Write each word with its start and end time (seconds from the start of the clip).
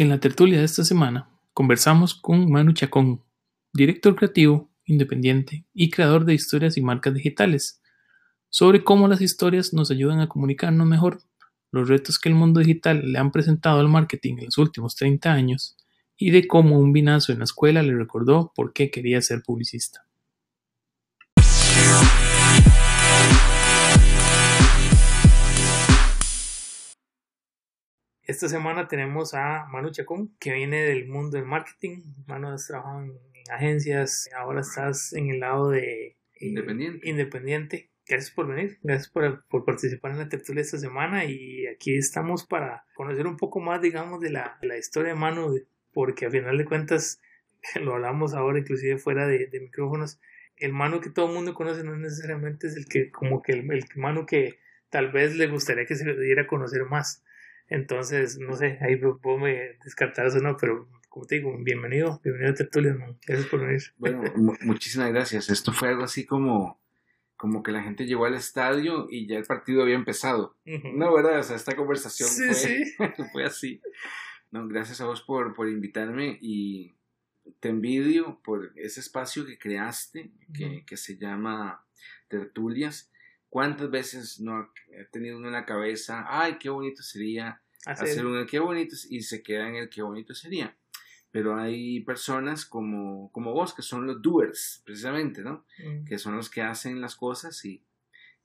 En 0.00 0.08
la 0.08 0.18
tertulia 0.18 0.60
de 0.60 0.64
esta 0.64 0.82
semana 0.82 1.28
conversamos 1.52 2.14
con 2.14 2.50
Manu 2.50 2.72
Chacón, 2.72 3.22
director 3.74 4.16
creativo, 4.16 4.70
independiente 4.86 5.66
y 5.74 5.90
creador 5.90 6.24
de 6.24 6.32
historias 6.32 6.78
y 6.78 6.80
marcas 6.80 7.12
digitales, 7.12 7.82
sobre 8.48 8.82
cómo 8.82 9.08
las 9.08 9.20
historias 9.20 9.74
nos 9.74 9.90
ayudan 9.90 10.20
a 10.20 10.26
comunicarnos 10.26 10.86
mejor, 10.86 11.20
los 11.70 11.86
retos 11.86 12.18
que 12.18 12.30
el 12.30 12.34
mundo 12.34 12.60
digital 12.60 13.12
le 13.12 13.18
han 13.18 13.30
presentado 13.30 13.78
al 13.78 13.90
marketing 13.90 14.38
en 14.38 14.44
los 14.46 14.56
últimos 14.56 14.96
30 14.96 15.30
años 15.34 15.76
y 16.16 16.30
de 16.30 16.48
cómo 16.48 16.78
un 16.78 16.94
vinazo 16.94 17.32
en 17.32 17.40
la 17.40 17.44
escuela 17.44 17.82
le 17.82 17.94
recordó 17.94 18.54
por 18.56 18.72
qué 18.72 18.90
quería 18.90 19.20
ser 19.20 19.42
publicista. 19.42 20.06
Esta 28.30 28.48
semana 28.48 28.86
tenemos 28.86 29.34
a 29.34 29.66
Manu 29.72 29.90
Chacón, 29.90 30.36
que 30.38 30.52
viene 30.52 30.84
del 30.84 31.08
mundo 31.08 31.36
del 31.36 31.46
marketing. 31.46 32.02
Manu 32.28 32.50
has 32.50 32.68
trabajado 32.68 33.02
en, 33.02 33.18
agencias, 33.50 34.30
ahora 34.38 34.60
estás 34.60 35.12
en 35.14 35.30
el 35.30 35.40
lado 35.40 35.70
de 35.70 36.16
independiente. 36.38 37.10
independiente. 37.10 37.90
Gracias 38.06 38.30
por 38.30 38.46
venir, 38.46 38.78
gracias 38.84 39.10
por, 39.10 39.44
por, 39.48 39.64
participar 39.64 40.12
en 40.12 40.18
la 40.18 40.28
tertulia 40.28 40.60
esta 40.60 40.78
semana 40.78 41.24
y 41.24 41.66
aquí 41.66 41.96
estamos 41.96 42.46
para 42.46 42.84
conocer 42.94 43.26
un 43.26 43.36
poco 43.36 43.58
más, 43.58 43.82
digamos, 43.82 44.20
de 44.20 44.30
la, 44.30 44.58
la 44.62 44.78
historia 44.78 45.14
de 45.14 45.18
Manu, 45.18 45.52
porque 45.92 46.26
a 46.26 46.30
final 46.30 46.56
de 46.56 46.66
cuentas, 46.66 47.20
lo 47.82 47.94
hablamos 47.94 48.34
ahora 48.34 48.60
inclusive 48.60 48.98
fuera 48.98 49.26
de, 49.26 49.48
de 49.48 49.58
micrófonos, 49.58 50.20
el 50.56 50.72
Manu 50.72 51.00
que 51.00 51.10
todo 51.10 51.26
el 51.26 51.34
mundo 51.34 51.52
conoce 51.52 51.82
no 51.82 51.96
necesariamente 51.96 52.68
es 52.68 52.76
el 52.76 52.86
que, 52.86 53.10
como 53.10 53.42
que 53.42 53.54
el, 53.54 53.68
el 53.72 53.84
Manu 53.96 54.24
que 54.24 54.60
tal 54.88 55.10
vez 55.10 55.34
le 55.34 55.48
gustaría 55.48 55.84
que 55.84 55.96
se 55.96 56.14
diera 56.14 56.42
a 56.42 56.46
conocer 56.46 56.84
más 56.84 57.24
entonces, 57.70 58.38
no 58.38 58.56
sé, 58.56 58.78
ahí 58.82 58.96
puedo 58.96 59.38
descartar 59.84 60.26
eso, 60.26 60.40
no, 60.40 60.56
pero 60.56 60.88
como 61.08 61.24
te 61.24 61.36
digo, 61.36 61.56
bienvenido, 61.62 62.20
bienvenido 62.22 62.52
a 62.52 62.56
Tertulio, 62.56 62.98
gracias 63.24 63.48
por 63.48 63.60
venir. 63.60 63.80
Bueno, 63.96 64.24
muchísimas 64.62 65.10
gracias. 65.10 65.48
Esto 65.50 65.72
fue 65.72 65.88
algo 65.88 66.02
así 66.02 66.26
como, 66.26 66.80
como 67.36 67.62
que 67.62 67.70
la 67.70 67.84
gente 67.84 68.06
llegó 68.06 68.26
al 68.26 68.34
estadio 68.34 69.06
y 69.08 69.28
ya 69.28 69.38
el 69.38 69.44
partido 69.44 69.82
había 69.82 69.94
empezado. 69.94 70.56
No, 70.64 71.14
¿verdad? 71.14 71.38
O 71.38 71.42
sea, 71.44 71.54
esta 71.54 71.76
conversación 71.76 72.28
fue, 72.28 73.26
fue 73.32 73.44
así. 73.44 73.80
No, 74.50 74.66
gracias 74.66 75.00
a 75.00 75.06
vos 75.06 75.22
por, 75.22 75.54
por 75.54 75.68
invitarme 75.68 76.38
y 76.40 76.96
te 77.60 77.68
envidio 77.68 78.40
por 78.42 78.72
ese 78.74 78.98
espacio 78.98 79.46
que 79.46 79.58
creaste, 79.58 80.32
que, 80.52 80.84
que 80.84 80.96
se 80.96 81.16
llama 81.18 81.86
Tertulias 82.26 83.09
¿Cuántas 83.50 83.90
veces 83.90 84.40
no 84.40 84.70
he 84.92 85.04
tenido 85.06 85.36
uno 85.36 85.48
en 85.48 85.54
la 85.54 85.66
cabeza, 85.66 86.24
ay, 86.28 86.56
qué 86.58 86.70
bonito 86.70 87.02
sería 87.02 87.60
hacer, 87.84 88.24
un 88.24 88.46
qué 88.46 88.60
bonito 88.60 88.94
y 89.08 89.22
se 89.22 89.42
queda 89.42 89.68
en 89.68 89.74
el 89.74 89.90
qué 89.90 90.02
bonito 90.02 90.34
sería? 90.34 90.76
Pero 91.32 91.56
hay 91.56 92.00
personas 92.00 92.64
como, 92.64 93.30
como 93.32 93.52
vos 93.52 93.74
que 93.74 93.82
son 93.82 94.06
los 94.06 94.22
doers, 94.22 94.82
precisamente, 94.84 95.42
¿no? 95.42 95.64
Mm. 95.78 96.04
Que 96.04 96.18
son 96.18 96.36
los 96.36 96.48
que 96.48 96.62
hacen 96.62 97.00
las 97.00 97.16
cosas 97.16 97.64
y, 97.64 97.82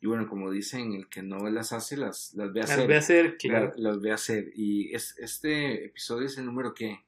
y 0.01 0.07
bueno, 0.07 0.27
como 0.27 0.51
dicen, 0.51 0.93
el 0.93 1.07
que 1.07 1.21
no 1.21 1.49
las 1.49 1.71
hace, 1.71 1.97
las, 1.97 2.33
las 2.33 2.51
ve 2.51 2.61
hacer. 2.61 2.79
Las 2.79 2.87
ve 2.87 2.97
hacer, 2.97 3.37
claro. 3.37 3.73
Las, 3.77 4.01
ve 4.01 4.11
hacer. 4.11 4.51
Y 4.55 4.93
es, 4.93 5.15
este 5.19 5.85
episodio 5.85 6.25
es 6.25 6.37
el 6.37 6.45
número 6.45 6.73
qué? 6.73 6.99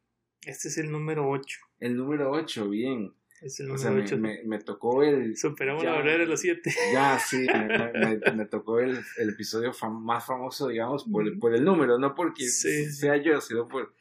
Este 0.45 0.67
es 0.67 0.77
el 0.77 0.91
número 0.91 1.29
8. 1.29 1.59
El 1.79 1.97
número 1.97 2.31
8, 2.31 2.69
bien. 2.69 3.13
Es 3.41 3.59
el 3.59 3.67
número 3.67 4.03
8. 4.03 4.17
Me, 4.17 4.43
me, 4.43 4.59
tocó 4.59 5.03
el. 5.03 5.37
Superamos 5.37 5.83
la 5.83 5.93
barrera 5.93 6.19
de 6.19 6.25
los 6.25 6.41
7. 6.41 6.73
Ya, 6.91 7.19
sí, 7.27 7.45
me, 7.45 8.33
me, 8.33 8.45
tocó 8.45 8.79
el, 8.79 8.99
el 9.17 9.29
episodio 9.29 9.73
más 9.89 10.25
famoso, 10.25 10.67
digamos, 10.69 11.05
por, 11.05 11.37
por, 11.39 11.53
el 11.53 11.63
número, 11.63 11.99
no 11.99 12.15
porque 12.15 12.47
sea 12.47 13.17
yo, 13.17 13.39
sino 13.41 13.67
por, 13.67 13.93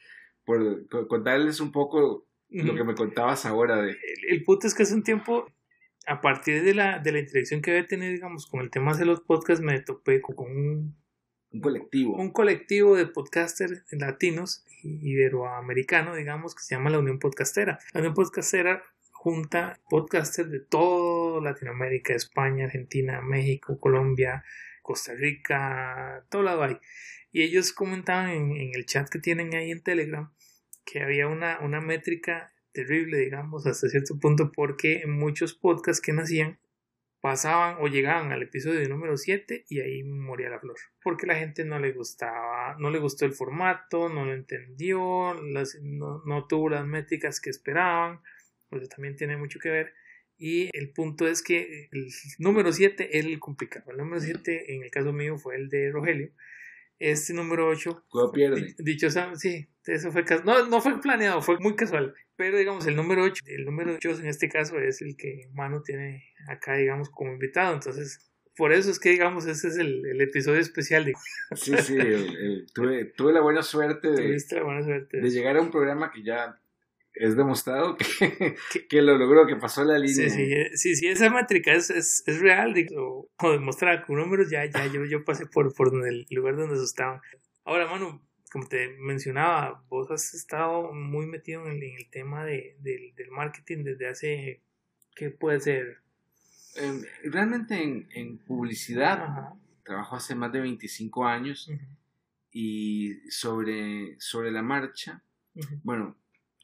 por 0.43 0.87
contarles 1.07 1.59
un 1.59 1.71
poco 1.71 2.27
lo 2.49 2.75
que 2.75 2.83
me 2.83 2.95
contabas 2.95 3.45
ahora. 3.45 3.81
de 3.81 3.95
el, 4.29 4.43
punto 4.43 4.67
es 4.67 4.73
que 4.73 4.83
hace 4.83 4.95
un 4.95 5.03
tiempo, 5.03 5.45
a 6.07 6.21
partir 6.21 6.63
de 6.63 6.73
la, 6.73 6.99
de 6.99 7.11
la 7.11 7.19
interacción 7.19 7.61
que 7.61 7.71
había 7.71 7.85
tenido, 7.85 8.11
digamos, 8.11 8.47
con 8.47 8.61
el 8.61 8.71
tema 8.71 8.97
de 8.97 9.05
los 9.05 9.21
podcasts, 9.21 9.63
me 9.63 9.79
topé 9.81 10.21
con 10.21 10.35
un. 10.39 10.95
Un 11.49 11.61
colectivo. 11.61 12.15
Un 12.17 12.31
colectivo 12.31 12.97
de 12.97 13.05
podcasters 13.05 13.85
latinos 13.91 14.65
iberoamericanos, 14.83 16.17
digamos, 16.17 16.53
que 16.53 16.61
se 16.61 16.75
llama 16.75 16.89
la 16.89 16.99
Unión 16.99 17.19
Podcastera. 17.19 17.79
La 17.93 18.01
Unión 18.01 18.13
Podcastera 18.13 18.83
junta 19.27 19.77
podcasters 19.89 20.49
de 20.49 20.61
toda 20.61 21.41
Latinoamérica, 21.41 22.13
España, 22.13 22.63
Argentina, 22.63 23.19
México, 23.19 23.77
Colombia, 23.77 24.45
Costa 24.81 25.13
Rica, 25.15 26.25
todo 26.29 26.43
lado 26.43 26.63
hay. 26.63 26.77
Y 27.33 27.41
ellos 27.41 27.73
comentaban 27.73 28.29
en, 28.29 28.71
el 28.73 28.85
chat 28.85 29.09
que 29.09 29.19
tienen 29.19 29.53
ahí 29.53 29.71
en 29.71 29.83
Telegram 29.83 30.31
que 30.85 31.01
había 31.01 31.27
una, 31.27 31.59
una 31.59 31.81
métrica 31.81 32.53
terrible, 32.71 33.17
digamos, 33.17 33.67
hasta 33.67 33.89
cierto 33.89 34.17
punto, 34.17 34.53
porque 34.53 35.03
muchos 35.05 35.53
podcasts 35.53 36.01
que 36.01 36.13
nacían 36.13 36.57
pasaban 37.19 37.75
o 37.81 37.87
llegaban 37.89 38.31
al 38.31 38.43
episodio 38.43 38.87
número 38.87 39.17
7 39.17 39.65
y 39.67 39.81
ahí 39.81 40.05
moría 40.05 40.49
la 40.49 40.61
flor. 40.61 40.77
Porque 41.03 41.27
la 41.27 41.35
gente 41.35 41.65
no 41.65 41.79
le 41.79 41.91
gustaba, 41.91 42.77
no 42.79 42.91
le 42.91 42.99
gustó 42.99 43.25
el 43.25 43.33
formato, 43.33 44.07
no 44.07 44.23
lo 44.23 44.33
entendió, 44.33 45.33
no, 45.33 46.23
no, 46.25 46.47
tuvo 46.47 46.69
las 46.69 46.85
métricas 46.85 47.41
que 47.41 47.49
esperaban 47.49 48.21
pues 48.69 48.89
también 48.89 49.15
tiene 49.15 49.37
mucho 49.37 49.59
que 49.59 49.69
ver. 49.69 49.93
Y 50.37 50.69
el 50.77 50.91
punto 50.91 51.27
es 51.27 51.41
que 51.41 51.89
el 51.91 52.09
número 52.37 52.71
7 52.71 53.17
es 53.17 53.25
el 53.25 53.39
complicado. 53.39 53.91
El 53.91 53.97
número 53.97 54.21
7 54.21 54.75
en 54.75 54.83
el 54.83 54.91
caso 54.91 55.11
mío 55.11 55.37
fue 55.37 55.55
el 55.55 55.69
de 55.69 55.91
Rogelio. 55.91 56.31
Este 56.99 57.33
número 57.33 57.67
8. 57.67 58.05
pierde. 58.33 58.75
Dicho 58.79 59.09
sí, 59.35 59.67
eso 59.85 60.11
fue 60.11 60.25
no, 60.43 60.67
no 60.67 60.81
fue 60.81 60.99
planeado, 61.01 61.41
fue 61.41 61.59
muy 61.59 61.75
casual. 61.75 62.15
Pero 62.35 62.57
digamos, 62.57 62.85
el 62.87 62.95
número 62.95 63.23
8, 63.23 63.43
el 63.47 63.65
número 63.65 63.95
8 63.95 64.19
en 64.19 64.27
este 64.27 64.49
caso 64.49 64.79
es 64.79 65.01
el 65.01 65.15
que 65.15 65.49
Manu 65.53 65.81
tiene 65.81 66.33
acá, 66.47 66.75
digamos, 66.75 67.09
como 67.09 67.33
invitado. 67.33 67.73
Entonces, 67.73 68.31
por 68.55 68.73
eso 68.73 68.89
es 68.89 68.99
que, 68.99 69.09
digamos, 69.09 69.45
ese 69.45 69.67
es 69.67 69.77
el, 69.77 70.05
el 70.05 70.21
episodio 70.21 70.59
especial. 70.59 71.05
De... 71.05 71.13
Sí, 71.55 71.75
sí, 71.77 71.95
tuve, 72.73 73.05
tuve, 73.05 73.33
la 73.33 73.41
buena 73.41 73.61
suerte 73.61 74.09
de, 74.09 74.37
la 74.51 74.63
buena 74.63 74.83
suerte 74.83 75.21
de 75.21 75.29
llegar 75.29 75.57
a 75.57 75.61
un 75.61 75.71
programa 75.71 76.11
que 76.11 76.23
ya 76.23 76.59
es 77.19 77.35
demostrado 77.35 77.97
que, 77.97 78.55
que, 78.89 79.01
lo 79.01 79.17
logró, 79.17 79.45
que 79.45 79.55
pasó 79.55 79.83
la 79.83 79.97
línea. 79.97 80.29
Sí, 80.29 80.53
sí, 80.75 80.95
sí, 80.95 81.07
esa 81.07 81.29
métrica 81.29 81.73
es, 81.73 81.89
es, 81.89 82.23
es 82.25 82.39
real, 82.39 82.73
digo, 82.73 83.29
o 83.37 83.51
demostrar 83.51 84.05
con 84.05 84.17
números, 84.17 84.49
ya, 84.49 84.65
ya 84.65 84.87
yo, 84.87 85.05
yo 85.05 85.23
pasé 85.23 85.45
por, 85.45 85.73
por 85.73 85.93
el 86.05 86.25
lugar 86.29 86.55
donde 86.55 86.83
estaban. 86.83 87.21
Ahora, 87.63 87.87
Manu, 87.87 88.21
como 88.51 88.67
te 88.67 88.89
mencionaba, 88.99 89.83
vos 89.89 90.09
has 90.11 90.33
estado 90.33 90.93
muy 90.93 91.25
metido 91.25 91.67
en, 91.67 91.81
el 91.81 92.09
tema 92.09 92.45
de, 92.45 92.77
del, 92.79 93.13
del, 93.15 93.31
marketing 93.31 93.83
desde 93.83 94.07
hace, 94.07 94.61
¿qué 95.15 95.29
puede 95.29 95.59
ser? 95.59 95.97
Em, 96.75 97.01
realmente 97.25 97.81
en, 97.81 98.07
en 98.11 98.37
publicidad, 98.37 99.53
trabajo 99.83 100.15
hace 100.15 100.35
más 100.35 100.51
de 100.51 100.61
25 100.61 101.25
años 101.25 101.69
y 102.51 103.29
sobre, 103.29 104.19
sobre 104.19 104.51
la 104.51 104.61
marcha, 104.61 105.23
bueno, 105.83 106.15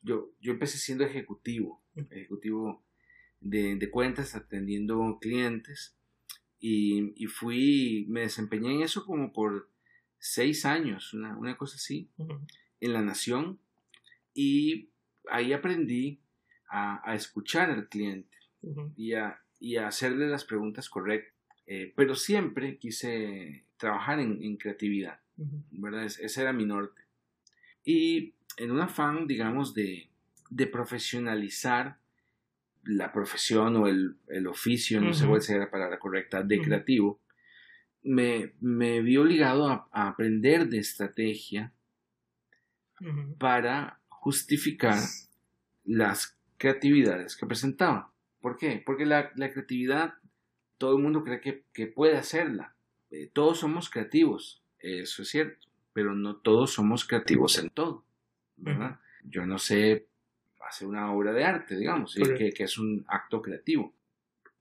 yo, 0.04 0.32
yo 0.42 0.52
empecé 0.52 0.78
siendo 0.78 1.06
ejecutivo, 1.06 1.82
ejecutivo 2.12 2.84
de, 3.40 3.76
de 3.76 3.90
cuentas, 3.90 4.36
atendiendo 4.36 5.18
clientes, 5.20 5.96
y, 6.60 7.14
y, 7.22 7.28
fui, 7.28 8.06
me 8.08 8.22
desempeñé 8.22 8.76
en 8.76 8.82
eso 8.84 9.06
como 9.06 9.34
por 9.34 9.70
seis 10.18 10.66
años, 10.66 11.14
una, 11.14 11.38
una 11.38 11.58
cosa 11.58 11.76
así, 11.76 12.10
en 12.80 12.94
La 12.94 13.02
Nación, 13.02 13.60
y 14.34 14.90
ahí 15.30 15.52
aprendí 15.52 16.20
a, 16.70 17.02
a 17.10 17.16
escuchar 17.16 17.70
al 17.70 17.90
cliente 17.90 18.38
y, 18.96 19.14
a, 19.14 19.42
y, 19.60 19.76
a, 19.76 19.88
hacerle 19.88 20.28
las 20.28 20.46
preguntas 20.46 20.90
correctas, 20.90 21.34
eh, 21.66 21.92
pero 21.96 22.16
siempre 22.16 22.78
quise 22.78 23.66
trabajar 23.78 24.20
en, 24.20 24.42
en 24.42 24.56
creatividad, 24.58 25.20
¿verdad? 25.72 26.06
ese 26.06 26.42
era 26.42 26.54
mi 26.54 26.66
norte. 26.66 27.02
Y 27.84 28.34
en 28.58 28.72
un 28.72 28.82
afán, 28.82 29.28
digamos, 29.28 29.74
de, 29.74 30.10
de 30.50 30.68
profesionalizar 30.68 31.98
la 32.84 33.12
profesión 33.12 33.76
o 33.78 33.88
el, 33.88 34.18
el 34.28 34.48
oficio, 34.48 35.00
no 35.00 35.14
sé 35.14 35.26
cuál 35.26 35.42
sería 35.42 35.64
la 35.64 35.72
palabra 35.72 36.00
correcta, 36.00 36.44
de 36.44 36.62
creativo, 36.62 37.22
me, 38.04 38.54
me, 38.60 39.02
vi 39.02 39.18
obligado 39.18 39.70
a, 39.70 39.88
aprender 39.92 40.68
de 40.68 40.80
estrategia 40.80 41.72
para 43.38 44.00
justificar 44.10 45.00
las 45.86 46.38
creatividades 46.58 47.36
que 47.36 47.46
presentaba. 47.46 48.12
¿Por 48.42 48.58
qué? 48.58 48.82
Porque 48.86 49.06
la, 49.06 49.32
la 49.36 49.52
creatividad, 49.52 50.16
todo 50.78 50.98
el 50.98 51.04
mundo 51.04 51.24
cree 51.24 51.40
que, 51.40 51.64
que 51.74 51.88
puede 51.88 52.18
hacerla. 52.18 52.76
Eh, 53.12 53.30
todos 53.32 53.60
somos 53.60 53.90
creativos, 53.90 54.62
eso 54.80 55.22
es 55.22 55.30
cierto, 55.30 55.68
pero 55.94 56.14
no 56.16 56.36
todos 56.36 56.74
somos 56.74 57.06
creativos 57.06 57.58
en 57.58 57.70
todo. 57.70 58.04
Yo 59.24 59.46
no 59.46 59.58
sé 59.58 60.08
hacer 60.68 60.88
una 60.88 61.12
obra 61.12 61.34
de 61.34 61.44
arte, 61.44 61.76
digamos, 61.76 62.16
que, 62.16 62.52
que, 62.52 62.64
es 62.64 62.78
un 62.78 63.06
acto 63.08 63.42
creativo. 63.42 63.94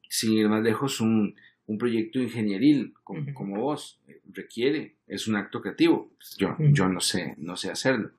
Sin 0.09 0.33
ir 0.33 0.49
más 0.49 0.62
lejos, 0.62 1.00
un, 1.00 1.35
un 1.67 1.79
proyecto 1.79 2.19
ingenieril 2.19 2.94
como, 3.03 3.33
como, 3.35 3.61
vos 3.61 4.00
eh, 4.09 4.21
requiere, 4.27 4.97
es 5.06 5.27
un 5.27 5.37
acto 5.37 5.61
creativo. 5.61 6.12
Yo, 6.37 6.56
yo 6.59 6.89
no 6.89 7.00
sé, 7.00 7.35
no 7.39 7.56
sé 7.56 7.71
hacerlo. 7.71 8.11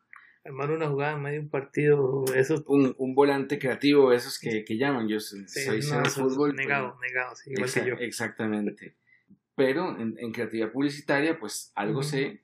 armar 0.44 0.72
una 0.72 0.90
jugada 0.90 1.14
en 1.14 1.22
medio 1.22 1.40
de 1.40 1.46
un 1.46 1.50
partido, 1.50 2.26
eso... 2.36 2.64
Un, 2.68 2.96
un 2.98 3.16
volante 3.16 3.60
creativo, 3.60 4.12
esos 4.12 4.40
que, 4.40 4.64
que 4.66 4.78
llaman, 4.78 5.08
yo 5.08 5.20
soy 5.20 5.42
no, 5.42 6.06
fútbol. 6.06 6.56
Negado, 6.56 6.98
negado, 7.02 7.36
sí, 7.36 7.52
igual 7.52 7.72
que 7.72 7.86
yo. 7.86 7.96
Exactamente. 7.96 8.96
Pero 9.56 10.00
en, 10.00 10.16
en, 10.18 10.32
creatividad 10.32 10.72
publicitaria, 10.72 11.38
pues 11.38 11.72
algo 11.76 12.02
sé 12.02 12.42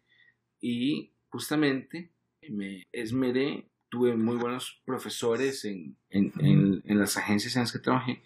y 0.62 1.14
justamente 1.30 2.12
me 2.50 2.88
esmeré, 2.92 3.66
tuve 3.90 4.16
muy 4.16 4.38
buenos 4.38 4.82
profesores 4.86 5.66
en, 5.66 5.98
en, 6.10 6.34
en, 6.86 7.00
las 7.00 7.18
agencias 7.18 7.56
en 7.56 7.64
las 7.64 7.72
que 7.72 7.80
trabajé, 7.80 8.22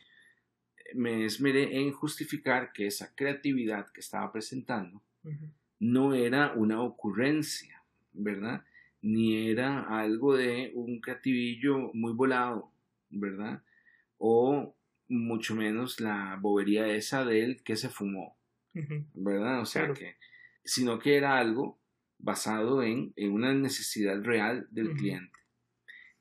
me 0.94 1.25
esmeré 1.25 1.80
en 1.80 1.92
justificar 1.92 2.72
que 2.74 2.88
esa 2.88 3.14
creatividad 3.16 3.88
que 3.92 4.02
estaba 4.02 4.31
presentando 4.31 5.02
no 5.80 6.14
era 6.14 6.54
una 6.54 6.81
ocurrencia, 6.81 7.84
¿verdad? 8.12 8.64
Ni 9.02 9.50
era 9.50 9.81
algo 10.00 10.36
de 10.36 10.72
un 10.75 11.00
creativillo 11.02 11.92
muy 11.94 12.14
volado, 12.14 12.72
¿verdad? 13.10 13.64
O 14.18 14.75
mucho 15.08 15.56
menos 15.56 16.00
la 16.00 16.38
bobería 16.40 16.88
esa 16.88 17.25
de 17.25 17.44
él 17.44 17.64
que 17.64 17.75
se 17.75 17.90
fumó, 17.90 18.38
¿verdad? 19.14 19.62
O 19.62 19.66
sea 19.66 19.94
que, 19.94 20.16
sino 20.64 21.00
que 21.00 21.18
era 21.18 21.38
algo 21.38 21.80
basado 22.24 22.81
en, 22.81 23.14
una 23.18 23.54
necesidad 23.54 24.24
real 24.24 24.66
del 24.72 24.94
cliente. 24.94 25.38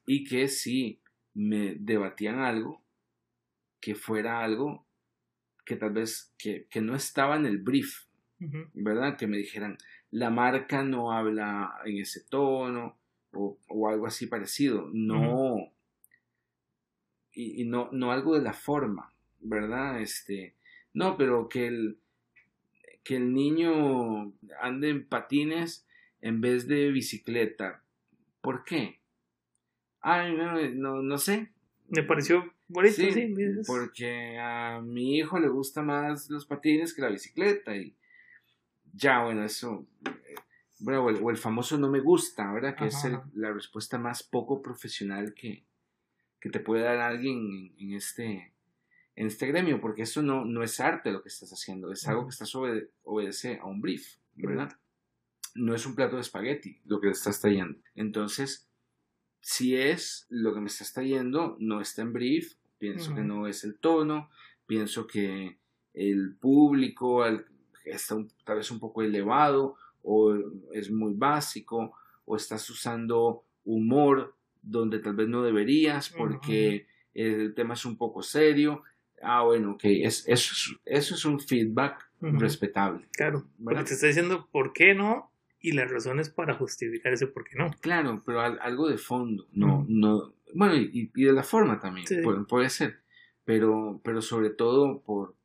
Y 0.04 0.24
que 0.24 0.48
si 0.48 1.00
me 1.32 1.76
debatían 1.76 2.40
algo, 2.40 2.82
que 3.80 3.94
fuera 3.94 4.42
algo 4.42 4.84
que 5.64 5.76
tal 5.76 5.92
vez 5.92 6.34
que, 6.36 6.66
no 6.80 6.96
estaba 6.96 7.36
en 7.36 7.46
el 7.46 7.58
brief, 7.58 8.06
¿verdad? 8.74 9.16
Que 9.16 9.28
me 9.28 9.36
dijeran, 9.36 9.78
la 10.10 10.28
marca 10.28 10.82
no 10.82 11.12
habla 11.12 11.72
en 11.84 11.98
ese 11.98 12.24
tono 12.24 12.98
o, 13.32 13.88
algo 13.88 14.06
así 14.06 14.26
parecido. 14.26 14.90
No. 14.92 15.72
y, 17.32 17.64
no, 17.64 17.90
no 17.92 18.10
algo 18.10 18.34
de 18.34 18.42
la 18.42 18.52
forma, 18.52 19.14
¿verdad? 19.38 20.00
Este, 20.00 20.56
no, 20.94 21.16
pero 21.16 21.48
que 21.48 21.68
el, 21.68 21.98
que 23.04 23.16
el 23.16 23.32
niño 23.32 24.32
ande 24.60 24.90
en 24.90 25.06
patines 25.06 25.86
en 26.22 26.40
vez 26.40 26.66
de 26.66 26.90
bicicleta. 26.90 27.82
¿Por 28.40 28.64
qué? 28.64 29.00
Ay, 30.00 30.34
no, 30.74 31.02
no, 31.02 31.18
sé. 31.18 31.52
Me 31.88 32.02
pareció 32.02 32.52
bonito, 32.68 32.94
sí, 32.96 33.34
Porque 33.66 34.38
a 34.38 34.80
mi 34.80 35.18
hijo 35.18 35.38
le 35.38 35.48
gusta 35.48 35.82
más 35.82 36.30
los 36.30 36.46
patines 36.46 36.94
que 36.94 37.02
la 37.02 37.10
bicicleta 37.10 37.76
y 37.76 37.94
ya, 38.94 39.22
bueno, 39.24 39.44
eso, 39.44 39.86
eh, 40.06 40.34
bueno, 40.78 41.04
o 41.04 41.30
el, 41.30 41.36
famoso 41.36 41.78
no 41.78 41.90
me 41.90 42.00
gusta, 42.00 42.50
¿verdad? 42.52 42.74
Que 42.76 42.86
es 42.86 42.96
la 43.34 43.52
respuesta 43.52 43.98
más 43.98 44.22
poco 44.22 44.62
profesional 44.62 45.34
que, 45.34 45.64
que 46.40 46.50
te 46.50 46.60
puede 46.60 46.82
dar 46.82 46.98
alguien 46.98 47.74
en, 47.78 47.94
este 47.94 48.52
en 49.14 49.26
este 49.26 49.46
gremio, 49.46 49.80
porque 49.80 50.02
eso 50.02 50.22
no, 50.22 50.44
no 50.44 50.62
es 50.62 50.80
arte 50.80 51.12
lo 51.12 51.22
que 51.22 51.28
estás 51.28 51.52
haciendo, 51.52 51.92
es 51.92 52.06
algo 52.08 52.24
que 52.24 52.30
estás 52.30 52.54
obede 52.54 52.90
obedece 53.02 53.58
a 53.60 53.66
un 53.66 53.80
brief, 53.80 54.16
¿verdad? 54.34 54.76
No 55.54 55.74
es 55.74 55.86
un 55.86 55.94
plato 55.94 56.16
de 56.16 56.22
espagueti 56.22 56.80
lo 56.84 57.00
que 57.00 57.10
estás 57.10 57.40
trayendo. 57.40 57.78
Entonces, 57.94 58.68
si 59.40 59.76
es 59.76 60.26
lo 60.30 60.54
que 60.54 60.60
me 60.60 60.68
estás 60.68 60.92
trayendo, 60.92 61.56
no 61.58 61.80
está 61.80 62.02
en 62.02 62.12
brief, 62.12 62.54
pienso 62.78 63.14
que 63.14 63.22
no 63.22 63.46
es 63.46 63.64
el 63.64 63.78
tono, 63.78 64.30
pienso 64.66 65.06
que 65.06 65.58
el 65.94 66.36
público 66.36 67.24
está 67.84 68.16
tal 68.44 68.56
vez 68.56 68.70
un 68.70 68.78
poco 68.78 69.02
elevado 69.02 69.76
o 70.02 70.34
es 70.72 70.90
muy 70.90 71.14
básico 71.14 71.92
o 72.24 72.36
estás 72.36 72.68
usando 72.70 73.44
humor 73.64 74.34
donde 74.62 75.00
tal 75.00 75.14
vez 75.14 75.28
no 75.28 75.42
deberías 75.42 76.08
porque 76.10 76.86
el 77.14 77.54
tema 77.54 77.74
es 77.74 77.84
un 77.84 77.96
poco 77.96 78.22
serio. 78.22 78.82
Ah, 79.20 79.42
bueno, 79.42 79.72
ok, 79.72 79.84
es, 79.84 80.26
eso, 80.28 80.54
es, 80.54 80.76
eso 80.84 81.14
es 81.14 81.24
un 81.24 81.40
feedback 81.40 82.10
respetable. 82.20 83.08
Claro, 83.12 83.46
porque 83.62 83.84
te 83.84 83.94
está 83.94 84.06
diciendo 84.06 84.48
por 84.50 84.72
qué 84.72 84.94
no 84.94 85.31
y 85.62 85.72
las 85.72 85.90
razones 85.90 86.28
para 86.28 86.54
justificar 86.54 87.12
ese 87.12 87.28
por 87.28 87.44
qué 87.44 87.56
no. 87.56 87.70
Claro, 87.80 88.22
pero 88.26 88.40
algo 88.40 88.88
de 88.88 88.98
fondo, 88.98 89.46
no, 89.52 89.86
no, 89.88 90.34
bueno, 90.54 90.74
y, 90.76 91.10
de 91.14 91.32
la 91.32 91.44
forma 91.44 91.80
también, 91.80 92.06
puede, 92.48 92.68
ser, 92.68 92.98
pero, 93.44 94.00
pero 94.04 94.20
sobre 94.20 94.50
todo 94.50 95.02
por, 95.02 95.36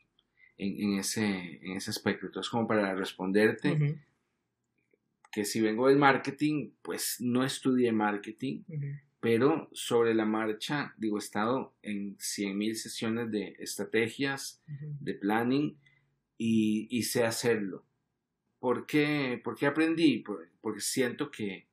en, 0.58 0.98
ese, 0.98 1.60
en 1.64 1.78
ese 1.78 1.92
aspecto. 1.92 2.26
Entonces, 2.26 2.50
como 2.50 2.68
para 2.68 2.94
responderte, 2.96 4.00
que 5.32 5.46
si 5.46 5.62
vengo 5.62 5.88
del 5.88 5.98
marketing, 5.98 6.72
pues 6.82 7.18
no 7.20 7.44
estudié 7.44 7.92
marketing, 7.92 8.64
pero 9.20 9.70
sobre 9.72 10.16
la 10.16 10.26
marcha, 10.26 10.96
digo, 10.98 11.18
he 11.18 11.20
estado 11.20 11.76
en 11.84 12.18
100.000 12.18 12.74
sesiones 12.74 13.32
de 13.32 13.56
estrategias, 13.60 14.64
de 14.68 15.14
planning, 15.14 15.78
y, 16.40 16.88
y 16.92 17.04
sé 17.04 17.24
hacerlo. 17.24 17.87
¿Por 18.60 18.86
qué, 18.88 19.42
aprendí? 19.68 20.24
Porque 20.62 20.80
siento 20.80 21.30
que, 21.30 21.68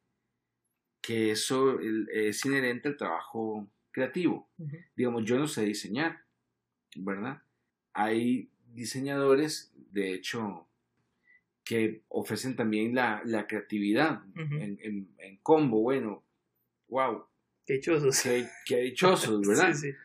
que 1.00 1.30
eso 1.30 1.78
es 1.80 2.44
inherente 2.44 2.88
al 2.88 2.96
trabajo 2.96 3.68
creativo. 3.90 4.50
Digamos, 4.96 5.24
yo 5.24 5.38
no 5.38 5.46
sé 5.46 5.64
diseñar, 5.64 6.24
¿verdad? 6.96 7.42
Hay 7.92 8.50
diseñadores, 8.74 9.72
de 9.92 10.12
hecho, 10.12 10.68
que 11.64 12.02
ofrecen 12.08 12.54
también 12.54 12.94
la, 12.94 13.46
creatividad 13.48 14.22
en, 14.36 15.38
combo. 15.42 15.80
Bueno, 15.80 16.22
wow. 16.88 17.24
Qué 17.66 17.74
dichosos. 17.74 18.22
Qué, 18.66 18.76
dichosos, 18.82 19.40
¿verdad? 19.48 19.72
sí, 19.72 19.90
sí. 19.90 19.96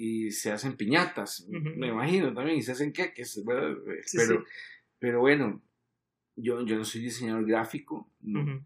Y 0.00 0.30
se 0.30 0.52
hacen 0.52 0.76
piñatas, 0.76 1.48
me 1.48 1.88
imagino 1.88 2.32
también, 2.32 2.58
y 2.58 2.62
se 2.62 2.70
hacen 2.70 2.92
queques, 2.92 3.42
¿verdad? 3.44 3.74
pero, 4.12 4.44
pero 5.00 5.20
bueno, 5.20 5.60
yo, 6.40 6.64
yo 6.64 6.76
no 6.76 6.84
soy 6.84 7.02
diseñador 7.02 7.46
gráfico, 7.46 8.08
me, 8.20 8.64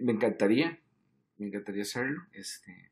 me, 0.00 0.12
encantaría, 0.12 0.78
me 1.36 1.46
encantaría 1.46 1.82
hacerlo, 1.82 2.22
este, 2.32 2.90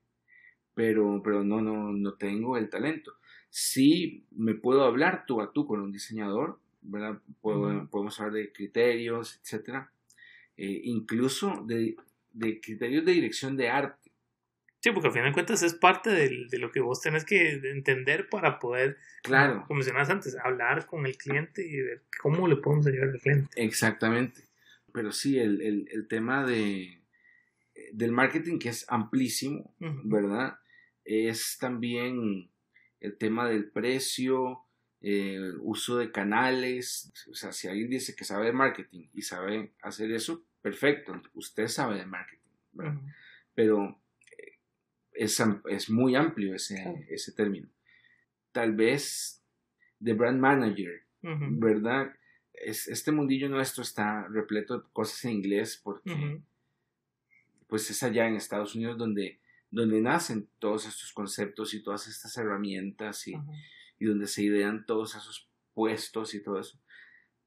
pero, 0.75 1.22
pero 1.25 1.43
no, 1.43 1.60
no, 1.60 1.93
no 1.93 2.14
tengo 2.14 2.56
el 2.56 2.69
talento. 2.69 3.14
Sí 3.48 4.26
me 4.31 4.54
puedo 4.54 4.84
hablar 4.84 5.25
tú 5.26 5.40
a 5.40 5.52
tú 5.52 5.66
con 5.66 5.81
un 5.81 5.93
diseñador, 5.93 6.60
¿verdad? 6.82 7.20
Podemos 7.40 8.20
hablar 8.20 8.34
de 8.34 8.52
criterios, 8.52 9.40
etcétera, 9.43 9.90
eh, 10.56 10.81
incluso 10.84 11.65
de, 11.67 11.96
de 12.32 12.60
criterios 12.60 13.05
de 13.05 13.12
dirección 13.12 13.56
de 13.56 13.70
arte 13.70 14.06
Sí, 14.86 14.93
porque 14.93 15.08
al 15.08 15.14
final 15.14 15.31
de 15.31 15.32
cuentas 15.32 15.64
es 15.64 15.74
parte 15.74 16.10
de, 16.10 16.46
de 16.48 16.58
lo 16.58 16.70
que 16.70 16.78
vos 16.78 17.00
tenés 17.00 17.24
que 17.24 17.55
entender 17.55 18.28
para 18.28 18.60
poder, 18.60 18.98
claro. 19.24 19.64
como 19.66 19.78
mencionabas 19.78 20.10
antes, 20.10 20.36
hablar 20.36 20.86
con 20.86 21.06
el 21.06 21.16
cliente 21.16 21.66
y 21.66 21.81
ver 21.81 22.05
cómo 22.22 22.46
le 22.46 22.55
podemos 22.55 22.86
ayudar 22.86 23.08
al 23.08 23.20
cliente. 23.20 23.50
Exactamente. 23.56 24.43
Pero 24.93 25.10
sí, 25.10 25.40
el, 25.40 25.60
el, 25.60 25.88
el 25.90 26.06
tema 26.06 26.46
de, 26.46 27.02
del 27.94 28.12
marketing 28.12 28.60
que 28.60 28.69
es 28.69 28.86
amplísimo, 28.88 29.74
¿verdad? 30.05 30.60
Es 31.05 31.58
también 31.58 32.48
el 33.00 33.19
tema 33.19 33.48
del 33.48 33.69
precio, 33.69 34.60
el 35.00 35.56
uso 35.62 35.98
de 35.98 36.12
canales. 36.12 37.12
O 37.28 37.34
sea, 37.34 37.50
si 37.50 37.66
alguien 37.66 37.90
dice 37.90 38.14
que 38.14 38.24
sabe 38.24 38.46
de 38.46 38.52
marketing 38.52 39.08
y 39.12 39.22
sabe 39.22 39.72
hacer 39.82 40.12
eso, 40.12 40.44
perfecto, 40.62 41.20
usted 41.34 41.66
sabe 41.66 41.96
de 41.96 42.06
marketing, 42.06 42.52
¿verdad? 42.70 43.00
Pero 43.52 44.00
es, 45.17 45.91
muy 45.91 46.15
amplio 46.15 46.55
ese, 46.55 47.06
ese 47.08 47.32
término. 47.32 47.69
Tal 48.53 48.75
vez 48.75 49.43
de 49.99 50.13
brand 50.13 50.41
manager, 50.41 51.03
¿verdad? 51.23 52.15
Es, 52.53 52.89
este 52.89 53.13
mundillo 53.13 53.49
nuestro 53.49 53.82
está 53.82 54.27
repleto 54.29 54.79
de 54.79 54.85
cosas 54.93 55.25
en 55.25 55.32
inglés 55.32 55.81
porque 55.82 56.41
pues 57.67 57.91
es 57.91 58.03
allá 58.03 58.29
en 58.29 58.37
Estados 58.37 58.75
Unidos 58.75 58.96
donde, 58.96 59.41
donde 59.70 60.01
nacen 60.01 60.49
todos 60.58 60.87
estos 60.87 61.13
conceptos 61.13 61.75
y 61.75 61.82
todas 61.82 62.06
estas 62.06 62.37
herramientas 62.37 63.27
y, 63.27 63.35
y 63.99 64.05
donde 64.05 64.27
se 64.27 64.43
idean 64.43 64.87
todos 64.87 65.15
esos 65.17 65.49
puestos 65.75 66.35
y 66.35 66.43
todo 66.43 66.61
eso. 66.61 66.79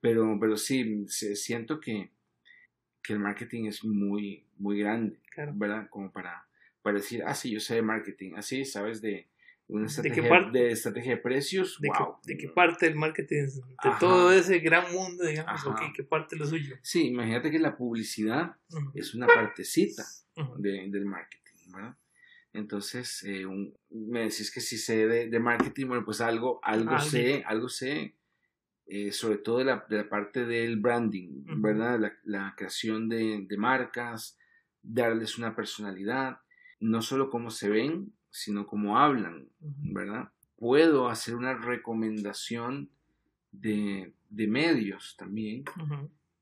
Pero, 0.02 0.38
pero 0.40 0.58
sí, 0.58 1.08
siento 1.08 1.80
que, 1.80 2.12
que 3.04 3.14
el 3.14 3.20
marketing 3.20 3.66
es 3.66 3.84
muy, 3.84 4.46
muy 4.58 4.80
grande, 4.80 5.20
¿verdad? 5.54 5.90
Como 5.90 6.12
para, 6.12 6.49
para 6.82 6.98
decir, 6.98 7.24
ah, 7.26 7.34
sí, 7.34 7.52
yo 7.52 7.60
sé 7.60 7.76
de 7.76 7.82
marketing, 7.82 8.34
así, 8.36 8.66
sabes 8.66 9.02
de 9.02 9.30
una 9.70 9.86
estrategia 9.86 10.24
¿De, 10.24 10.60
de, 10.60 10.72
estrategia 10.72 11.12
de 11.12 11.22
precios, 11.22 11.78
¿De 11.80 11.90
wow. 11.90 12.18
¿De 12.24 12.38
qué 12.38 12.50
parte 12.50 12.88
del 12.88 12.96
marketing, 12.96 13.46
de 13.46 13.92
todo 14.00 14.32
ese 14.32 14.60
gran 14.60 14.92
mundo, 14.92 15.26
digamos, 15.26 15.66
ok, 15.66 15.80
qué 15.96 16.04
parte 16.04 16.36
lo 16.36 16.46
suyo? 16.46 16.76
Sí, 16.82 17.08
imagínate 17.08 17.52
que 17.52 17.60
la 17.60 17.78
publicidad 17.78 18.56
es 18.96 19.14
una 19.14 19.28
partecita 19.28 20.04
del 20.58 21.06
marketing, 21.06 21.72
¿verdad? 21.72 21.96
Entonces, 22.52 23.24
eh, 23.28 23.46
me 23.92 24.22
decís 24.22 24.52
que 24.52 24.60
si 24.60 24.78
sé 24.80 25.08
de, 25.08 25.40
marketing, 25.40 25.88
bueno, 25.88 26.04
pues 26.04 26.20
algo, 26.20 26.60
algo 26.64 27.00
sé, 27.00 27.44
algo 27.46 27.70
sé, 27.70 28.16
eh, 28.88 29.12
sobre 29.12 29.38
todo 29.38 29.60
de 29.60 29.66
la, 29.66 29.86
de 29.88 29.98
la, 29.98 30.10
parte 30.10 30.46
del 30.46 30.78
branding, 30.78 31.44
¿verdad? 31.62 32.00
La, 32.00 32.18
la 32.24 32.56
creación 32.58 33.08
de, 33.08 33.46
de 33.48 33.58
marcas, 33.58 34.36
darles 34.82 35.38
una 35.38 35.56
personalidad, 35.56 36.40
no 36.80 37.02
solo 37.02 37.30
cómo 37.30 37.52
se 37.52 37.70
ven, 37.70 38.14
sino 38.30 38.68
cómo 38.68 38.98
hablan, 38.98 39.50
¿verdad? 39.60 40.32
Puedo 40.58 41.10
hacer 41.10 41.36
una 41.36 41.56
recomendación 41.56 42.90
de, 43.52 44.14
medios 44.30 45.16
también, 45.18 45.64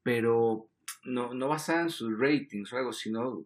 pero 0.03 0.69
no, 1.03 1.33
no 1.33 1.47
basada 1.47 1.83
en 1.83 1.89
sus 1.89 2.17
ratings 2.17 2.71
o 2.73 2.77
algo, 2.77 2.93
sino 2.93 3.45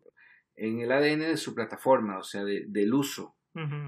en 0.55 0.79
el 0.79 0.91
ADN 0.91 1.19
de 1.19 1.37
su 1.37 1.55
plataforma, 1.55 2.17
o 2.17 2.23
sea, 2.23 2.43
del 2.43 2.93
uso 2.93 3.35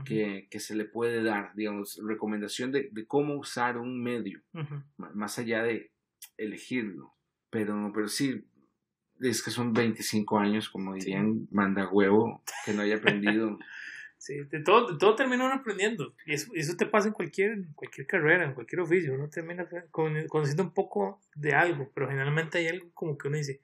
que, 0.05 0.47
se 0.59 0.75
le 0.75 0.85
puede 0.85 1.23
dar, 1.23 1.53
digamos, 1.55 1.99
recomendación 2.03 2.71
de, 2.71 2.91
cómo 3.07 3.35
usar 3.35 3.77
un 3.77 4.01
medio, 4.01 4.41
más 4.95 5.39
allá 5.39 5.63
de 5.63 5.91
elegirlo. 6.37 7.13
Pero, 7.49 7.91
pero 7.93 8.07
sí, 8.07 8.45
es 9.29 9.43
que 9.43 9.51
son 9.51 9.73
25 9.73 10.39
años, 10.39 10.69
como 10.69 10.93
dirían, 10.93 11.47
manda 11.51 11.89
huevo, 11.89 12.43
que 12.65 12.73
no 12.73 12.81
haya 12.81 12.97
aprendido. 12.97 13.57
Sí, 14.23 14.35
de 14.39 14.61
todo, 14.61 14.93
de 14.93 14.97
todo 14.97 15.15
termina 15.15 15.43
uno 15.43 15.55
aprendiendo. 15.55 16.15
Y 16.25 16.31
eso, 16.31 16.49
eso 16.55 16.77
te 16.77 16.85
pasa 16.85 17.09
en 17.09 17.13
cualquier, 17.13 17.65
cualquier 17.75 18.07
carrera, 18.07 18.45
en 18.45 18.53
cualquier 18.53 18.79
oficio. 18.79 19.13
Uno 19.13 19.29
termina 19.29 19.67
conociendo 19.91 20.63
un 20.63 20.73
poco 20.73 21.21
de 21.35 21.53
algo, 21.53 21.91
pero 21.93 22.07
generalmente 22.07 22.59
hay 22.59 22.69
algo 22.69 22.89
como 22.93 23.17
que 23.17 23.27
uno 23.27 23.35
dice, 23.35 23.59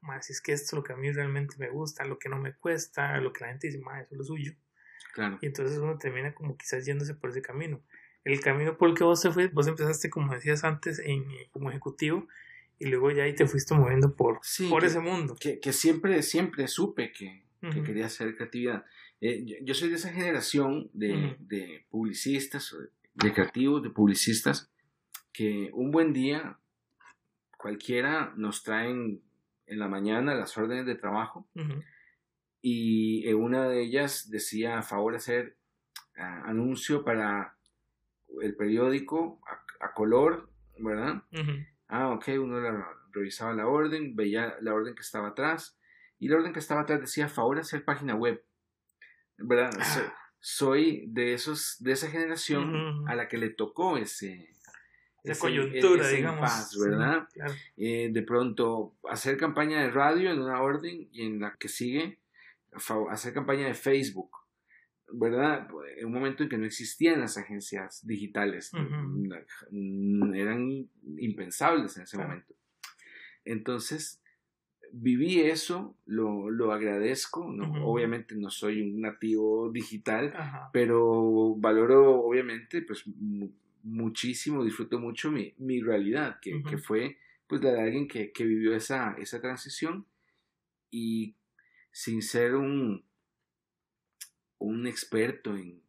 más 0.00 0.24
si 0.24 0.32
es 0.32 0.40
que 0.40 0.52
esto 0.52 0.64
es 0.64 0.72
lo 0.72 0.82
que 0.82 0.94
a 0.94 0.96
mí 0.96 1.12
realmente 1.12 1.56
me 1.58 1.68
gusta, 1.68 2.06
lo 2.06 2.18
que 2.18 2.30
no 2.30 2.38
me 2.38 2.54
cuesta, 2.54 3.18
lo 3.20 3.34
que 3.34 3.44
la 3.44 3.48
gente 3.48 3.66
dice, 3.66 3.80
más 3.80 4.00
eso 4.00 4.14
es 4.14 4.18
lo 4.18 4.24
suyo. 4.24 4.54
Claro. 5.12 5.38
Y 5.42 5.46
entonces 5.46 5.76
uno 5.76 5.98
termina 5.98 6.32
como 6.32 6.56
quizás 6.56 6.86
yéndose 6.86 7.14
por 7.14 7.28
ese 7.28 7.42
camino. 7.42 7.82
El 8.24 8.40
camino 8.40 8.78
por 8.78 8.88
el 8.88 8.94
que 8.94 9.04
vos 9.04 9.20
te 9.20 9.30
fuiste, 9.30 9.52
vos 9.52 9.66
empezaste, 9.66 10.08
como 10.08 10.32
decías 10.32 10.64
antes, 10.64 11.00
en, 11.00 11.26
como 11.50 11.68
ejecutivo 11.68 12.26
y 12.78 12.86
luego 12.86 13.10
ya 13.10 13.24
ahí 13.24 13.34
te 13.34 13.46
fuiste 13.46 13.74
moviendo 13.74 14.14
por, 14.14 14.40
por 14.70 14.84
ese 14.84 15.00
mundo. 15.00 15.36
Que, 15.38 15.58
que, 15.60 15.72
siempre, 15.72 16.22
siempre 16.22 16.68
supe 16.68 17.12
que, 17.12 17.44
que 17.60 17.82
quería 17.82 18.06
hacer 18.06 18.36
creatividad. 18.36 18.84
Eh, 19.20 19.44
yo, 19.62 19.74
soy 19.74 19.88
de 19.88 19.96
esa 19.96 20.12
generación 20.12 20.90
de, 20.92 21.36
de, 21.40 21.86
publicistas, 21.90 22.74
de 23.14 23.32
creativos, 23.32 23.82
de 23.82 23.90
publicistas, 23.90 24.70
que 25.32 25.70
un 25.72 25.90
buen 25.90 26.12
día 26.12 26.58
cualquiera 27.56 28.32
nos 28.36 28.62
traen 28.62 29.20
en 29.66 29.78
la 29.78 29.88
mañana 29.88 30.34
las 30.34 30.56
órdenes 30.56 30.86
de 30.86 30.94
trabajo 30.94 31.48
y 32.62 33.30
una 33.32 33.68
de 33.68 33.82
ellas 33.82 34.30
decía 34.30 34.78
a 34.78 34.82
favor 34.82 35.12
de 35.12 35.18
hacer 35.18 35.56
ah, 36.16 36.42
anuncio 36.46 37.04
para 37.04 37.56
el 38.42 38.56
periódico 38.56 39.40
a, 39.80 39.92
color, 39.94 40.50
¿verdad? 40.78 41.22
Ah, 41.88 42.10
ok, 42.10 42.28
uno 42.38 42.60
revisaba 43.12 43.52
la 43.54 43.66
orden, 43.66 44.14
veía 44.14 44.56
la 44.60 44.74
orden 44.74 44.94
que 44.94 45.02
estaba 45.02 45.28
atrás 45.28 45.78
y 46.18 46.28
la 46.28 46.36
orden 46.36 46.52
que 46.52 46.58
estaba 46.58 46.82
atrás 46.82 47.00
decía 47.00 47.28
favor 47.28 47.58
hacer 47.58 47.84
página 47.84 48.14
web. 48.14 48.42
¿verdad? 49.38 49.70
Ah. 49.80 50.14
Soy 50.40 51.04
de 51.08 51.34
esos, 51.34 51.76
de 51.80 51.92
esa 51.92 52.08
generación 52.08 53.08
a 53.08 53.14
la 53.14 53.28
que 53.28 53.38
le 53.38 53.50
tocó 53.50 53.96
ese, 53.96 54.50
esa 55.24 55.40
coyuntura, 55.40 56.08
digamos. 56.08 56.78
¿verdad? 56.78 57.28
Eh, 57.76 58.10
de 58.12 58.22
pronto, 58.22 58.94
hacer 59.08 59.36
campaña 59.36 59.80
de 59.80 59.90
radio 59.90 60.30
en 60.30 60.40
una 60.40 60.60
orden 60.60 61.08
y 61.12 61.26
en 61.26 61.40
la 61.40 61.56
que 61.56 61.68
sigue, 61.68 62.18
hacer 63.10 63.32
campaña 63.32 63.66
de 63.66 63.74
Facebook, 63.74 64.30
¿verdad? 65.12 65.68
En 65.96 66.06
un 66.06 66.12
momento 66.12 66.42
en 66.42 66.48
que 66.48 66.58
no 66.58 66.66
existían 66.66 67.20
las 67.20 67.38
agencias 67.38 68.06
digitales, 68.06 68.72
eran 69.72 70.88
impensables 71.18 71.96
en 71.96 72.02
ese 72.02 72.18
momento. 72.18 72.54
Entonces, 73.44 74.20
viví 74.92 75.40
eso, 75.40 75.96
lo, 76.06 76.50
lo 76.50 76.72
agradezco, 76.72 77.46
obviamente 77.82 78.34
no 78.34 78.50
soy 78.50 78.82
un 78.82 79.00
nativo 79.00 79.70
digital, 79.70 80.32
pero 80.72 81.54
valoro 81.56 82.20
obviamente 82.20 82.82
pues 82.82 83.04
muchísimo, 83.82 84.64
disfruto 84.64 84.98
mucho 84.98 85.30
mi, 85.30 85.54
mi 85.58 85.80
realidad, 85.80 86.38
que, 86.40 86.62
que, 86.62 86.78
fue 86.78 87.18
pues 87.46 87.62
la 87.62 87.72
de 87.72 87.82
alguien 87.82 88.08
que, 88.08 88.32
que, 88.32 88.44
vivió 88.44 88.74
esa, 88.74 89.14
esa 89.18 89.40
transición 89.40 90.06
y 90.90 91.34
sin 91.90 92.22
ser 92.22 92.54
un, 92.54 93.04
un 94.58 94.86
experto 94.86 95.56
en, 95.56 95.82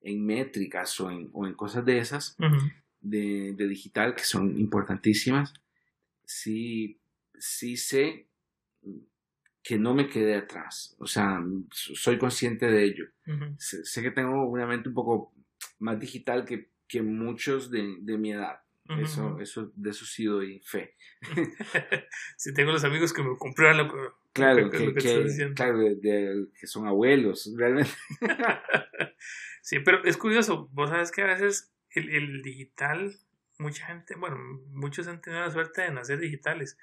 en 0.00 0.24
métricas 0.24 1.00
o 1.00 1.10
en, 1.10 1.30
o 1.32 1.46
en 1.46 1.54
cosas 1.54 1.84
de 1.84 1.98
esas, 1.98 2.36
de, 3.00 3.54
de 3.54 3.68
digital, 3.68 4.14
que 4.14 4.24
son 4.24 4.58
importantísimas, 4.58 5.54
sí, 6.24 7.00
sí 7.38 7.76
sé 7.76 8.28
que 9.62 9.78
no 9.78 9.94
me 9.94 10.08
quedé 10.08 10.34
atrás. 10.34 10.96
O 10.98 11.06
sea, 11.06 11.44
soy 11.72 12.18
consciente 12.18 12.66
de 12.66 12.84
ello. 12.84 13.04
sé, 13.58 14.02
que 14.02 14.10
tengo 14.10 14.48
una 14.48 14.66
mente 14.66 14.88
un 14.88 14.94
poco 14.94 15.34
más 15.78 15.98
digital 16.00 16.44
que, 16.44 16.70
que 16.86 17.02
muchos 17.02 17.70
de, 17.70 17.98
de 18.00 18.18
mi 18.18 18.32
edad. 18.32 18.60
Eso, 19.00 19.38
eso, 19.40 19.70
de 19.74 19.90
eso 19.90 20.04
sí 20.06 20.24
doy 20.24 20.60
fe. 20.60 20.94
si 22.36 22.54
tengo 22.54 22.72
los 22.72 22.84
amigos 22.84 23.12
que 23.12 23.22
me 23.22 23.36
compraron 23.36 23.76
lo 23.78 23.92
que, 23.92 23.98
claro, 24.32 24.70
que, 24.70 24.94
claro 25.54 25.74
que 26.02 26.66
son 26.66 26.86
abuelos, 26.86 27.52
realmente. 27.56 27.90
sí, 29.62 29.80
pero 29.80 30.02
es 30.04 30.16
curioso, 30.16 30.68
vos 30.72 30.90
sabes 30.90 31.10
que 31.10 31.22
a 31.22 31.26
veces 31.26 31.72
el, 31.90 32.08
el 32.10 32.42
digital, 32.42 33.14
mucha 33.58 33.86
gente, 33.86 34.14
bueno, 34.16 34.38
muchos 34.70 35.06
han 35.06 35.20
tenido 35.20 35.42
la 35.42 35.50
suerte 35.50 35.82
de 35.82 35.90
nacer 35.90 36.18
digitales 36.18 36.78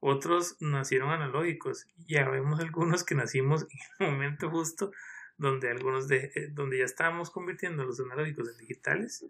otros 0.00 0.56
nacieron 0.60 1.10
analógicos. 1.10 1.86
Ya 2.06 2.28
vemos 2.28 2.60
algunos 2.60 3.04
que 3.04 3.14
nacimos 3.14 3.62
en 3.62 4.06
el 4.06 4.12
momento 4.12 4.50
justo 4.50 4.92
donde 5.36 5.70
algunos 5.70 6.08
de, 6.08 6.32
eh, 6.34 6.48
donde 6.50 6.78
ya 6.78 6.84
estábamos 6.84 7.30
convirtiendo 7.30 7.84
los 7.84 8.00
analógicos 8.00 8.48
en 8.50 8.58
digitales 8.58 9.24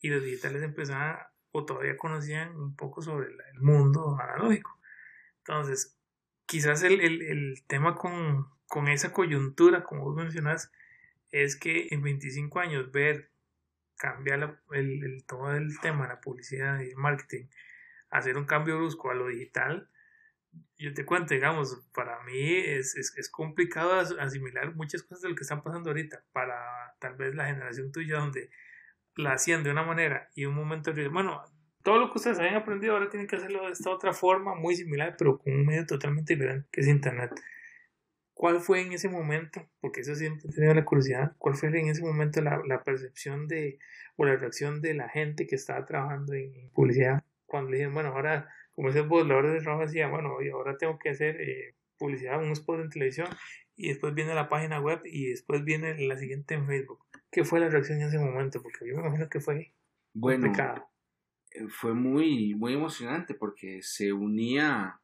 y 0.00 0.08
los 0.08 0.22
digitales 0.22 0.62
empezaban 0.62 1.18
o 1.52 1.64
todavía 1.64 1.96
conocían 1.96 2.56
un 2.56 2.76
poco 2.76 3.02
sobre 3.02 3.28
el 3.28 3.60
mundo 3.60 4.16
analógico. 4.20 4.78
Entonces, 5.38 5.98
quizás 6.46 6.82
el, 6.82 7.00
el, 7.00 7.64
tema 7.66 7.96
con, 7.96 8.46
con, 8.66 8.88
esa 8.88 9.12
coyuntura, 9.12 9.82
como 9.84 10.04
vos 10.04 10.16
mencionas, 10.16 10.70
es 11.30 11.56
que 11.56 11.88
en 11.90 12.02
25 12.02 12.60
años 12.60 12.92
ver 12.92 13.30
cambiar 13.96 14.60
el, 14.72 15.04
el 15.04 15.24
todo 15.26 15.54
el 15.54 15.78
tema, 15.80 16.08
la 16.08 16.20
publicidad 16.20 16.80
y 16.80 16.90
el 16.90 16.96
marketing, 16.96 17.46
hacer 18.10 18.36
un 18.36 18.46
cambio 18.46 18.76
brusco 18.76 19.10
a 19.10 19.14
lo 19.14 19.28
digital, 19.28 19.90
yo 20.78 20.94
te 20.94 21.04
cuento, 21.04 21.34
digamos, 21.34 21.86
para 21.94 22.22
mí 22.22 22.56
es, 22.56 22.96
es, 22.96 23.16
es, 23.16 23.28
complicado 23.28 23.92
asimilar 24.18 24.74
muchas 24.74 25.02
cosas 25.02 25.22
de 25.22 25.28
lo 25.28 25.34
que 25.34 25.42
están 25.42 25.62
pasando 25.62 25.90
ahorita. 25.90 26.24
Para 26.32 26.96
tal 26.98 27.16
vez 27.16 27.34
la 27.34 27.46
generación 27.46 27.92
tuya, 27.92 28.18
donde 28.18 28.50
la 29.16 29.32
hacían 29.32 29.62
de 29.62 29.70
una 29.70 29.82
manera 29.82 30.28
y 30.34 30.44
un 30.44 30.54
momento, 30.54 30.92
bueno, 31.10 31.42
todo 31.82 31.98
lo 31.98 32.10
que 32.10 32.18
ustedes 32.18 32.38
habían 32.38 32.56
aprendido 32.56 32.94
ahora 32.94 33.08
tienen 33.08 33.26
que 33.26 33.36
hacerlo 33.36 33.66
de 33.66 33.72
esta 33.72 33.90
otra 33.90 34.12
forma, 34.12 34.54
muy 34.54 34.76
similar, 34.76 35.14
pero 35.18 35.38
con 35.38 35.52
un 35.52 35.66
medio 35.66 35.86
totalmente 35.86 36.34
diferente, 36.34 36.68
que 36.70 36.80
es 36.82 36.88
Internet. 36.88 37.32
¿Cuál 38.34 38.60
fue 38.60 38.80
en 38.80 38.92
ese 38.92 39.08
momento? 39.08 39.68
Porque 39.80 40.00
eso 40.00 40.14
siempre 40.14 40.48
he 40.48 40.54
tenido 40.54 40.72
la 40.74 40.84
curiosidad. 40.84 41.32
¿Cuál 41.38 41.56
fue 41.56 41.68
en 41.68 41.88
ese 41.88 42.02
momento 42.02 42.40
la, 42.40 42.82
percepción 42.84 43.48
de, 43.48 43.78
o 44.16 44.24
la 44.24 44.36
reacción 44.36 44.80
de 44.80 44.94
la 44.94 45.08
gente 45.08 45.46
que 45.46 45.56
estaba 45.56 45.84
trabajando 45.84 46.32
en 46.32 46.70
publicidad? 46.70 47.22
Cuando 47.44 47.70
le 47.70 47.76
dijeron, 47.78 47.94
bueno, 47.94 48.10
ahora 48.10 48.48
como 48.80 48.88
ese 48.88 49.02
vos, 49.02 49.26
la 49.26 49.36
hora 49.36 49.52
de 49.52 49.60
trabajo 49.60 49.84
decía, 49.84 50.08
bueno, 50.08 50.40
y 50.40 50.48
ahora 50.48 50.78
tengo 50.78 50.98
que 50.98 51.10
hacer 51.10 51.38
eh, 51.38 51.74
publicidad, 51.98 52.42
un 52.42 52.52
spot 52.52 52.80
en 52.80 52.88
televisión, 52.88 53.28
y 53.76 53.88
después 53.88 54.14
viene 54.14 54.34
la 54.34 54.48
página 54.48 54.80
web, 54.80 55.00
y 55.04 55.26
después 55.26 55.64
viene 55.64 55.98
la 56.06 56.16
siguiente 56.16 56.54
en 56.54 56.66
Facebook. 56.66 57.04
¿Qué 57.30 57.44
fue 57.44 57.60
la 57.60 57.68
reacción 57.68 58.00
en 58.00 58.08
ese 58.08 58.18
momento? 58.18 58.62
Porque 58.62 58.86
yo 58.86 58.96
me 58.96 59.02
imagino 59.02 59.28
que 59.28 59.40
fue 59.40 59.72
bueno, 60.12 60.46
complicado. 60.46 60.88
Eh, 61.52 61.68
fue 61.68 61.94
muy, 61.94 62.54
muy 62.54 62.74
emocionante 62.74 63.34
porque 63.34 63.80
se 63.82 64.12
unía, 64.12 65.00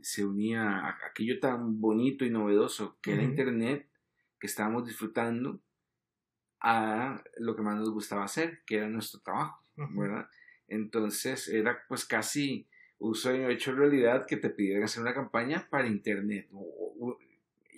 se 0.00 0.24
unía 0.24 0.78
a 0.78 0.98
aquello 1.06 1.38
tan 1.40 1.80
bonito 1.80 2.24
y 2.24 2.30
novedoso 2.30 2.98
que 3.02 3.12
era 3.14 3.22
Internet, 3.22 3.88
que 4.38 4.46
estábamos 4.46 4.86
disfrutando, 4.86 5.60
a 6.60 7.22
lo 7.36 7.54
que 7.54 7.62
más 7.62 7.76
nos 7.76 7.90
gustaba 7.90 8.24
hacer, 8.24 8.62
que 8.66 8.76
era 8.78 8.88
nuestro 8.88 9.20
trabajo, 9.20 9.64
¿verdad? 9.76 10.28
Entonces 10.66 11.48
era 11.48 11.84
pues 11.88 12.04
casi 12.04 12.68
un 12.98 13.14
sueño 13.14 13.48
hecho 13.48 13.72
realidad 13.72 14.26
que 14.26 14.36
te 14.36 14.50
pidieran 14.50 14.82
hacer 14.82 15.02
una 15.02 15.14
campaña 15.14 15.68
para 15.70 15.86
internet. 15.86 16.48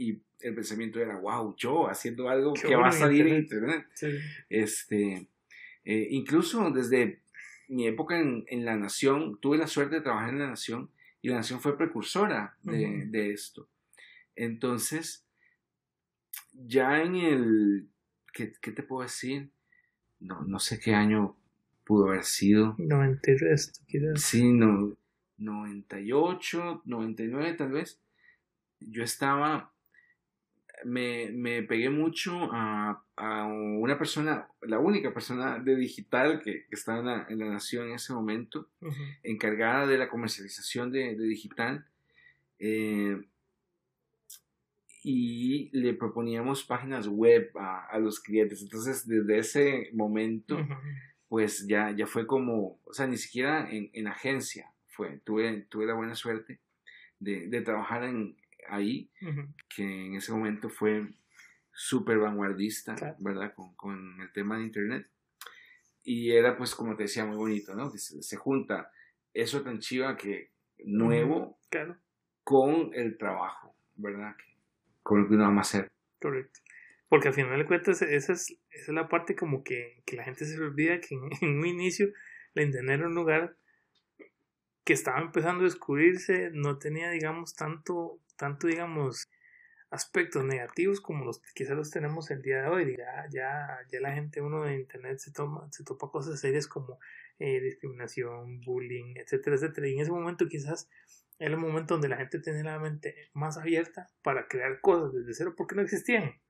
Y 0.00 0.22
el 0.40 0.54
pensamiento 0.54 0.98
era, 0.98 1.18
wow, 1.18 1.54
yo 1.56 1.88
haciendo 1.88 2.28
algo 2.30 2.54
que 2.54 2.74
va 2.74 2.88
a 2.88 2.92
salir 2.92 3.26
en 3.26 3.36
internet. 3.36 3.86
Este, 4.48 5.28
eh, 5.84 6.08
incluso 6.10 6.70
desde 6.70 7.20
mi 7.68 7.86
época 7.86 8.18
en, 8.18 8.64
La 8.64 8.76
Nación, 8.76 9.38
tuve 9.40 9.58
la 9.58 9.66
suerte 9.66 9.96
de 9.96 10.00
trabajar 10.00 10.30
en 10.30 10.38
La 10.38 10.48
Nación 10.48 10.90
y 11.20 11.28
La 11.28 11.36
Nación 11.36 11.60
fue 11.60 11.76
precursora 11.76 12.56
de, 12.62 13.04
de 13.08 13.32
esto. 13.32 13.68
Entonces, 14.36 15.26
ya 16.52 17.02
en 17.02 17.16
el, 17.16 17.88
¿qué, 18.32 18.54
¿qué, 18.60 18.72
te 18.72 18.82
puedo 18.82 19.02
decir? 19.02 19.50
No, 20.18 20.42
no 20.42 20.58
sé 20.58 20.80
qué 20.80 20.94
año 20.94 21.36
pudo 21.84 22.08
haber 22.08 22.24
sido. 22.24 22.74
90 22.78 23.30
y 23.30 23.36
resto, 23.36 23.80
quizás. 23.86 24.22
Sí, 24.22 24.50
no, 24.50 24.96
98, 25.36 26.82
99 26.84 27.54
tal 27.54 27.72
vez. 27.72 28.00
yo 28.80 29.02
estaba, 29.02 29.69
me, 30.84 31.30
me 31.32 31.62
pegué 31.62 31.90
mucho 31.90 32.48
a, 32.52 33.02
a, 33.16 33.46
una 33.46 33.98
persona, 33.98 34.48
la 34.62 34.78
única 34.78 35.12
persona 35.12 35.58
de 35.58 35.76
digital 35.76 36.40
que, 36.42 36.66
que 36.66 36.74
estaba 36.74 36.98
en 36.98 37.06
la, 37.06 37.26
en 37.28 37.38
la, 37.38 37.46
nación 37.46 37.88
en 37.88 37.94
ese 37.94 38.12
momento, 38.12 38.68
encargada 39.22 39.86
de 39.86 39.98
la 39.98 40.08
comercialización 40.08 40.92
de, 40.92 41.16
de 41.16 41.24
digital. 41.24 41.86
Eh, 42.58 43.20
y 45.02 45.70
le 45.72 45.94
proponíamos 45.94 46.62
páginas 46.64 47.08
web 47.08 47.50
a, 47.58 47.86
a, 47.86 47.98
los 47.98 48.20
clientes. 48.20 48.60
Entonces, 48.60 49.06
desde 49.06 49.38
ese 49.38 49.90
momento, 49.94 50.58
pues 51.28 51.66
ya, 51.66 51.90
ya 51.92 52.06
fue 52.06 52.26
como, 52.26 52.78
o 52.84 52.92
sea, 52.92 53.06
ni 53.06 53.16
siquiera 53.16 53.70
en, 53.70 53.88
en 53.94 54.08
agencia 54.08 54.70
fue, 54.88 55.18
tuve, 55.24 55.66
tuve 55.70 55.86
la 55.86 55.94
buena 55.94 56.14
suerte 56.14 56.60
de, 57.18 57.48
de 57.48 57.60
trabajar 57.62 58.04
en, 58.04 58.36
ahí, 58.70 59.10
que 59.74 60.06
en 60.06 60.14
ese 60.14 60.32
momento 60.32 60.68
fue 60.68 61.06
súper 61.72 62.18
vanguardista, 62.18 62.94
¿verdad? 63.18 63.54
Con, 63.54 63.74
con, 63.74 64.20
el 64.20 64.32
tema 64.32 64.58
de 64.58 64.64
Internet. 64.64 65.06
Y 66.02 66.32
era, 66.32 66.56
pues, 66.56 66.74
como 66.74 66.96
te 66.96 67.04
decía, 67.04 67.24
muy 67.24 67.36
bonito, 67.36 67.74
¿no? 67.74 67.90
Que 67.90 67.98
se, 67.98 68.22
se 68.22 68.36
junta 68.36 68.90
eso 69.34 69.62
tan 69.62 69.78
chiva 69.78 70.16
que 70.16 70.50
nuevo 70.84 71.58
claro. 71.70 71.96
con 72.42 72.90
el 72.94 73.16
trabajo, 73.16 73.74
¿verdad? 73.96 74.34
Con 75.02 75.22
lo 75.22 75.28
que 75.28 75.34
uno 75.34 75.50
va 75.50 75.58
a 75.58 75.60
hacer. 75.60 75.90
Correcto. 76.20 76.60
Porque 77.08 77.28
al 77.28 77.34
final 77.34 77.58
de 77.58 77.66
cuentas, 77.66 78.02
esa 78.02 78.32
es, 78.32 78.56
esa 78.70 78.82
es 78.82 78.88
la 78.88 79.08
parte 79.08 79.34
como 79.34 79.64
que, 79.64 80.02
que 80.06 80.16
la 80.16 80.24
gente 80.24 80.44
se 80.44 80.60
olvida 80.60 81.00
que 81.00 81.14
en, 81.14 81.28
en, 81.40 81.58
un 81.58 81.66
inicio 81.66 82.08
la 82.54 82.62
internet 82.62 83.00
era 83.00 83.08
un 83.08 83.14
lugar 83.14 83.56
que 84.84 84.92
estaba 84.92 85.20
empezando 85.20 85.60
a 85.62 85.64
descubrirse, 85.64 86.50
no 86.52 86.78
tenía, 86.78 87.10
digamos, 87.10 87.54
tanto, 87.54 88.20
tanto, 88.40 88.68
digamos, 88.68 89.28
aspectos 89.90 90.42
negativos 90.44 91.00
como 91.02 91.26
los 91.26 91.40
que 91.40 91.50
quizás 91.54 91.76
los 91.76 91.90
tenemos 91.90 92.30
el 92.30 92.40
día 92.40 92.62
de 92.62 92.68
hoy. 92.68 92.96
Ya, 92.96 93.26
ya, 93.30 93.78
ya 93.92 94.00
la 94.00 94.14
gente, 94.14 94.40
uno 94.40 94.64
de 94.64 94.76
internet 94.76 95.18
se 95.18 95.30
toma, 95.30 95.68
se 95.70 95.84
topa 95.84 96.10
cosas 96.10 96.40
serias 96.40 96.66
como 96.66 96.98
eh, 97.38 97.60
discriminación, 97.60 98.60
bullying, 98.62 99.14
etcétera, 99.16 99.56
etcétera. 99.56 99.88
Y 99.88 99.94
en 99.94 100.00
ese 100.00 100.10
momento 100.10 100.48
quizás 100.48 100.88
era 101.38 101.50
el 101.50 101.58
momento 101.58 101.94
donde 101.94 102.08
la 102.08 102.16
gente 102.16 102.38
tenía 102.38 102.64
la 102.64 102.78
mente 102.78 103.14
más 103.34 103.58
abierta 103.58 104.08
para 104.22 104.48
crear 104.48 104.80
cosas 104.80 105.12
desde 105.12 105.34
cero 105.34 105.54
porque 105.54 105.74
no 105.74 105.82
existían. 105.82 106.40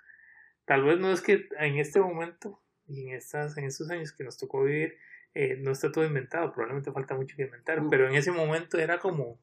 Tal 0.64 0.84
vez 0.84 1.00
no 1.00 1.10
es 1.10 1.20
que 1.20 1.48
en 1.58 1.78
este 1.78 2.00
momento 2.00 2.62
y 2.86 3.08
en 3.08 3.16
estas, 3.16 3.56
en 3.58 3.64
estos 3.64 3.90
años 3.90 4.12
que 4.12 4.22
nos 4.22 4.38
tocó 4.38 4.62
vivir, 4.62 4.96
eh, 5.34 5.56
no 5.56 5.72
está 5.72 5.90
todo 5.90 6.04
inventado, 6.04 6.52
probablemente 6.52 6.92
falta 6.92 7.14
mucho 7.14 7.36
que 7.36 7.42
inventar, 7.42 7.80
pero 7.88 8.08
en 8.08 8.14
ese 8.14 8.32
momento 8.32 8.78
era 8.78 8.98
como, 8.98 9.40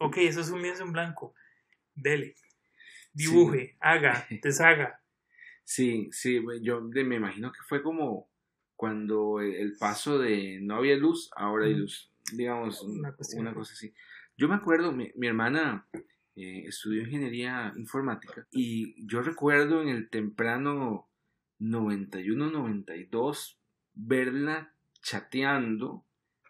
ok, 0.00 0.16
eso 0.18 0.40
es 0.40 0.50
un 0.50 0.62
lienzo 0.62 0.82
en 0.82 0.92
blanco, 0.92 1.34
dele, 1.94 2.34
dibuje, 3.12 3.66
sí. 3.68 3.76
haga, 3.80 4.26
deshaga. 4.42 5.00
Sí, 5.64 6.08
sí, 6.10 6.42
yo 6.62 6.80
me 6.80 7.16
imagino 7.16 7.52
que 7.52 7.60
fue 7.68 7.82
como 7.82 8.28
cuando 8.74 9.40
el 9.40 9.76
paso 9.78 10.18
de 10.18 10.58
no 10.60 10.76
había 10.76 10.96
luz, 10.96 11.30
ahora 11.36 11.66
hay 11.66 11.74
luz, 11.74 12.10
digamos, 12.32 12.82
una, 12.82 13.14
una 13.36 13.54
cosa 13.54 13.74
así. 13.74 13.94
Yo 14.36 14.48
me 14.48 14.54
acuerdo, 14.56 14.90
mi, 14.90 15.12
mi 15.14 15.26
hermana 15.28 15.86
eh, 16.34 16.64
estudió 16.66 17.02
ingeniería 17.02 17.72
informática 17.76 18.46
y 18.50 19.06
yo 19.06 19.20
recuerdo 19.20 19.82
en 19.82 19.90
el 19.90 20.08
temprano 20.08 21.10
91-92 21.60 23.58
verla 23.92 24.74
chateando 25.02 26.06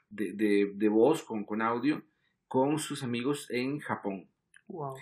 de, 0.09 0.33
de, 0.35 0.73
de 0.75 0.89
voz 0.89 1.25
con, 1.25 1.45
con, 1.45 1.63
audio 1.63 2.05
con 2.51 2.81
sus 2.81 3.05
amigos 3.05 3.47
en 3.51 3.79
Japón. 3.79 4.29
Wow. 4.67 4.97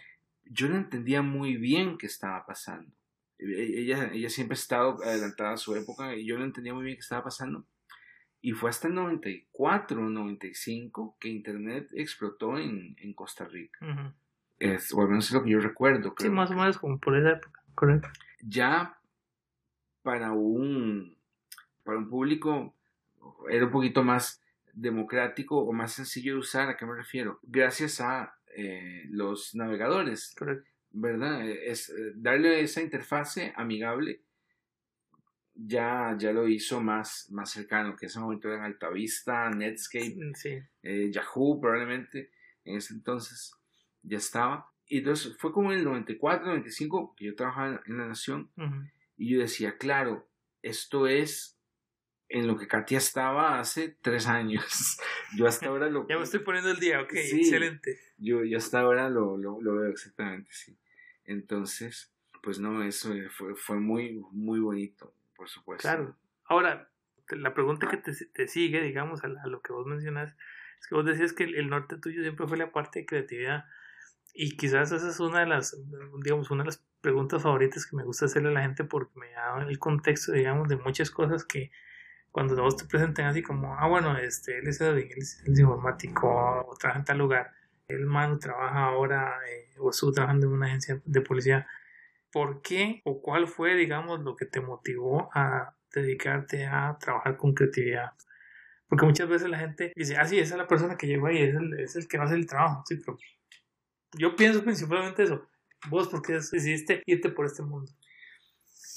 Yo 0.44 0.68
no 0.68 0.76
entendía 0.76 1.22
muy 1.22 1.56
bien 1.56 1.96
qué 1.96 2.04
estaba 2.04 2.44
pasando. 2.44 2.92
E, 3.38 3.80
ella, 3.80 4.10
ella 4.12 4.28
siempre 4.28 4.52
ha 4.52 4.60
estado 4.60 5.02
adelantada 5.02 5.54
a 5.54 5.56
su 5.56 5.74
época 5.74 6.14
y 6.14 6.26
yo 6.26 6.38
no 6.38 6.44
entendía 6.44 6.74
muy 6.74 6.84
bien 6.84 6.96
qué 6.96 7.00
estaba 7.00 7.24
pasando. 7.24 7.64
Y 8.42 8.52
fue 8.52 8.68
hasta 8.68 8.88
el 8.88 8.94
94, 8.94 9.98
95 9.98 11.16
que 11.18 11.28
Internet 11.30 11.88
explotó 11.94 12.58
en, 12.58 12.94
en 12.98 13.14
Costa 13.14 13.46
Rica. 13.46 13.78
Uh 13.80 13.94
-huh. 13.94 14.12
es, 14.58 14.92
o 14.92 15.00
al 15.00 15.08
menos 15.08 15.28
es 15.28 15.32
lo 15.32 15.42
que 15.42 15.50
yo 15.50 15.60
recuerdo. 15.60 16.14
Creo. 16.14 16.30
Sí, 16.30 16.34
más 16.36 16.50
o 16.50 16.54
menos 16.54 16.76
como 16.76 16.98
por 16.98 17.16
esa 17.16 17.30
época, 17.30 17.62
correcto. 17.74 18.08
Ya 18.42 19.00
para 20.02 20.32
un, 20.32 21.16
para 21.82 21.96
un 21.96 22.10
público 22.10 22.74
era 23.48 23.64
un 23.64 23.72
poquito 23.72 24.04
más 24.04 24.42
democrático 24.80 25.58
o 25.58 25.72
más 25.72 25.92
sencillo 25.92 26.34
de 26.34 26.40
usar. 26.40 26.68
¿A 26.68 26.76
qué 26.76 26.86
me 26.86 26.94
refiero? 26.94 27.40
Gracias 27.42 28.00
a 28.00 28.34
eh, 28.56 29.04
los 29.10 29.54
navegadores. 29.54 30.34
Correcto. 30.36 30.70
¿Verdad? 30.90 31.46
Es 31.46 31.92
darle 32.16 32.60
esa 32.60 32.80
interfase 32.80 33.52
amigable 33.56 34.22
ya, 35.58 36.14
ya 36.16 36.32
lo 36.32 36.48
hizo 36.48 36.80
más, 36.80 37.28
más 37.30 37.50
cercano, 37.50 37.96
que 37.96 38.06
en 38.06 38.10
ese 38.10 38.20
momento 38.20 38.48
era 38.48 38.64
Altavista, 38.64 39.50
Netscape, 39.50 40.16
sí. 40.34 40.58
eh, 40.82 41.10
Yahoo 41.10 41.60
probablemente, 41.60 42.30
en 42.64 42.76
ese 42.76 42.94
entonces 42.94 43.52
ya 44.02 44.18
estaba. 44.18 44.70
Y 44.86 44.98
entonces 44.98 45.36
fue 45.36 45.52
como 45.52 45.72
en 45.72 45.80
el 45.80 45.84
94, 45.84 46.46
95 46.46 47.14
que 47.16 47.26
yo 47.26 47.34
trabajaba 47.34 47.82
en 47.86 47.98
La 47.98 48.06
Nación 48.06 48.50
uh 48.56 48.62
-huh. 48.62 48.90
y 49.16 49.30
yo 49.34 49.40
decía, 49.40 49.76
claro, 49.76 50.28
esto 50.62 51.06
es 51.06 51.57
en 52.28 52.46
lo 52.46 52.56
que 52.56 52.68
Katia 52.68 52.98
estaba 52.98 53.58
hace 53.58 53.96
tres 54.02 54.26
años. 54.26 54.98
yo 55.36 55.46
hasta 55.46 55.66
ahora 55.66 55.88
lo... 55.88 56.06
ya 56.08 56.16
me 56.16 56.24
estoy 56.24 56.40
poniendo 56.40 56.70
el 56.70 56.78
día, 56.78 57.00
ok, 57.00 57.12
sí, 57.12 57.40
excelente. 57.40 57.98
Yo, 58.18 58.44
yo 58.44 58.58
hasta 58.58 58.80
ahora 58.80 59.08
lo, 59.08 59.36
lo, 59.36 59.60
lo 59.60 59.76
veo 59.76 59.90
exactamente, 59.90 60.50
sí. 60.52 60.76
Entonces, 61.24 62.12
pues 62.42 62.58
no, 62.58 62.82
eso 62.82 63.12
fue, 63.36 63.54
fue 63.54 63.78
muy, 63.78 64.22
muy 64.32 64.60
bonito 64.60 65.14
por 65.38 65.48
supuesto. 65.48 65.88
Claro. 65.88 66.16
Ahora, 66.44 66.90
la 67.30 67.54
pregunta 67.54 67.88
que 67.88 67.96
te, 67.96 68.12
te 68.12 68.48
sigue, 68.48 68.82
digamos, 68.82 69.24
a, 69.24 69.28
a, 69.28 69.46
lo 69.46 69.62
que 69.62 69.72
vos 69.72 69.86
mencionas, 69.86 70.34
es 70.80 70.86
que 70.88 70.96
vos 70.96 71.06
decías 71.06 71.32
que 71.32 71.44
el, 71.44 71.54
el, 71.54 71.70
norte 71.70 71.96
tuyo 71.96 72.22
siempre 72.22 72.46
fue 72.46 72.58
la 72.58 72.72
parte 72.72 73.00
de 73.00 73.06
creatividad. 73.06 73.64
Y 74.34 74.56
quizás 74.56 74.92
esa 74.92 75.08
es 75.08 75.20
una 75.20 75.40
de 75.40 75.46
las, 75.46 75.76
digamos, 76.22 76.50
una 76.50 76.64
de 76.64 76.66
las 76.66 76.84
preguntas 77.00 77.42
favoritas 77.42 77.86
que 77.86 77.96
me 77.96 78.04
gusta 78.04 78.26
hacerle 78.26 78.50
a 78.50 78.52
la 78.52 78.62
gente 78.62 78.84
porque 78.84 79.18
me 79.18 79.30
da 79.30 79.62
el 79.62 79.78
contexto, 79.78 80.32
digamos, 80.32 80.68
de 80.68 80.76
muchas 80.76 81.10
cosas 81.10 81.44
que 81.44 81.70
cuando 82.30 82.60
vos 82.62 82.76
te 82.76 82.84
presentan 82.84 83.26
así 83.26 83.42
como, 83.42 83.74
ah, 83.76 83.88
bueno, 83.88 84.16
este, 84.16 84.58
él 84.58 84.68
es, 84.68 84.80
es 84.80 85.58
informático, 85.58 86.28
o 86.28 86.76
trabaja 86.76 87.00
en 87.00 87.04
tal 87.04 87.18
lugar, 87.18 87.52
el 87.88 88.06
man 88.06 88.38
trabaja 88.38 88.84
ahora, 88.84 89.38
eh, 89.48 89.70
o 89.78 89.90
estuvo 89.90 90.12
trabajando 90.12 90.46
en 90.46 90.52
una 90.52 90.66
agencia 90.66 91.00
de 91.04 91.20
policía, 91.20 91.66
¿por 92.30 92.60
qué 92.60 93.00
o 93.04 93.20
cuál 93.22 93.48
fue, 93.48 93.74
digamos, 93.74 94.20
lo 94.20 94.36
que 94.36 94.46
te 94.46 94.60
motivó 94.60 95.30
a 95.34 95.74
dedicarte 95.92 96.66
a 96.66 96.96
trabajar 97.00 97.36
con 97.36 97.54
creatividad? 97.54 98.12
Porque 98.88 99.04
muchas 99.04 99.28
veces 99.28 99.48
la 99.48 99.58
gente 99.58 99.92
dice, 99.96 100.16
ah, 100.16 100.24
sí, 100.24 100.38
esa 100.38 100.54
es 100.54 100.58
la 100.58 100.68
persona 100.68 100.96
que 100.96 101.06
llegó 101.06 101.26
ahí, 101.26 101.42
es 101.42 101.54
el, 101.54 101.80
es 101.80 101.96
el 101.96 102.08
que 102.08 102.18
va 102.18 102.24
a 102.24 102.26
hacer 102.26 102.38
el 102.38 102.46
trabajo. 102.46 102.82
Sí, 102.86 102.96
pero 102.96 103.18
yo 104.18 104.36
pienso 104.36 104.62
principalmente 104.62 105.22
eso. 105.22 105.46
Vos, 105.90 106.08
¿por 106.08 106.22
qué 106.22 106.34
decidiste 106.34 107.02
irte 107.06 107.28
por 107.28 107.46
este 107.46 107.62
mundo? 107.62 107.92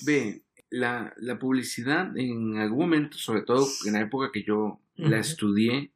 Ve, 0.05 0.43
la, 0.71 1.13
la 1.17 1.37
publicidad 1.37 2.17
en 2.17 2.57
algún 2.57 2.79
momento, 2.79 3.17
sobre 3.17 3.43
todo 3.43 3.67
en 3.85 3.93
la 3.93 4.01
época 4.01 4.31
que 4.31 4.43
yo 4.43 4.57
uh 4.57 4.79
-huh. 4.97 5.09
la 5.09 5.19
estudié, 5.19 5.91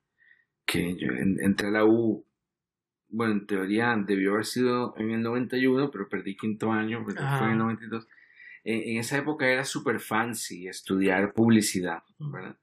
que 0.66 0.96
yo 0.98 1.08
entré 1.12 1.70
a 1.70 1.72
la 1.72 1.86
U 1.86 2.26
bueno, 3.16 3.34
en 3.34 3.48
teoría 3.48 3.96
debió 4.06 4.34
haber 4.34 4.46
sido 4.46 4.94
en 4.98 5.12
el 5.12 5.22
91, 5.22 5.90
pero 5.90 6.10
perdí 6.10 6.36
quinto 6.36 6.72
año, 6.72 7.02
porque 7.04 7.22
ah. 7.24 7.38
fue 7.38 7.48
en 7.48 7.54
el 7.54 7.60
92. 7.60 8.08
En, 8.66 8.82
en 8.90 8.98
esa 8.98 9.18
época 9.18 9.48
era 9.48 9.64
súper 9.64 10.00
fancy 10.00 10.68
estudiar 10.68 11.34
publicidad, 11.34 12.04
¿verdad? 12.20 12.58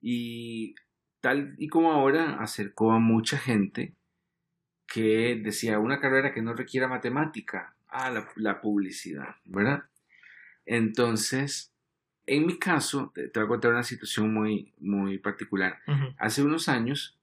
Y 0.00 0.76
tal 1.20 1.56
y 1.58 1.68
como 1.68 1.92
ahora 1.92 2.36
acercó 2.40 2.92
a 2.92 3.00
mucha 3.00 3.36
gente 3.36 3.96
que 4.86 5.40
decía 5.42 5.80
una 5.80 5.98
carrera 5.98 6.32
que 6.32 6.42
no 6.42 6.54
requiera 6.54 6.86
matemática 6.86 7.74
a 7.88 8.10
la, 8.10 8.28
la 8.36 8.60
publicidad, 8.60 9.34
¿verdad? 9.44 9.84
Entonces, 10.66 11.72
en 12.26 12.46
mi 12.46 12.58
caso, 12.58 13.12
te, 13.14 13.30
voy 13.34 13.44
a 13.44 13.48
contar 13.48 13.72
una 13.72 13.84
situación 13.84 14.34
muy, 14.34 14.72
muy 14.78 15.18
particular. 15.18 15.78
Uh 15.86 15.92
-huh. 15.92 16.14
Hace 16.18 16.42
unos 16.42 16.68
años, 16.68 17.18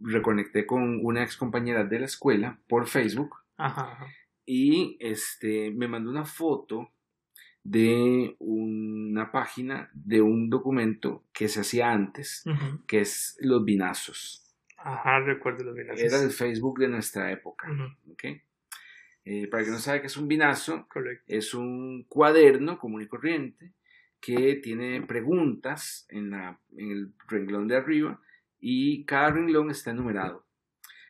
reconecté 0.00 0.66
con 0.66 1.04
una 1.04 1.22
ex 1.22 1.36
compañera 1.36 1.84
de 1.84 2.00
la 2.00 2.06
escuela 2.06 2.58
por 2.68 2.86
Facebook 2.86 3.36
ajá, 3.56 3.92
ajá. 3.92 4.06
y 4.44 4.96
este 5.00 5.70
me 5.70 5.88
mandó 5.88 6.10
una 6.10 6.26
foto 6.26 6.90
de 7.64 8.36
una 8.38 9.32
página 9.32 9.90
de 9.94 10.20
un 10.20 10.48
documento 10.50 11.24
que 11.32 11.48
se 11.48 11.60
hacía 11.60 11.90
antes, 11.90 12.42
uh 12.46 12.50
-huh. 12.50 12.86
que 12.86 13.00
es 13.00 13.36
los 13.40 13.64
binazos. 13.64 14.44
Ajá, 14.76 15.18
recuerdo 15.20 15.64
los 15.64 15.74
binazos. 15.74 16.00
Era 16.00 16.22
el 16.22 16.30
Facebook 16.30 16.78
de 16.78 16.88
nuestra 16.88 17.32
época. 17.32 17.68
Uh 17.68 17.74
-huh. 17.74 18.12
¿okay? 18.12 18.42
Eh, 19.28 19.48
para 19.48 19.64
que 19.64 19.70
no 19.72 19.78
sabe 19.80 20.00
qué 20.00 20.06
es 20.06 20.16
un 20.16 20.28
binazo, 20.28 20.86
Correcto. 20.88 21.24
es 21.26 21.52
un 21.52 22.04
cuaderno 22.04 22.78
común 22.78 23.02
y 23.02 23.08
corriente 23.08 23.72
que 24.20 24.54
tiene 24.62 25.02
preguntas 25.02 26.06
en, 26.10 26.30
la, 26.30 26.60
en 26.76 26.92
el 26.92 27.12
renglón 27.26 27.66
de 27.66 27.76
arriba 27.76 28.20
y 28.60 29.04
cada 29.04 29.32
renglón 29.32 29.72
está 29.72 29.90
enumerado. 29.90 30.46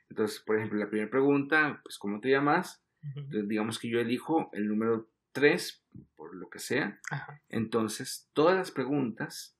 Entonces, 0.08 0.40
por 0.40 0.56
ejemplo, 0.56 0.78
la 0.78 0.88
primera 0.88 1.10
pregunta, 1.10 1.80
pues, 1.82 1.98
¿cómo 1.98 2.18
te 2.20 2.30
llamas? 2.30 2.82
Entonces, 3.02 3.48
digamos 3.48 3.78
que 3.78 3.90
yo 3.90 4.00
elijo 4.00 4.48
el 4.54 4.66
número 4.66 5.10
3, 5.32 5.84
por 6.16 6.34
lo 6.34 6.48
que 6.48 6.58
sea. 6.58 6.98
Entonces, 7.50 8.30
todas 8.32 8.56
las 8.56 8.70
preguntas 8.70 9.56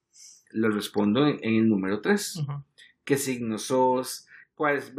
las 0.51 0.75
respondo 0.75 1.27
en, 1.27 1.39
el 1.43 1.69
número 1.69 2.01
3. 2.01 2.43
¿Qué 3.05 3.19
signo 3.19 3.59
sos? 3.59 4.27
¿Cuál 4.57 4.79
es, 4.79 4.93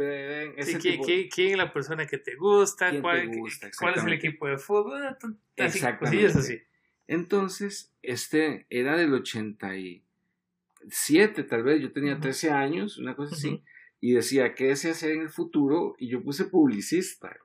ese 0.56 0.78
¿quién, 0.78 1.50
es 1.50 1.56
la 1.56 1.72
persona 1.72 2.06
que 2.06 2.18
te 2.18 2.36
gusta? 2.36 2.92
¿Cuál, 3.00 3.28
¿Cuál, 3.76 3.94
es 3.96 4.04
el 4.04 4.12
equipo 4.12 4.46
de 4.46 4.56
fútbol? 4.56 5.02
Ah, 5.02 5.18
Exactamente. 5.56 6.26
es 6.26 6.36
así. 6.36 6.62
Entonces, 7.08 7.92
este 8.00 8.66
era 8.70 8.96
del 8.96 9.12
87, 9.12 11.42
tal 11.42 11.64
vez. 11.64 11.82
Yo 11.82 11.90
tenía 11.90 12.20
13 12.20 12.52
años, 12.52 12.98
una 12.98 13.16
cosa 13.16 13.34
así. 13.34 13.64
Y 14.00 14.12
decía, 14.12 14.54
¿qué 14.54 14.68
desea 14.68 14.92
hacer 14.92 15.10
en 15.10 15.22
el 15.22 15.28
futuro? 15.28 15.96
Y 15.98 16.06
yo 16.06 16.22
puse 16.22 16.44
publicista. 16.44 17.36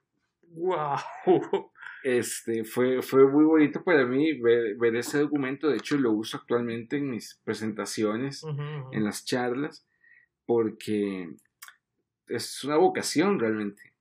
¡Wow! 0.49 0.99
Este, 2.03 2.63
fue, 2.63 3.01
fue 3.01 3.27
muy 3.27 3.45
bonito 3.45 3.83
para 3.83 4.05
mí 4.05 4.33
ver, 4.33 4.75
ver 4.75 4.97
ese 4.97 5.17
documento. 5.17 5.69
De 5.69 5.77
hecho, 5.77 5.97
lo 5.97 6.11
uso 6.11 6.37
actualmente 6.37 6.97
en 6.97 7.09
mis 7.09 7.41
presentaciones, 7.43 8.45
en 8.91 9.03
las 9.03 9.25
charlas, 9.25 9.87
porque 10.45 11.33
es 12.35 12.63
una 12.63 12.77
vocación 12.77 13.39
realmente. 13.39 13.93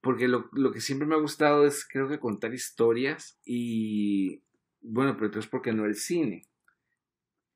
Porque 0.00 0.28
lo, 0.28 0.48
lo, 0.52 0.72
que 0.72 0.80
siempre 0.80 1.06
me 1.06 1.14
ha 1.14 1.18
gustado 1.18 1.66
es, 1.66 1.86
creo 1.86 2.08
que, 2.08 2.20
contar 2.20 2.54
historias 2.54 3.40
y, 3.44 4.42
bueno, 4.80 5.14
pero 5.14 5.26
entonces, 5.26 5.50
porque 5.50 5.72
no 5.72 5.84
el 5.84 5.96
cine? 5.96 6.46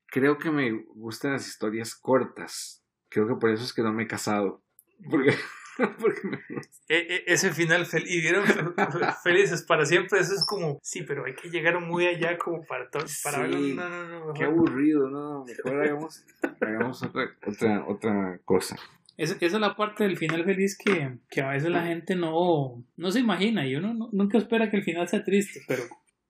Creo 0.07 0.37
que 0.37 0.51
me 0.51 0.71
gustan 0.93 1.31
las 1.31 1.47
historias 1.47 1.95
cortas. 1.95 2.83
Creo 3.07 3.27
que 3.27 3.35
por 3.35 3.49
eso 3.51 3.63
es 3.63 3.73
que 3.73 3.81
no 3.81 3.93
me 3.93 4.03
he 4.03 4.07
casado. 4.07 4.61
Porque 5.09 5.29
e, 6.89 6.97
e, 6.97 7.23
ese 7.27 7.51
final 7.51 7.85
feliz, 7.85 8.11
y 8.11 8.21
vieron 8.21 8.45
felices 9.23 9.63
para 9.63 9.85
siempre, 9.85 10.19
eso 10.19 10.33
es 10.33 10.45
como, 10.45 10.79
sí, 10.83 11.03
pero 11.03 11.25
hay 11.25 11.35
que 11.35 11.49
llegar 11.49 11.79
muy 11.79 12.05
allá 12.05 12.37
como 12.37 12.63
para 12.65 12.89
para 13.23 13.47
No, 13.47 13.89
no, 13.89 14.27
no, 14.27 14.33
qué 14.33 14.43
aburrido, 14.43 15.09
no, 15.09 15.45
mejor 15.45 15.83
hagamos, 15.83 16.25
hagamos 16.59 17.03
otra, 17.03 17.35
otra, 17.45 17.85
otra 17.87 18.39
cosa. 18.43 18.77
Esa, 19.17 19.35
esa, 19.35 19.45
es 19.45 19.61
la 19.61 19.75
parte 19.75 20.03
del 20.03 20.17
final 20.17 20.43
feliz 20.45 20.77
que, 20.77 21.17
que, 21.29 21.41
a 21.41 21.49
veces 21.49 21.69
la 21.69 21.85
gente 21.85 22.15
no, 22.15 22.83
no 22.95 23.11
se 23.11 23.19
imagina 23.19 23.67
y 23.67 23.75
uno 23.75 24.09
nunca 24.11 24.37
espera 24.37 24.69
que 24.69 24.77
el 24.77 24.83
final 24.83 25.07
sea 25.07 25.23
triste, 25.23 25.61
pero 25.67 25.83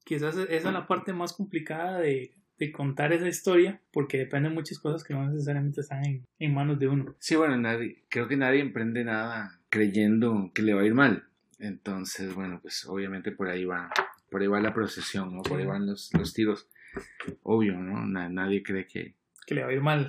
quizás 0.03 0.35
esa 0.35 0.51
es 0.51 0.63
la 0.63 0.87
parte 0.87 1.13
más 1.13 1.33
complicada 1.33 1.99
de, 1.99 2.33
de 2.61 2.71
contar 2.71 3.11
esa 3.11 3.27
historia, 3.27 3.81
porque 3.91 4.19
dependen 4.19 4.53
muchas 4.53 4.77
cosas 4.77 5.03
que 5.03 5.15
no 5.15 5.27
necesariamente 5.27 5.81
están 5.81 6.03
en, 6.37 6.53
manos 6.53 6.77
de 6.77 6.87
uno. 6.87 7.15
Sí, 7.17 7.35
bueno, 7.35 7.57
nadie, 7.57 8.03
creo 8.07 8.27
que 8.27 8.37
nadie 8.37 8.61
emprende 8.61 9.03
nada 9.03 9.59
creyendo 9.69 10.51
que 10.53 10.61
le 10.61 10.75
va 10.75 10.81
a 10.81 10.85
ir 10.85 10.93
mal. 10.93 11.25
Entonces, 11.57 12.35
bueno, 12.35 12.59
pues 12.61 12.85
obviamente 12.85 13.31
por 13.31 13.49
ahí 13.49 13.65
va, 13.65 13.89
por 14.29 14.41
ahí 14.41 14.47
va 14.47 14.61
la 14.61 14.75
procesión, 14.75 15.35
¿no? 15.35 15.41
Por 15.41 15.59
ahí 15.59 15.65
van 15.65 15.87
los, 15.87 16.11
los 16.13 16.33
tiros. 16.33 16.69
Obvio, 17.41 17.73
¿no? 17.79 18.05
nadie 18.29 18.61
cree 18.61 18.85
que, 18.85 19.15
que 19.51 19.55
le 19.55 19.63
va 19.63 19.69
a 19.69 19.73
ir 19.73 19.81
mal. 19.81 20.07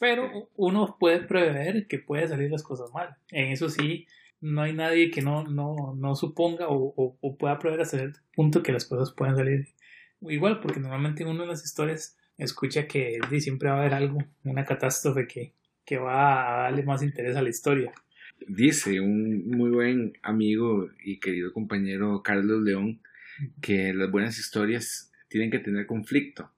Pero 0.00 0.50
uno 0.56 0.96
puede 0.98 1.20
prever 1.20 1.86
que 1.86 2.00
puede 2.00 2.26
salir 2.26 2.50
las 2.50 2.64
cosas 2.64 2.90
mal. 2.92 3.14
En 3.30 3.52
eso 3.52 3.68
sí, 3.68 4.08
no 4.40 4.62
hay 4.62 4.72
nadie 4.72 5.12
que 5.12 5.22
no, 5.22 5.44
no, 5.44 5.94
no 5.96 6.16
suponga 6.16 6.66
o, 6.68 6.92
o, 6.96 7.36
pueda 7.38 7.56
prever 7.60 7.82
hasta 7.82 8.02
el 8.02 8.14
punto 8.34 8.64
que 8.64 8.72
las 8.72 8.84
cosas 8.84 9.14
puedan 9.14 9.36
salir 9.36 9.68
igual, 10.22 10.58
porque 10.58 10.80
normalmente 10.80 11.24
uno 11.24 11.42
de 11.42 11.46
las 11.46 11.64
historias 11.64 12.18
escucha 12.36 12.88
que 12.88 13.20
siempre 13.38 13.68
va 13.68 13.76
a 13.76 13.80
haber 13.82 13.94
algo, 13.94 14.18
una 14.42 14.64
catástrofe 14.64 15.28
que, 15.28 15.52
que 15.84 15.98
va 15.98 16.58
a 16.58 16.62
darle 16.64 16.82
más 16.82 17.04
interés 17.04 17.36
a 17.36 17.42
la 17.42 17.50
historia. 17.50 17.92
Dice 18.48 19.00
un 19.00 19.48
muy 19.50 19.70
buen 19.70 20.14
amigo 20.22 20.90
y 21.04 21.20
querido 21.20 21.52
compañero 21.52 22.24
Carlos 22.24 22.60
León 22.64 23.00
que 23.62 23.94
las 23.94 24.10
buenas 24.10 24.36
historias 24.36 25.12
tienen 25.28 25.52
que 25.52 25.60
tener 25.60 25.86
conflicto. 25.86 26.50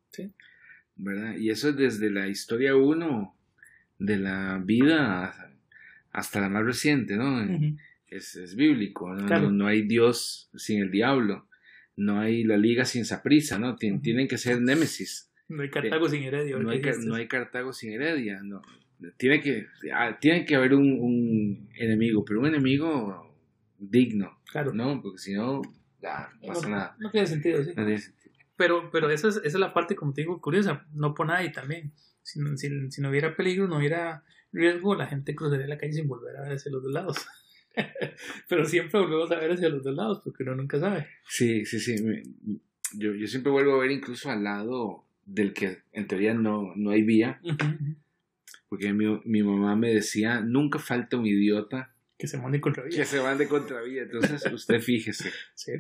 ¿Verdad? 0.97 1.37
Y 1.37 1.51
eso 1.51 1.71
es 1.71 1.77
desde 1.77 2.11
la 2.11 2.29
historia 2.29 2.75
1 2.75 3.37
de 3.99 4.19
la 4.19 4.61
vida 4.65 5.53
hasta 6.13 6.41
la 6.41 6.49
más 6.49 6.65
reciente, 6.65 7.17
¿no? 7.17 7.43
es, 8.09 8.37
es, 8.37 8.57
bíblico, 8.57 9.15
¿no? 9.15 9.51
¿no? 9.51 9.67
hay 9.67 9.83
Dios 9.83 10.51
sin 10.55 10.81
el 10.81 10.91
diablo 10.91 11.47
no 11.97 12.21
hay 12.21 12.45
la 12.45 12.57
liga 12.57 12.85
sin 12.85 13.05
Saprisa, 13.05 13.59
¿no? 13.59 13.77
tienen 13.77 14.29
que 14.29 14.39
ser 14.39 14.61
Némesis. 14.61 15.31
No 15.49 15.63
hay 15.63 15.71
Cartago 15.71 16.09
sin 16.09 16.23
Heredia. 16.23 16.59
No 16.59 16.71
hay, 16.71 16.83
no 17.05 17.15
hay, 17.15 17.29
Cartago 17.29 17.73
sin 17.73 17.93
Heredia, 17.93 18.41
no. 18.43 18.63
Tiene 19.17 19.41
que, 19.41 19.67
ah, 19.95 20.19
tiene 20.21 20.45
que 20.45 20.57
haber 20.57 20.75
un, 20.75 21.69
enemigo, 21.75 22.25
pero 22.25 22.41
un 22.41 22.47
enemigo 22.47 23.35
digno, 23.79 24.39
claro. 24.51 24.73
¿no? 24.73 25.01
Porque 25.03 25.19
si 25.19 25.35
no, 25.35 25.63
no 25.63 26.47
pasa 26.47 26.69
nada. 26.69 26.97
No 26.99 27.11
tiene 27.11 27.27
sentido, 27.27 27.63
sí. 27.63 27.73
Pero, 28.57 28.91
pero 28.91 29.11
esa, 29.11 29.29
es, 29.29 29.37
esa 29.37 29.47
es 29.47 29.55
la 29.55 29.75
parte, 29.75 29.97
como 29.97 30.13
te 30.13 30.23
digo, 30.23 30.41
curiosa, 30.41 30.87
no 30.93 31.15
por 31.15 31.27
nadie 31.27 31.51
también. 31.51 31.93
Si, 32.23 32.41
si, 32.57 32.91
si 32.91 33.01
no 33.01 33.11
hubiera 33.11 33.37
peligro, 33.37 33.69
no 33.69 33.77
hubiera 33.79 34.25
riesgo, 34.53 34.95
la 34.95 35.07
gente 35.07 35.35
cruzaría 35.35 35.67
la 35.67 35.79
calle 35.79 35.93
sin 35.93 36.09
volver 36.09 36.37
a 36.37 36.43
ver 36.43 36.53
hacia 36.53 36.73
los 36.73 36.83
dos 36.83 36.93
lados. 36.93 37.27
Pero 38.49 38.65
siempre 38.65 39.01
volvemos 39.01 39.31
a 39.31 39.39
ver 39.39 39.53
hacia 39.53 39.69
los 39.69 39.83
dos 39.83 39.95
lados 39.95 40.21
porque 40.25 40.43
uno 40.43 40.55
nunca 40.55 40.81
sabe. 40.81 41.07
Sí, 41.29 41.65
sí, 41.67 41.79
sí. 41.79 41.97
Yo, 42.95 43.15
yo 43.15 43.27
siempre 43.27 43.53
vuelvo 43.53 43.75
a 43.75 43.79
ver 43.79 43.91
incluso 43.91 44.31
al 44.31 44.45
lado 44.45 45.05
del 45.25 45.53
que 45.53 45.83
en 45.93 46.07
teoría 46.07 46.35
no, 46.35 46.73
no 46.77 46.91
hay 46.91 47.03
vía. 47.03 47.41
Porque 48.69 48.93
mi, 48.93 49.21
mi, 49.25 49.43
mamá 49.43 49.77
me 49.77 49.93
decía, 49.93 50.41
nunca 50.41 50.79
falta 50.79 51.17
un 51.17 51.27
idiota. 51.27 51.93
Que 52.19 52.27
se 52.27 52.39
mande 52.39 52.61
contra 52.61 52.85
vía. 52.85 52.97
Que 52.97 53.05
se 53.05 53.21
mande 53.21 53.47
contra 53.47 53.83
vía. 53.83 54.03
Entonces 54.03 54.45
usted 54.53 54.81
fíjese. 54.81 55.31
Sí, 55.55 55.73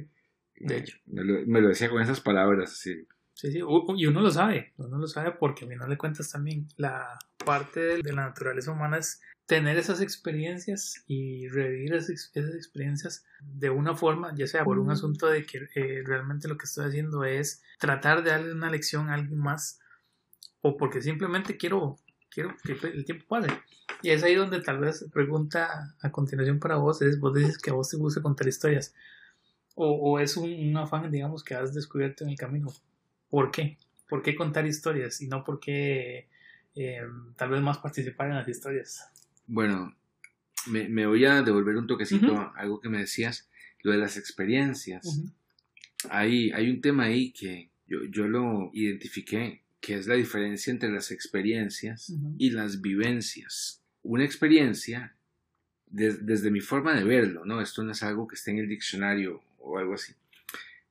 de 0.58 0.78
hecho. 0.78 0.98
Me 1.06 1.24
lo, 1.24 1.46
me 1.46 1.60
lo, 1.60 1.68
decía 1.68 1.90
con 1.90 2.02
esas 2.02 2.20
palabras. 2.20 2.78
Sí. 2.78 3.06
Sí, 3.34 3.52
sí, 3.52 3.58
y 3.58 4.06
uno 4.06 4.22
lo 4.22 4.30
sabe, 4.30 4.72
uno 4.78 4.96
lo 4.96 5.06
sabe 5.06 5.32
porque 5.32 5.66
a 5.66 5.68
final 5.68 5.90
de 5.90 5.98
cuentas 5.98 6.32
también 6.32 6.68
la 6.78 7.18
parte 7.44 7.80
de 7.80 8.12
la 8.14 8.28
naturaleza 8.28 8.72
humana 8.72 8.96
es 8.96 9.20
tener 9.44 9.76
esas 9.76 10.00
experiencias 10.00 11.04
y 11.06 11.46
revivir 11.48 11.94
esas, 11.94 12.32
experiencias 12.34 13.26
de 13.40 13.68
una 13.68 13.94
forma, 13.94 14.34
ya 14.34 14.46
sea 14.46 14.64
por 14.64 14.78
un 14.78 14.90
asunto 14.90 15.26
de 15.26 15.44
que 15.44 15.68
eh, 15.74 16.02
realmente 16.02 16.48
lo 16.48 16.56
que 16.56 16.64
estoy 16.64 16.86
haciendo 16.86 17.24
es 17.24 17.62
tratar 17.78 18.24
de 18.24 18.30
darle 18.30 18.52
una 18.52 18.70
lección 18.70 19.10
a 19.10 19.14
alguien 19.14 19.38
más 19.38 19.80
o 20.62 20.78
porque 20.78 21.02
simplemente 21.02 21.58
quiero, 21.58 21.98
quiero 22.30 22.56
que 22.64 22.72
el 22.88 23.04
tiempo 23.04 23.26
pase. 23.28 23.48
Y 24.02 24.10
es 24.10 24.22
ahí 24.22 24.34
donde 24.34 24.60
tal 24.60 24.78
vez 24.78 25.06
pregunta 25.12 25.94
a 26.00 26.10
continuación 26.10 26.58
para 26.58 26.76
vos 26.76 27.02
es, 27.02 27.20
vos 27.20 27.34
dices 27.34 27.58
que 27.58 27.70
a 27.70 27.74
vos 27.74 27.90
te 27.90 27.96
gusta 27.96 28.22
contar 28.22 28.48
historias 28.48 28.94
o, 29.76 29.92
o 29.92 30.18
es 30.18 30.36
un, 30.36 30.76
afán, 30.76 31.10
digamos, 31.10 31.44
que 31.44 31.54
has 31.54 31.72
descubierto 31.72 32.24
en 32.24 32.30
el 32.30 32.36
camino. 32.36 32.72
¿Por 33.28 33.50
qué? 33.50 33.76
¿Por 34.08 34.22
qué 34.22 34.34
contar 34.34 34.66
historias 34.66 35.20
y 35.20 35.28
no 35.28 35.44
por 35.44 35.60
qué 35.60 36.28
eh, 36.74 37.02
tal 37.36 37.50
vez 37.50 37.60
más 37.60 37.78
participar 37.78 38.28
en 38.28 38.36
las 38.36 38.48
historias? 38.48 39.04
Bueno, 39.46 39.94
me, 40.66 41.06
voy 41.06 41.24
a 41.26 41.42
devolver 41.42 41.76
un 41.76 41.86
toquecito 41.86 42.36
a 42.36 42.54
algo 42.56 42.80
que 42.80 42.88
me 42.88 42.98
decías, 42.98 43.48
lo 43.82 43.92
de 43.92 43.98
las 43.98 44.16
experiencias. 44.16 45.22
hay, 46.10 46.50
hay 46.52 46.70
un 46.70 46.80
tema 46.80 47.04
ahí 47.04 47.32
que 47.32 47.70
yo, 47.86 48.04
yo 48.10 48.26
lo 48.28 48.70
identifiqué, 48.72 49.62
que 49.80 49.96
es 49.96 50.06
la 50.06 50.14
diferencia 50.14 50.70
entre 50.70 50.90
las 50.90 51.10
experiencias 51.10 52.14
y 52.38 52.50
las 52.50 52.80
vivencias. 52.80 53.82
Una 54.02 54.24
experiencia, 54.24 55.14
desde 55.86 56.50
mi 56.50 56.60
forma 56.60 56.94
de 56.94 57.04
verlo, 57.04 57.44
¿no? 57.44 57.60
Esto 57.60 57.82
no 57.82 57.92
es 57.92 58.02
algo 58.02 58.26
que 58.26 58.36
esté 58.36 58.52
en 58.52 58.58
el 58.58 58.68
diccionario 58.68 59.42
o 59.66 59.78
algo 59.78 59.94
así. 59.94 60.14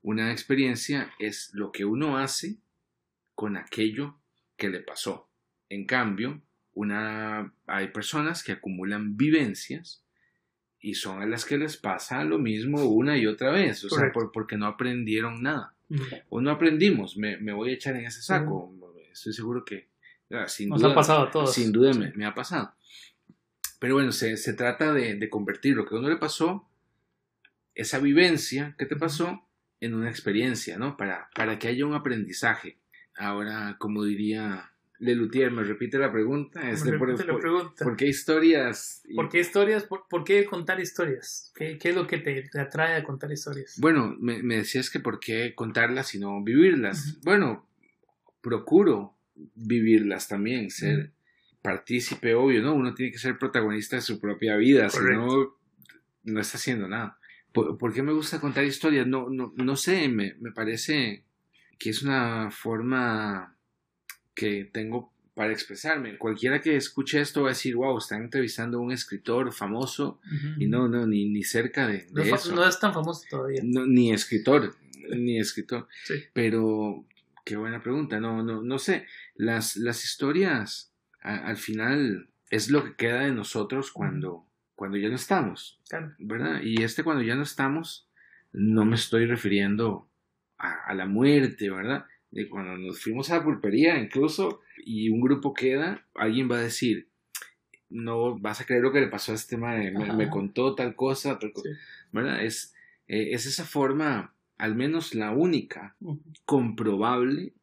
Una 0.01 0.31
experiencia 0.31 1.11
es 1.17 1.51
lo 1.53 1.71
que 1.71 1.85
uno 1.85 2.17
hace 2.17 2.57
con 3.33 3.57
aquello 3.57 4.17
que 4.57 4.69
le 4.69 4.81
pasó. 4.81 5.29
En 5.69 5.85
cambio, 5.85 6.41
una, 6.73 7.53
hay 7.65 7.87
personas 7.87 8.43
que 8.43 8.51
acumulan 8.51 9.17
vivencias 9.17 10.03
y 10.79 10.93
son 10.93 11.21
a 11.21 11.25
las 11.25 11.45
que 11.45 11.57
les 11.57 11.77
pasa 11.77 12.23
lo 12.23 12.37
mismo 12.37 12.83
una 12.83 13.17
y 13.17 13.25
otra 13.25 13.51
vez, 13.51 13.83
o 13.85 13.89
sea, 13.89 14.11
porque 14.31 14.57
no 14.57 14.67
aprendieron 14.67 15.41
nada. 15.41 15.73
O 16.29 16.41
no 16.41 16.51
aprendimos, 16.51 17.17
me, 17.17 17.37
voy 17.53 17.71
a 17.71 17.73
echar 17.73 17.95
en 17.95 18.05
ese 18.05 18.21
saco. 18.21 18.73
Estoy 19.11 19.33
seguro 19.33 19.63
que 19.63 19.87
ah, 20.31 20.47
sin 20.47 20.69
duda, 20.69 20.91
ha 20.91 20.95
pasado 20.95 21.23
a 21.23 21.31
todos. 21.31 21.53
Sin 21.53 21.71
duda 21.71 21.91
me, 21.93 22.25
ha 22.25 22.33
pasado. 22.33 22.73
Pero 23.79 23.95
bueno, 23.95 24.11
se, 24.11 24.37
se 24.37 24.53
trata 24.53 24.93
de, 24.93 25.15
de, 25.15 25.29
convertir 25.29 25.75
lo 25.75 25.85
que 25.85 25.95
a 25.95 25.99
uno 25.99 26.09
le 26.09 26.17
pasó, 26.17 26.67
esa 27.75 27.99
vivencia 27.99 28.75
que 28.77 28.85
te 28.85 28.95
pasó, 28.95 29.45
en 29.79 29.93
una 29.93 30.09
experiencia, 30.09 30.77
¿no? 30.77 30.97
Para, 30.97 31.29
para 31.35 31.59
que 31.59 31.67
haya 31.67 31.85
un 31.85 31.93
aprendizaje. 31.93 32.77
Ahora, 33.15 33.75
como 33.77 34.03
diría 34.03 34.71
Lelutier, 34.99 35.51
me 35.51 35.63
repite 35.63 35.97
la 35.97 36.11
pregunta. 36.11 36.69
Este, 36.69 36.93
por, 36.97 37.09
la 37.09 37.37
pregunta. 37.37 37.83
por, 37.83 37.95
qué 37.95 38.07
historias? 38.07 39.03
¿Por 39.15 39.29
qué 39.29 39.39
historias? 39.39 39.83
¿Por, 39.83 40.23
qué 40.23 40.45
contar 40.45 40.79
historias? 40.79 41.51
¿Qué, 41.55 41.77
¿Qué, 41.77 41.89
es 41.89 41.95
lo 41.95 42.07
que 42.07 42.17
te, 42.17 42.49
atrae 42.59 42.95
a 42.95 43.03
contar 43.03 43.31
historias? 43.31 43.75
Bueno, 43.77 44.15
me, 44.19 44.41
me, 44.41 44.57
decías 44.57 44.89
que 44.89 44.99
por 44.99 45.19
qué 45.19 45.53
contarlas 45.55 46.15
y 46.15 46.19
no 46.19 46.43
vivirlas. 46.43 47.19
Bueno, 47.23 47.67
procuro 48.41 49.17
vivirlas 49.55 50.27
también, 50.27 50.71
ser 50.71 51.11
partícipe, 51.61 52.35
obvio, 52.35 52.61
¿no? 52.61 52.73
Uno 52.73 52.93
tiene 52.93 53.11
que 53.11 53.17
ser 53.17 53.37
protagonista 53.37 53.95
de 53.95 54.01
su 54.01 54.19
propia 54.19 54.55
vida, 54.55 54.89
si 54.89 54.99
no, 54.99 55.57
no 56.23 56.39
está 56.39 56.57
haciendo 56.57 56.87
nada. 56.87 57.17
¿Por, 57.55 57.93
qué 57.93 58.03
me 58.03 58.13
gusta 58.13 58.39
contar 58.39 58.65
historias? 58.65 59.07
No, 59.07 59.29
no, 59.29 59.53
no 59.55 59.75
sé, 59.75 60.09
me, 60.09 60.35
me 60.39 60.51
parece 60.51 61.23
que 61.79 61.89
es 61.89 62.03
una 62.03 62.51
forma 62.51 63.57
que 64.35 64.69
tengo 64.71 65.15
para 65.33 65.51
expresarme. 65.51 66.17
Cualquiera 66.17 66.61
que 66.61 66.75
escuche 66.75 67.19
esto 67.19 67.43
va 67.43 67.49
a 67.49 67.51
decir, 67.53 67.75
wow, 67.75 67.97
están 67.97 68.23
entrevistando 68.23 68.77
a 68.77 68.81
un 68.81 68.91
escritor 68.91 69.51
famoso 69.51 70.19
y 70.57 70.67
no, 70.67 70.87
no, 70.87 71.05
ni, 71.05 71.29
ni 71.29 71.43
cerca 71.43 71.87
de, 71.87 72.07
no, 72.11 72.23
eso. 72.23 72.55
No 72.55 72.67
es 72.67 72.79
tan 72.79 72.93
famoso 72.93 73.25
todavía. 73.29 73.61
ni 73.63 74.13
escritor, 74.13 74.75
ni 75.09 75.37
escritor. 75.37 75.87
Pero, 76.33 77.05
qué 77.43 77.57
buena 77.57 77.83
pregunta, 77.83 78.19
no, 78.19 78.43
no, 78.43 78.61
no 78.61 78.79
sé. 78.79 79.05
Las, 79.35 79.75
las 79.75 80.05
historias, 80.05 80.93
al 81.19 81.57
final, 81.57 82.29
es 82.49 82.69
lo 82.69 82.85
que 82.85 82.95
queda 82.95 83.21
de 83.21 83.31
nosotros 83.31 83.91
cuando, 83.91 84.44
cuando 84.75 84.97
ya 84.97 85.09
no 85.09 85.15
estamos. 85.15 85.79
¿Verdad? 86.19 86.61
Y 86.63 86.83
este 86.83 87.03
cuando 87.03 87.23
ya 87.23 87.35
no 87.35 87.43
estamos, 87.43 88.07
no 88.51 88.85
me 88.85 88.95
estoy 88.95 89.25
refiriendo 89.25 90.07
a, 90.57 90.73
a 90.85 90.93
la 90.93 91.05
muerte, 91.05 91.69
¿verdad? 91.69 92.05
de 92.35 92.49
cuando 92.49 92.77
nos 92.77 93.01
fuimos 93.01 93.31
a 93.31 93.37
la 93.37 93.43
pulpería 93.43 93.97
incluso 93.97 94.61
y 94.85 95.09
un 95.09 95.21
grupo 95.21 95.53
queda, 95.53 96.05
alguien 96.13 96.51
va 96.51 96.57
a 96.57 96.63
decir, 96.63 97.07
no 97.89 98.37
vas 98.37 98.59
a 98.59 98.65
creer 98.65 98.83
lo 98.83 98.91
que 98.91 98.99
le 98.99 99.07
pasó 99.07 99.31
a 99.31 99.35
este 99.35 99.55
madre, 99.55 99.91
me, 99.91 100.29
contó 100.29 100.75
tal 100.75 100.95
cosa, 100.95 101.39
¿verdad? 102.11 102.43
Es, 102.43 102.75
eh, 103.07 103.29
es 103.31 103.45
esa 103.45 103.63
forma, 103.63 104.35
al 104.57 104.75
menos 104.75 105.15
la 105.15 105.31
única, 105.31 105.95
comprobable 106.43 107.53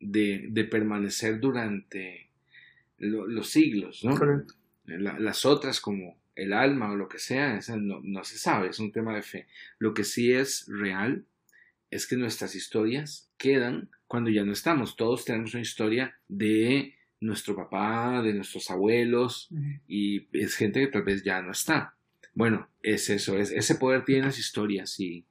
de, 0.00 0.48
de, 0.50 0.64
permanecer 0.64 1.38
durante 1.38 2.30
los 2.98 3.48
siglos, 3.48 4.04
¿no? 4.04 4.18
las 4.86 5.46
otras 5.46 5.80
como 5.80 6.18
el 6.40 6.52
alma 6.52 6.90
o 6.90 6.96
lo 6.96 7.08
que 7.08 7.18
sea, 7.18 7.60
no, 7.76 8.00
no 8.02 8.24
se 8.24 8.38
sabe, 8.38 8.68
es 8.68 8.78
un 8.78 8.92
tema 8.92 9.14
de 9.14 9.22
fe. 9.22 9.46
Lo 9.78 9.92
que 9.92 10.04
sí 10.04 10.32
es 10.32 10.66
real 10.68 11.26
es 11.90 12.06
que 12.06 12.16
nuestras 12.16 12.54
historias 12.54 13.30
quedan 13.36 13.90
cuando 14.06 14.30
ya 14.30 14.44
no 14.44 14.52
estamos. 14.52 14.96
Todos 14.96 15.24
tenemos 15.24 15.52
una 15.54 15.62
historia 15.62 16.16
de 16.28 16.94
nuestro 17.20 17.54
papá, 17.54 18.22
de 18.22 18.32
nuestros 18.32 18.70
abuelos, 18.70 19.50
y 19.86 20.28
es 20.32 20.56
gente 20.56 20.80
que 20.80 20.86
tal 20.86 21.02
vez 21.02 21.22
ya 21.22 21.42
no 21.42 21.52
está. 21.52 21.94
Bueno, 22.32 22.70
es 22.82 23.10
eso, 23.10 23.36
es, 23.36 23.50
ese 23.50 23.74
poder 23.74 24.04
tiene 24.04 24.26
las 24.26 24.38
historias 24.38 24.98
y, 24.98 25.26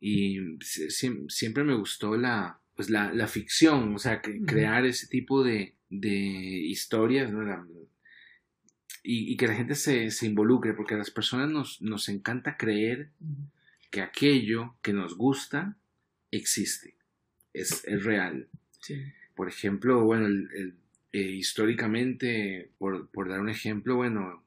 y 0.00 0.58
siempre 0.60 1.64
me 1.64 1.74
gustó 1.74 2.16
la, 2.16 2.60
pues 2.76 2.90
la, 2.90 3.14
la 3.14 3.28
ficción, 3.28 3.94
o 3.94 3.98
sea, 3.98 4.20
crear 4.20 4.84
ese 4.84 5.06
tipo 5.06 5.42
de, 5.42 5.74
de 5.88 6.08
historias, 6.10 7.32
y, 9.10 9.32
y, 9.32 9.36
que 9.38 9.48
la 9.48 9.54
gente 9.54 9.74
se, 9.74 10.10
se, 10.10 10.26
involucre, 10.26 10.74
porque 10.74 10.92
a 10.92 10.98
las 10.98 11.10
personas 11.10 11.48
nos, 11.48 11.80
nos 11.80 12.10
encanta 12.10 12.58
creer 12.58 13.08
que 13.90 14.02
aquello 14.02 14.76
que 14.82 14.92
nos 14.92 15.16
gusta 15.16 15.78
existe 16.30 16.94
es, 17.54 17.84
real. 18.04 18.48
Por 19.34 19.48
ejemplo, 19.48 20.04
bueno, 20.04 20.26
el, 20.26 20.74
eh, 21.12 21.20
históricamente, 21.20 22.70
por, 22.76 23.08
por, 23.08 23.30
dar 23.30 23.40
un 23.40 23.48
ejemplo, 23.48 23.96
bueno, 23.96 24.44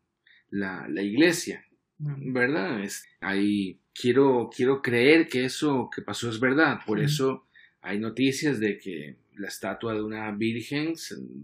la, 0.52 0.88
la 0.88 1.02
iglesia, 1.02 1.66
¿verdad? 1.98 2.84
Es, 2.84 3.08
ahí 3.20 3.80
quiero, 4.00 4.52
quiero 4.56 4.84
creer 4.84 5.28
que 5.28 5.46
eso 5.46 5.90
que 5.90 6.04
pasó 6.04 6.30
es 6.30 6.40
verdad, 6.40 6.82
por 6.86 7.00
eso 7.00 7.48
hay 7.82 7.98
noticias 7.98 8.60
de 8.60 8.78
que 8.78 9.16
la 9.38 9.48
estatua 9.48 9.96
de 9.96 10.04
una 10.04 10.30
virgen 10.34 10.94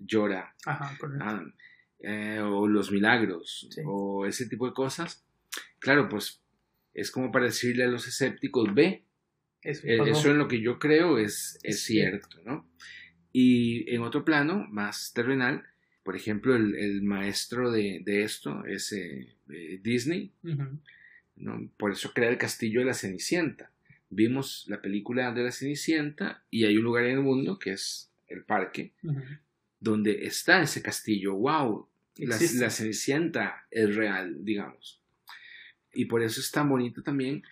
llora, 0.06 0.54
Ajá, 0.68 0.96
ah, 1.20 1.44
eh, 2.00 2.40
o 2.40 2.68
los 2.68 2.92
milagros, 2.92 3.70
o 3.86 4.26
ese 4.26 4.48
tipo 4.48 4.68
de 4.68 4.74
cosas. 4.74 5.24
Claro, 5.80 6.10
pues 6.10 6.42
es 6.94 7.12
como 7.12 7.32
para 7.32 7.46
decirle 7.46 7.84
a 7.84 7.88
los 7.88 8.08
escépticos, 8.08 8.74
ve, 8.74 9.04
eh, 9.64 10.00
eso, 10.08 10.32
en 10.32 10.38
lo 10.38 10.48
que 10.48 10.62
yo 10.62 10.80
creo 10.80 11.18
es, 11.18 11.60
es 11.64 11.84
cierto, 11.84 12.40
¿no? 12.46 12.70
Y 13.32 13.94
en 13.94 14.02
otro 14.02 14.24
plano, 14.26 14.66
más 14.70 15.14
terrenal, 15.14 15.64
por 16.04 16.16
ejemplo, 16.16 16.56
el, 16.56 17.02
maestro 17.02 17.70
de, 17.70 18.02
esto 18.06 18.66
es 18.66 18.94
eh, 18.94 19.36
eh, 19.50 19.80
Disney, 19.84 20.32
¿no? 21.36 21.70
por 21.78 21.92
eso 21.92 22.14
crea 22.14 22.30
el 22.30 22.38
castillo 22.38 22.80
de 22.80 22.86
la 22.86 22.94
Cenicienta. 22.94 23.72
Vimos 24.10 24.66
la 24.70 24.82
película 24.82 25.34
de 25.34 25.44
la 25.44 25.52
Cenicienta 25.52 26.44
y 26.50 26.64
hay 26.64 26.78
un 26.78 26.86
lugar 26.86 27.04
en 27.04 27.18
el 27.18 27.24
mundo 27.24 27.60
que 27.60 27.74
es 27.74 28.10
el 28.30 28.44
parque, 28.44 28.94
donde 29.80 30.26
está 30.26 30.62
ese 30.62 30.82
castillo. 30.82 31.36
¡Wow! 31.36 31.88
La, 32.18 32.38
la, 32.56 32.70
Cenicienta 32.70 33.66
es 33.70 33.96
real, 33.96 34.44
digamos. 34.44 35.02
Y 35.94 36.06
por 36.06 36.22
eso 36.22 36.40
es 36.40 36.52
tan 36.52 36.70
bonito 36.70 37.04
también 37.04 37.44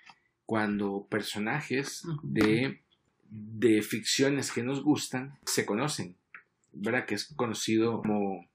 cuando 0.46 1.08
personajes 1.10 2.04
de, 2.24 2.82
de 3.30 3.82
ficciones 3.82 4.52
que 4.52 4.64
nos 4.64 4.84
gustan 4.84 5.38
se 5.46 5.66
conocen, 5.66 6.18
¿verdad? 6.72 7.06
Que 7.06 7.16
es 7.16 7.34
conocido 7.36 8.02
como, 8.02 8.48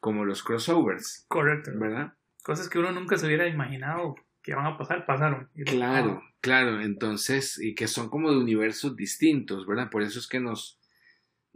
como 0.00 0.24
los 0.24 0.42
crossovers. 0.42 1.24
Correcto. 1.28 1.70
¿Verdad? 1.74 2.14
Cosas 2.42 2.68
que 2.68 2.78
uno 2.78 2.92
nunca 2.92 3.16
se 3.16 3.26
hubiera 3.26 3.46
imaginado 3.46 4.14
que 4.42 4.54
van 4.54 4.66
a 4.66 4.78
pasar, 4.78 5.04
pasaron. 5.04 5.50
Claro, 5.66 6.22
claro, 6.40 6.80
entonces, 6.80 7.58
y 7.60 7.74
que 7.74 7.86
son 7.86 8.08
como 8.08 8.30
de 8.30 8.38
universos 8.38 8.96
distintos, 8.96 9.66
¿verdad? 9.66 9.90
Por 9.90 10.02
eso 10.02 10.18
es 10.18 10.26
que 10.26 10.40
nos, 10.40 10.77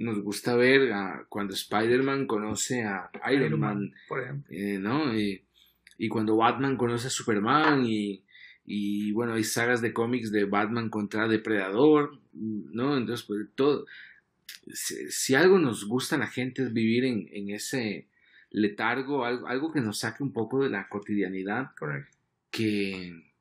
nos 0.03 0.21
gusta 0.21 0.57
ver 0.57 0.91
cuando 1.29 1.55
Spider-Man 1.55 2.27
conoce 2.27 2.85
a 2.85 3.11
Iron, 3.33 3.59
Man, 3.59 3.93
por 4.09 4.23
ejemplo. 4.23 4.55
Eh, 4.55 4.79
¿no? 4.79 5.17
Y, 5.17 5.45
y, 5.99 6.09
cuando 6.09 6.37
Batman 6.37 6.77
conoce 6.77 7.07
a 7.07 7.11
Superman 7.11 7.85
y, 7.87 8.25
y 8.65 9.13
bueno, 9.13 9.35
hay 9.35 9.45
sagas 9.45 9.81
de 9.81 9.93
cómics 9.93 10.31
de 10.33 10.45
Batman 10.45 10.91
contra 10.91 11.29
Depredador, 11.29 12.19
¿no? 12.33 12.97
Entonces, 12.97 13.27
pues 13.27 13.47
todo, 13.55 13.87
si, 14.73 15.35
algo 15.35 15.59
nos 15.59 15.87
gusta 15.87 16.17
a 16.17 16.21
la 16.21 16.27
gente 16.27 16.63
es 16.63 16.73
vivir 16.73 17.05
en, 17.05 17.29
en 17.33 17.51
ese 17.51 18.09
letargo, 18.51 19.25
algo, 19.25 19.47
algo, 19.47 19.73
que 19.73 19.81
nos 19.81 19.99
saque 19.99 20.23
un 20.23 20.33
poco 20.33 20.63
de 20.63 20.71
la 20.71 20.89
cotidianidad, 20.89 21.71
Correcto. 21.77 22.17
que 22.51 23.33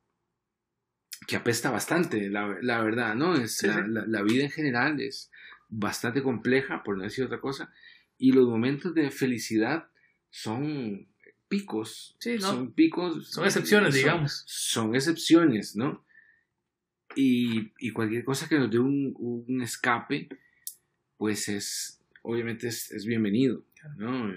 que 1.27 1.35
apesta 1.35 1.69
bastante, 1.69 2.29
la, 2.29 2.57
la 2.61 2.81
verdad, 2.81 3.15
¿no? 3.15 3.35
Es 3.35 3.63
la, 3.63 3.85
la, 3.87 4.21
vida 4.23 4.43
en 4.43 4.51
general 4.51 4.99
es 4.99 5.31
bastante 5.71 6.21
compleja, 6.21 6.83
por 6.83 6.97
no 6.97 7.03
decir 7.03 7.25
otra 7.25 7.41
cosa, 7.41 7.73
y 8.17 8.33
los 8.33 8.47
momentos 8.47 8.93
de 8.93 9.09
felicidad 9.09 9.87
son 10.29 11.07
picos. 11.47 12.15
Son 12.39 12.71
picos. 12.73 13.29
Son 13.29 13.45
excepciones, 13.45 13.95
digamos. 13.95 14.43
Son 14.45 14.95
excepciones, 14.95 15.75
¿no? 15.75 16.05
Y, 17.15 17.73
y, 17.79 17.91
cualquier 17.91 18.23
cosa 18.23 18.47
que 18.47 18.57
nos 18.57 18.71
dé 18.71 18.79
un, 18.79 19.13
un 19.17 19.61
escape, 19.61 20.29
pues 21.17 21.49
es, 21.49 22.01
obviamente 22.21 22.69
es, 22.69 23.05
bienvenido, 23.05 23.65
¿no? 23.97 24.33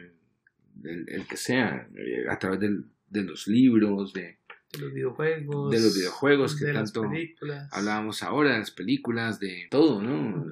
El, 0.82 1.26
que 1.28 1.36
sea, 1.36 1.88
eh, 1.94 2.24
a 2.28 2.36
través 2.36 2.58
del, 2.58 2.86
de 3.08 3.22
los 3.22 3.46
libros, 3.46 4.12
de, 4.12 4.38
de 4.72 4.78
los 4.80 4.92
videojuegos, 4.92 5.70
de 5.70 5.80
los 5.80 5.94
videojuegos 5.94 6.56
que 6.56 6.72
tanto 6.72 7.08
hablábamos 7.70 8.24
ahora, 8.24 8.58
las 8.58 8.72
películas, 8.72 9.38
de 9.38 9.68
todo, 9.70 10.02
¿no? 10.02 10.43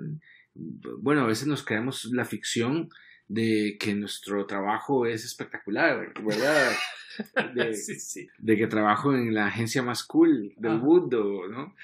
Bueno, 1.02 1.22
a 1.22 1.26
veces 1.26 1.48
nos 1.48 1.64
creamos 1.64 2.04
la 2.12 2.24
ficción 2.24 2.88
de 3.26 3.76
que 3.80 3.92
nuestro 3.92 4.46
trabajo 4.46 5.04
es 5.04 5.24
espectacular, 5.24 6.12
¿verdad? 6.22 6.70
De, 7.54 7.74
sí, 7.74 7.96
sí. 7.96 8.28
de 8.38 8.56
que 8.56 8.66
trabajo 8.68 9.12
en 9.14 9.34
la 9.34 9.48
agencia 9.48 9.82
más 9.82 10.02
cool 10.02 10.54
del 10.56 10.78
mundo, 10.78 11.42
¿no? 11.46 11.74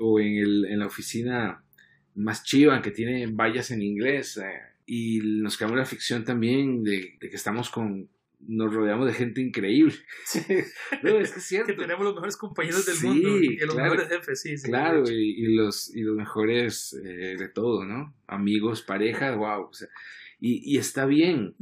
O 0.00 0.18
en, 0.18 0.36
el, 0.38 0.64
en 0.64 0.78
la 0.78 0.86
oficina 0.86 1.62
más 2.14 2.42
chiva 2.42 2.80
que 2.80 2.90
tiene 2.90 3.26
vallas 3.26 3.70
en 3.70 3.82
inglés. 3.82 4.38
Eh, 4.38 4.60
y 4.86 5.18
nos 5.42 5.58
quedamos 5.58 5.76
la 5.76 5.84
ficción 5.84 6.24
también 6.24 6.84
de, 6.84 7.18
que 7.20 7.26
estamos 7.34 7.68
con, 7.68 8.08
nos 8.40 8.72
rodeamos 8.72 9.06
de 9.06 9.14
gente 9.14 9.40
increíble. 9.40 9.94
no, 11.02 11.18
es 11.18 11.32
que 11.32 11.38
es 11.38 11.44
cierto. 11.44 11.66
que 11.68 11.80
tenemos 11.80 12.04
los 12.04 12.14
mejores 12.14 12.36
compañeros 12.36 12.86
del 12.86 13.00
mundo 13.02 13.38
y 13.38 13.56
los 13.58 13.74
mejores 13.74 14.08
jefes, 14.08 14.40
sí. 14.40 14.56
claro, 14.62 15.04
y, 15.08 15.54
los, 15.54 15.94
y 15.94 16.02
los 16.02 16.16
mejores 16.16 16.94
eh, 17.04 17.36
de 17.38 17.48
todo, 17.48 17.84
¿no? 17.84 18.14
Amigos, 18.26 18.82
parejas, 18.82 19.36
wow. 19.36 19.68
O 19.68 19.72
sea, 19.72 19.88
y, 20.40 20.76
está 20.78 21.04
bien. 21.06 21.56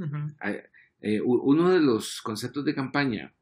Eh, 1.00 1.20
uno 1.22 1.70
de 1.70 1.80
los 1.80 2.20
conceptos 2.22 2.64
de 2.64 2.74
campaña 2.74 3.32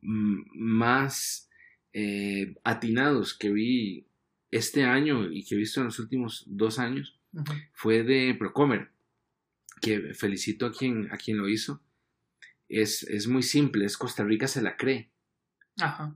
más 0.00 1.50
eh, 1.92 2.54
atinados 2.62 3.34
que 3.34 3.50
vi 3.50 4.06
este 4.50 4.84
año 4.84 5.30
y 5.30 5.44
que 5.44 5.54
he 5.54 5.58
visto 5.58 5.80
en 5.80 5.86
los 5.86 5.98
últimos 5.98 6.44
dos 6.46 6.78
años 6.78 7.18
fue 7.72 8.04
de 8.04 8.34
Procomer, 8.38 8.90
que 9.80 10.14
felicito 10.14 10.66
a 10.66 10.72
quien, 10.72 11.08
a 11.12 11.16
quien 11.16 11.38
lo 11.38 11.48
hizo. 11.48 11.82
Es, 12.68 13.02
es 13.04 13.28
muy 13.28 13.42
simple, 13.42 13.84
es 13.84 13.96
Costa 13.96 14.24
Rica 14.24 14.48
se 14.48 14.62
la 14.62 14.76
cree. 14.76 15.10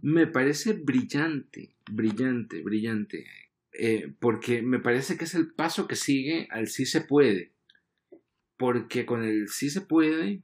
Me 0.03 0.27
parece 0.27 0.73
brillante, 0.73 1.77
brillante, 1.91 2.63
brillante. 2.63 3.27
Eh, 3.73 4.13
porque 4.19 4.63
me 4.63 4.79
parece 4.79 5.17
que 5.17 5.25
es 5.25 5.35
el 5.35 5.53
paso 5.53 5.87
que 5.87 5.97
sigue 5.97 6.49
al 6.51 6.69
sí 6.69 6.87
se 6.87 7.03
puede 7.03 7.53
porque 8.59 9.07
con 9.07 9.25
el 9.25 9.49
sí 9.49 9.71
se 9.71 9.81
puede, 9.81 10.43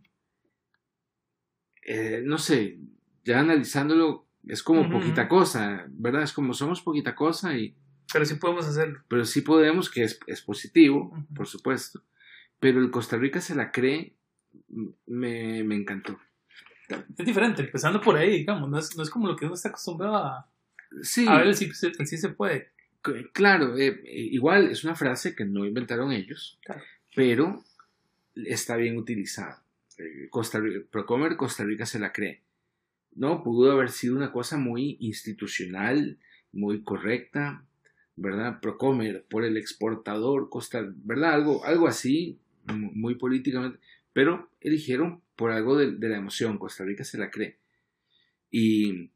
eh, 1.83 2.23
no 2.25 2.38
sé, 2.38 2.79
ya 3.25 3.40
analizándolo 3.40 4.27
es 4.47 4.62
como 4.62 4.88
poquita 4.88 5.29
cosa, 5.29 5.85
¿verdad? 5.88 6.23
Es 6.23 6.33
como 6.33 6.55
somos 6.55 6.81
poquita 6.81 7.14
cosa 7.14 7.59
y... 7.59 7.77
Pero 8.12 8.25
sí 8.25 8.35
podemos 8.35 8.67
hacerlo. 8.67 9.03
Pero 9.09 9.25
sí 9.25 9.40
podemos, 9.40 9.90
que 9.90 10.05
es, 10.05 10.21
es 10.27 10.43
positivo, 10.43 11.12
por 11.35 11.49
supuesto. 11.49 12.03
Pero 12.61 12.81
el 12.81 12.90
Costa 12.90 13.17
Rica 13.17 13.40
se 13.40 13.55
la 13.55 13.73
cree, 13.73 14.14
me, 15.07 15.64
me 15.64 15.75
encantó. 15.75 16.19
Es 16.88 17.25
diferente, 17.25 17.62
empezando 17.62 18.01
por 18.01 18.17
ahí, 18.17 18.38
digamos, 18.38 18.69
no 18.69 18.79
es, 18.79 18.97
no 18.97 19.03
es 19.03 19.11
como 19.11 19.27
lo 19.27 19.37
que 19.37 19.47
uno 19.47 19.55
está 19.55 19.71
acostumbrado 19.71 20.17
a, 20.17 20.51
sí. 21.03 21.27
a 21.29 21.38
ver 21.38 21.55
si, 21.55 21.71
si, 21.73 22.19
se 22.19 22.29
puede. 22.31 22.71
Claro, 23.33 23.77
eh, 23.79 24.01
igual 24.05 24.71
es 24.71 24.85
una 24.85 24.95
frase 24.95 25.35
que 25.35 25.45
no 25.45 25.67
inventaron 25.67 26.12
ellos, 26.12 26.59
pero 27.14 27.62
está 28.35 28.77
bien 28.77 28.97
utilizada. 28.97 29.62
Eh, 29.99 30.29
Costa 30.31 30.59
Rica, 30.61 30.81
Procomer 30.90 31.37
Costa 31.37 31.64
Rica 31.64 31.87
se 31.87 31.99
la 31.99 32.12
cree. 32.12 32.43
No, 33.14 33.43
pudo 33.43 33.73
haber 33.73 33.90
sido 33.90 34.17
una 34.17 34.33
cosa 34.33 34.57
muy 34.57 34.97
institucional, 35.01 36.19
muy 36.53 36.83
correcta, 36.83 37.64
¿verdad? 38.17 38.61
Procomer 38.61 39.25
por 39.29 39.45
el 39.45 39.57
exportador, 39.57 40.49
Costa, 40.49 40.83
¿verdad? 41.05 41.35
Algo, 41.35 41.64
algo 41.64 41.87
así, 41.87 42.38
muy 42.67 43.17
políticamente, 43.17 43.79
pero 44.14 44.48
eligieron 44.61 45.22
por 45.37 45.50
algo 45.50 45.77
de, 45.77 46.09
la 46.09 46.16
emoción, 46.16 46.59
Costa 46.59 46.85
Rica 46.85 47.05
se 47.05 47.18
la 47.18 47.31
cree. 47.31 47.59
Y, 48.50 49.11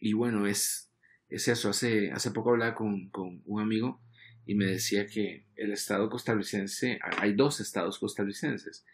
y 0.00 0.12
bueno, 0.12 0.46
es, 0.46 0.92
es 1.28 1.48
eso, 1.48 1.70
hace, 1.70 2.10
hace 2.10 2.32
poco 2.32 2.50
hablaba 2.50 2.74
con, 2.74 3.08
con 3.10 3.40
un 3.46 3.62
amigo 3.62 4.02
y 4.44 4.56
me 4.56 4.66
decía 4.66 5.06
que 5.06 5.46
el 5.54 5.72
Estado 5.72 6.10
costarricense, 6.10 6.98
hay 7.18 7.34
dos 7.34 7.60
estados 7.60 8.00
costarricenses, 8.00 8.84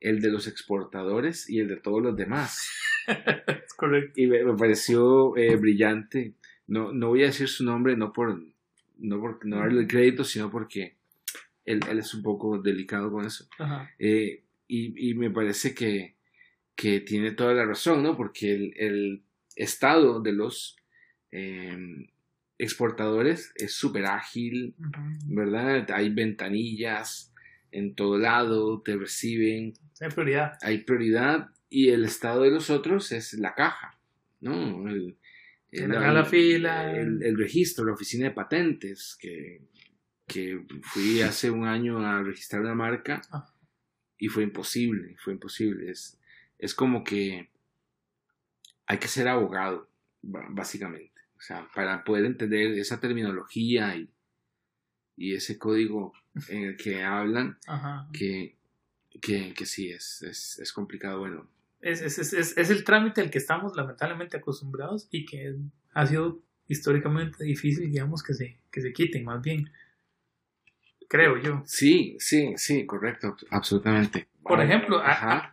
el 0.00 0.20
de 0.20 0.30
los 0.30 0.48
exportadores 0.48 1.48
y 1.48 1.60
el 1.60 1.68
de 1.68 1.76
todos 1.76 2.02
los 2.02 2.16
demás. 2.16 2.68
Correcto. 3.76 4.20
Y 4.20 4.26
me, 4.26 4.42
pareció 4.56 5.36
eh, 5.36 5.56
brillante. 5.56 6.34
No, 6.66 6.92
no 6.92 7.10
voy 7.10 7.22
a 7.22 7.26
decir 7.26 7.48
su 7.48 7.64
nombre, 7.64 7.96
no 7.96 8.12
por 8.12 8.42
no 8.98 9.20
por 9.20 9.44
no 9.46 9.58
darle 9.58 9.82
el 9.82 9.86
crédito, 9.86 10.24
sino 10.24 10.50
porque 10.50 10.96
él, 11.64 11.80
él 11.88 11.98
es 11.98 12.12
un 12.14 12.22
poco 12.22 12.58
delicado 12.60 13.10
con 13.10 13.24
eso. 13.24 13.46
Eh, 13.98 14.43
y, 14.66 15.10
y, 15.10 15.14
me 15.14 15.30
parece 15.30 15.74
que, 15.74 16.16
que, 16.74 17.00
tiene 17.00 17.32
toda 17.32 17.54
la 17.54 17.64
razón, 17.64 18.02
¿no? 18.02 18.16
Porque 18.16 18.54
el, 18.54 18.72
el 18.76 19.24
estado 19.56 20.20
de 20.20 20.32
los 20.32 20.76
em, 21.30 22.06
exportadores 22.58 23.52
es 23.56 23.72
súper 23.74 24.06
ágil, 24.06 24.74
¿verdad? 25.26 25.90
Hay 25.92 26.10
ventanillas 26.10 27.32
en 27.70 27.94
todo 27.94 28.18
lado, 28.18 28.80
te 28.82 28.96
reciben. 28.96 29.74
Hay 30.00 30.10
prioridad. 30.10 30.58
Hay 30.62 30.78
prioridad 30.78 31.50
y 31.68 31.88
el 31.88 32.04
estado 32.04 32.42
de 32.42 32.50
los 32.50 32.70
otros 32.70 33.10
es 33.12 33.34
la 33.34 33.54
caja, 33.54 33.98
¿no? 34.40 34.88
El, 34.88 35.16
la 35.72 36.24
fila. 36.24 36.92
El, 36.92 37.36
registro, 37.36 37.84
la 37.84 37.94
oficina 37.94 38.28
de 38.28 38.30
patentes, 38.30 39.16
que, 39.20 39.62
que 40.26 40.64
fui 40.82 41.20
hace 41.20 41.50
un 41.50 41.66
año 41.66 41.98
a 41.98 42.22
registrar 42.22 42.62
una 42.62 42.76
marca 42.76 43.20
ah. 43.32 43.53
Y 44.24 44.28
fue 44.28 44.42
imposible, 44.42 45.16
fue 45.18 45.34
imposible. 45.34 45.90
Es, 45.90 46.18
es 46.58 46.74
como 46.74 47.04
que 47.04 47.50
hay 48.86 48.96
que 48.96 49.06
ser 49.06 49.28
abogado, 49.28 49.86
básicamente. 50.22 51.20
O 51.36 51.42
sea, 51.42 51.68
para 51.74 52.04
poder 52.04 52.24
entender 52.24 52.78
esa 52.78 52.98
terminología 53.00 53.94
y, 53.96 54.08
y 55.18 55.34
ese 55.34 55.58
código 55.58 56.14
en 56.48 56.64
el 56.64 56.76
que 56.78 57.04
hablan, 57.04 57.58
que, 58.14 58.56
que, 59.20 59.52
que, 59.52 59.66
sí, 59.66 59.90
es, 59.90 60.22
es, 60.22 60.58
es 60.58 60.72
complicado. 60.72 61.18
Bueno, 61.18 61.46
es, 61.82 62.00
es, 62.00 62.18
es, 62.32 62.56
es, 62.56 62.70
el 62.70 62.82
trámite 62.82 63.20
al 63.20 63.30
que 63.30 63.36
estamos 63.36 63.76
lamentablemente 63.76 64.38
acostumbrados 64.38 65.06
y 65.10 65.26
que 65.26 65.54
ha 65.92 66.06
sido 66.06 66.40
históricamente 66.66 67.44
difícil, 67.44 67.92
digamos, 67.92 68.22
que 68.22 68.32
se, 68.32 68.56
que 68.70 68.80
se 68.80 68.94
quiten, 68.94 69.26
más 69.26 69.42
bien. 69.42 69.70
Creo 71.14 71.38
yo. 71.38 71.62
Sí, 71.64 72.16
sí, 72.18 72.54
sí, 72.56 72.84
correcto, 72.86 73.36
absolutamente. 73.52 74.26
Por 74.42 74.60
ejemplo, 74.60 75.00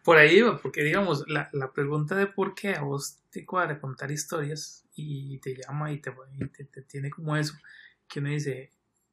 por 0.04 0.18
ahí 0.18 0.42
porque 0.60 0.82
digamos, 0.82 1.24
la, 1.28 1.52
la, 1.54 1.72
pregunta 1.72 2.16
de 2.16 2.26
por 2.26 2.56
qué 2.56 2.74
a 2.74 2.82
vos 2.82 3.20
te 3.30 3.46
cuadra 3.46 3.80
contar 3.80 4.10
historias 4.10 4.88
y 4.96 5.38
te 5.38 5.56
llama 5.56 5.92
y 5.92 6.00
te, 6.00 6.14
te, 6.66 6.82
tiene 6.82 7.12
como 7.12 7.36
eso, 7.36 7.54
que 8.08 8.22
uno 8.22 8.30
dice, 8.30 8.72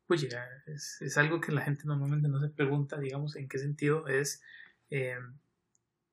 ya, 0.08 0.42
es, 0.64 1.02
es, 1.02 1.18
algo 1.18 1.38
que 1.38 1.52
la 1.52 1.60
gente 1.60 1.82
normalmente 1.84 2.28
no 2.28 2.40
se 2.40 2.48
pregunta, 2.48 2.98
digamos, 2.98 3.36
en 3.36 3.46
qué 3.46 3.58
sentido 3.58 4.08
es 4.08 4.42
eh, 4.88 5.18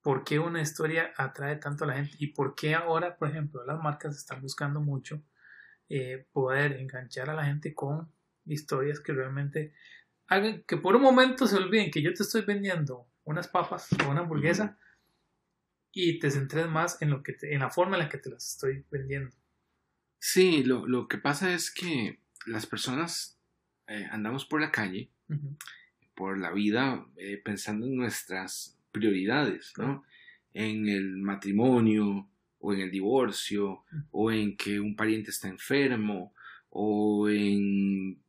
por 0.02 0.26
qué 0.26 0.39
una 0.39 0.62
historia 0.62 1.13
atrae 1.15 1.56
tanto 1.56 1.86
a 1.86 1.88
la 1.88 1.93
gente 1.93 2.17
y 2.19 2.34
por 2.34 2.56
qué 2.56 2.76
ahora, 2.76 3.15
por 3.15 3.30
ejemplo, 3.30 3.65
las 3.65 3.82
marcas 3.82 4.17
están 4.17 4.41
buscando 4.41 4.82
mucho 4.82 5.24
eh, 5.88 6.28
poder 6.34 6.74
enganchar 6.74 7.30
a 7.30 7.36
la 7.36 7.45
gente 7.45 7.74
con 7.74 8.12
historias 8.45 9.00
que 9.00 9.13
realmente 9.13 9.74
hagan 10.27 10.63
que 10.67 10.77
por 10.77 10.95
un 10.95 11.01
momento 11.01 11.47
se 11.47 11.57
olviden 11.57 11.91
que 11.91 12.01
yo 12.01 12.13
te 12.13 12.23
estoy 12.23 12.41
vendiendo 12.41 13.07
unas 13.23 13.47
papas 13.47 13.89
o 14.05 14.09
una 14.09 14.21
hamburguesa 14.21 14.77
y 15.91 16.19
te 16.19 16.29
centres 16.29 16.67
más 16.67 17.01
en 17.01 17.09
lo 17.09 17.23
que 17.23 17.35
en 17.41 17.59
la 17.59 17.69
forma 17.69 17.95
en 17.95 18.03
la 18.03 18.09
que 18.09 18.17
te 18.17 18.29
las 18.29 18.51
estoy 18.51 18.85
vendiendo. 18.91 19.35
Sí, 20.19 20.63
lo, 20.63 20.88
lo 20.88 21.07
que 21.07 21.17
pasa 21.17 21.53
es 21.53 21.71
que 21.71 22.19
las 22.45 22.65
personas 22.65 23.39
eh, 23.88 24.07
andamos 24.11 24.45
por 24.45 24.61
la 24.61 24.71
calle, 24.71 25.09
por 26.15 26.38
la 26.38 26.51
vida, 26.51 27.05
eh, 27.17 27.38
pensando 27.43 27.85
en 27.85 27.95
nuestras 27.95 28.77
prioridades, 28.91 29.73
¿no? 29.77 30.03
En 30.53 30.88
el 30.88 31.17
matrimonio 31.17 32.29
o 32.59 32.73
en 32.73 32.79
el 32.79 32.91
divorcio 32.91 33.83
o 34.11 34.31
en 34.31 34.57
que 34.57 34.79
un 34.79 34.95
pariente 34.95 35.29
está 35.29 35.47
enfermo 35.47 36.33
o 36.69 37.29
en, 37.29 38.19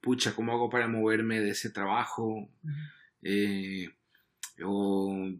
pucha, 0.00 0.34
¿cómo 0.34 0.52
hago 0.52 0.70
para 0.70 0.88
moverme 0.88 1.40
de 1.40 1.50
ese 1.50 1.70
trabajo? 1.70 2.48
Eh, 3.22 3.88
o 4.64 5.30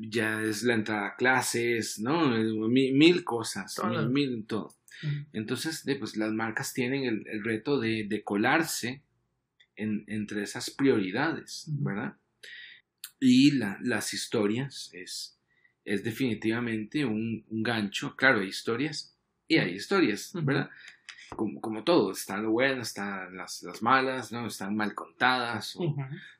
ya 0.00 0.42
es 0.42 0.62
la 0.62 0.74
entrada 0.74 1.08
a 1.08 1.16
clases, 1.16 1.98
¿no? 1.98 2.30
Mil, 2.68 3.24
cosas, 3.24 3.80
mil, 4.10 4.44
todo. 4.46 4.74
Entonces, 5.32 5.84
pues 5.98 6.16
las 6.16 6.32
marcas 6.32 6.72
tienen 6.72 7.04
el, 7.04 7.44
reto 7.44 7.80
de, 7.80 8.22
colarse 8.24 9.02
en, 9.76 10.04
entre 10.06 10.42
esas 10.42 10.70
prioridades, 10.70 11.64
¿verdad? 11.68 12.16
Y 13.18 13.52
las 13.52 14.14
historias 14.14 14.90
es, 14.92 15.38
es 15.84 16.04
definitivamente 16.04 17.04
un, 17.04 17.44
gancho. 17.48 18.16
Claro, 18.16 18.40
hay 18.40 18.48
historias 18.48 19.16
y 19.48 19.58
hay 19.58 19.74
historias, 19.74 20.32
¿verdad? 20.34 20.70
Como, 21.36 21.60
como, 21.60 21.84
todo, 21.84 22.12
está 22.12 22.36
lo 22.38 22.50
bueno, 22.50 22.82
están 22.82 23.36
las, 23.36 23.62
las 23.62 23.82
malas, 23.82 24.32
¿no? 24.32 24.46
Están 24.46 24.76
mal 24.76 24.94
contadas 24.94 25.76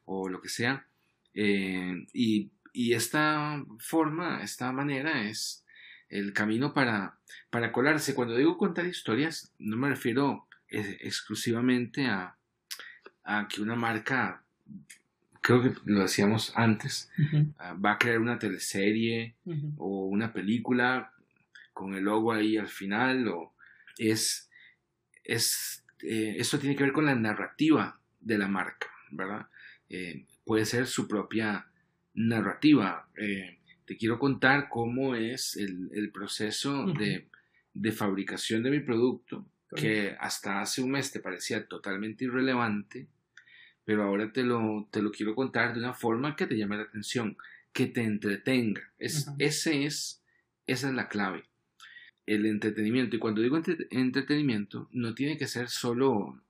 o, 0.04 0.28
lo 0.28 0.40
que 0.40 0.48
sea. 0.48 0.86
Eh, 1.34 2.06
y, 2.12 2.50
y, 2.72 2.92
esta 2.92 3.64
forma, 3.78 4.42
esta 4.42 4.72
manera 4.72 5.22
es 5.22 5.64
el 6.08 6.32
camino 6.32 6.72
para, 6.74 7.18
para 7.50 7.72
colarse. 7.72 8.14
Cuando 8.14 8.36
digo 8.36 8.58
contar 8.58 8.86
historias, 8.86 9.52
no 9.58 9.76
me 9.76 9.88
refiero 9.88 10.46
eh, 10.68 10.98
exclusivamente 11.00 12.06
a, 12.06 12.36
a 13.24 13.48
que 13.48 13.62
una 13.62 13.76
marca 13.76 14.42
creo 15.42 15.60
que 15.60 15.72
lo 15.84 16.02
decíamos 16.02 16.52
antes, 16.56 17.10
ah, 17.58 17.74
va 17.74 17.92
a 17.92 17.98
crear 17.98 18.20
una 18.20 18.38
teleserie 18.38 19.34
o 19.76 20.06
una 20.06 20.32
película 20.32 21.12
con 21.72 21.94
el 21.94 22.04
logo 22.04 22.32
ahí 22.32 22.56
al 22.56 22.68
final, 22.68 23.28
o 23.28 23.52
es, 23.98 24.48
es 25.24 25.82
eh, 26.02 26.36
esto 26.38 26.58
tiene 26.58 26.76
que 26.76 26.82
ver 26.82 26.92
con 26.92 27.06
la 27.06 27.14
narrativa 27.14 27.98
de 28.20 28.38
la 28.38 28.48
marca, 28.48 28.88
¿verdad? 29.10 29.46
Eh, 29.88 30.26
puede 30.44 30.66
ser 30.66 30.86
su 30.86 31.06
propia 31.06 31.66
narrativa. 32.14 33.08
Eh, 33.16 33.58
te 33.84 33.96
quiero 33.96 34.18
contar 34.18 34.68
cómo 34.68 35.14
es 35.14 35.56
el, 35.56 36.10
proceso 36.12 36.86
de, 36.86 37.28
de, 37.72 37.92
fabricación 37.92 38.62
de 38.62 38.70
mi 38.70 38.80
producto, 38.80 39.46
que 39.74 40.16
hasta 40.20 40.60
hace 40.60 40.82
un 40.82 40.90
mes 40.90 41.12
te 41.12 41.20
parecía 41.20 41.66
totalmente 41.66 42.24
irrelevante, 42.24 43.08
pero 43.84 44.04
ahora 44.04 44.32
te 44.32 44.42
lo, 44.42 44.88
te 44.90 45.02
lo 45.02 45.10
quiero 45.10 45.34
contar 45.34 45.72
de 45.72 45.80
una 45.80 45.94
forma 45.94 46.36
que 46.36 46.46
te 46.46 46.56
llame 46.56 46.76
la 46.76 46.82
atención, 46.82 47.36
que 47.72 47.86
te 47.86 48.02
entretenga. 48.02 48.92
Es, 48.98 49.28
ese 49.38 49.84
es, 49.84 50.22
esa 50.66 50.88
es 50.88 50.94
la 50.94 51.08
clave. 51.08 51.44
El 52.26 52.46
entretenimiento. 52.46 53.16
Y 53.16 53.18
cuando 53.18 53.40
digo 53.40 53.60
entretenimiento, 53.90 54.88
no 54.92 55.14
tiene 55.14 55.36
que 55.36 55.46
ser 55.46 55.68
solo, 55.68 56.40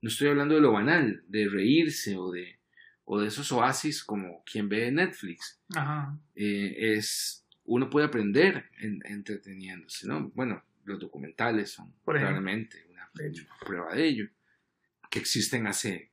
no 0.00 0.08
estoy 0.08 0.28
hablando 0.28 0.54
de 0.54 0.60
lo 0.60 0.72
banal, 0.72 1.22
de 1.28 1.48
reírse 1.48 2.16
o 2.16 2.30
de, 2.30 2.58
o 3.04 3.20
de 3.20 3.28
esos 3.28 3.50
oasis 3.52 4.02
como 4.04 4.42
quien 4.44 4.68
ve 4.68 4.90
Netflix. 4.90 5.60
Eh, 6.34 6.94
es, 6.94 7.44
uno 7.64 7.90
puede 7.90 8.06
aprender 8.06 8.70
en, 8.78 9.00
entreteniéndose, 9.04 10.06
¿no? 10.06 10.30
Bueno, 10.34 10.62
los 10.84 10.98
documentales 10.98 11.70
son 11.70 11.92
probablemente 12.04 12.86
una 12.90 13.10
prueba 13.60 13.94
de 13.94 14.08
ello, 14.08 14.28
que 15.10 15.18
existen 15.18 15.66
hace 15.66 16.07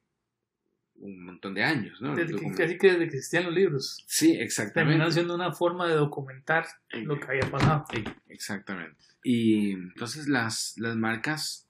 un 0.97 1.25
montón 1.25 1.53
de 1.53 1.63
años, 1.63 2.01
¿no? 2.01 2.15
Desde 2.15 2.35
que, 2.35 2.51
casi 2.51 2.77
que 2.77 2.91
desde 2.91 3.09
que 3.09 3.17
existían 3.17 3.45
los 3.45 3.53
libros. 3.53 4.03
Sí, 4.07 4.31
exactamente. 4.33 4.79
Terminaron 4.79 5.13
siendo 5.13 5.35
una 5.35 5.51
forma 5.51 5.87
de 5.87 5.95
documentar 5.95 6.65
lo 6.91 7.19
que 7.19 7.27
había 7.27 7.51
pasado. 7.51 7.85
Exactamente. 8.29 9.03
Y 9.23 9.71
entonces 9.71 10.27
las, 10.27 10.75
las 10.77 10.95
marcas 10.95 11.67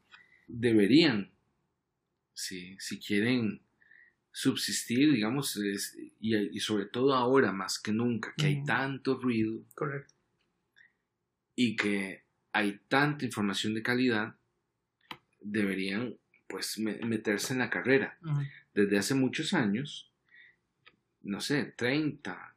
deberían, 0.47 1.31
si, 2.33 2.77
si 2.79 2.99
quieren 2.99 3.61
subsistir, 4.31 5.13
digamos, 5.13 5.57
y, 6.19 6.35
y, 6.35 6.59
sobre 6.59 6.85
todo 6.85 7.13
ahora 7.13 7.53
más 7.53 7.79
que 7.79 7.93
nunca, 7.93 8.33
que 8.37 8.47
hay 8.47 8.63
tanto 8.65 9.17
ruido. 9.17 9.63
Correcto. 9.73 10.13
Y 11.55 11.77
que 11.77 12.25
hay 12.51 12.79
tanta 12.89 13.23
información 13.23 13.73
de 13.73 13.81
calidad, 13.81 14.35
deberían 15.39 16.17
pues 16.47 16.77
meterse 16.77 17.53
en 17.53 17.59
la 17.59 17.69
carrera. 17.69 18.17
Desde 18.73 18.97
hace 18.97 19.13
muchos 19.13 19.53
años, 19.53 20.11
no 21.21 21.41
sé, 21.41 21.73
30, 21.75 22.55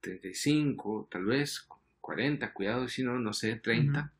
35, 0.00 1.08
tal 1.10 1.24
vez 1.26 1.66
40, 2.00 2.52
cuidado 2.52 2.88
si 2.88 3.02
no, 3.02 3.18
no 3.18 3.32
sé, 3.32 3.56
30, 3.56 4.12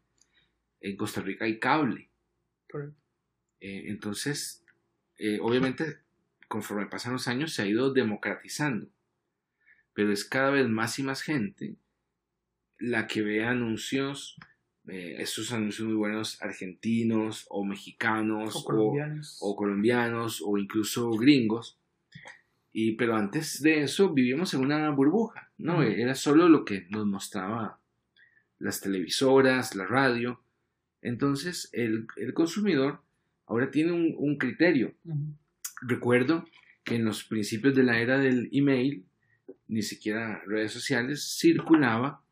en 0.81 0.97
Costa 0.97 1.21
Rica 1.21 1.45
hay 1.45 1.59
cable. 1.59 2.11
Eh, 3.61 3.85
entonces, 3.87 4.65
eh, 5.17 5.39
obviamente, 5.41 5.99
conforme 6.47 6.87
pasan 6.87 7.13
los 7.13 7.29
años, 7.29 7.53
se 7.53 7.63
ha 7.63 7.67
ido 7.67 7.93
democratizando, 7.93 8.89
pero 9.95 10.13
es 10.13 10.25
cada 10.25 10.51
vez 10.51 10.69
más 10.69 10.99
y 10.99 11.03
más 11.03 11.23
gente 11.23 11.77
la 12.79 13.07
que 13.07 13.23
ve 13.23 13.45
anuncios 13.45 14.37
eh, 14.89 15.17
estos 15.19 15.53
anuncios 15.53 15.87
muy 15.87 15.97
buenos 15.97 16.41
argentinos 16.41 17.47
o 17.51 17.63
mexicanos 17.63 18.57
o 18.57 18.65
colombianos 18.65 19.39
o, 19.41 19.55
colombianos, 19.55 20.43
o 20.45 20.57
incluso 20.57 21.11
gringos. 21.11 21.79
Y, 22.73 22.93
pero 22.93 23.17
antes 23.17 23.61
de 23.61 23.83
eso 23.83 24.15
vivíamos 24.15 24.55
en 24.55 24.61
una 24.61 24.89
burbuja, 24.91 25.51
¿no? 25.59 25.83
Era 25.83 26.15
solo 26.15 26.49
lo 26.49 26.65
que 26.65 26.87
nos 26.91 27.07
mostraba 27.07 27.81
las 28.59 28.81
televisoras, 28.81 29.75
la 29.75 29.87
radio. 29.87 30.41
Entonces 31.03 31.69
el, 31.73 32.07
el 32.17 32.33
consumidor 32.33 33.03
ahora 33.47 33.71
tiene 33.71 33.93
un, 33.93 34.15
un 34.17 34.39
criterio. 34.39 34.95
Recuerdo 35.83 36.47
que 36.85 36.97
en 36.97 37.05
los 37.05 37.25
principios 37.25 37.75
de 37.75 37.83
la 37.83 38.01
era 38.01 38.19
del 38.19 38.49
email, 38.53 39.05
ni 39.67 39.83
siquiera 39.83 40.43
redes 40.47 40.73
sociales, 40.73 41.37
circulaba 41.39 42.23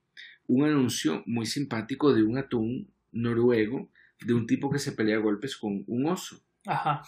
un 0.49 0.65
anuncio 0.65 1.23
muy 1.27 1.47
simpático 1.47 2.13
de 2.15 2.23
un 2.23 2.39
atún 2.39 2.91
noruego 3.13 3.91
de 4.21 4.35
un 4.35 4.47
tipo 4.47 4.71
que 4.71 4.79
se 4.79 4.93
pelea 4.93 5.17
a 5.17 5.21
golpes 5.21 5.57
con 5.57 5.85
un 5.87 6.07
oso. 6.07 6.41
Ajá. 6.67 7.03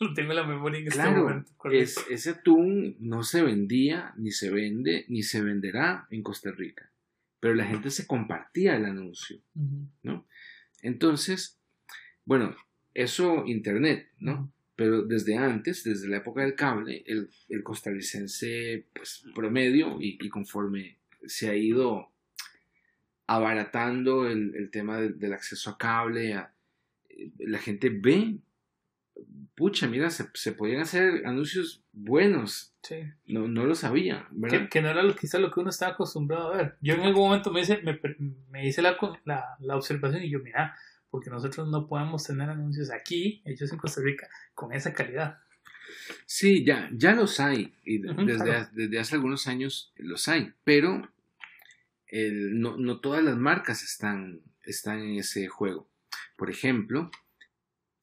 Tengo 0.14 0.32
la 0.32 0.46
memoria 0.46 0.80
en 0.80 0.88
este 0.88 1.10
momento. 1.10 1.52
Es, 1.70 2.04
ese 2.08 2.30
atún 2.30 2.96
no 3.00 3.22
se 3.22 3.42
vendía, 3.42 4.14
ni 4.16 4.30
se 4.30 4.50
vende, 4.50 5.04
ni 5.08 5.22
se 5.22 5.42
venderá 5.42 6.06
en 6.10 6.22
Costa 6.22 6.50
Rica. 6.50 6.90
Pero 7.38 7.54
la 7.54 7.66
gente 7.66 7.90
se 7.90 8.06
compartía 8.06 8.76
el 8.76 8.84
anuncio, 8.84 9.40
¿no? 10.02 10.26
Entonces, 10.82 11.58
bueno, 12.24 12.54
eso 12.92 13.46
internet, 13.46 14.10
¿no? 14.18 14.52
Pero 14.76 15.02
desde 15.02 15.36
antes, 15.36 15.84
desde 15.84 16.08
la 16.08 16.18
época 16.18 16.42
del 16.42 16.54
cable, 16.54 17.02
el, 17.06 17.30
costarricense, 17.62 18.86
pues, 18.94 19.24
promedio 19.34 20.00
y, 20.00 20.18
y 20.20 20.28
conforme 20.28 20.98
se 21.26 21.48
ha 21.48 21.56
ido 21.56 22.10
abaratando 23.30 24.28
el, 24.28 24.70
tema 24.72 25.00
del, 25.00 25.32
acceso 25.32 25.70
a 25.70 25.78
cable. 25.78 26.34
la 27.38 27.58
gente 27.58 27.88
ve, 27.88 28.38
pucha, 29.54 29.86
mira, 29.86 30.10
se, 30.10 30.28
se 30.34 30.50
podían 30.50 30.80
hacer 30.80 31.24
anuncios 31.24 31.84
buenos. 31.92 32.74
Sí. 32.82 32.96
No, 33.26 33.46
no 33.46 33.66
lo 33.66 33.76
sabía, 33.76 34.26
Que, 34.68 34.82
no 34.82 34.88
era 34.88 35.04
lo, 35.04 35.14
quizá 35.14 35.38
lo 35.38 35.52
que 35.52 35.60
uno 35.60 35.70
estaba 35.70 35.92
acostumbrado 35.92 36.52
a 36.52 36.56
ver. 36.56 36.76
Yo 36.80 36.94
en 36.94 37.02
algún 37.02 37.28
momento 37.28 37.52
me 37.52 37.60
hice, 37.60 37.80
me, 37.82 38.00
me 38.50 38.66
hice 38.66 38.82
la, 38.82 38.98
la, 39.60 39.76
observación 39.76 40.24
y 40.24 40.30
yo, 40.30 40.40
mira, 40.40 40.74
porque 41.08 41.30
nosotros 41.30 41.68
no 41.68 41.86
podemos 41.86 42.24
tener 42.24 42.50
anuncios 42.50 42.90
aquí, 42.90 43.42
hechos 43.44 43.70
en 43.70 43.78
Costa 43.78 44.00
Rica, 44.02 44.28
con 44.54 44.72
esa 44.72 44.92
calidad. 44.92 45.38
Sí, 46.26 46.64
ya, 46.64 46.90
ya 46.92 47.14
los 47.14 47.38
hay. 47.38 47.72
Y 47.84 47.98
desde, 47.98 48.66
desde 48.72 48.98
hace 48.98 49.14
algunos 49.14 49.46
años 49.46 49.92
los 49.98 50.26
hay. 50.26 50.52
Pero 50.64 51.08
no, 52.12 53.00
todas 53.00 53.22
las 53.22 53.36
marcas 53.36 53.82
están, 53.82 54.40
están 54.64 55.00
en 55.00 55.18
ese 55.18 55.48
juego. 55.48 55.88
Por 56.36 56.50
ejemplo, 56.50 57.10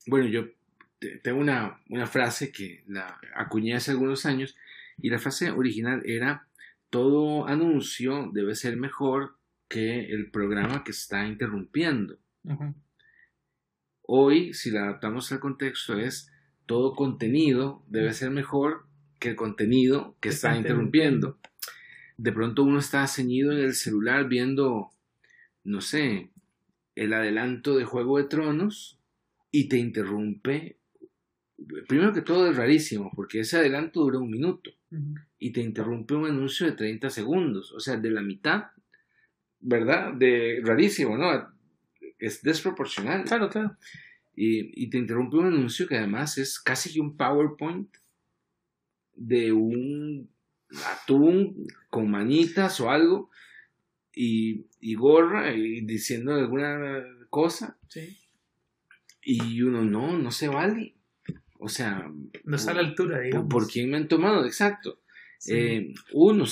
bueno, 0.05 0.27
yo 0.27 0.47
tengo 1.23 1.39
una, 1.39 1.79
frase 2.07 2.51
que 2.51 2.83
la 2.87 3.19
acuñé 3.35 3.75
hace 3.75 3.91
algunos 3.91 4.25
años 4.25 4.55
y 4.97 5.09
la 5.09 5.19
frase 5.19 5.51
original 5.51 6.01
era 6.05 6.47
todo 6.89 7.47
anuncio 7.47 8.31
debe 8.33 8.55
ser 8.55 8.77
mejor 8.77 9.37
que 9.67 10.05
el 10.11 10.31
programa 10.31 10.83
que 10.83 10.91
está 10.91 11.27
interrumpiendo. 11.27 12.17
Hoy, 14.03 14.53
si 14.53 14.71
la 14.71 14.83
adaptamos 14.83 15.31
al 15.33 15.41
contexto, 15.41 15.99
es 15.99 16.31
todo 16.65 16.95
contenido 16.95 17.83
debe 17.87 18.13
ser 18.13 18.31
mejor 18.31 18.87
que 19.19 19.29
el 19.29 19.35
contenido 19.35 20.15
que 20.21 20.29
está, 20.29 20.55
interrumpiendo 20.55 21.37
de 22.17 22.31
pronto 22.31 22.63
uno 22.63 22.79
está 22.79 23.07
ceñido 23.07 23.51
en 23.51 23.59
el 23.59 23.73
celular 23.73 24.27
viendo, 24.27 24.91
no 25.63 25.81
sé, 25.81 26.31
el 26.95 27.13
adelanto 27.13 27.77
de 27.77 27.85
Juego 27.85 28.17
de 28.17 28.25
Tronos 28.25 28.99
y 29.51 29.69
te 29.69 29.77
interrumpe. 29.77 30.77
Primero 31.87 32.13
que 32.13 32.21
todo 32.21 32.49
es 32.49 32.57
rarísimo, 32.57 33.11
porque 33.15 33.41
ese 33.41 33.57
adelanto 33.57 34.01
dura 34.01 34.19
un 34.19 34.31
minuto 34.31 34.71
y 35.37 35.51
te 35.51 35.61
interrumpe 35.61 36.15
un 36.15 36.25
anuncio 36.25 36.65
de 36.65 36.73
30 36.73 37.09
segundos, 37.09 37.71
o 37.71 37.79
sea, 37.79 37.97
de 37.97 38.11
la 38.11 38.21
mitad, 38.21 38.65
¿verdad? 39.59 40.13
De 40.13 40.61
rarísimo, 40.63 41.17
¿no? 41.17 41.51
Es 42.19 42.41
desproporcional. 42.41 43.25
Claro, 43.25 43.49
claro. 43.49 43.77
Y, 44.35 44.83
y 44.83 44.89
te 44.89 44.97
interrumpe 44.97 45.37
un 45.37 45.47
anuncio 45.47 45.87
que 45.87 45.97
además 45.97 46.37
es 46.37 46.59
casi 46.59 46.99
un 46.99 47.15
PowerPoint 47.17 47.89
de 49.15 49.51
un 49.51 50.29
atún 50.85 51.67
con 51.89 52.09
manitas 52.09 52.79
o 52.81 52.89
algo 52.89 53.29
y, 54.13 54.95
gorra 54.95 55.53
y 55.53 55.81
diciendo 55.81 56.33
alguna 56.33 57.03
cosa. 57.29 57.77
Sí. 57.87 58.17
Y 59.21 59.61
uno, 59.61 59.83
no, 59.83 60.17
no 60.17 60.31
se 60.31 60.47
vale. 60.47 60.95
O 61.59 61.69
sea... 61.69 62.09
No 62.43 62.55
está 62.55 62.71
a 62.71 62.75
la 62.75 62.81
altura, 62.81 63.19
digamos. 63.19 63.49
¿Por, 63.49 63.67
quién 63.67 63.89
me 63.89 63.97
han 63.97 64.07
tomado? 64.07 64.45
Exacto. 64.45 65.01
Eh, 65.47 65.93
uno, 66.13 66.45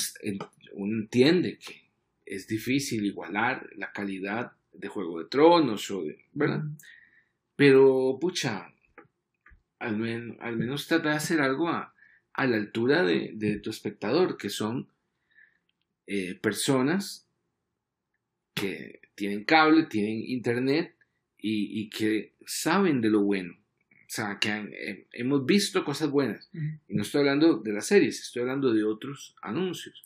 entiende 0.75 1.57
que 1.57 1.89
es 2.25 2.47
difícil 2.47 3.05
igualar 3.05 3.67
la 3.75 3.91
calidad 3.91 4.51
de 4.73 4.87
Juego 4.87 5.19
de 5.19 5.29
Tronos 5.29 5.89
o 5.91 6.03
de... 6.03 6.25
¿Verdad? 6.33 6.63
Pero, 7.55 8.17
pucha, 8.19 8.73
al, 9.79 10.37
al 10.39 10.57
menos 10.57 10.87
trata 10.87 11.09
de 11.11 11.15
hacer 11.15 11.41
algo 11.41 11.69
a, 11.69 11.94
a 12.35 12.45
la 12.47 12.57
altura 12.57 13.03
de, 13.03 13.59
tu 13.63 13.69
espectador, 13.69 14.37
que 14.37 14.49
son 14.49 14.89
eh, 16.05 16.35
personas 16.35 17.27
que 18.53 19.01
tienen 19.15 19.45
cable, 19.45 19.85
tienen 19.85 20.21
internet 20.27 20.95
y, 21.37 21.89
que 21.89 22.33
saben 22.45 23.01
de 23.01 23.09
lo 23.09 23.21
bueno. 23.21 23.53
O 23.53 24.09
sea, 24.15 24.37
que 24.39 24.49
eh, 24.49 25.07
hemos 25.11 25.45
visto 25.45 25.85
cosas 25.85 26.09
buenas. 26.09 26.49
Y 26.87 26.95
no 26.95 27.03
estoy 27.03 27.19
hablando 27.19 27.57
de 27.59 27.71
las 27.71 27.87
series, 27.87 28.19
estoy 28.19 28.41
hablando 28.41 28.73
de 28.73 28.83
otros 28.83 29.35
anuncios. 29.41 30.03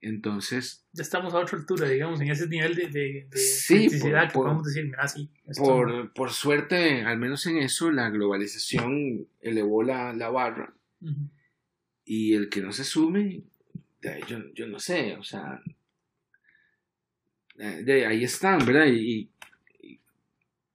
Entonces. 0.00 0.86
Ya 0.92 1.02
estamos 1.02 1.34
a 1.34 1.38
otra 1.38 1.58
altura, 1.58 1.88
digamos, 1.88 2.20
en 2.20 2.30
ese 2.30 2.48
nivel 2.48 2.74
de, 2.74 2.88
de, 2.88 3.28
sí, 3.36 3.88
que 3.88 4.10
podemos 4.32 4.64
decir, 4.64 4.90
sí. 5.06 5.30
Por, 5.56 6.12
por, 6.14 6.30
suerte, 6.32 7.02
al 7.02 7.18
menos 7.18 7.46
en 7.46 7.58
eso, 7.58 7.90
la 7.90 8.08
globalización 8.10 9.28
elevó 9.40 9.82
la, 9.82 10.12
la 10.12 10.30
barra 10.30 10.77
y 12.04 12.34
el 12.34 12.48
que 12.48 12.60
no 12.60 12.72
se 12.72 12.84
sume, 12.84 13.42
yo, 14.28 14.38
yo 14.54 14.66
no 14.66 14.78
sé, 14.78 15.16
o 15.16 15.22
sea, 15.22 15.60
de 17.56 18.06
ahí 18.06 18.24
están, 18.24 18.64
¿verdad? 18.64 18.86
Y, 18.86 19.30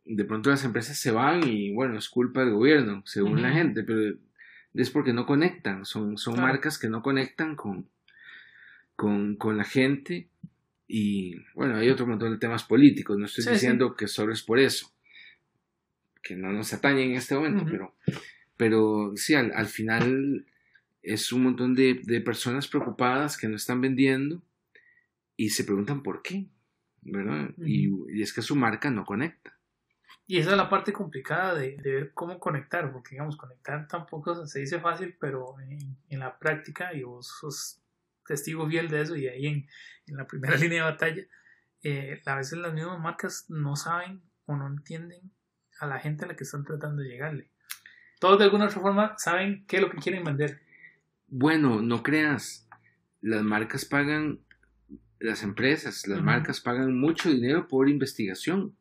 de 0.05 0.26
pronto 0.26 0.49
las 0.49 0.65
empresas 0.65 0.97
se 0.97 1.11
van 1.11 1.47
y 1.47 1.74
bueno, 1.74 1.97
es 1.97 2.09
culpa 2.09 2.41
del 2.41 2.53
gobierno, 2.53 3.03
según 3.05 3.41
la 3.41 3.51
gente, 3.51 3.84
pero 3.84 4.17
es 4.74 4.89
porque 4.89 5.13
no 5.13 5.26
conectan, 5.26 5.86
son, 5.86 6.17
son 6.17 6.41
marcas 6.41 6.78
que 6.78 6.89
no 6.89 7.01
conectan 7.01 7.55
con, 7.55 7.88
con, 8.97 9.38
con, 9.38 9.57
la 9.57 9.63
gente 9.63 10.28
y 10.89 11.38
bueno, 11.55 11.78
hay 11.78 11.89
otro 11.89 12.05
montón 12.05 12.34
de 12.34 12.38
temas 12.38 12.65
políticos, 12.65 13.17
no 13.17 13.26
estoy 13.26 13.53
diciendo 13.53 13.95
que 13.95 14.07
solo 14.07 14.34
es 14.34 14.43
por 14.43 14.59
eso, 14.59 14.91
que 16.21 16.36
no 16.36 16.51
nos 16.51 16.74
atañen 16.74 17.11
en 17.11 17.15
este 17.15 17.36
momento, 17.36 17.63
pero 17.65 17.95
pero 18.58 19.14
sí, 19.16 19.36
al, 19.36 19.66
final 19.68 20.45
es 21.01 21.32
un 21.32 21.43
montón 21.43 21.76
de, 21.76 22.22
personas 22.24 22.68
preocupadas 22.68 23.38
que 23.38 23.47
no 23.47 23.56
están 23.56 23.82
vendiendo 23.82 24.41
y 25.36 25.49
se 25.49 25.64
preguntan 25.64 26.04
por 26.04 26.22
qué, 26.22 26.47
¿verdad? 27.01 27.51
y, 27.58 28.22
es 28.22 28.34
que 28.34 28.41
su 28.41 28.56
marca 28.56 28.89
no 28.89 29.06
conecta. 29.06 29.58
Y 30.26 30.38
esa 30.38 30.51
es 30.51 30.58
la 30.58 30.70
parte 30.70 30.93
complicada 30.93 31.56
de, 31.56 31.76
ver 31.84 32.14
cómo 32.14 32.39
conectar, 32.39 32.91
porque 32.91 33.12
digamos, 33.12 33.36
conectar 33.36 33.88
tampoco 33.88 34.45
se 34.45 34.62
dice 34.62 34.80
fácil, 34.80 35.18
pero 35.20 35.56
en, 35.60 36.20
la 36.20 36.39
práctica, 36.39 36.93
y 36.93 37.04
vos 37.04 37.28
sos 37.28 37.82
testigo 38.26 38.68
fiel 38.70 38.88
de 38.89 39.01
eso, 39.01 39.16
y 39.18 39.28
ahí 39.28 39.47
en, 39.47 39.68
en 40.08 40.16
la 40.16 40.26
primera 40.26 40.56
línea 40.58 40.86
de 40.86 40.91
batalla, 40.91 41.24
eh, 41.84 42.22
a 42.26 42.36
veces 42.36 42.58
las 42.60 42.74
mismas 42.74 42.99
marcas 42.99 43.45
no 43.49 43.76
saben 43.76 44.24
o 44.45 44.56
no 44.56 44.68
entienden 44.68 45.32
a 45.80 45.88
la 45.88 45.99
gente 45.99 46.24
a 46.24 46.28
la 46.30 46.36
que 46.36 46.45
están 46.45 46.64
tratando 46.64 47.01
de 47.01 47.10
llegarle. 47.10 47.51
Todos 48.24 48.39
de 48.39 48.45
alguna 48.45 48.67
otra 48.67 48.80
forma 48.80 49.15
saben 49.17 49.65
qué 49.67 49.76
es 49.76 49.82
lo 49.82 49.89
que 49.89 49.97
quieren 49.97 50.24
vender. 50.24 50.61
Bueno, 51.28 51.82
no 51.82 52.03
creas, 52.03 52.69
las 53.19 53.43
marcas 53.43 53.84
pagan, 53.84 54.39
las 55.19 55.43
empresas, 55.43 56.07
las 56.07 56.21
marcas 56.21 56.61
pagan 56.61 56.97
mucho 56.97 57.30
dinero 57.30 57.67
por 57.67 57.89
investigación 57.89 58.78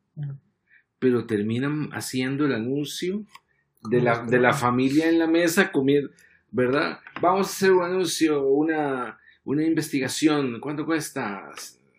pero 1.03 1.25
terminan 1.25 1.89
haciendo 1.91 2.45
el 2.45 2.53
anuncio 2.53 3.25
de 3.89 3.99
la, 3.99 4.23
de 4.23 4.39
la 4.39 4.53
familia 4.53 5.09
en 5.09 5.19
la 5.19 5.27
mesa 5.27 5.69
comiendo, 5.69 6.09
¿verdad? 6.49 6.99
Vamos 7.19 7.47
a 7.47 7.49
hacer 7.49 7.73
un 7.73 7.83
anuncio, 7.83 8.47
una, 8.47 9.19
una 9.43 9.65
investigación, 9.65 10.61
¿cuánto 10.61 10.85
cuesta? 10.85 11.51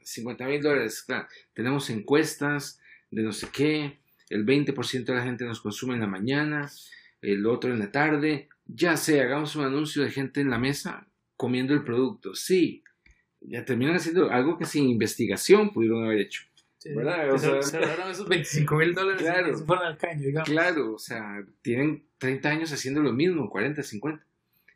50 0.03 0.47
mil 0.47 0.63
dólares, 0.63 1.03
claro. 1.03 1.27
Tenemos 1.53 1.91
encuestas 1.91 2.81
de 3.11 3.23
no 3.23 3.33
sé 3.33 3.49
qué, 3.53 3.99
el 4.31 4.47
20% 4.47 5.05
de 5.05 5.15
la 5.15 5.23
gente 5.23 5.45
nos 5.45 5.61
consume 5.61 5.93
en 5.93 6.01
la 6.01 6.07
mañana, 6.07 6.71
el 7.25 7.47
otro 7.47 7.73
en 7.73 7.79
la 7.79 7.91
tarde, 7.91 8.49
ya 8.67 8.97
sé, 8.97 9.21
hagamos 9.21 9.57
un 9.57 9.65
anuncio 9.65 10.03
de 10.03 10.11
gente 10.11 10.41
en 10.41 10.51
la 10.51 10.59
mesa 10.59 11.07
comiendo 11.37 11.75
el 11.75 11.85
producto, 11.85 12.35
sí, 12.35 12.85
ya 13.41 13.65
terminan 13.65 13.97
haciendo 13.97 14.31
algo 14.31 14.57
que 14.57 14.65
sin 14.65 14.89
investigación 14.89 15.73
pudieron 15.73 16.05
haber 16.05 16.21
hecho. 16.21 16.45
¿verdad? 16.95 17.33
O 17.33 17.39
sea, 17.39 17.63
se 17.63 17.79
ahorraron 17.79 18.11
esos 18.11 18.29
25 18.29 18.77
mil 18.77 18.95
dólares 18.95 19.23
claro, 19.23 19.57
fueron 19.59 19.87
al 19.87 19.97
caño, 19.97 20.27
digamos. 20.27 20.49
Claro, 20.49 20.95
o 20.95 20.99
sea, 20.99 21.45
tienen 21.63 22.05
30 22.19 22.49
años 22.49 22.73
haciendo 22.73 23.01
lo 23.01 23.13
mismo, 23.13 23.49
40, 23.49 23.83
50. 23.83 24.25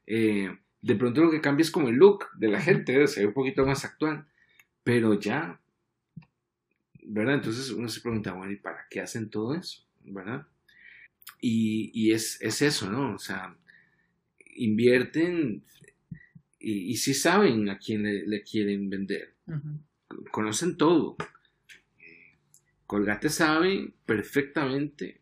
Eh, 0.06 0.56
de 0.80 0.94
pronto 0.94 1.22
lo 1.22 1.30
que 1.30 1.40
cambia 1.40 1.62
es 1.62 1.70
como 1.70 1.88
el 1.88 1.96
look 1.96 2.26
de 2.36 2.48
la 2.48 2.60
gente, 2.60 3.06
se 3.06 3.20
ve 3.20 3.26
un 3.26 3.34
poquito 3.34 3.66
más 3.66 3.84
actual, 3.84 4.26
pero 4.82 5.18
ya, 5.18 5.60
¿verdad? 7.02 7.34
Entonces 7.34 7.70
uno 7.70 7.88
se 7.88 8.00
pregunta, 8.00 8.32
bueno, 8.32 8.52
¿y 8.52 8.56
para 8.56 8.86
qué 8.88 9.00
hacen 9.00 9.28
todo 9.28 9.54
eso? 9.54 9.84
¿Verdad? 10.04 10.46
Y, 11.40 11.90
y 11.94 12.12
es, 12.12 12.40
es, 12.40 12.62
eso, 12.62 12.90
¿no? 12.90 13.14
O 13.14 13.18
sea, 13.18 13.56
invierten 14.56 15.62
y, 16.58 16.90
y 16.90 16.96
sí 16.96 17.14
saben 17.14 17.68
a 17.68 17.78
quién 17.78 18.02
le, 18.02 18.42
quieren 18.42 18.90
vender. 18.90 19.34
Conocen 20.30 20.76
todo. 20.76 21.16
Colgate 22.86 23.28
sabe 23.28 23.92
perfectamente 24.06 25.20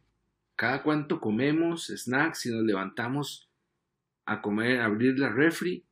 cada 0.56 0.82
cuánto 0.82 1.20
comemos 1.20 1.92
snacks 1.94 2.46
y 2.46 2.50
nos 2.50 2.64
levantamos 2.64 3.50
a 4.24 4.40
comer, 4.40 4.80
a 4.80 4.86
abrir 4.86 5.18
la 5.18 5.28
refri, 5.28 5.84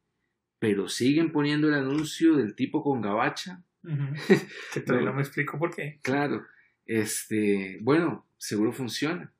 pero 0.58 0.88
siguen 0.88 1.30
poniendo 1.30 1.68
el 1.68 1.74
anuncio 1.74 2.36
del 2.36 2.54
tipo 2.54 2.82
con 2.82 3.00
gabacha. 3.00 3.62
Que 4.72 4.80
todavía 4.80 5.10
no 5.10 5.16
me 5.16 5.22
explico 5.22 5.58
por 5.58 5.74
qué. 5.76 6.00
Claro, 6.02 6.46
este, 6.86 7.78
bueno, 7.82 8.26
seguro 8.38 8.72
funciona. 8.72 9.33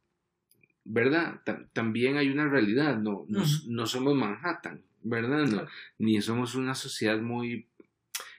¿Verdad? 0.87 1.41
también 1.73 2.19
hay 2.19 2.29
una 2.29 2.47
realidad, 2.47 2.99
no, 2.99 3.25
no, 3.29 3.87
somos 3.87 4.15
Manhattan, 4.15 4.83
¿verdad? 5.03 5.47
No, 5.47 5.67
Ni 5.99 6.21
somos 6.21 6.55
una 6.55 6.75
sociedad 6.75 7.19
muy, 7.21 7.69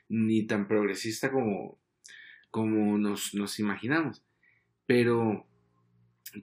ni 0.09 0.45
tan 0.45 0.67
progresista 0.67 1.31
como, 1.31 1.79
como 2.51 2.99
nos, 2.99 3.33
nos 3.33 3.59
imaginamos. 3.59 4.23
Pero, 4.85 5.47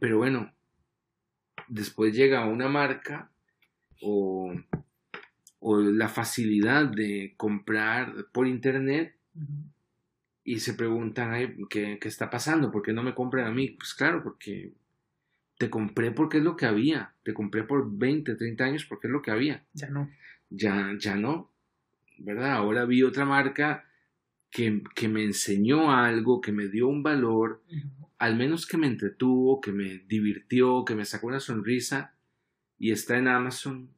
pero 0.01 0.19
bueno, 0.19 0.53
después 1.69 2.15
llega 2.15 2.47
una 2.47 2.69
marca 2.69 3.31
o, 4.01 4.53
o 5.61 5.81
la 5.81 6.09
facilidad 6.09 6.87
de 6.87 7.35
comprar 7.37 8.27
por 8.33 8.49
internet 8.49 9.17
y 10.45 10.59
se 10.59 10.75
preguntan, 10.75 11.57
¿qué, 11.71 11.99
¿qué, 12.01 12.09
está 12.09 12.29
pasando? 12.29 12.73
¿Por 12.73 12.83
qué 12.83 12.93
no 12.93 13.03
me 13.03 13.15
compran 13.15 13.47
a 13.47 13.53
mí? 13.53 13.71
Pues 13.71 13.95
claro, 13.95 14.23
porque 14.25 14.73
te 15.63 15.71
compré 15.71 16.11
porque 16.11 16.39
es 16.39 16.43
lo 16.43 16.57
que 16.57 16.67
había. 16.67 17.15
Te 17.23 17.33
compré 17.33 17.63
por 17.63 17.89
20, 17.89 18.35
30 18.35 18.65
años 18.65 18.85
porque 18.85 19.07
es 19.07 19.13
lo 19.13 19.23
que 19.23 19.31
había. 19.31 19.63
Ya 19.75 19.89
no. 19.91 20.11
Ya, 20.51 20.91
ya 20.99 21.15
no. 21.15 21.53
¿Verdad? 22.19 22.55
Ahora 22.55 22.85
vi 22.85 23.05
otra 23.05 23.25
marca 23.25 23.85
que, 24.51 24.83
me 25.09 25.23
enseñó 25.23 25.93
algo, 25.93 26.41
que 26.41 26.51
me 26.51 26.67
dio 26.67 26.89
un 26.89 27.05
valor, 27.05 27.63
al 28.19 28.35
menos 28.35 28.67
que 28.67 28.77
me 28.77 28.89
entretuvo, 28.89 29.61
que 29.61 29.71
me 29.71 29.99
divirtió, 30.09 30.85
que 30.85 30.97
me 30.97 31.05
sacó 31.05 31.29
una 31.29 31.39
sonrisa 31.39 32.13
y 32.77 32.91
está 32.91 33.17
en 33.17 33.29
Amazon. 33.29 33.89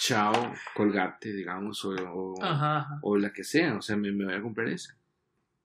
Chao, 0.00 0.54
colgate, 0.74 1.34
digamos, 1.34 1.84
o, 1.84 2.34
o, 3.02 3.18
la 3.18 3.30
que 3.30 3.44
sea, 3.44 3.76
o 3.76 3.82
sea, 3.82 3.98
me, 3.98 4.10
voy 4.10 4.32
a 4.32 4.40
comprar 4.40 4.68
esa. 4.68 4.96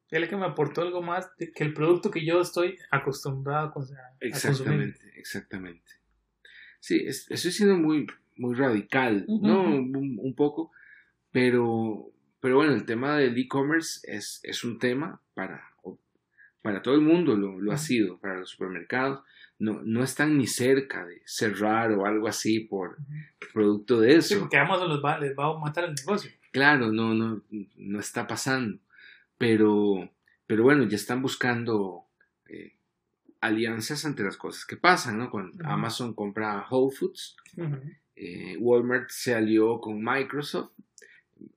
Es 0.10 0.30
que 0.30 0.38
me 0.38 0.46
aportó 0.46 0.82
algo 0.82 1.02
más 1.02 1.30
que 1.38 1.64
el 1.64 1.74
producto 1.74 2.10
que 2.10 2.26
yo 2.26 2.40
estoy 2.40 2.78
acostumbrado 2.92 3.68
a, 3.68 3.74
consumir. 3.74 4.02
Exactamente, 4.22 5.00
exactamente. 5.16 5.92
Sí, 6.80 7.06
estoy 7.06 7.52
siendo 7.52 7.78
muy, 7.78 8.08
muy 8.38 8.56
radical, 8.56 9.26
¿no? 9.28 9.64
un, 9.64 10.34
poco, 10.36 10.72
pero, 11.32 12.10
pero 12.40 12.56
bueno, 12.56 12.74
el 12.74 12.86
tema 12.86 13.18
del 13.18 13.38
e-commerce 13.38 14.00
es, 14.04 14.40
es, 14.44 14.64
un 14.64 14.80
tema 14.80 15.20
para, 15.34 15.62
para 16.62 16.82
todo 16.82 16.96
el 16.96 17.02
mundo, 17.02 17.36
lo, 17.36 17.60
lo 17.60 17.72
ha 17.74 17.78
sido, 17.78 18.18
para 18.20 18.40
los 18.40 18.52
supermercados. 18.52 19.22
No, 19.60 19.82
no 19.84 20.04
están 20.04 20.38
ni 20.38 20.46
cerca 20.46 21.06
de 21.06 21.22
cerrar 21.26 21.92
o 21.92 22.06
algo 22.06 22.28
así 22.28 22.60
por 22.60 22.98
producto 23.54 24.00
de 24.00 24.18
eso. 24.18 24.36
Sí, 24.36 24.40
porque 24.40 24.58
Amazon 24.58 24.90
les 24.94 25.04
va, 25.04 25.20
les 25.20 25.36
va 25.36 25.48
a 25.48 25.58
matar 25.58 25.86
el 25.86 25.96
negocio. 25.96 26.32
Claro, 26.52 26.92
no, 26.92 27.16
no, 27.16 27.42
no 27.76 28.00
está 28.00 28.28
pasando. 28.28 28.80
Pero, 29.38 30.10
pero 30.46 30.64
bueno, 30.64 30.88
ya 30.88 30.96
están 30.96 31.22
buscando 31.22 32.06
eh, 32.50 32.76
alianzas 33.42 34.04
entre 34.06 34.26
las 34.26 34.38
cosas 34.38 34.66
que 34.66 34.78
pasan, 34.78 35.20
¿no? 35.20 35.30
Cuando 35.30 35.64
Amazon 35.66 36.14
compra 36.14 36.66
Whole 36.70 36.96
Foods, 36.96 37.38
eh, 38.16 38.58
Walmart 38.58 39.10
se 39.10 39.36
alió 39.36 39.80
con 39.80 40.04
Microsoft. 40.04 40.72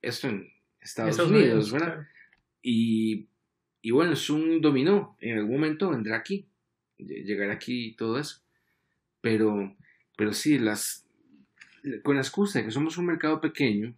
Esto 0.01 0.29
en, 0.29 0.51
Estados, 0.79 1.19
Unidos, 1.19 1.71
¿verdad? 1.71 2.07
Y, 2.61 3.27
y, 3.81 3.91
bueno, 3.91 4.13
es 4.13 4.29
un 4.29 4.61
dominó. 4.61 5.15
En 5.19 5.37
algún 5.37 5.53
momento 5.53 5.91
vendrá 5.91 6.17
aquí, 6.17 6.47
llegará 6.97 7.53
aquí 7.53 7.87
y 7.87 7.95
todo 7.95 8.19
eso. 8.19 8.41
Pero, 9.21 9.75
pero 10.17 10.33
sí, 10.33 10.59
las, 10.59 11.07
con 12.03 12.15
la 12.15 12.21
excusa 12.21 12.59
de 12.59 12.65
que 12.65 12.71
somos 12.71 12.97
un 12.97 13.05
mercado 13.07 13.41
pequeño, 13.41 13.95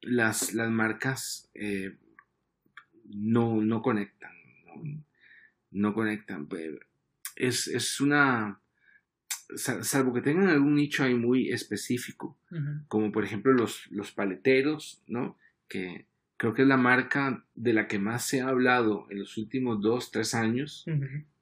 las, 0.00 0.54
las 0.54 0.70
marcas 0.70 1.50
eh, 1.54 1.96
no, 3.04 3.60
no 3.62 3.82
conectan. 3.82 4.32
No, 5.70 5.94
conectan. 5.94 6.48
Es, 7.36 7.66
es 7.68 8.00
una 8.00 8.60
salvo 9.54 10.12
que 10.12 10.22
tengan 10.22 10.48
algún 10.48 10.74
nicho 10.74 11.04
ahí 11.04 11.14
muy 11.14 11.50
específico, 11.50 12.38
como 12.88 13.12
por 13.12 13.24
ejemplo 13.24 13.52
los, 13.52 13.86
los 13.90 14.12
paleteros, 14.12 15.02
¿no? 15.06 15.38
Que 15.68 16.06
creo 16.36 16.54
que 16.54 16.62
es 16.62 16.68
la 16.68 16.76
marca 16.76 17.44
de 17.54 17.72
la 17.72 17.86
que 17.86 17.98
más 17.98 18.26
se 18.26 18.40
ha 18.40 18.48
hablado 18.48 19.06
en 19.10 19.20
los 19.20 19.36
últimos 19.36 19.80
dos, 19.80 20.10
tres 20.10 20.34
años, 20.34 20.84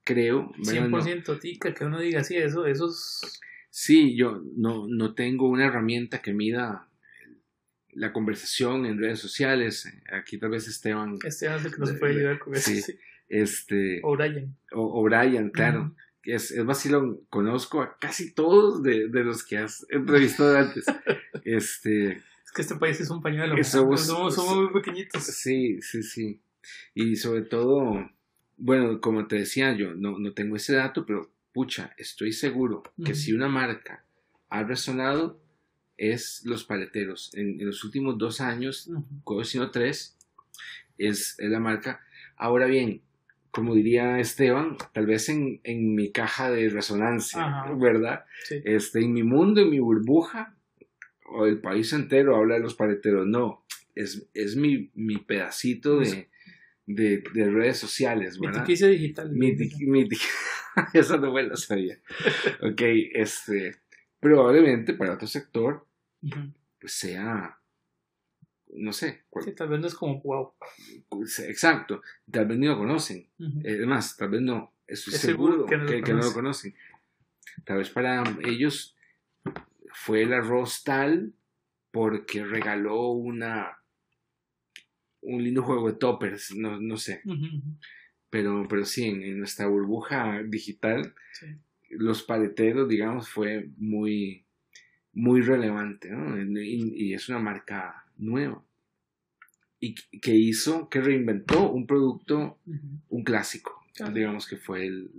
creo. 0.04 0.52
100% 0.52 1.40
tica, 1.40 1.72
que 1.74 1.84
uno 1.84 2.00
diga 2.00 2.20
así, 2.20 2.36
eso, 2.36 2.66
esos... 2.66 3.40
Sí, 3.70 4.14
yo 4.14 4.40
no, 4.56 4.86
no 4.86 5.14
tengo 5.14 5.48
una 5.48 5.66
herramienta 5.66 6.22
que 6.22 6.32
mida 6.32 6.88
la 7.94 8.12
conversación 8.12 8.86
en 8.86 8.98
redes 8.98 9.20
sociales. 9.20 9.92
Aquí 10.12 10.38
tal 10.38 10.50
vez 10.50 10.68
Esteban... 10.68 11.18
Esteban 11.24 11.58
es 11.58 11.64
el 11.66 11.72
que 11.72 11.78
nos 11.78 11.92
puede 11.92 12.12
ayudar 12.14 12.38
con 12.38 12.54
eso. 12.54 12.70
Sí, 12.70 12.98
Este, 13.28 14.00
o 14.02 14.16
Brian. 14.16 14.56
O, 14.72 15.02
Brian, 15.02 15.50
claro 15.50 15.94
es, 16.24 16.50
es 16.50 16.64
vacilón, 16.64 17.20
conozco 17.28 17.82
a 17.82 17.98
casi 17.98 18.32
todos 18.32 18.82
de, 18.82 19.08
de 19.08 19.24
los 19.24 19.44
que 19.44 19.58
has 19.58 19.86
entrevistado 19.90 20.56
antes. 20.56 20.84
este, 21.44 22.12
es 22.12 22.52
que 22.54 22.62
este 22.62 22.76
país 22.76 23.00
es 23.00 23.10
un 23.10 23.22
pañuelo. 23.22 23.62
Somos, 23.62 24.06
somos, 24.06 24.56
muy 24.56 24.72
pequeñitos. 24.72 25.22
Sí, 25.24 25.80
sí, 25.82 26.02
sí. 26.02 26.40
Y 26.94 27.16
sobre 27.16 27.42
todo, 27.42 28.10
bueno, 28.56 29.00
como 29.00 29.26
te 29.26 29.36
decía, 29.36 29.74
yo 29.74 29.94
no, 29.94 30.18
no 30.18 30.32
tengo 30.32 30.56
ese 30.56 30.74
dato, 30.74 31.04
pero 31.04 31.30
pucha, 31.52 31.94
estoy 31.98 32.32
seguro 32.32 32.82
que 33.04 33.14
si 33.14 33.32
una 33.32 33.48
marca 33.48 34.04
ha 34.48 34.62
resonado, 34.62 35.40
es 35.96 36.42
los 36.44 36.64
paleteros. 36.64 37.32
En, 37.34 37.64
los 37.64 37.84
últimos 37.84 38.18
dos 38.18 38.40
años, 38.40 38.90
uh 39.24 39.44
sino 39.44 39.70
tres, 39.70 40.16
es, 40.98 41.36
es 41.38 41.50
la 41.50 41.60
marca. 41.60 42.00
Ahora 42.36 42.66
bien, 42.66 43.02
como 43.50 43.74
diría 43.74 44.18
Esteban, 44.18 44.76
tal 44.92 45.06
vez 45.06 45.28
en, 45.28 45.60
en 45.62 45.94
mi 45.94 46.10
caja 46.10 46.50
de 46.50 46.68
resonancia, 46.68 47.64
¿verdad? 47.78 48.24
Este, 48.50 49.00
en 49.00 49.12
mi 49.12 49.22
mundo, 49.22 49.60
en 49.60 49.70
mi 49.70 49.78
burbuja, 49.78 50.56
o 51.26 51.46
el 51.46 51.60
país 51.60 51.92
entero 51.92 52.36
habla 52.36 52.54
de 52.54 52.60
los 52.60 52.74
paleteros. 52.74 53.26
No, 53.26 53.64
es, 53.94 54.26
es 54.34 54.56
mi, 54.56 54.90
mi 54.94 55.18
pedacito 55.18 56.00
de, 56.00 56.28
de, 56.86 57.22
redes 57.50 57.78
sociales, 57.78 58.38
¿verdad? 58.38 58.66
Digital. 58.66 59.32
Eso 60.92 61.18
no 61.18 61.32
me 61.32 61.44
lo 61.44 61.56
sabía. 61.56 61.98
ok, 62.60 62.82
este, 63.14 63.76
probablemente 64.24 64.94
para 64.94 65.12
otro 65.12 65.28
sector, 65.28 65.86
pues 66.80 66.94
sea, 66.94 67.58
no 68.72 68.90
sé. 68.90 69.24
tal 69.54 69.68
vez 69.68 69.80
no 69.80 69.86
es 69.86 69.94
como 69.94 70.22
wow. 70.22 70.54
Exacto, 71.46 72.00
tal 72.30 72.46
vez 72.46 72.58
ni 72.58 72.66
lo 72.66 72.78
conocen. 72.78 73.28
Además, 73.38 74.16
tal 74.16 74.30
vez 74.30 74.40
no, 74.40 74.72
estoy 74.86 75.12
seguro, 75.12 75.66
que, 75.66 75.76
no, 75.76 76.22
lo 76.22 76.32
conocen. 76.32 76.74
Tal 77.64 77.76
vez 77.76 77.90
para 77.90 78.24
ellos 78.44 78.96
fue 79.92 80.22
el 80.22 80.32
arroz 80.32 80.82
tal 80.84 81.34
porque 81.90 82.46
regaló 82.46 83.10
una 83.10 83.78
un 85.20 85.44
lindo 85.44 85.62
juego 85.62 85.92
de 85.92 85.98
toppers, 85.98 86.54
no, 86.54 86.80
no 86.80 86.96
sé. 86.96 87.20
Pero, 88.30 88.66
pero 88.70 88.86
sí, 88.86 89.04
en, 89.04 89.38
nuestra 89.38 89.66
burbuja 89.66 90.42
digital, 90.44 91.14
los 91.98 92.22
paleteros, 92.22 92.88
digamos, 92.88 93.28
fue 93.28 93.68
muy, 93.76 94.44
muy 95.12 95.40
relevante, 95.40 96.10
¿no? 96.10 96.40
Y, 96.62 97.14
es 97.14 97.28
una 97.28 97.38
marca 97.38 98.04
nueva. 98.16 98.62
Y 99.80 99.94
que 100.20 100.34
hizo, 100.34 100.88
que 100.88 101.00
reinventó 101.00 101.70
un 101.70 101.86
producto, 101.86 102.58
un 103.08 103.24
clásico, 103.24 103.84
digamos 104.12 104.48
que 104.48 104.56
fue 104.56 104.86
el, 104.86 105.10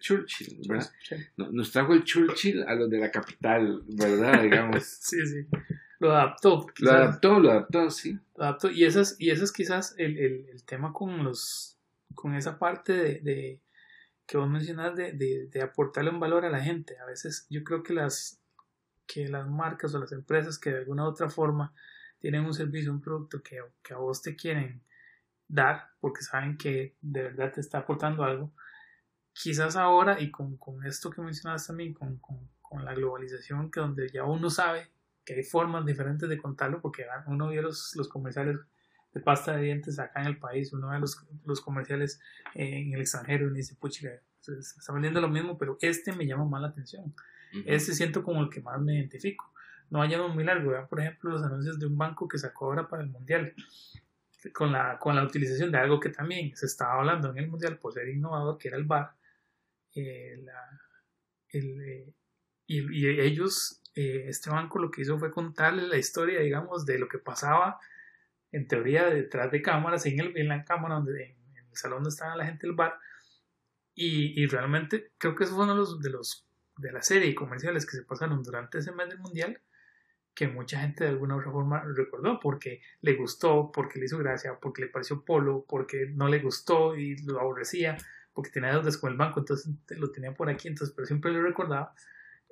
Churchill, 0.00 0.58
¿verdad? 0.68 0.90
Nos 1.36 1.70
trajo 1.70 1.92
el 1.92 2.04
Churchill 2.04 2.62
a 2.62 2.74
los 2.74 2.90
de 2.90 2.98
la 2.98 3.10
capital, 3.10 3.82
¿verdad? 3.86 4.42
Digamos. 4.42 4.84
sí, 5.00 5.18
sí. 5.26 5.46
Lo 6.00 6.12
adaptó. 6.12 6.66
Lo 6.78 6.90
adaptó, 6.90 7.38
lo 7.38 7.50
adaptó, 7.50 7.90
sí. 7.90 8.18
Lo 8.36 8.44
adaptó. 8.44 8.70
Y 8.70 8.84
esas, 8.84 9.16
y 9.18 9.30
esas 9.30 9.52
quizás 9.52 9.94
el, 9.98 10.18
el, 10.18 10.46
el 10.48 10.64
tema 10.64 10.92
con 10.92 11.22
los 11.22 11.78
con 12.14 12.34
esa 12.34 12.58
parte 12.58 12.92
de, 12.92 13.20
de 13.20 13.60
que 14.26 14.36
vos 14.36 14.48
mencionas 14.48 14.94
de, 14.96 15.12
de, 15.12 15.48
de, 15.48 15.62
aportarle 15.62 16.10
un 16.10 16.20
valor 16.20 16.44
a 16.44 16.50
la 16.50 16.62
gente. 16.62 16.98
A 16.98 17.04
veces 17.04 17.46
yo 17.50 17.62
creo 17.62 17.82
que 17.82 17.92
las, 17.92 18.40
que 19.06 19.28
las 19.28 19.48
marcas 19.48 19.94
o 19.94 19.98
las 19.98 20.12
empresas 20.12 20.58
que 20.58 20.70
de 20.70 20.78
alguna 20.78 21.04
u 21.04 21.08
otra 21.08 21.28
forma 21.28 21.74
tienen 22.18 22.44
un 22.44 22.54
servicio, 22.54 22.90
un 22.90 23.00
producto 23.00 23.42
que, 23.42 23.60
que 23.82 23.94
a 23.94 23.98
vos 23.98 24.22
te 24.22 24.34
quieren 24.34 24.82
dar 25.46 25.90
porque 26.00 26.22
saben 26.22 26.56
que 26.56 26.96
de 27.00 27.22
verdad 27.24 27.52
te 27.52 27.60
está 27.60 27.78
aportando 27.78 28.24
algo, 28.24 28.52
quizás 29.32 29.76
ahora 29.76 30.20
y 30.20 30.30
con, 30.30 30.56
con 30.56 30.84
esto 30.86 31.10
que 31.10 31.20
mencionas 31.20 31.66
también, 31.66 31.92
con, 31.92 32.16
con, 32.18 32.48
con 32.62 32.84
la 32.84 32.94
globalización, 32.94 33.70
que 33.70 33.80
donde 33.80 34.08
ya 34.10 34.24
uno 34.24 34.48
sabe 34.48 34.90
que 35.24 35.34
hay 35.34 35.42
formas 35.42 35.84
diferentes 35.84 36.28
de 36.28 36.38
contarlo, 36.38 36.80
porque 36.80 37.06
uno 37.26 37.48
ve 37.48 37.60
los, 37.62 37.94
los 37.96 38.08
comerciales 38.08 38.58
de 39.14 39.20
pasta 39.20 39.56
de 39.56 39.62
dientes 39.62 39.98
acá 39.98 40.20
en 40.20 40.26
el 40.26 40.38
país, 40.38 40.72
uno 40.72 40.88
ve 40.88 40.98
los, 40.98 41.24
los 41.46 41.60
comerciales 41.60 42.20
en 42.54 42.92
el 42.92 43.00
extranjero 43.00 43.48
y 43.48 43.54
dice, 43.54 43.76
pucha, 43.76 44.10
se 44.40 44.58
está 44.58 44.92
vendiendo 44.92 45.20
lo 45.20 45.28
mismo, 45.28 45.56
pero 45.56 45.78
este 45.80 46.12
me 46.12 46.26
llama 46.26 46.44
más 46.44 46.60
la 46.60 46.68
atención. 46.68 47.14
Este 47.64 47.94
siento 47.94 48.24
como 48.24 48.42
el 48.42 48.50
que 48.50 48.60
más 48.60 48.80
me 48.80 48.96
identifico. 48.96 49.52
No 49.88 50.00
vayamos 50.00 50.34
muy 50.34 50.42
largo, 50.42 50.72
vean 50.72 50.88
por 50.88 51.00
ejemplo 51.00 51.30
los 51.30 51.42
anuncios 51.44 51.78
de 51.78 51.86
un 51.86 51.96
banco 51.96 52.26
que 52.26 52.36
sacó 52.36 52.66
ahora 52.66 52.88
para 52.88 53.02
el 53.02 53.10
Mundial, 53.10 53.54
con 54.52 54.72
la, 54.72 54.98
con 54.98 55.14
la 55.14 55.22
utilización 55.22 55.70
de 55.70 55.78
algo 55.78 56.00
que 56.00 56.08
también 56.08 56.54
se 56.56 56.66
estaba 56.66 56.94
hablando 56.94 57.30
en 57.30 57.38
el 57.38 57.48
Mundial 57.48 57.78
por 57.78 57.92
ser 57.92 58.08
innovador, 58.08 58.58
que 58.58 58.68
era 58.68 58.76
el 58.76 58.84
bar. 58.84 59.14
Eh, 59.94 60.44
el, 61.50 61.80
eh, 61.82 62.12
y, 62.66 63.06
y, 63.06 63.20
ellos 63.20 63.80
eh, 63.94 64.24
este 64.26 64.50
banco 64.50 64.80
lo 64.80 64.90
que 64.90 65.02
hizo 65.02 65.16
fue 65.20 65.30
contarle 65.30 65.86
la 65.86 65.96
historia, 65.96 66.40
digamos, 66.40 66.84
de 66.84 66.98
lo 66.98 67.06
que 67.06 67.18
pasaba 67.18 67.78
en 68.54 68.68
teoría 68.68 69.06
detrás 69.06 69.50
de 69.50 69.60
cámaras, 69.62 70.06
en, 70.06 70.20
el, 70.20 70.36
en 70.36 70.48
la 70.48 70.64
cámara, 70.64 70.94
donde, 70.94 71.24
en, 71.24 71.56
el 71.56 71.76
salón 71.76 71.98
donde 71.98 72.10
estaba 72.10 72.36
la 72.36 72.46
gente 72.46 72.66
del 72.66 72.76
bar. 72.76 72.98
Y, 73.94 74.40
y, 74.40 74.46
realmente 74.46 75.12
creo 75.18 75.34
que 75.34 75.44
eso 75.44 75.54
fue 75.54 75.64
uno 75.64 75.74
de 75.74 75.78
los, 75.80 76.00
de 76.00 76.10
los 76.10 76.46
de 76.76 76.92
la 76.92 77.02
serie 77.02 77.28
y 77.28 77.34
comerciales 77.34 77.86
que 77.86 77.96
se 77.96 78.02
pasaron 78.02 78.42
durante 78.42 78.78
ese 78.78 78.92
mes 78.92 79.08
del 79.08 79.18
mundial 79.18 79.60
que 80.34 80.48
mucha 80.48 80.80
gente 80.80 81.04
de 81.04 81.10
alguna 81.10 81.36
u 81.36 81.38
otra 81.38 81.52
forma 81.52 81.84
recordó 81.94 82.40
porque 82.40 82.82
le 83.02 83.14
gustó, 83.14 83.70
porque 83.72 84.00
le 84.00 84.06
hizo 84.06 84.18
gracia, 84.18 84.58
porque 84.60 84.82
le 84.82 84.88
pareció 84.88 85.24
polo, 85.24 85.64
porque 85.68 86.06
no 86.12 86.26
le 86.26 86.40
gustó 86.40 86.96
y 86.96 87.16
lo 87.18 87.40
aborrecía, 87.40 87.96
porque 88.32 88.50
tenía 88.50 88.72
deudas 88.72 88.98
con 88.98 89.12
el 89.12 89.16
banco, 89.16 89.38
entonces 89.38 89.72
lo 89.90 90.10
tenía 90.10 90.34
por 90.34 90.50
aquí, 90.50 90.66
entonces 90.66 90.92
pero 90.94 91.06
siempre 91.06 91.30
lo 91.30 91.40
recordaba 91.40 91.94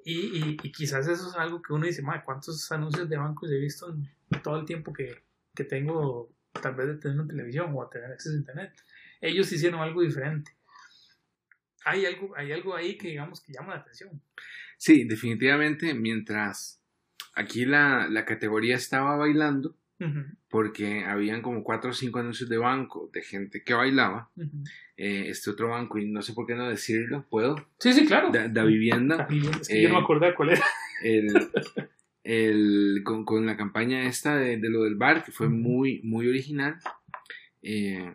y, 0.05 0.57
y, 0.63 0.73
quizás 0.73 1.07
eso 1.07 1.29
es 1.29 1.35
algo 1.37 1.63
que 1.63 1.73
uno 1.73 1.87
dice, 1.87 2.03
¿cuántos 2.25 2.71
anuncios 2.73 3.09
de 3.09 3.17
bancos 3.17 3.51
he 3.51 3.59
visto 3.59 3.89
en 3.91 4.43
todo 4.43 4.59
el 4.59 4.65
tiempo 4.65 4.93
que, 4.93 5.23
que 5.55 5.65
tengo, 5.65 6.35
tal 6.61 6.75
vez 6.75 6.89
de 6.89 6.95
tener 6.97 7.19
una 7.19 7.29
televisión 7.29 7.73
o 7.75 7.83
a 7.83 7.91
tener 7.91 8.13
acceso 8.13 8.35
a 8.35 8.39
internet? 8.39 8.73
Ellos 9.21 9.51
hicieron 9.53 9.81
algo 9.81 10.03
diferente. 10.03 10.53
Hay 11.85 12.07
algo, 12.07 12.37
hay 12.37 12.53
algo 12.53 12.77
ahí 12.77 12.97
que 12.97 13.09
digamos 13.09 13.41
que 13.41 13.53
llama 13.53 13.75
la 13.75 13.81
atención. 13.81 14.23
Sí, 14.77 15.05
definitivamente, 15.05 15.95
mientras 15.95 16.81
aquí 17.35 17.65
la, 17.65 18.09
la 18.09 18.25
categoría 18.25 18.77
estaba 18.77 19.17
bailando, 19.17 19.77
porque 20.49 21.05
habían 21.05 21.43
como 21.43 21.63
cuatro 21.63 21.91
o 21.91 21.95
cinco 21.95 22.19
anuncios 22.19 22.49
de 22.49 22.59
banco 22.59 23.09
de 23.13 23.23
gente 23.23 23.63
que 23.63 23.75
bailaba. 23.75 24.31
Eh, 24.97 25.27
este 25.29 25.51
otro 25.51 25.69
banco, 25.69 25.99
y 25.99 26.11
no 26.11 26.23
sé 26.23 26.33
por 26.33 26.47
qué 26.47 26.55
no 26.55 26.69
decirlo, 26.69 27.25
¿puedo? 27.31 27.57
Sí, 27.79 27.93
sí, 27.93 28.05
claro. 28.05 28.31
Da, 28.31 28.65
vivienda. 28.65 29.29
Es 29.61 29.69
que 29.69 29.83
yo 29.83 29.89
no 29.89 29.95
me 29.95 30.01
eh, 30.01 30.03
acordé 30.03 30.35
cuál 30.35 30.51
era. 30.51 30.65
El, 31.03 31.33
el, 32.25 33.03
con, 33.05 33.25
con, 33.25 33.47
la 33.47 33.57
campaña 33.57 34.07
esta 34.07 34.37
de, 34.37 34.57
de, 34.57 34.71
lo 34.71 34.85
del 34.85 34.97
bar, 34.97 35.25
que 35.25 35.33
fue 35.33 35.49
muy, 35.49 36.01
muy 36.03 36.29
original. 36.29 36.79
Eh, 37.63 38.15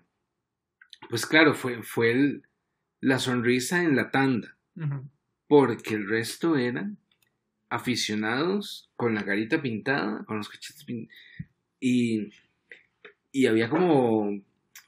pues 1.10 1.26
claro, 1.26 1.54
fue, 1.54 1.84
fue 1.84 2.12
el, 2.12 2.44
la 3.02 3.20
sonrisa 3.20 3.84
en 3.84 3.96
la 3.96 4.12
tanda. 4.12 4.56
Porque 5.48 5.96
el 5.96 6.08
resto 6.08 6.56
eran 6.56 6.98
aficionados 7.70 8.92
con 8.96 9.16
la 9.16 9.26
carita 9.26 9.62
pintada, 9.62 10.24
con 10.26 10.38
los 10.38 10.50
cachetes 10.50 10.84
pintados. 10.84 11.16
Y, 11.80 12.30
y 13.32 13.46
había 13.46 13.70
como, 13.70 14.42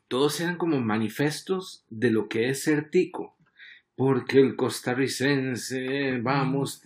todos 0.07 0.39
eran 0.41 0.57
como 0.57 0.80
manifestos 0.80 1.86
de 1.89 2.11
lo 2.11 2.30
que 2.30 2.49
es 2.49 2.63
ser 2.63 2.89
tico. 2.89 3.36
Porque 3.95 4.39
el 4.39 4.55
costarricense, 4.55 6.20
vamos, 6.22 6.82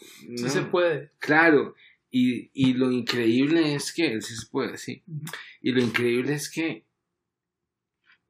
sí 0.00 0.48
se 0.48 0.62
puede. 0.62 1.12
Claro, 1.18 1.74
y, 2.10 2.50
y, 2.52 2.74
lo 2.74 2.90
increíble 2.90 3.74
es 3.74 3.92
que, 3.92 4.20
sí 4.20 4.34
se 4.34 4.46
puede, 4.50 4.76
sí. 4.76 5.02
Y 5.60 5.72
lo 5.72 5.80
increíble 5.80 6.34
es 6.34 6.50
que 6.50 6.84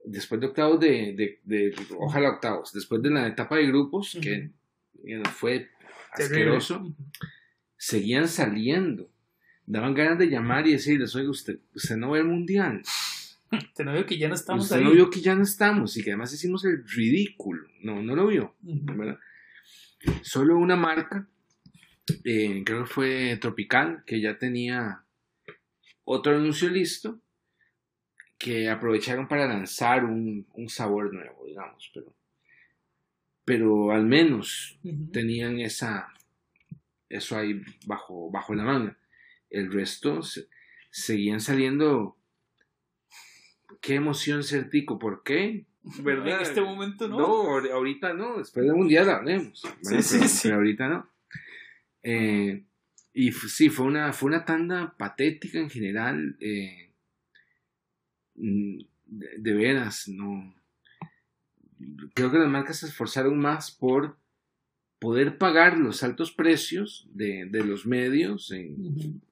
después 0.04 0.40
de 0.40 0.48
octavos 0.48 0.80
de, 0.80 1.38
de, 1.44 1.74
ojalá 1.98 2.30
octavos, 2.30 2.72
después 2.72 3.02
de 3.02 3.10
la 3.10 3.26
etapa 3.26 3.56
de 3.56 3.66
grupos, 3.66 4.18
que 4.20 4.50
fue 5.32 5.70
asqueroso, 6.12 6.94
seguían 7.76 8.28
saliendo 8.28 9.10
daban 9.70 9.94
ganas 9.94 10.18
de 10.18 10.28
llamar 10.28 10.66
y 10.66 10.72
decirles, 10.72 11.14
oye, 11.14 11.28
usted, 11.28 11.60
usted 11.74 11.96
no 11.96 12.10
ve 12.10 12.20
el 12.20 12.26
mundial. 12.26 12.82
Usted 13.52 13.84
no 13.84 13.94
vio 13.94 14.06
que 14.06 14.16
ya 14.16 14.28
no 14.28 14.36
estamos 14.36 14.62
usted 14.62 14.80
no 14.80 14.92
vio 14.92 15.10
que 15.10 15.20
ya 15.20 15.34
no 15.34 15.42
estamos 15.42 15.96
y 15.96 16.04
que 16.04 16.10
además 16.10 16.32
hicimos 16.32 16.64
el 16.64 16.84
ridículo. 16.86 17.66
No, 17.82 18.00
no 18.00 18.14
lo 18.14 18.28
vio. 18.28 18.54
Solo 20.22 20.56
una 20.56 20.76
marca, 20.76 21.28
eh, 22.24 22.62
creo 22.64 22.84
que 22.84 22.90
fue 22.90 23.38
Tropical, 23.40 24.02
que 24.06 24.20
ya 24.20 24.38
tenía 24.38 25.04
otro 26.04 26.36
anuncio 26.36 26.68
listo, 26.68 27.20
que 28.38 28.68
aprovecharon 28.68 29.28
para 29.28 29.46
lanzar 29.46 30.04
un, 30.04 30.46
un 30.54 30.68
sabor 30.68 31.12
nuevo, 31.12 31.44
digamos, 31.46 31.90
pero, 31.92 32.14
pero 33.44 33.92
al 33.92 34.06
menos 34.06 34.78
tenían 35.12 35.58
esa, 35.61 36.12
eso 37.08 37.36
ahí 37.36 37.61
bajo, 37.86 38.30
bajo 38.30 38.54
la 38.54 38.64
manga 38.64 38.96
el 39.50 39.72
resto 39.72 40.20
seguían 40.90 41.40
saliendo. 41.40 42.16
Qué 43.80 43.96
emoción 43.96 44.42
ser 44.42 44.70
tico, 44.70 44.98
¿por 44.98 45.22
qué? 45.22 45.66
¿Verdad? 46.02 46.36
En 46.36 46.42
este 46.42 46.61
momento 46.61 47.08
no. 47.08 47.18
No, 47.18 47.72
ahorita 47.72 48.14
no, 48.14 48.38
después 48.38 48.66
del 48.66 48.74
mundial 48.74 49.11
hablemos. 49.11 49.62
sí, 49.82 50.02
sí, 50.02 50.28
sí. 50.28 50.38
pero, 50.42 50.56
ahorita 50.56 50.88
no. 50.88 51.11
Eh, 52.03 52.64
y 53.12 53.32
sí, 53.32 53.68
fue 53.68 53.86
una, 53.86 54.12
fue 54.12 54.28
una 54.28 54.44
tanda 54.44 54.94
patética 54.96 55.59
en 55.59 55.70
general. 55.70 56.36
Eh, 56.40 56.92
mm, 58.36 58.78
de, 59.07 59.53
veras, 59.55 60.09
no. 60.09 60.55
Creo 62.14 62.30
que 62.30 62.38
las 62.38 62.48
marcas 62.48 62.78
se 62.78 62.86
esforzaron 62.86 63.38
más 63.38 63.70
por 63.70 64.18
poder 64.98 65.38
pagar 65.38 65.78
los 65.78 66.03
altos 66.03 66.30
precios 66.30 67.09
de, 67.12 67.46
de 67.46 67.64
los 67.64 67.86
medios 67.86 68.51
en, 68.53 69.22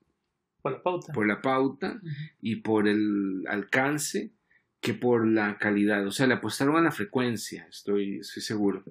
por 0.63 0.73
la 0.73 0.83
pauta. 0.83 1.13
Por 1.13 1.27
la 1.27 1.43
pauta 1.43 2.01
y 2.41 2.57
por 2.57 2.89
el 2.89 3.45
alcance 3.49 4.33
que 4.81 4.95
por 4.95 5.27
la 5.27 5.59
calidad. 5.59 6.07
O 6.07 6.11
sea, 6.11 6.27
le 6.27 6.35
apostaron 6.35 6.77
a 6.77 6.81
la 6.81 6.91
frecuencia, 6.91 7.67
estoy, 7.71 8.21
estoy 8.21 8.43
seguro 8.43 8.85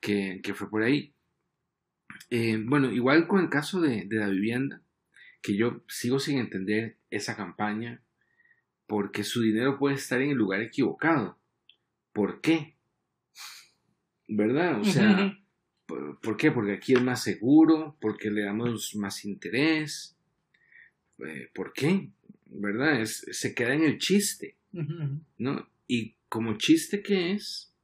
que, 0.00 0.40
fue 0.54 0.68
por 0.68 0.82
ahí. 0.82 1.11
Eh, 2.30 2.62
bueno, 2.64 2.90
igual 2.92 3.26
con 3.26 3.40
el 3.40 3.50
caso 3.50 3.80
de, 3.80 4.06
la 4.10 4.28
vivienda, 4.28 4.82
que 5.42 5.56
yo 5.56 5.82
sigo 5.88 6.18
sin 6.18 6.38
entender 6.38 6.98
esa 7.10 7.36
campaña, 7.36 8.02
porque 8.86 9.24
su 9.24 9.42
dinero 9.42 9.78
puede 9.78 9.96
estar 9.96 10.20
en 10.22 10.30
el 10.30 10.36
lugar 10.36 10.60
equivocado. 10.60 11.38
¿Por 12.12 12.40
qué? 12.40 12.76
¿Verdad? 14.28 14.80
O 14.80 14.84
sea, 14.84 15.38
¿por, 15.86 16.36
qué? 16.36 16.50
Porque 16.52 16.72
aquí 16.72 16.94
es 16.94 17.02
más 17.02 17.22
seguro, 17.22 17.96
porque 18.00 18.30
le 18.30 18.42
damos 18.42 18.94
más 18.96 19.24
interés. 19.24 20.16
Eh, 21.18 21.50
¿Por 21.54 21.72
qué? 21.72 22.10
¿Verdad? 22.46 23.00
Es, 23.00 23.26
se 23.30 23.54
queda 23.54 23.74
en 23.74 23.84
el 23.84 23.98
chiste, 23.98 24.56
¿no? 25.38 25.68
Y 25.86 26.16
como 26.28 26.56
chiste 26.56 27.02
que 27.02 27.32
es, 27.32 27.74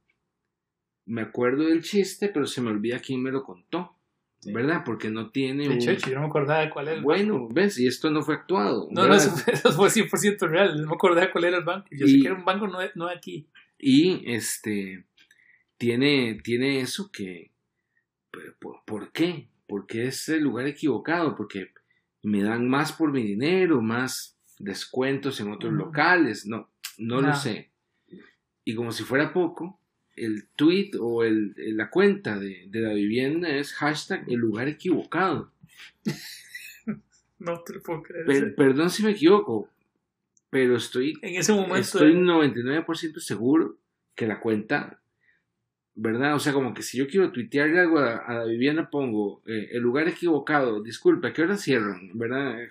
me 1.05 1.21
acuerdo 1.21 1.65
del 1.65 1.83
chiste, 1.83 2.29
pero 2.29 2.45
se 2.45 2.61
me 2.61 2.69
olvida 2.69 2.99
quién 2.99 3.21
me 3.21 3.31
lo 3.31 3.43
contó. 3.43 3.98
¿Verdad? 4.45 4.83
Porque 4.85 5.09
no 5.09 5.31
tiene. 5.31 5.67
De 5.67 5.75
hecho, 5.75 6.09
yo 6.09 6.15
no 6.15 6.21
me 6.21 6.27
acordaba 6.27 6.61
de 6.61 6.69
cuál 6.69 6.87
era 6.87 6.97
el 6.97 7.03
Bueno, 7.03 7.49
ves, 7.51 7.77
y 7.77 7.87
esto 7.87 8.09
no 8.09 8.21
fue 8.21 8.35
actuado. 8.35 8.87
No, 8.91 9.07
no, 9.07 9.13
eso 9.13 9.31
fue, 9.31 9.53
100% 9.89 10.47
real. 10.47 10.81
No 10.81 10.87
me 10.87 10.93
acordaba 10.93 11.31
cuál 11.31 11.43
era 11.45 11.57
el 11.57 11.63
banco. 11.63 11.87
Yo 11.91 12.07
sé 12.07 12.19
que 12.19 12.27
era 12.27 12.35
un 12.35 12.45
banco 12.45 12.67
no, 12.67 12.79
no 12.95 13.07
aquí. 13.07 13.47
Y 13.77 14.23
este. 14.31 15.05
Tiene, 15.77 16.39
tiene 16.43 16.79
eso 16.79 17.11
que. 17.11 17.51
¿por, 18.59 18.83
¿Por 18.85 19.11
qué? 19.11 19.49
Porque 19.67 20.07
es 20.07 20.29
el 20.29 20.43
lugar 20.43 20.67
equivocado. 20.67 21.35
Porque 21.35 21.71
me 22.23 22.41
dan 22.41 22.67
más 22.67 22.93
por 22.93 23.11
mi 23.11 23.23
dinero, 23.23 23.81
más 23.81 24.37
descuentos 24.57 25.39
en 25.41 25.51
otros 25.51 25.73
locales. 25.73 26.45
No, 26.45 26.69
no 26.97 27.21
lo 27.21 27.35
sé. 27.35 27.71
Y 28.63 28.75
como 28.75 28.91
si 28.91 29.03
fuera 29.03 29.33
poco, 29.33 29.78
el 30.19 30.47
tweet 30.55 30.91
o 30.99 31.23
el, 31.23 31.53
la 31.57 31.89
cuenta 31.89 32.37
de, 32.37 32.67
la 32.71 32.93
vivienda 32.93 33.49
es 33.49 33.73
hashtag 33.73 34.23
el 34.27 34.39
lugar 34.39 34.67
equivocado. 34.67 35.51
no 37.39 37.61
te 37.63 37.73
lo 37.73 37.81
puedo 37.81 38.03
creer. 38.03 38.55
perdón 38.55 38.89
si 38.89 39.03
me 39.03 39.11
equivoco, 39.11 39.69
pero 40.49 40.75
estoy, 40.75 41.13
en 41.21 41.35
ese 41.35 41.53
momento 41.53 41.77
estoy 41.77 42.13
99% 42.13 43.19
seguro 43.19 43.77
que 44.15 44.27
la 44.27 44.39
cuenta, 44.39 44.99
¿verdad? 45.95 46.35
O 46.35 46.39
sea, 46.39 46.53
como 46.53 46.73
que 46.73 46.81
si 46.81 46.97
yo 46.97 47.07
quiero 47.07 47.31
tuitear 47.31 47.69
algo 47.69 47.99
a, 47.99 48.33
la 48.33 48.45
vivienda, 48.45 48.89
pongo 48.89 49.41
eh, 49.45 49.69
el 49.71 49.81
lugar 49.81 50.07
equivocado, 50.07 50.81
disculpa, 50.81 51.33
¿qué 51.33 51.43
hora 51.43 51.57
cierran? 51.57 52.11
¿Verdad? 52.13 52.67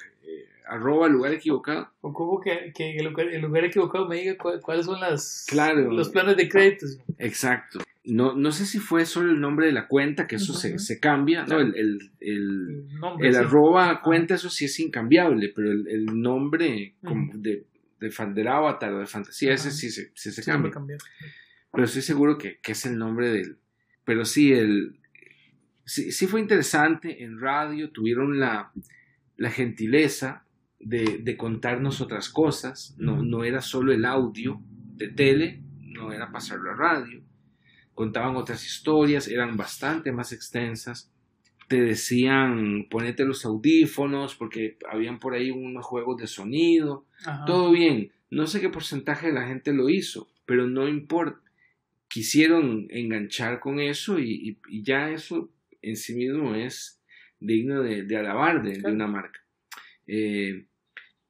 Arroba 0.69 1.07
el 1.07 1.13
lugar 1.15 1.33
equivocado. 1.33 1.91
O 2.01 2.13
como 2.13 2.41
que, 2.41 2.73
que 2.75 2.97
el, 2.97 3.07
lugar, 3.07 3.29
el, 3.29 3.43
lugar, 3.43 3.65
equivocado 3.65 4.07
me 4.09 4.17
diga 4.17 4.37
cuáles 4.37 4.87
son 4.87 5.01
las, 5.01 5.47
los 5.53 6.09
planes 6.11 6.37
de 6.37 6.49
créditos. 6.49 6.99
Exacto. 7.19 7.81
No, 8.05 8.35
no 8.35 8.53
sé 8.53 8.65
si 8.65 8.79
fue 8.79 9.05
solo 9.05 9.33
el 9.33 9.41
nombre 9.41 9.67
de 9.67 9.73
la 9.73 9.87
cuenta, 9.87 10.27
que 10.27 10.37
eso 10.37 10.55
se, 10.55 10.79
se, 10.79 10.99
cambia. 10.99 11.45
No, 11.45 11.61
el, 11.61 11.75
el, 11.77 12.87
el, 13.21 13.37
arroba 13.37 14.01
cuenta, 14.01 14.35
eso 14.35 14.49
sí 14.49 14.65
es 14.65 14.81
incambiable, 14.81 15.53
pero 15.55 15.71
el, 15.71 16.07
nombre 16.07 16.95
de, 17.03 17.65
de, 18.01 18.35
del 18.35 18.49
avatar 18.49 18.95
o 18.95 19.01
de 19.01 19.07
fantasía, 19.07 19.53
ese 19.53 19.71
sí 19.71 19.91
se, 19.91 20.11
sí 20.15 20.33
se 20.33 20.43
cambia. 20.43 20.73
Pero 21.71 21.85
estoy 21.85 22.03
seguro 22.03 22.39
que, 22.39 22.59
que, 22.61 22.73
es 22.73 22.87
el 22.87 22.97
nombre 22.97 23.29
del. 23.31 23.59
Pero 24.05 24.25
sí, 24.25 24.53
el. 24.53 24.99
Sí, 25.85 26.11
sí 26.13 26.27
fue 26.27 26.41
interesante. 26.41 27.23
En 27.23 27.39
radio 27.41 27.91
tuvieron 27.91 28.41
la, 28.41 28.73
la 29.37 29.51
gentileza 29.51 30.45
de, 30.81 31.37
contarnos 31.37 32.01
otras 32.01 32.29
cosas, 32.29 32.95
no, 32.99 33.23
no 33.23 33.45
era 33.45 33.61
solo 33.61 33.93
el 33.93 34.05
audio 34.05 34.61
de 34.97 35.09
tele, 35.09 35.63
no 35.81 36.13
era 36.13 36.31
pasar 36.31 36.61
la 36.61 36.75
radio, 36.75 37.23
contaban 37.95 38.37
otras 38.37 38.65
historias, 38.65 39.29
eran 39.29 39.57
bastante 39.57 40.13
más 40.13 40.33
extensas, 40.33 41.11
te 41.69 41.83
decían 41.83 42.87
ponete 42.89 43.25
los 43.25 43.45
audífonos 43.45 44.35
porque 44.35 44.79
habían 44.91 45.19
por 45.19 45.35
ahí 45.35 45.51
unos 45.51 45.85
juegos 45.85 46.19
de 46.19 46.27
sonido, 46.27 47.07
todo 47.47 47.71
bien, 47.73 48.13
no 48.31 48.47
sé 48.47 48.61
qué 48.61 48.69
porcentaje 48.69 49.29
de 49.29 49.33
la 49.35 49.47
gente 49.47 49.73
lo 49.73 49.89
hizo, 49.89 50.29
pero 50.47 50.67
no 50.67 50.89
importa, 50.89 51.41
quisieron 52.09 52.87
enganchar 52.91 53.61
con 53.61 53.81
eso 53.81 54.19
y, 54.19 54.59
ya 54.83 55.11
eso 55.11 55.51
en 55.83 55.97
sí 55.97 56.15
mismo 56.15 56.55
es 56.55 57.03
digno 57.39 57.83
de, 57.83 58.17
alabar 58.17 58.63
de, 58.63 58.81
una 58.91 59.07
marca. 59.07 59.41
Eh, 60.07 60.68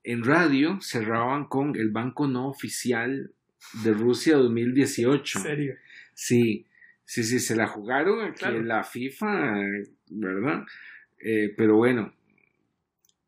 en 0.09 0.25
radio 0.25 0.81
cerraban 0.81 1.45
con 1.45 1.77
el 1.77 1.91
banco 1.91 2.27
no 2.27 2.49
oficial 2.49 3.31
de 3.85 3.93
Rusia 3.93 4.37
2018. 4.37 5.39
¿En 5.39 5.45
serio? 5.45 5.75
Sí, 6.15 6.67
sí, 7.05 7.25
sí, 7.25 7.39
se 7.39 7.55
la 7.55 7.67
jugaron 7.67 8.25
aquí 8.25 8.47
en 8.47 8.67
la 8.67 8.85
FIFA, 8.85 9.61
¿verdad? 10.09 10.65
Eh, 11.21 11.53
pero 11.55 11.77
bueno. 11.77 12.15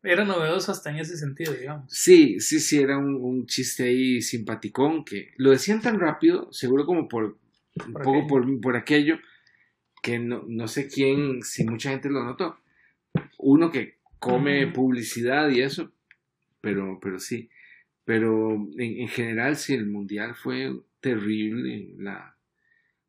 Era 0.01 0.25
novedoso 0.25 0.71
hasta 0.71 0.89
en 0.89 0.97
ese 0.97 1.17
sentido, 1.17 1.53
digamos. 1.53 1.85
Sí, 1.93 2.39
sí, 2.39 2.59
sí, 2.59 2.79
era 2.79 2.97
un, 2.97 3.45
chiste 3.45 3.83
ahí 3.83 4.19
simpaticón 4.23 5.05
que 5.05 5.33
lo 5.37 5.51
decían 5.51 5.81
tan 5.81 5.99
rápido, 5.99 6.51
seguro 6.51 6.87
como 6.87 7.07
por, 7.07 7.37
un 7.85 7.93
poco 7.93 8.25
por, 8.25 8.59
por, 8.59 8.75
aquello, 8.75 9.19
que 10.01 10.17
no, 10.17 10.43
no 10.47 10.67
sé 10.67 10.87
quién, 10.87 11.43
si 11.43 11.63
mucha 11.63 11.91
gente 11.91 12.09
lo 12.09 12.23
notó. 12.23 12.57
Uno 13.37 13.69
que 13.69 13.99
come 14.17 14.65
publicidad 14.65 15.47
y 15.51 15.61
eso, 15.61 15.91
pero, 16.61 16.99
pero 17.01 17.19
sí. 17.19 17.49
Pero 18.05 18.53
en, 18.77 19.07
general, 19.07 19.55
sí, 19.55 19.73
el 19.73 19.87
mundial 19.87 20.35
fue 20.35 20.73
terrible. 20.99 21.93
La, 21.97 22.37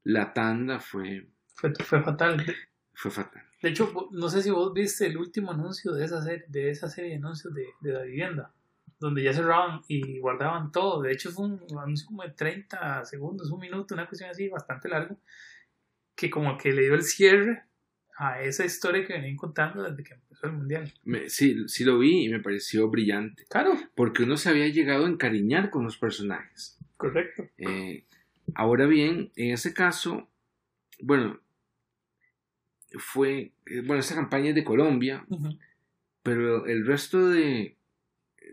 la 0.05 0.32
tanda 0.32 0.80
fue. 0.80 1.28
Fue, 1.55 1.72
fue 1.74 2.03
fatal. 2.03 2.44
Fue 2.92 3.11
fatal. 3.11 3.42
De 3.62 3.68
hecho, 3.68 3.92
no 4.11 4.28
sé 4.28 4.42
si 4.42 4.50
vos 4.50 4.72
viste 4.72 5.07
el 5.07 5.16
último 5.16 5.53
anuncio 5.53 5.92
de 5.92 6.05
esa 6.05 6.20
serie 6.22 6.44
de, 6.48 6.70
esa 6.70 6.88
serie 6.88 7.11
de 7.11 7.16
anuncios 7.16 7.55
de, 7.55 7.66
de 7.80 7.92
la 7.92 8.03
vivienda, 8.03 8.53
donde 8.98 9.22
ya 9.22 9.32
cerraban 9.32 9.82
y 9.86 10.18
guardaban 10.18 10.72
todo. 10.72 11.03
De 11.03 11.12
hecho, 11.12 11.30
fue 11.30 11.46
un 11.46 11.78
anuncio 11.78 12.07
como 12.07 12.24
de 12.24 12.30
30 12.30 13.05
segundos, 13.05 13.50
un 13.50 13.61
minuto, 13.61 13.94
una 13.94 14.09
cuestión 14.09 14.30
así, 14.30 14.48
bastante 14.48 14.88
largo, 14.88 15.16
que 16.16 16.28
como 16.28 16.59
que 16.59 16.72
le 16.72 16.82
dio 16.82 16.94
el 16.94 17.05
cierre 17.05 17.64
a 18.16 18.42
esa 18.42 18.64
historia 18.64 19.07
que 19.07 19.14
venían 19.14 19.36
contando 19.36 19.82
desde 19.82 20.03
que 20.03 20.14
el 20.43 20.53
mundial. 20.53 20.93
sí, 21.28 21.68
sí 21.68 21.84
lo 21.84 21.99
vi 21.99 22.24
y 22.24 22.28
me 22.28 22.40
pareció 22.40 22.88
brillante. 22.88 23.45
Claro. 23.49 23.74
Porque 23.95 24.22
uno 24.24 24.36
se 24.36 24.49
había 24.49 24.68
llegado 24.68 25.07
a 25.07 25.09
encariñar 25.09 25.70
con 25.70 25.84
los 25.84 25.97
personajes. 25.97 26.78
Correcto. 26.97 27.49
Eh, 27.59 28.05
ahora 28.55 28.86
bien, 28.86 29.30
en 29.36 29.53
ese 29.53 29.72
caso, 29.74 30.28
bueno, 31.01 31.40
fue, 32.99 33.53
eh, 33.66 33.80
bueno, 33.84 34.01
esa 34.01 34.14
campaña 34.14 34.51
es 34.51 34.55
de 34.55 34.64
Colombia, 34.64 35.26
pero 36.22 36.66
el 36.66 36.86
resto 36.86 37.28
de, 37.28 37.76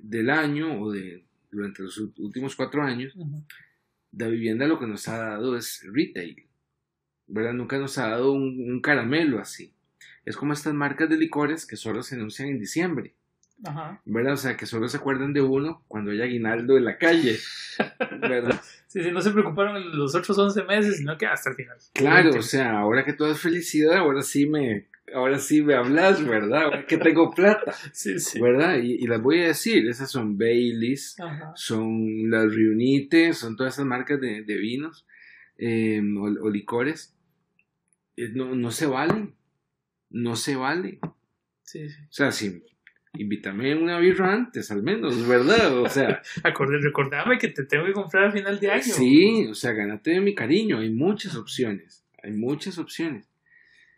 del 0.01 0.29
año 0.29 0.81
o 0.81 0.91
de 0.91 1.25
durante 1.51 1.83
los 1.83 1.97
últimos 1.97 2.55
cuatro 2.55 2.83
años, 2.83 3.15
la 4.11 4.27
vivienda 4.27 4.67
lo 4.67 4.79
que 4.79 4.87
nos 4.87 5.07
ha 5.07 5.17
dado 5.17 5.57
es 5.57 5.83
retail. 5.91 6.49
¿verdad? 7.29 7.53
Nunca 7.53 7.77
nos 7.77 7.97
ha 7.97 8.09
dado 8.09 8.33
un, 8.33 8.81
caramelo 8.81 9.39
así. 9.39 9.71
Es 10.25 10.37
como 10.37 10.53
estas 10.53 10.73
marcas 10.73 11.09
de 11.09 11.17
licores 11.17 11.65
que 11.65 11.75
solo 11.75 12.03
se 12.03 12.15
anuncian 12.15 12.49
en 12.49 12.59
diciembre. 12.59 13.13
Ajá. 13.65 14.01
¿Verdad? 14.05 14.33
O 14.33 14.37
sea, 14.37 14.55
que 14.55 14.65
solo 14.65 14.87
se 14.87 14.97
acuerdan 14.97 15.33
de 15.33 15.41
uno 15.41 15.83
cuando 15.87 16.11
hay 16.11 16.21
aguinaldo 16.21 16.77
en 16.77 16.85
la 16.85 16.97
calle. 16.97 17.37
¿Verdad? 18.21 18.61
sí, 18.87 19.03
sí, 19.03 19.11
no 19.11 19.21
se 19.21 19.31
preocuparon 19.31 19.97
los 19.97 20.15
otros 20.15 20.37
11 20.37 20.63
meses, 20.63 20.97
sino 20.97 21.17
que 21.17 21.25
hasta 21.25 21.49
el 21.49 21.55
final. 21.55 21.77
Claro, 21.93 22.31
o 22.37 22.41
sea, 22.41 22.79
ahora 22.79 23.03
que 23.03 23.13
todo 23.13 23.31
es 23.31 23.39
felicidad, 23.39 23.97
ahora 23.97 24.21
sí 24.21 24.45
me, 24.45 24.87
ahora 25.13 25.39
sí 25.39 25.61
me 25.61 25.75
hablas, 25.75 26.25
¿verdad? 26.25 26.63
Ahora 26.63 26.85
que 26.85 26.97
tengo 26.97 27.31
plata. 27.31 27.73
sí, 27.91 28.19
sí. 28.19 28.39
¿Verdad? 28.39 28.77
Y, 28.77 29.05
las 29.07 29.21
voy 29.21 29.41
a 29.41 29.47
decir, 29.47 29.87
esas 29.89 30.09
son 30.09 30.37
Baileys, 30.37 31.17
son 31.55 32.29
las 32.29 32.53
Riunites, 32.53 33.37
son 33.37 33.57
todas 33.57 33.73
esas 33.73 33.85
marcas 33.85 34.21
de, 34.21 34.41
vinos 34.41 35.05
eh, 35.57 36.01
o 36.15 36.49
licores 36.49 37.13
eh, 38.19 38.29
no, 38.33 38.53
no 38.53 38.71
se 38.71 38.85
vale. 38.85 39.33
No 40.09 40.35
se 40.35 40.55
vale. 40.55 40.99
Sí, 41.63 41.89
sí. 41.89 42.01
O 42.03 42.11
sea, 42.11 42.31
si 42.31 42.63
invítame 43.13 43.75
una 43.75 43.99
birra 43.99 44.33
antes, 44.33 44.71
al 44.71 44.83
menos, 44.83 45.27
¿verdad? 45.27 45.77
O 45.77 45.89
sea. 45.89 46.21
recordame 46.43 47.37
que 47.37 47.49
te 47.49 47.65
tengo 47.65 47.85
que 47.85 47.93
comprar 47.93 48.25
a 48.25 48.31
final 48.31 48.59
de 48.59 48.71
año. 48.71 48.83
Sí, 48.83 49.47
o 49.47 49.55
sea, 49.55 49.73
ganate 49.73 50.11
de 50.11 50.21
mi 50.21 50.35
cariño. 50.35 50.79
Hay 50.79 50.89
muchas 50.89 51.35
opciones. 51.35 52.05
Hay 52.23 52.31
muchas 52.31 52.77
opciones. 52.77 53.29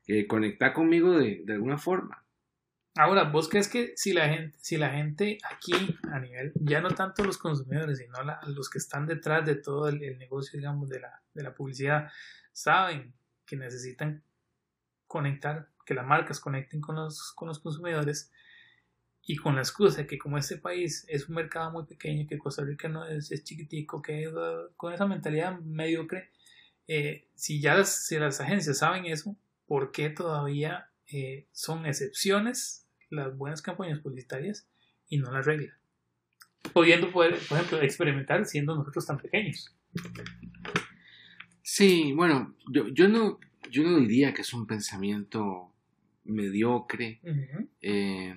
Eh, 0.08 0.28
conecta 0.28 0.74
conmigo 0.74 1.18
de, 1.18 1.42
de, 1.46 1.54
alguna 1.54 1.78
forma. 1.78 2.26
Ahora, 2.96 3.24
¿vos 3.24 3.48
crees 3.48 3.70
que 3.70 3.94
si 3.96 4.12
la 4.12 4.28
gente, 4.28 4.58
si 4.60 4.76
la 4.76 4.90
gente 4.90 5.38
aquí 5.50 5.74
a 6.12 6.20
nivel, 6.20 6.52
ya 6.56 6.82
no 6.82 6.90
tanto 6.90 7.24
los 7.24 7.38
consumidores, 7.38 8.00
sino 8.00 8.18
los 8.48 8.70
que 8.70 8.80
están 8.80 9.08
detrás 9.08 9.46
de 9.46 9.56
todo 9.56 9.88
el, 9.88 10.04
el 10.04 10.18
negocio, 10.18 10.60
digamos, 10.60 10.90
de 10.90 11.00
la, 11.00 11.22
de 11.34 11.44
la 11.44 11.54
publicidad, 11.54 12.12
saben 12.52 13.14
que 13.46 13.56
necesitan 13.56 14.24
conectar, 15.08 15.70
que 15.92 15.96
las 15.96 16.08
marcas 16.08 16.40
conecten 16.40 16.80
con 16.80 16.96
los, 16.96 17.34
con 17.36 17.50
los 17.50 17.60
consumidores 17.60 18.32
y 19.24 19.36
con 19.36 19.56
la 19.56 19.62
excusa 19.62 20.08
que 20.08 20.18
como 20.18 20.38
este 20.38 20.56
país 20.56 21.04
es 21.10 21.28
un 21.28 21.36
mercado 21.36 21.70
muy 21.70 21.86
pequeño, 21.86 22.26
que 22.30 22.38
Costa 22.38 22.64
Rica 22.64 22.88
no 22.88 23.06
es, 23.06 23.30
es 23.30 23.44
chiquitico, 23.44 24.02
que 24.02 24.30
uh, 24.30 24.74
con 24.78 24.94
esa 24.94 25.06
mentalidad 25.06 25.60
mediocre, 25.60 26.32
eh, 26.88 27.28
si 27.36 27.60
ya 27.60 27.76
las, 27.76 28.08
si 28.08 28.18
las 28.18 28.40
agencias 28.40 28.78
saben 28.78 29.06
eso, 29.06 29.36
¿por 29.66 29.92
qué 29.92 30.10
todavía 30.10 30.90
eh, 31.12 31.50
son 31.52 31.86
excepciones 31.86 32.88
las 33.10 33.36
buenas 33.36 33.62
campañas 33.62 34.00
publicitarias 34.00 34.70
y 35.10 35.18
no 35.18 35.30
la 35.30 35.42
regla? 35.42 35.78
pudiendo 36.74 37.12
poder, 37.12 37.38
por 37.50 37.58
ejemplo, 37.58 37.82
experimentar 37.82 38.46
siendo 38.46 38.76
nosotros 38.76 39.06
tan 39.06 39.18
pequeños. 39.18 39.76
Sí, 41.64 42.14
bueno, 42.14 42.56
yo, 42.72 42.88
yo, 42.88 43.10
no, 43.10 43.40
yo 43.70 43.84
no 43.84 44.00
diría 44.00 44.34
que 44.34 44.42
es 44.42 44.54
un 44.54 44.68
pensamiento 44.68 45.71
mediocre. 46.24 47.20
eh, 47.82 48.36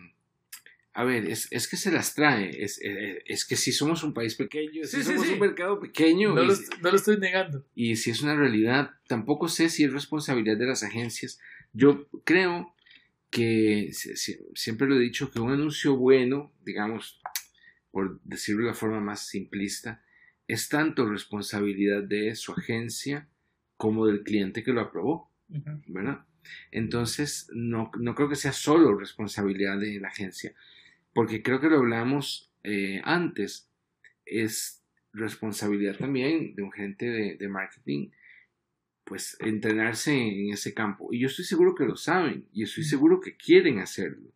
a 0.97 1.03
ver, 1.03 1.27
es, 1.27 1.49
es, 1.51 1.67
que 1.67 1.77
se 1.77 1.91
las 1.91 2.15
trae. 2.15 2.63
Es, 2.63 2.81
es, 2.81 3.19
es, 3.27 3.45
que 3.45 3.57
si 3.57 3.73
somos 3.73 4.05
un 4.05 4.15
país 4.15 4.37
pequeño, 4.37 4.85
si 4.85 5.03
somos 5.03 5.29
un 5.29 5.41
mercado 5.41 5.81
pequeño. 5.81 6.35
No, 6.35 6.45
y, 6.45 6.47
lo, 6.47 6.55
no, 6.55 6.91
lo, 6.91 6.97
estoy 6.97 7.19
negando. 7.19 7.67
Y 7.75 7.97
si 7.97 8.11
es 8.11 8.23
una 8.23 8.37
realidad, 8.37 8.93
tampoco 9.09 9.49
sé 9.49 9.69
si 9.69 9.85
es 9.85 9.93
responsabilidad 9.93 10.57
de 10.57 10.67
las 10.67 10.85
agencias. 10.85 11.41
Yo 11.73 12.09
creo 12.25 12.75
que 13.31 13.91
siempre 14.55 14.87
lo 14.87 14.95
he 14.95 15.01
dicho, 15.01 15.33
que 15.33 15.41
un 15.41 15.51
anuncio 15.51 15.97
bueno, 15.97 16.53
digamos, 16.65 17.21
por 17.91 18.21
decirlo 18.23 18.63
de 18.63 18.69
la 18.69 18.75
forma 18.75 19.01
más 19.01 19.27
simplista, 19.27 20.01
es 20.47 20.69
tanto 20.69 21.09
responsabilidad 21.11 22.05
de 22.05 22.37
su 22.37 22.53
agencia 22.53 23.29
como 23.77 24.07
del 24.07 24.23
cliente 24.23 24.63
que 24.63 24.73
lo 24.73 24.81
aprobó, 24.81 25.33
uh 25.49 25.57
-huh. 25.57 25.83
¿verdad? 25.89 26.25
Entonces, 26.71 27.49
no, 27.53 27.91
no 27.99 28.15
creo 28.15 28.29
que 28.29 28.37
sea 28.37 28.53
solo 28.53 28.97
responsabilidad 28.99 29.79
de 29.79 30.01
la 30.01 30.09
agencia 30.09 30.55
porque 31.15 31.43
creo 31.43 31.61
que 31.61 31.69
lo 31.69 31.79
hablamos 31.79 32.51
eh, 32.65 33.01
antes, 33.05 33.71
es 34.27 34.83
responsabilidad 35.13 35.97
también 35.97 36.55
de 36.57 36.63
un 36.63 36.73
gerente 36.73 37.07
de, 37.07 37.37
de, 37.37 37.49
marketing, 37.49 38.11
pues 39.05 39.37
entrenarse 39.41 40.13
en 40.13 40.53
ese 40.53 40.75
campo. 40.75 41.09
Y 41.13 41.21
yo 41.21 41.29
estoy 41.29 41.45
seguro 41.45 41.75
que 41.75 41.85
lo 41.85 41.97
saben 41.97 42.47
y 42.53 42.65
estoy 42.65 42.83
seguro 42.83 43.21
que 43.21 43.37
quieren 43.37 43.79
hacerlo, 43.79 44.33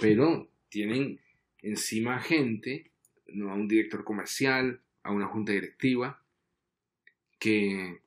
pero 0.00 0.48
tienen 0.68 1.20
encima 1.62 2.20
gente, 2.20 2.92
¿no? 3.26 3.50
a 3.50 3.54
un 3.54 3.66
director 3.66 4.04
comercial, 4.04 4.80
a 5.02 5.10
una 5.10 5.26
junta 5.26 5.52
directiva, 5.52 6.22
que, 7.40 8.00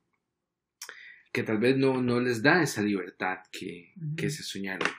que 1.38 1.44
tal 1.44 1.60
vez 1.60 1.78
no, 1.78 2.02
no 2.02 2.20
les 2.20 2.42
da 2.42 2.64
esa 2.64 2.82
libertad 2.82 3.42
que, 3.52 3.94
uh 3.96 4.02
-huh. 4.02 4.16
que 4.16 4.32
se 4.32 4.42
soñaron, 4.42 4.90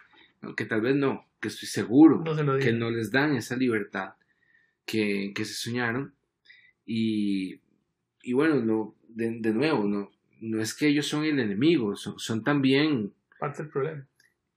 ¿no? 0.40 0.54
que 0.54 0.66
tal 0.66 0.80
vez 0.80 0.94
no, 0.94 1.26
que 1.40 1.48
estoy 1.48 1.66
seguro 1.66 2.22
no 2.24 2.58
que 2.60 2.72
no 2.72 2.92
les 2.92 3.10
dan 3.10 3.34
esa 3.34 3.56
libertad 3.56 4.10
que, 4.86 5.32
que 5.34 5.44
se 5.44 5.54
soñaron. 5.54 6.14
Y, 6.86 7.58
y 8.22 8.32
bueno, 8.34 8.54
no, 8.64 8.94
de, 9.08 9.36
de, 9.40 9.52
nuevo, 9.52 9.82
no, 9.88 10.12
no 10.40 10.62
es 10.62 10.74
que 10.74 10.86
ellos 10.86 11.08
son 11.08 11.24
el 11.24 11.40
enemigo, 11.40 11.96
son, 11.96 12.20
son 12.20 12.44
también... 12.44 13.12
Parte 13.40 13.64
del 13.64 13.72
problema. 13.72 14.06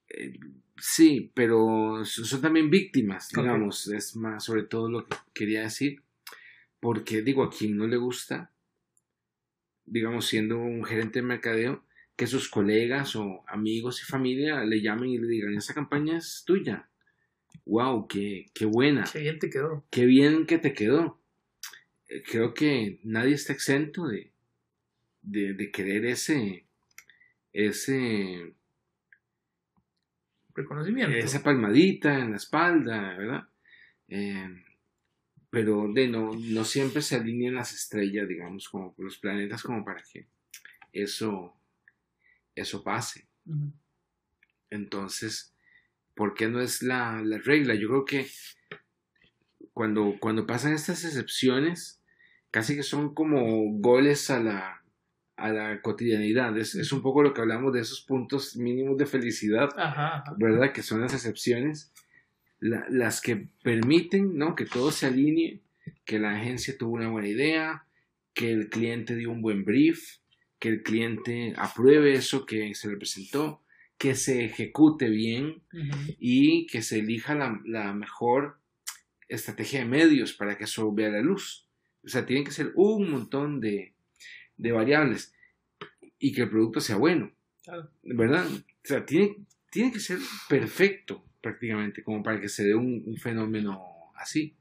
Eh, 0.08 0.38
sí, 0.78 1.32
pero 1.34 2.04
son, 2.04 2.24
son, 2.26 2.40
también 2.40 2.70
víctimas, 2.70 3.28
digamos, 3.34 3.88
okay. 3.88 3.98
es 3.98 4.14
más 4.14 4.44
sobre 4.44 4.62
todo 4.62 4.88
lo 4.88 5.08
que 5.08 5.16
quería 5.34 5.62
decir, 5.62 6.00
porque 6.78 7.22
digo, 7.22 7.42
a 7.42 7.50
quien 7.50 7.76
no 7.76 7.88
le 7.88 7.96
gusta, 7.96 8.52
digamos, 9.86 10.26
siendo 10.26 10.58
un 10.58 10.84
gerente 10.84 11.20
de 11.20 11.26
mercadeo, 11.26 11.84
que 12.16 12.26
sus 12.26 12.48
colegas 12.48 13.16
o 13.16 13.44
amigos 13.48 14.02
y 14.02 14.04
familia 14.04 14.64
le 14.64 14.80
llamen 14.80 15.10
y 15.10 15.18
le 15.18 15.26
digan, 15.26 15.54
esa 15.54 15.74
campaña 15.74 16.18
es 16.18 16.44
tuya. 16.46 16.88
¡Wow! 17.64 18.06
¡Qué, 18.08 18.46
qué 18.54 18.64
buena! 18.64 19.04
¡Qué 19.10 19.20
bien 19.20 19.38
te 19.38 19.48
quedó! 19.48 19.84
¡Qué 19.90 20.06
bien 20.06 20.46
que 20.46 20.58
te 20.58 20.72
quedó! 20.72 21.20
Eh, 22.08 22.22
creo 22.22 22.54
que 22.54 23.00
nadie 23.02 23.34
está 23.34 23.52
exento 23.52 24.06
de, 24.06 24.32
de, 25.22 25.54
de 25.54 25.70
querer 25.70 26.04
ese, 26.06 26.66
ese 27.52 28.54
reconocimiento. 30.54 31.16
Esa 31.16 31.42
palmadita 31.42 32.18
en 32.18 32.32
la 32.32 32.36
espalda, 32.36 33.16
¿verdad? 33.16 33.48
Eh, 34.08 34.64
pero 35.52 35.86
de 35.92 36.08
no, 36.08 36.32
no 36.34 36.64
siempre 36.64 37.02
se 37.02 37.14
alinean 37.14 37.56
las 37.56 37.74
estrellas, 37.74 38.26
digamos, 38.26 38.70
como 38.70 38.94
los 38.96 39.18
planetas, 39.18 39.62
como 39.62 39.84
para 39.84 40.02
que 40.02 40.26
eso 40.94 41.54
eso 42.54 42.82
pase. 42.82 43.28
Uh 43.44 43.52
-huh. 43.52 43.72
Entonces, 44.70 45.54
¿por 46.14 46.32
qué 46.32 46.48
no 46.48 46.62
es 46.62 46.82
la, 46.82 47.20
la, 47.22 47.36
regla? 47.36 47.74
Yo 47.74 47.88
creo 47.88 48.04
que 48.06 48.26
cuando, 49.74 50.16
cuando 50.18 50.46
pasan 50.46 50.72
estas 50.72 51.04
excepciones, 51.04 52.00
casi 52.50 52.74
que 52.74 52.82
son 52.82 53.14
como 53.14 53.78
goles 53.78 54.30
a 54.30 54.40
la, 54.40 54.82
a 55.36 55.50
la 55.50 55.82
cotidianidad. 55.82 56.56
Es, 56.56 56.74
es, 56.76 56.92
un 56.92 57.02
poco 57.02 57.22
lo 57.22 57.34
que 57.34 57.42
hablamos 57.42 57.74
de 57.74 57.80
esos 57.80 58.00
puntos 58.00 58.56
mínimos 58.56 58.96
de 58.96 59.04
felicidad, 59.04 59.68
ajá, 59.76 60.16
ajá. 60.16 60.34
¿verdad? 60.38 60.72
Que 60.72 60.82
son 60.82 61.02
las 61.02 61.12
excepciones, 61.12 61.92
la, 62.62 62.86
las 62.88 63.20
que 63.20 63.48
permiten 63.64 64.38
¿no? 64.38 64.54
que 64.54 64.66
todo 64.66 64.92
se 64.92 65.06
alinee, 65.06 65.60
que 66.04 66.20
la 66.20 66.36
agencia 66.36 66.78
tuvo 66.78 66.94
una 66.94 67.10
buena 67.10 67.28
idea, 67.28 67.86
que 68.34 68.52
el 68.52 68.70
cliente 68.70 69.16
dio 69.16 69.32
un 69.32 69.42
buen 69.42 69.64
brief, 69.64 70.18
que 70.60 70.68
el 70.68 70.82
cliente 70.84 71.54
apruebe 71.56 72.14
eso 72.14 72.46
que 72.46 72.72
se 72.76 72.88
le 72.88 72.96
presentó, 72.96 73.64
que 73.98 74.14
se 74.14 74.44
ejecute 74.44 75.10
bien 75.10 75.62
uh 75.72 75.76
-huh. 75.76 76.16
y 76.20 76.66
que 76.68 76.82
se 76.82 77.00
elija 77.00 77.34
la, 77.34 77.60
la, 77.64 77.92
mejor 77.94 78.60
estrategia 79.28 79.80
de 79.80 79.86
medios 79.86 80.32
para 80.32 80.56
que 80.56 80.64
eso 80.64 80.92
vea 80.92 81.10
la 81.10 81.20
luz. 81.20 81.66
O 82.04 82.08
sea, 82.08 82.24
tienen 82.26 82.44
que 82.44 82.52
ser 82.52 82.70
un 82.76 83.10
montón 83.10 83.60
de, 83.60 83.92
de 84.56 84.72
variables 84.72 85.34
y 86.20 86.32
que 86.32 86.42
el 86.42 86.50
producto 86.50 86.80
sea 86.80 86.96
bueno. 86.96 87.32
Claro. 87.64 87.90
¿Verdad? 88.04 88.46
O 88.46 88.62
sea, 88.84 89.04
tiene, 89.04 89.36
tiene 89.70 89.92
que 89.92 90.00
ser 90.00 90.18
perfecto 90.48 91.24
prácticamente 91.42 92.02
como 92.02 92.22
para 92.22 92.40
que 92.40 92.48
se 92.48 92.64
dé 92.64 92.74
un, 92.74 93.02
un 93.04 93.16
fenómeno 93.16 93.82
así. 94.16 94.54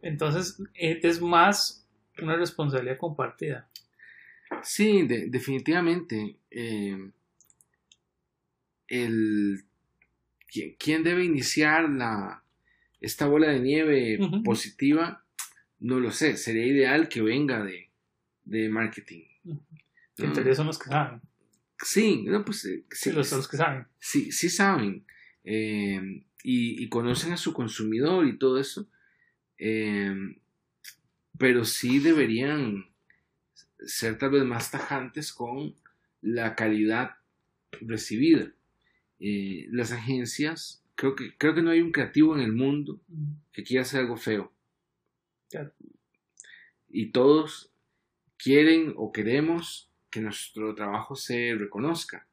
Entonces, 0.00 0.60
e, 0.74 0.98
es 1.02 1.20
más 1.20 1.86
una 2.20 2.36
responsabilidad 2.36 2.98
compartida. 2.98 3.68
Sí, 4.62 5.06
de, 5.06 5.28
definitivamente. 5.28 6.36
Eh, 6.50 7.10
el, 8.88 9.64
¿quién, 10.48 10.76
¿quién, 10.78 11.02
debe 11.02 11.24
iniciar 11.24 11.88
la, 11.88 12.42
esta 13.00 13.26
bola 13.26 13.48
de 13.48 13.60
nieve 13.60 14.18
uh 14.20 14.24
-huh. 14.24 14.42
positiva? 14.42 15.24
No 15.78 16.00
lo 16.00 16.10
sé. 16.10 16.36
Sería 16.36 16.66
ideal 16.66 17.08
que 17.08 17.22
venga 17.22 17.62
de, 17.62 17.90
de 18.44 18.68
marketing. 18.68 19.24
Uh 19.44 19.58
-huh. 20.16 20.54
son 20.54 20.66
los 20.66 20.78
que 20.78 20.90
saben. 20.90 21.20
Sí, 21.82 22.22
no, 22.22 22.44
pues, 22.44 22.64
eh, 22.64 22.84
sí, 22.90 23.10
sí, 23.10 23.12
los, 23.12 23.30
los, 23.32 23.48
que 23.48 23.56
saben. 23.56 23.86
Sí, 23.98 24.32
sí 24.32 24.48
saben. 24.48 25.04
Eh, 25.44 26.24
y, 26.44 26.82
y, 26.82 26.88
conocen 26.88 27.32
a 27.32 27.36
su 27.36 27.52
consumidor 27.52 28.26
y 28.26 28.38
todo 28.38 28.58
eso. 28.58 28.88
Eh, 29.58 30.14
pero 31.38 31.64
sí 31.64 31.98
deberían 31.98 32.86
ser 33.84 34.18
tal 34.18 34.30
vez 34.30 34.44
más 34.44 34.70
tajantes 34.70 35.32
con 35.32 35.74
la 36.20 36.54
calidad 36.54 37.16
recibida. 37.80 38.52
Eh, 39.20 39.66
las 39.70 39.92
agencias, 39.92 40.84
creo 40.94 41.14
que, 41.14 41.36
creo 41.36 41.54
que 41.54 41.62
no 41.62 41.70
hay 41.70 41.80
un 41.80 41.92
creativo 41.92 42.34
en 42.36 42.42
el 42.42 42.52
mundo 42.52 43.00
que 43.52 43.62
quiera 43.62 43.82
hacer 43.82 44.00
algo 44.00 44.16
feo. 44.16 44.52
Claro. 45.50 45.72
Y 46.88 47.12
todos 47.12 47.72
quieren 48.36 48.94
o 48.96 49.12
queremos 49.12 49.91
que 50.12 50.20
nuestro 50.20 50.74
trabajo 50.74 51.16
se 51.16 51.56
reconozca, 51.56 52.28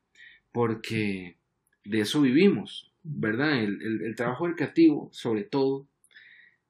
porque 0.52 1.38
de 1.86 2.02
eso 2.02 2.22
vivimos, 2.22 2.94
¿verdad? 3.02 3.64
El, 3.64 3.82
el, 3.82 4.02
el 4.04 4.16
trabajo 4.16 4.46
del 4.46 4.56
creativo, 4.56 5.10
sobre 5.14 5.46
todo, 5.46 5.88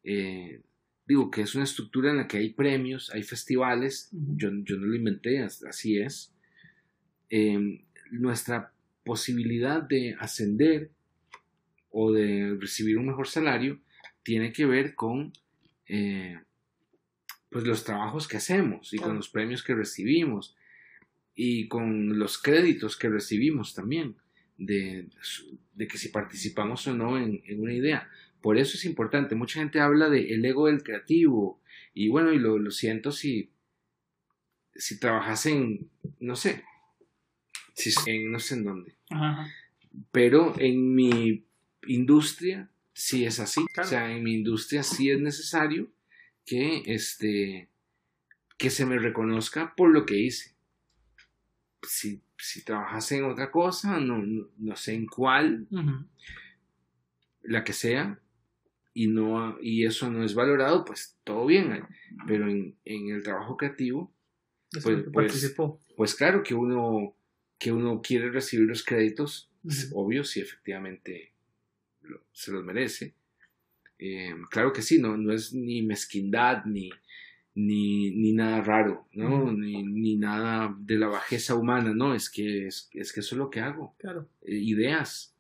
eh, 0.04 0.62
digo 1.06 1.32
que 1.32 1.42
es 1.42 1.56
una 1.56 1.64
estructura 1.64 2.12
en 2.12 2.18
la 2.18 2.28
que 2.28 2.38
hay 2.38 2.52
premios, 2.52 3.10
hay 3.12 3.24
festivales, 3.24 4.10
yo, 4.12 4.52
yo, 4.64 4.78
no 4.78 4.86
lo 4.86 4.96
inventé, 4.96 5.42
así 5.42 5.98
es. 5.98 6.32
Eh, 7.32 7.84
nuestra 8.12 8.72
posibilidad 9.04 9.82
de 9.82 10.16
ascender 10.20 10.92
o 11.90 12.12
de 12.12 12.56
recibir 12.60 13.00
un 13.00 13.08
mejor 13.08 13.28
salario 13.28 13.80
tiene 14.22 14.54
que 14.54 14.68
ver 14.68 14.94
con 14.94 15.34
eh, 15.88 16.40
pues 17.50 17.66
los 17.66 17.84
trabajos 17.84 18.28
que 18.28 18.38
hacemos 18.38 18.94
y 18.94 19.00
con 19.00 19.16
los 19.16 19.30
premios 19.30 19.64
que 19.64 19.74
recibimos 19.74 20.56
y 21.36 21.68
con 21.68 22.20
los 22.20 22.38
créditos 22.38 22.98
que 22.98 23.10
recibimos 23.10 23.74
también 23.74 24.16
de, 24.58 25.08
de 25.74 25.88
que 25.88 25.98
si 25.98 26.10
participamos 26.10 26.86
o 26.88 26.94
no 26.94 27.18
en, 27.18 27.42
en 27.46 27.62
una 27.62 27.74
idea. 27.74 28.10
Por 28.42 28.58
eso 28.58 28.78
es 28.78 28.86
importante. 28.86 29.36
Mucha 29.36 29.60
gente 29.60 29.80
habla 29.80 30.10
del 30.10 30.32
el 30.32 30.46
ego 30.46 30.68
del 30.68 30.84
creativo. 30.84 31.60
Y 31.94 32.10
bueno, 32.10 32.32
y 32.32 32.40
lo, 32.40 32.58
lo 32.58 32.72
siento 32.72 33.12
si, 33.12 33.50
si 34.76 35.00
trabajas 35.00 35.46
en, 35.46 35.90
no 36.20 36.36
sé, 36.36 36.64
si, 37.74 37.92
en 38.10 38.32
no 38.32 38.40
sé 38.40 38.56
en 38.56 38.64
dónde. 38.64 38.96
Ajá. 39.10 39.52
Pero 40.12 40.54
en 40.60 40.94
mi 40.94 41.44
industria 41.88 42.70
sí 42.94 43.26
es 43.26 43.40
así. 43.40 43.66
Claro. 43.74 43.88
O 43.88 43.90
sea, 43.90 44.12
en 44.16 44.24
mi 44.24 44.34
industria 44.34 44.84
sí 44.84 45.10
es 45.10 45.20
necesario 45.20 45.92
que, 46.46 46.84
este, 46.86 47.70
que 48.58 48.70
se 48.70 48.86
me 48.86 49.00
reconozca 49.00 49.74
por 49.76 49.90
lo 49.90 50.06
que 50.06 50.18
hice. 50.18 50.54
Si, 51.82 52.22
si 52.38 52.64
trabajas 52.64 53.12
en 53.12 53.24
otra 53.24 53.52
cosa, 53.52 54.00
no, 54.00 54.18
no, 54.18 54.48
no 54.58 54.76
sé 54.76 54.94
en 54.94 55.06
cuál, 55.08 55.68
uh 55.72 55.78
-huh. 55.78 56.06
la 57.44 57.64
que 57.64 57.74
sea, 57.74 58.20
y, 58.94 59.08
no, 59.08 59.58
y 59.62 59.86
eso 59.86 60.10
no 60.10 60.24
es 60.24 60.34
valorado, 60.34 60.84
pues 60.84 61.18
todo 61.24 61.46
bien. 61.46 61.86
Pero 62.28 62.50
en, 62.50 62.76
en 62.86 63.10
el 63.10 63.24
trabajo 63.24 63.56
creativo, 63.56 64.12
pues, 64.72 65.06
pues, 65.14 65.56
pues, 65.96 66.16
claro 66.16 66.44
que 66.44 66.54
uno, 66.54 67.16
que 67.58 67.72
uno 67.72 68.02
quiere 68.02 68.30
recibir 68.30 68.68
los 68.68 68.84
créditos, 68.84 69.50
es 69.66 69.92
obvio, 69.94 70.24
si 70.24 70.42
efectivamente 70.42 71.34
se 72.32 72.52
los 72.52 72.64
merece. 72.64 73.14
Eh, 73.98 74.34
claro 74.50 74.72
que 74.72 74.82
sí, 74.82 75.00
no, 75.00 75.18
no 75.18 75.34
es 75.34 75.54
ni 75.54 75.82
mezquindad 75.82 76.66
ni, 76.66 76.90
ni, 77.56 78.12
ni 78.12 78.34
nada 78.34 78.62
raro, 78.62 79.08
¿no? 79.14 79.52
ni, 79.52 79.84
ni, 79.84 80.16
nada 80.16 80.76
de 80.80 80.98
la 80.98 81.08
bajeza 81.08 81.56
humana, 81.56 81.94
no, 81.94 82.14
es 82.14 82.30
que, 82.30 82.68
es, 82.68 82.90
es 82.94 83.12
que 83.12 83.20
eso 83.20 83.36
es 83.36 83.40
lo 83.40 83.50
que 83.50 83.60
hago. 83.60 83.96
Claro. 83.98 84.28
Eh, 84.44 84.56
ideas. 84.56 85.36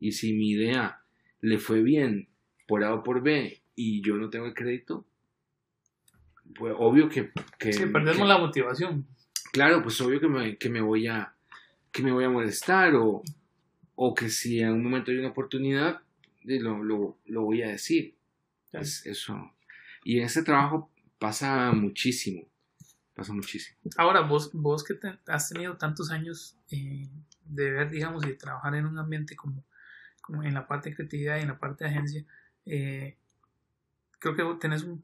Y 0.00 0.12
si 0.12 0.32
mi 0.32 0.50
idea 0.50 1.02
le 1.40 1.58
fue 1.58 1.82
bien 1.82 2.28
por 2.66 2.84
A 2.84 2.94
o 2.94 3.02
por 3.02 3.22
B 3.22 3.60
y 3.74 4.00
yo 4.02 4.16
no 4.16 4.30
tengo 4.30 4.46
el 4.46 4.54
crédito, 4.54 5.04
pues 6.56 6.74
obvio 6.78 7.08
que... 7.08 7.30
que 7.58 7.86
perdemos 7.86 8.26
la 8.28 8.38
motivación. 8.38 9.06
Claro, 9.52 9.82
pues 9.82 10.00
obvio 10.00 10.20
que 10.20 10.28
me, 10.28 10.56
que 10.56 10.68
me 10.68 10.80
voy 10.80 11.06
a 11.06 11.34
que 11.90 12.02
me 12.02 12.12
voy 12.12 12.24
a 12.24 12.30
molestar 12.30 12.94
o, 12.94 13.22
o 13.94 14.14
que 14.14 14.28
si 14.28 14.60
en 14.60 14.72
un 14.72 14.82
momento 14.84 15.10
hay 15.10 15.18
una 15.18 15.30
oportunidad, 15.30 16.00
lo, 16.44 16.82
lo, 16.84 17.18
lo 17.26 17.42
voy 17.42 17.62
a 17.62 17.68
decir. 17.68 18.14
Es 18.72 19.04
eso. 19.06 19.52
Y 20.04 20.18
en 20.18 20.26
ese 20.26 20.42
trabajo 20.42 20.90
pasa 21.18 21.72
muchísimo. 21.72 22.48
Pasa 23.14 23.32
muchísimo. 23.32 23.78
Ahora, 23.96 24.20
vos, 24.20 24.50
vos 24.52 24.84
que 24.84 24.94
has 25.26 25.48
tenido 25.48 25.76
tantos 25.76 26.10
años 26.10 26.56
eh, 26.70 27.08
de 27.44 27.70
ver, 27.70 27.90
digamos, 27.90 28.24
y 28.24 28.28
de 28.28 28.34
trabajar 28.34 28.74
en 28.76 28.86
un 28.86 28.98
ambiente 28.98 29.34
como, 29.34 29.64
como 30.20 30.44
en 30.44 30.54
la 30.54 30.68
parte 30.68 30.90
de 30.90 30.96
creatividad 30.96 31.38
y 31.38 31.42
en 31.42 31.48
la 31.48 31.58
parte 31.58 31.84
de 31.84 31.90
agencia, 31.90 32.24
eh, 32.64 33.16
creo 34.20 34.36
que 34.36 34.44
tenés 34.60 34.84
un, 34.84 35.02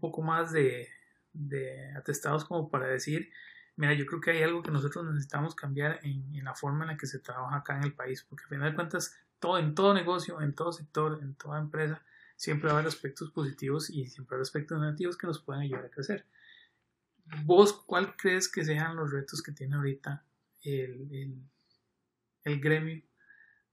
poco 0.00 0.22
más 0.22 0.52
de, 0.52 0.88
de, 1.32 1.92
atestados 1.96 2.44
como 2.44 2.70
para 2.70 2.88
decir, 2.88 3.30
mira, 3.76 3.94
yo 3.94 4.06
creo 4.06 4.20
que 4.20 4.32
hay 4.32 4.42
algo 4.42 4.62
que 4.62 4.70
nosotros 4.70 5.04
necesitamos 5.06 5.54
cambiar 5.54 6.00
en, 6.02 6.34
en, 6.34 6.44
la 6.44 6.54
forma 6.54 6.84
en 6.84 6.90
la 6.92 6.96
que 6.96 7.06
se 7.06 7.20
trabaja 7.20 7.56
acá 7.56 7.76
en 7.76 7.84
el 7.84 7.92
país, 7.92 8.24
porque 8.28 8.44
al 8.44 8.50
final 8.50 8.70
de 8.70 8.74
cuentas, 8.74 9.16
todo, 9.38 9.58
en 9.58 9.74
todo 9.74 9.94
negocio, 9.94 10.40
en 10.40 10.54
todo 10.54 10.72
sector, 10.72 11.20
en 11.22 11.34
toda 11.34 11.60
empresa, 11.60 12.02
siempre 12.36 12.68
va 12.68 12.74
a 12.74 12.78
haber 12.78 12.88
aspectos 12.88 13.30
positivos 13.30 13.90
y 13.90 14.06
siempre 14.06 14.36
hay 14.36 14.42
aspectos 14.42 14.80
negativos 14.80 15.16
que 15.16 15.26
nos 15.26 15.40
pueden 15.40 15.62
ayudar 15.62 15.86
a 15.86 15.90
crecer. 15.90 16.26
¿Vos 17.44 17.72
cuál 17.72 18.16
crees 18.16 18.48
que 18.48 18.64
sean 18.64 18.96
los 18.96 19.10
retos 19.10 19.42
que 19.42 19.52
tiene 19.52 19.76
ahorita 19.76 20.24
el, 20.62 21.42
el, 22.44 22.60
gremio 22.60 23.02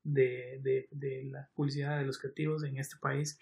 de, 0.04 0.60
de, 0.62 0.88
de, 0.92 1.24
la 1.26 1.50
publicidad 1.54 1.98
de 1.98 2.06
los 2.06 2.18
creativos 2.18 2.64
en 2.64 2.78
este 2.78 2.98
país 2.98 3.40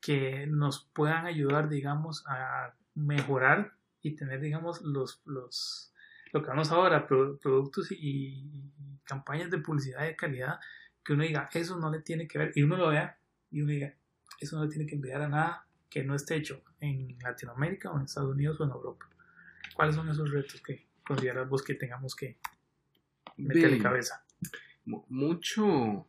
que 0.00 0.46
nos 0.46 0.88
puedan 0.92 1.26
ayudar, 1.26 1.68
digamos, 1.68 2.24
a 2.26 2.74
mejorar 2.94 3.76
y 4.00 4.16
tener, 4.16 4.40
digamos, 4.40 4.82
los, 4.82 5.22
los 5.24 5.92
lo 6.32 6.42
que 6.42 6.48
vamos 6.48 6.70
ahora, 6.70 7.06
productos 7.06 7.92
y, 7.92 7.96
y, 8.00 9.00
campañas 9.04 9.50
de 9.50 9.58
publicidad 9.58 10.02
de 10.02 10.16
calidad, 10.16 10.58
que 11.04 11.12
uno 11.12 11.24
diga, 11.24 11.48
eso 11.52 11.76
no 11.76 11.90
le 11.90 12.00
tiene 12.00 12.26
que 12.26 12.38
ver, 12.38 12.52
y 12.54 12.62
uno 12.62 12.76
lo 12.76 12.88
vea, 12.88 13.18
y 13.50 13.60
uno 13.60 13.72
diga, 13.72 13.94
eso 14.44 14.58
no 14.58 14.68
tiene 14.68 14.86
que 14.86 14.94
enviar 14.94 15.22
a 15.22 15.28
nada 15.28 15.66
que 15.88 16.02
no 16.02 16.14
esté 16.14 16.36
hecho 16.36 16.62
en 16.80 17.18
Latinoamérica 17.20 17.90
o 17.90 17.98
en 17.98 18.04
Estados 18.04 18.34
Unidos 18.34 18.58
o 18.60 18.64
en 18.64 18.70
Europa. 18.70 19.08
¿Cuáles 19.74 19.94
son 19.94 20.08
esos 20.08 20.30
retos 20.30 20.60
que 20.62 20.86
consideras 21.06 21.48
vos 21.48 21.62
que 21.62 21.74
tengamos 21.74 22.16
que 22.16 22.38
meterle 23.36 23.78
cabeza? 23.78 24.24
Mucho. 24.84 26.06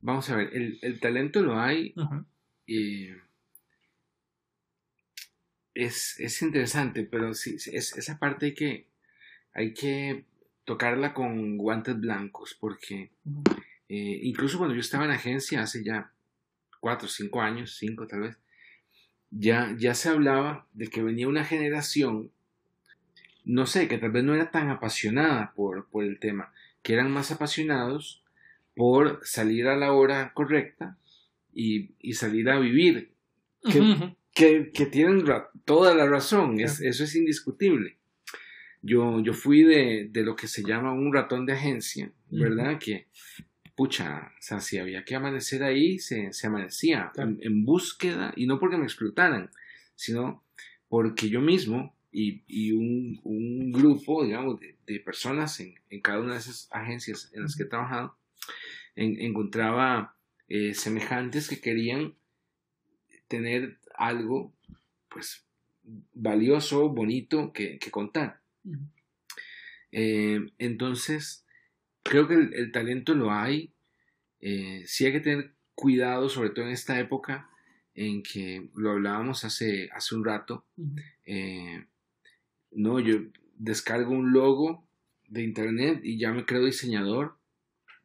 Vamos 0.00 0.28
a 0.28 0.36
ver, 0.36 0.50
el, 0.52 1.00
talento 1.00 1.42
lo 1.42 1.58
hay. 1.58 1.94
y 2.66 3.08
es, 5.74 6.42
interesante, 6.42 7.04
pero 7.04 7.34
sí, 7.34 7.56
es, 7.56 7.96
esa 7.96 8.18
parte 8.18 8.46
hay 8.46 8.54
que, 8.54 8.88
hay 9.52 9.74
que 9.74 10.26
tocarla 10.64 11.14
con 11.14 11.56
guantes 11.56 11.98
blancos, 11.98 12.56
porque 12.60 13.10
eh, 13.88 14.20
incluso 14.22 14.58
cuando 14.58 14.74
yo 14.74 14.80
estaba 14.80 15.04
en 15.04 15.10
agencia 15.10 15.62
hace 15.62 15.82
ya 15.82 16.13
cuatro, 16.84 17.08
cinco 17.08 17.40
años, 17.40 17.76
cinco 17.78 18.06
tal 18.06 18.20
vez, 18.20 18.38
ya, 19.30 19.74
ya 19.78 19.94
se 19.94 20.10
hablaba 20.10 20.66
de 20.74 20.88
que 20.88 21.02
venía 21.02 21.26
una 21.26 21.42
generación, 21.42 22.30
no 23.46 23.64
sé, 23.64 23.88
que 23.88 23.96
tal 23.96 24.10
vez 24.10 24.22
no 24.22 24.34
era 24.34 24.50
tan 24.50 24.68
apasionada 24.68 25.54
por, 25.56 25.88
por 25.88 26.04
el 26.04 26.18
tema, 26.20 26.52
que 26.82 26.92
eran 26.92 27.10
más 27.10 27.30
apasionados 27.30 28.22
por 28.76 29.20
salir 29.24 29.66
a 29.68 29.76
la 29.76 29.94
hora 29.94 30.34
correcta 30.34 30.98
y, 31.54 31.92
y 32.00 32.12
salir 32.12 32.50
a 32.50 32.58
vivir, 32.58 33.12
que, 34.34 34.70
que, 34.70 34.84
tienen 34.84 35.24
toda 35.64 35.94
la 35.94 36.06
razón, 36.06 36.60
es, 36.60 36.82
eso 36.82 37.04
es 37.04 37.16
indiscutible. 37.16 37.96
Yo, 38.82 39.20
yo 39.20 39.32
fui 39.32 39.62
de, 39.62 40.10
de, 40.10 40.22
lo 40.22 40.36
que 40.36 40.48
se 40.48 40.62
llama 40.62 40.92
un 40.92 41.14
ratón 41.14 41.46
de 41.46 41.54
agencia, 41.54 42.12
¿verdad? 42.28 42.78
Que 42.78 43.06
pucha, 43.74 44.32
o 44.38 44.42
sea, 44.42 44.60
si 44.60 44.78
había 44.78 45.04
que 45.04 45.16
amanecer 45.16 45.62
ahí, 45.62 45.98
se, 45.98 46.32
se 46.32 46.46
amanecía 46.46 47.12
en, 47.16 47.64
búsqueda, 47.64 48.32
y 48.36 48.46
no 48.46 48.58
porque 48.58 48.76
me 48.76 48.84
explotaran, 48.84 49.50
sino 49.96 50.42
porque 50.88 51.28
yo 51.28 51.40
mismo 51.40 51.94
y, 52.12 52.42
y 52.46 52.72
un, 52.72 53.20
un, 53.24 53.72
grupo, 53.72 54.24
digamos, 54.24 54.60
de, 54.60 54.76
de 54.86 55.00
personas 55.00 55.58
en, 55.58 55.74
en, 55.90 56.00
cada 56.00 56.20
una 56.20 56.34
de 56.34 56.38
esas 56.40 56.68
agencias 56.70 57.30
en 57.32 57.42
las 57.42 57.56
que 57.56 57.64
he 57.64 57.66
trabajado, 57.66 58.16
en, 58.94 59.20
encontraba 59.20 60.14
eh, 60.48 60.74
semejantes 60.74 61.48
que 61.48 61.60
querían 61.60 62.14
tener 63.26 63.78
algo, 63.96 64.52
pues, 65.08 65.44
valioso, 66.12 66.88
bonito 66.90 67.52
que, 67.52 67.78
que 67.78 67.90
contar. 67.90 68.40
Eh, 69.90 70.40
entonces, 70.58 71.43
creo 72.04 72.28
que 72.28 72.34
el, 72.34 72.70
talento 72.70 73.14
lo 73.14 73.32
hay. 73.32 73.72
Eh, 74.40 74.84
sí 74.86 75.06
hay 75.06 75.12
que 75.12 75.20
tener 75.20 75.54
cuidado, 75.74 76.28
sobre 76.28 76.50
todo 76.50 76.66
en 76.66 76.70
esta 76.72 77.00
época 77.00 77.50
en 77.94 78.22
que 78.22 78.68
lo 78.74 78.90
hablábamos 78.90 79.44
hace, 79.44 79.88
hace 79.92 80.14
un 80.14 80.24
rato. 80.24 80.66
Eh, 81.24 81.86
no, 82.72 83.00
yo 83.00 83.20
descargo 83.56 84.12
un 84.12 84.32
logo 84.32 84.86
de 85.28 85.42
internet 85.42 86.00
y 86.02 86.18
ya 86.18 86.32
me 86.32 86.44
creo 86.44 86.64
diseñador, 86.64 87.36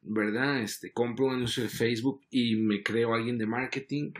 ¿verdad? 0.01 0.61
Este, 0.61 0.91
compro 0.91 1.25
un 1.25 1.35
anuncio 1.35 1.63
de 1.63 1.69
Facebook 1.69 2.21
y 2.29 2.55
me 2.55 2.83
creo 2.83 3.13
alguien 3.13 3.37
de 3.37 3.47
marketing. 3.47 4.11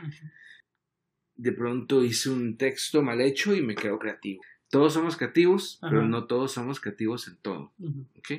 De 1.36 1.52
pronto 1.52 2.04
hice 2.04 2.30
un 2.30 2.56
texto 2.56 3.02
mal 3.02 3.20
hecho 3.20 3.54
y 3.54 3.62
me 3.62 3.74
creo 3.74 3.98
creativo. 3.98 4.42
Todos 4.68 4.92
somos 4.92 5.16
creativos, 5.16 5.78
pero 5.80 6.06
no 6.06 6.26
todos 6.26 6.52
somos 6.52 6.80
creativos 6.80 7.26
en 7.28 7.36
todo. 7.38 7.72
¿ok? 8.16 8.30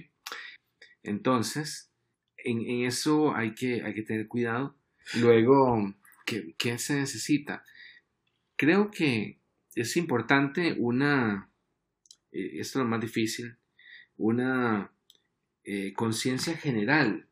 Entonces, 1.03 1.91
en, 2.37 2.85
eso 2.85 3.35
hay 3.35 3.53
que, 3.53 3.83
hay 3.83 3.93
que 3.93 4.03
tener 4.03 4.27
cuidado. 4.27 4.75
Luego, 5.19 5.93
¿qué, 6.25 6.53
¿qué, 6.57 6.77
se 6.77 6.95
necesita? 6.95 7.63
Creo 8.55 8.91
que 8.91 9.39
es 9.75 9.97
importante 9.97 10.75
una, 10.77 11.49
eh, 12.31 12.59
esto 12.59 12.79
es 12.79 12.83
lo 12.83 12.89
más 12.89 13.01
difícil, 13.01 13.55
una 14.17 14.91
eh, 15.63 15.93
conciencia 15.93 16.55
general, 16.57 17.27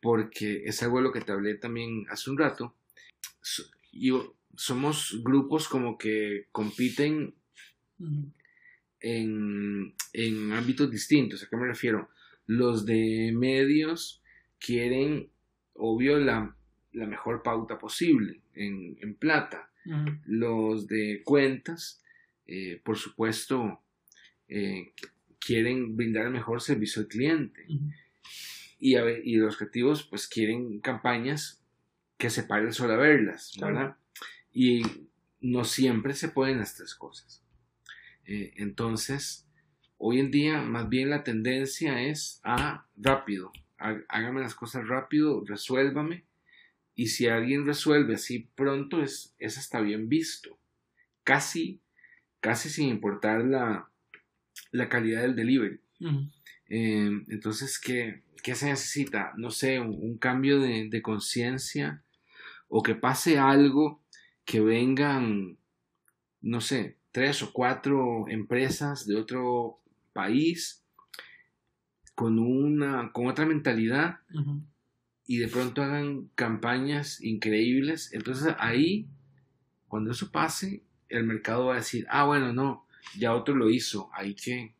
porque 0.00 0.64
es 0.64 0.82
algo 0.82 0.98
de 0.98 1.04
lo 1.04 1.12
que 1.12 1.20
te 1.20 1.32
hablé 1.32 1.54
también 1.54 2.06
hace 2.10 2.30
un 2.30 2.38
rato. 2.38 2.76
y 3.92 4.12
somos 4.56 5.20
grupos 5.24 5.68
como 5.68 5.98
que 5.98 6.46
compiten 6.52 7.34
en, 9.00 9.94
en 10.12 10.52
ámbitos 10.52 10.90
distintos. 10.90 11.42
¿A 11.42 11.48
qué 11.48 11.56
me 11.56 11.66
refiero? 11.66 12.08
Los 12.46 12.84
de 12.86 13.32
medios 13.34 14.22
quieren, 14.58 15.28
obvio, 15.74 16.18
la, 16.18 16.54
la 16.92 17.06
mejor 17.06 17.42
pauta 17.42 17.78
posible 17.78 18.40
en, 18.54 18.96
en 19.00 19.14
plata. 19.14 19.70
Los 20.24 20.86
de 20.86 21.20
cuentas, 21.24 22.02
eh, 22.46 22.80
por 22.82 22.96
supuesto, 22.96 23.82
eh, 24.48 24.92
quieren 25.38 25.94
brindar 25.94 26.26
el 26.26 26.32
mejor 26.32 26.62
servicio 26.62 27.02
al 27.02 27.08
cliente. 27.08 27.66
y, 28.78 28.96
y, 28.96 29.36
los 29.36 29.56
creativos, 29.58 30.04
pues 30.04 30.26
quieren 30.26 30.80
campañas 30.80 31.62
que 32.16 32.30
se 32.30 32.44
pare 32.44 32.66
el 32.66 32.72
sol 32.72 32.90
a 32.92 32.96
verlas, 32.96 33.52
¿verdad? 33.60 33.96
Y 34.52 34.82
no 35.40 35.64
siempre 35.64 36.14
se 36.14 36.28
pueden 36.28 36.58
las 36.58 36.76
tres 36.76 36.94
cosas. 36.94 37.42
Eh, 38.24 38.54
entonces, 38.56 39.46
Hoy 39.98 40.20
en 40.20 40.30
día, 40.30 40.60
más 40.60 40.88
bien 40.88 41.10
la 41.10 41.24
tendencia 41.24 42.02
es 42.02 42.40
a 42.42 42.86
rápido, 42.96 43.52
hágame 43.78 44.40
las 44.40 44.54
cosas 44.54 44.86
rápido, 44.88 45.44
resuélvame. 45.46 46.24
Y 46.94 47.08
si 47.08 47.26
alguien 47.26 47.66
resuelve 47.66 48.14
así 48.14 48.48
pronto, 48.54 49.02
es, 49.02 49.34
es 49.38 49.58
hasta 49.58 49.80
bien 49.80 50.08
visto. 50.08 50.58
Casi, 51.24 51.80
casi 52.40 52.68
sin 52.68 52.88
importar 52.88 53.44
la, 53.44 53.88
la 54.70 54.88
calidad 54.88 55.22
del 55.22 55.34
delivery. 55.34 55.80
Em, 56.68 57.24
entonces, 57.28 57.78
¿qué, 57.78 58.22
¿qué, 58.42 58.54
se 58.54 58.66
necesita? 58.66 59.32
No 59.36 59.50
sé, 59.50 59.80
un, 59.80 60.18
cambio 60.18 60.60
de, 60.60 60.88
de 60.88 61.02
conciencia 61.02 62.02
o 62.68 62.82
que 62.82 62.94
pase 62.94 63.38
algo 63.38 64.02
que 64.44 64.60
vengan, 64.60 65.56
no 66.42 66.60
sé, 66.60 66.96
tres 67.12 67.42
o 67.42 67.52
cuatro 67.52 68.26
empresas 68.28 69.06
de 69.06 69.16
otro 69.16 69.80
país 70.14 70.82
con 72.14 72.38
una 72.38 73.12
con 73.12 73.26
otra 73.26 73.44
mentalidad 73.44 74.20
y 75.26 75.38
de 75.38 75.48
pronto 75.48 75.82
hagan 75.82 76.30
campañas 76.34 77.20
increíbles 77.20 78.12
entonces 78.12 78.54
ahí 78.58 79.06
cuando 79.88 80.12
eso 80.12 80.30
pase 80.30 80.82
el 81.08 81.24
mercado 81.24 81.66
va 81.66 81.74
a 81.74 81.78
decir 81.78 82.06
ah 82.08 82.24
bueno 82.24 82.52
no 82.52 82.86
ya 83.18 83.34
otro 83.34 83.54
lo 83.54 83.68
hizo 83.68 84.08
hay 84.14 84.34
que 84.34 84.74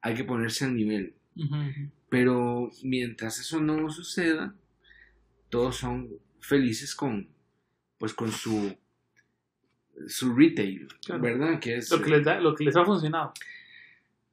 hay 0.00 0.14
que 0.14 0.24
ponerse 0.24 0.64
al 0.64 0.74
nivel 0.74 1.14
pero 2.08 2.70
mientras 2.82 3.38
eso 3.40 3.60
no 3.60 3.90
suceda 3.90 4.54
todos 5.50 5.76
son 5.76 6.08
felices 6.40 6.94
con 6.94 7.28
pues 7.98 8.14
con 8.14 8.30
su 8.30 8.76
su 10.06 10.34
retail, 10.34 10.88
¿verdad? 11.20 11.58
Que 11.58 11.76
es 11.76 11.90
lo 11.90 12.02
que 12.02 12.10
les 12.10 12.24
da, 12.24 12.40
lo 12.40 12.54
que 12.54 12.64
les 12.64 12.76
ha 12.76 12.84
funcionado. 12.84 13.32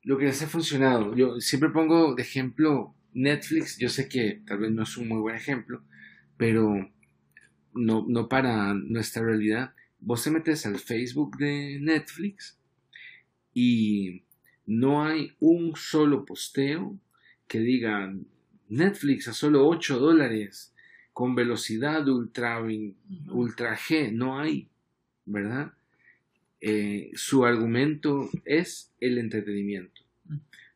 Lo 0.04 0.18
que 0.18 0.26
les 0.26 0.42
ha 0.42 0.48
funcionado. 0.48 1.16
Yo 1.16 1.40
siempre 1.40 1.70
pongo 1.70 2.16
de 2.16 2.22
ejemplo 2.22 2.96
Netflix. 3.14 3.78
Yo 3.78 3.90
sé 3.90 4.10
que 4.10 4.42
tal 4.46 4.60
vez 4.60 4.72
no 4.72 4.84
es 4.84 4.98
un 4.98 5.08
muy 5.08 5.20
buen 5.20 5.36
ejemplo, 5.36 5.84
pero 6.38 6.92
no, 7.74 8.06
no 8.08 8.28
para 8.28 8.74
nuestra 8.74 9.24
realidad. 9.24 9.74
Vos 10.00 10.24
te 10.24 10.32
metes 10.32 10.66
al 10.66 10.80
Facebook 10.80 11.38
de 11.38 11.80
Netflix 11.82 12.60
y 13.54 14.24
no 14.66 15.06
hay 15.06 15.36
un 15.40 15.76
solo 15.76 16.26
posteo 16.26 17.00
que 17.48 17.60
diga 17.60 18.14
Netflix 18.68 19.28
a 19.28 19.34
solo 19.34 19.68
8 19.68 20.00
dólares 20.00 20.74
con 21.14 21.36
velocidad 21.36 22.08
ultra, 22.08 22.62
ultra 23.30 23.78
G. 23.78 24.12
No 24.12 24.40
hay. 24.40 24.70
¿verdad? 25.26 25.74
Eh, 26.66 27.12
su 27.16 27.44
argumento 27.44 28.30
es 28.46 28.94
el 29.02 29.18
entretenimiento. 29.18 30.02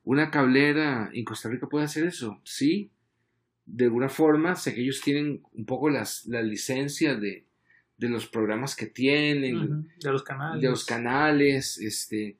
¿Una 0.04 0.30
cablera 0.30 1.10
en 1.14 1.24
Costa 1.24 1.48
Rica 1.48 1.70
puede 1.70 1.86
hacer 1.86 2.06
eso? 2.06 2.42
Sí, 2.44 2.92
de 3.66 3.86
alguna 3.86 4.10
forma, 4.10 4.58
sé 4.58 4.76
que 4.76 4.82
ellos 4.82 5.00
tienen 5.00 5.42
un 5.54 5.66
poco 5.66 5.90
las, 5.90 6.26
las 6.26 6.44
licencias 6.44 7.22
de, 7.22 7.46
de, 7.98 8.10
los 8.10 8.28
programas 8.28 8.76
que 8.76 8.88
tienen, 8.88 9.90
de 9.98 10.12
los 10.12 10.24
canales, 10.24 10.62
de 10.62 10.70
los 10.70 10.84
canales 10.84 11.78
este, 11.78 12.36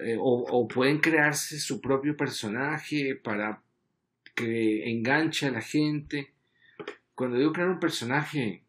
eh, 0.00 0.16
o, 0.18 0.44
o, 0.50 0.66
pueden 0.66 0.98
crearse 0.98 1.60
su 1.60 1.80
propio 1.80 2.16
personaje 2.16 3.14
para 3.14 3.62
que 4.34 4.90
enganche 4.90 5.46
a 5.46 5.52
la 5.52 5.62
gente. 5.62 6.32
Cuando 7.14 7.38
digo 7.38 7.52
crear 7.52 7.68
un 7.68 7.78
personaje, 7.78 8.64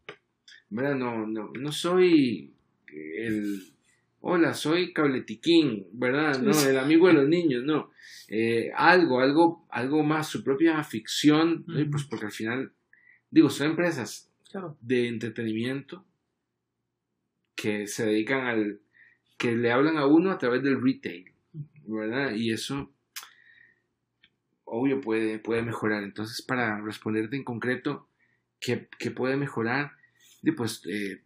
¿verdad? 0.70 0.94
No, 0.94 1.26
no, 1.26 1.52
no 1.54 1.72
soy 1.72 2.54
el, 2.94 3.74
hola, 4.22 4.54
soy 4.54 4.94
Cabletiquín, 4.94 5.88
¿verdad? 5.94 6.40
No, 6.40 6.52
el 6.52 6.78
amigo 6.78 7.08
de 7.08 7.14
los 7.14 7.28
niños, 7.28 7.64
no. 7.64 7.92
Eh, 8.28 8.72
algo, 8.76 9.20
algo, 9.20 9.66
algo 9.70 10.04
más, 10.04 10.28
su 10.28 10.44
propia 10.44 10.84
ficción, 10.84 11.66
pues 11.92 12.04
porque 12.04 12.28
al 12.28 12.32
final, 12.32 12.72
digo, 13.32 13.50
son 13.50 13.72
empresas 13.72 14.32
de 14.82 15.08
entretenimiento 15.08 16.06
que 17.56 17.88
se 17.88 18.06
dedican 18.06 18.48
al, 18.48 18.80
que 19.38 19.56
le 19.56 19.72
hablan 19.72 19.98
a 19.98 20.06
uno 20.06 20.32
a 20.32 20.38
través 20.38 20.64
del 20.64 20.82
retail, 20.82 21.32
¿verdad? 21.86 22.34
Y 22.34 22.52
eso, 22.52 22.94
obvio, 24.64 25.02
puede, 25.02 25.40
puede 25.40 25.64
mejorar. 25.64 26.04
Entonces, 26.04 26.42
para 26.42 26.80
responderte 26.82 27.36
en 27.36 27.44
concreto, 27.44 28.08
¿qué, 28.60 28.88
qué 29.00 29.12
puede 29.12 29.38
mejorar? 29.38 29.94
pues 30.56 30.82
eh, 30.88 31.22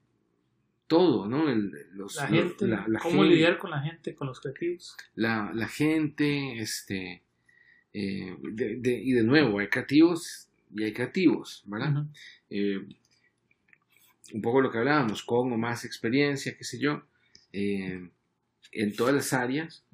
todo, 0.88 1.27
¿no? 1.27 1.45
la 1.45 2.27
gente, 2.27 2.65
cómo 3.01 3.23
lidiar 3.23 3.57
con 3.57 3.71
la 3.71 3.81
gente, 3.81 4.13
con 4.15 4.27
los 4.27 4.39
creativos. 4.39 4.95
La, 5.15 5.51
la 5.53 5.67
gente, 5.67 6.59
este, 6.59 7.23
eh, 7.93 8.38
y 8.41 9.13
de 9.13 9.23
nuevo, 9.23 9.59
hay 9.59 9.67
creativos 9.67 10.49
y 10.75 10.84
hay 10.84 10.93
creativos, 10.93 11.63
¿verdad? 11.65 12.05
Eh, 12.49 12.79
un 14.34 14.41
poco 14.41 14.61
lo 14.61 14.71
que 14.71 14.79
hablábamos, 14.79 15.23
con 15.23 15.51
o 15.51 15.57
más 15.57 15.86
experiencia, 15.86 16.57
qué 16.57 16.63
sé 16.63 16.79
yo, 16.79 17.03
en 17.51 18.95
todas 18.95 19.13
las 19.13 19.34
áreas, 19.34 19.86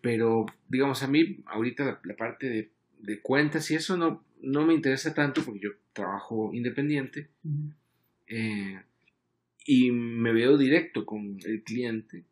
pero 0.00 0.46
digamos 0.68 1.02
a 1.02 1.08
mí, 1.08 1.42
ahorita 1.46 2.00
la, 2.04 2.16
parte 2.16 2.48
de, 2.48 2.70
de, 3.00 3.20
cuentas 3.20 3.70
y 3.70 3.74
eso 3.74 3.96
no, 3.96 4.24
no 4.40 4.66
me 4.66 4.74
interesa 4.74 5.14
tanto 5.14 5.42
porque 5.44 5.60
yo 5.60 5.70
trabajo 5.92 6.50
independiente. 6.52 7.28
Eh, 8.26 8.80
y 9.66 9.90
me 9.90 10.32
veo 10.32 10.56
directo 10.56 11.06
con 11.06 11.38
el 11.44 11.62
cliente. 11.62 12.24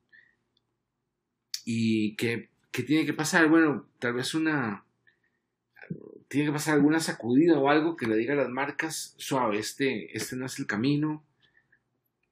¿Y 1.64 2.16
qué, 2.16 2.48
tiene 2.72 3.06
que 3.06 3.12
pasar? 3.12 3.48
Bueno, 3.48 3.88
tal 3.98 4.14
vez 4.14 4.34
una... 4.34 4.84
Tiene 6.28 6.46
que 6.46 6.52
pasar 6.52 6.74
alguna 6.74 7.00
sacudida 7.00 7.58
o 7.58 7.68
algo 7.68 7.96
que 7.96 8.06
le 8.06 8.16
diga 8.16 8.34
a 8.34 8.36
las 8.36 8.50
marcas, 8.50 9.14
suave, 9.18 9.58
este, 9.58 10.16
este 10.16 10.36
no 10.36 10.46
es 10.46 10.60
el 10.60 10.66
camino, 10.66 11.24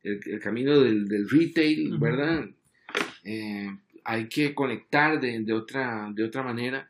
el, 0.04 0.38
camino 0.40 0.78
del, 0.78 1.28
retail, 1.28 1.98
¿verdad? 1.98 2.48
Eh, 3.24 3.76
hay 4.04 4.28
que 4.28 4.54
conectar 4.54 5.20
de, 5.20 5.52
otra, 5.52 6.12
de 6.14 6.22
otra 6.22 6.44
manera 6.44 6.88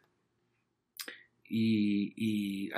y, 1.49 2.13
y 2.15 2.71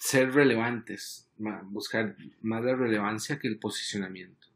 ser 0.00 0.32
relevantes, 0.32 1.27
buscar 1.64 2.16
más 2.42 2.64
la 2.64 2.74
relevancia 2.74 3.38
que 3.38 3.48
el 3.48 3.58
posicionamiento. 3.58 4.46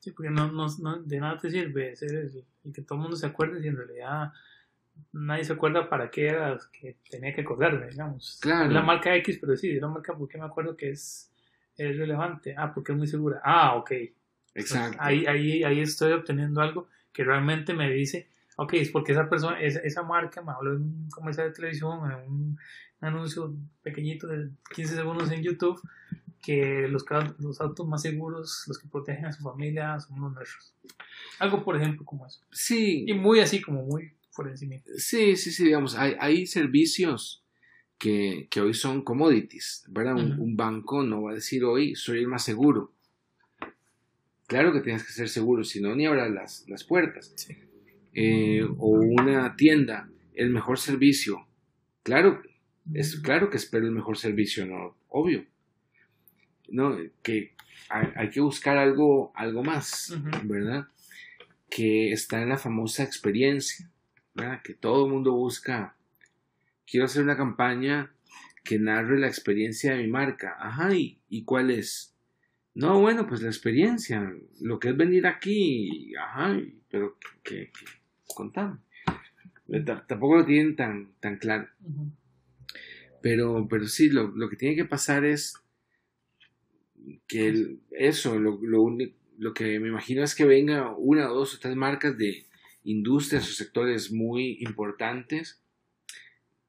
Sí, 0.00 0.10
porque 0.12 0.30
no, 0.30 0.50
no, 0.50 1.02
de 1.02 1.20
nada 1.20 1.38
te 1.38 1.50
sirve 1.50 1.94
ser 1.96 2.30
y 2.64 2.72
que 2.72 2.82
todo 2.82 2.96
el 2.96 3.02
mundo 3.02 3.16
se 3.16 3.26
acuerde 3.26 3.60
si 3.60 3.68
en 3.68 3.76
realidad 3.76 4.32
nadie 5.12 5.44
se 5.44 5.52
acuerda 5.52 5.88
para 5.88 6.10
qué 6.10 6.28
era 6.28 6.58
que 6.72 6.96
tenía 7.10 7.34
que 7.34 7.42
acordarme, 7.42 7.88
digamos. 7.88 8.38
Claro. 8.40 8.70
La 8.70 8.82
marca 8.82 9.14
X, 9.16 9.38
pero 9.40 9.56
sí, 9.56 9.78
la 9.78 9.88
marca 9.88 10.14
porque 10.16 10.38
me 10.38 10.44
acuerdo 10.44 10.76
que 10.76 10.90
es, 10.90 11.30
es 11.76 11.96
relevante. 11.96 12.54
Ah, 12.56 12.72
porque 12.72 12.92
es 12.92 12.98
muy 12.98 13.06
segura. 13.06 13.40
Ah, 13.44 13.76
ok. 13.76 13.92
Exacto. 14.54 14.98
ahí, 15.00 15.26
ahí, 15.26 15.64
ahí 15.64 15.80
estoy 15.80 16.12
obteniendo 16.12 16.60
algo 16.60 16.88
que 17.12 17.24
realmente 17.24 17.74
me 17.74 17.90
dice, 17.90 18.28
ok, 18.56 18.74
es 18.74 18.90
porque 18.90 19.12
esa 19.12 19.28
persona, 19.28 19.60
esa, 19.60 19.80
esa 19.80 20.02
marca 20.02 20.42
me 20.42 20.52
habló 20.52 20.74
en 20.74 20.82
un 20.82 21.08
comercial 21.10 21.48
de 21.48 21.54
televisión, 21.54 22.10
en 22.10 22.30
un 22.30 22.58
anuncio 23.00 23.54
pequeñito 23.82 24.28
de 24.28 24.50
15 24.74 24.94
segundos 24.94 25.30
en 25.30 25.42
YouTube 25.42 25.80
que 26.44 26.86
los, 26.88 27.04
los 27.38 27.60
autos 27.60 27.86
más 27.86 28.02
seguros, 28.02 28.64
los 28.66 28.78
que 28.78 28.88
protegen 28.88 29.26
a 29.26 29.32
su 29.32 29.42
familia, 29.42 29.98
son 29.98 30.20
los 30.20 30.32
nuestros. 30.32 30.74
Algo, 31.38 31.64
por 31.64 31.76
ejemplo, 31.76 32.04
como 32.04 32.26
eso. 32.26 32.40
Sí. 32.50 33.04
Y 33.06 33.14
muy 33.14 33.40
así, 33.40 33.60
como 33.60 33.82
muy 33.82 34.12
por 34.34 34.48
encima. 34.48 34.76
Sí, 34.96 35.36
sí, 35.36 35.52
sí, 35.52 35.64
digamos, 35.64 35.96
hay, 35.96 36.16
hay 36.18 36.46
servicios 36.46 37.44
que, 37.98 38.48
que, 38.50 38.60
hoy 38.60 38.74
son 38.74 39.02
commodities, 39.02 39.84
¿verdad? 39.88 40.16
un, 40.16 40.56
banco 40.56 41.02
no 41.02 41.22
va 41.22 41.30
a 41.30 41.34
decir 41.34 41.64
hoy, 41.64 41.94
soy 41.94 42.18
el 42.18 42.28
más 42.28 42.44
seguro. 42.44 42.92
Claro 44.46 44.72
que 44.72 44.80
tienes 44.80 45.04
que 45.04 45.12
ser 45.12 45.28
seguro, 45.28 45.64
si 45.64 45.80
no, 45.80 45.94
ni 45.94 46.06
abras 46.06 46.30
las, 46.30 46.68
las 46.68 46.84
puertas. 46.84 47.32
Sí. 47.36 47.56
Eh, 48.12 48.62
o 48.78 48.88
una 48.88 49.56
tienda, 49.56 50.10
el 50.34 50.50
mejor 50.50 50.78
servicio. 50.78 51.46
Claro, 52.02 52.42
es 52.92 53.16
claro 53.20 53.48
que 53.48 53.56
espero 53.56 53.86
el 53.86 53.92
mejor 53.92 54.18
servicio, 54.18 54.66
¿no? 54.66 54.96
Obvio. 55.08 55.46
¿No? 56.68 56.96
Que 57.22 57.54
hay, 57.88 58.30
que 58.30 58.40
buscar 58.40 58.76
algo, 58.76 59.32
algo 59.34 59.62
más, 59.62 60.16
¿verdad? 60.44 60.88
Que 61.70 62.12
está 62.12 62.42
en 62.42 62.48
la 62.48 62.58
famosa 62.58 63.02
experiencia, 63.02 63.90
¿verdad? 64.34 64.62
Que 64.62 64.74
todo 64.74 65.06
el 65.06 65.12
mundo 65.12 65.32
busca. 65.32 65.96
Quiero 66.86 67.06
hacer 67.06 67.22
una 67.22 67.36
campaña 67.36 68.12
que 68.62 68.78
narre 68.78 69.18
la 69.18 69.26
experiencia 69.26 69.92
de 69.92 70.02
mi 70.02 70.08
marca. 70.08 70.56
Ajá, 70.58 70.90
¿y, 70.94 71.44
cuál 71.44 71.70
es? 71.70 72.14
No, 72.74 73.00
bueno, 73.00 73.26
pues 73.26 73.42
la 73.42 73.48
experiencia, 73.48 74.32
lo 74.60 74.78
que 74.78 74.88
es 74.88 74.96
venir 74.96 75.26
aquí, 75.26 76.14
ajá, 76.16 76.58
pero 76.90 77.18
que, 77.42 77.70
contame. 78.26 78.78
Tampoco 80.08 80.38
lo 80.38 80.44
tienen 80.44 80.76
tan, 80.76 81.12
tan 81.20 81.38
claro. 81.38 81.68
Pero, 83.22 83.66
pero 83.68 83.86
sí, 83.86 84.10
lo, 84.10 84.28
lo 84.28 84.48
que 84.48 84.56
tiene 84.56 84.76
que 84.76 84.84
pasar 84.84 85.24
es 85.24 85.63
que 87.26 87.76
eso, 87.90 88.38
lo, 88.38 88.58
lo, 88.62 88.96
lo 89.38 89.54
que 89.54 89.78
me 89.80 89.88
imagino 89.88 90.22
es 90.22 90.34
que 90.34 90.44
venga 90.44 90.94
una, 90.96 91.26
dos 91.26 91.54
o 91.54 91.58
tres 91.58 91.76
marcas 91.76 92.16
de 92.16 92.44
industrias 92.84 93.48
o 93.48 93.52
sectores 93.52 94.12
muy 94.12 94.58
importantes, 94.60 95.60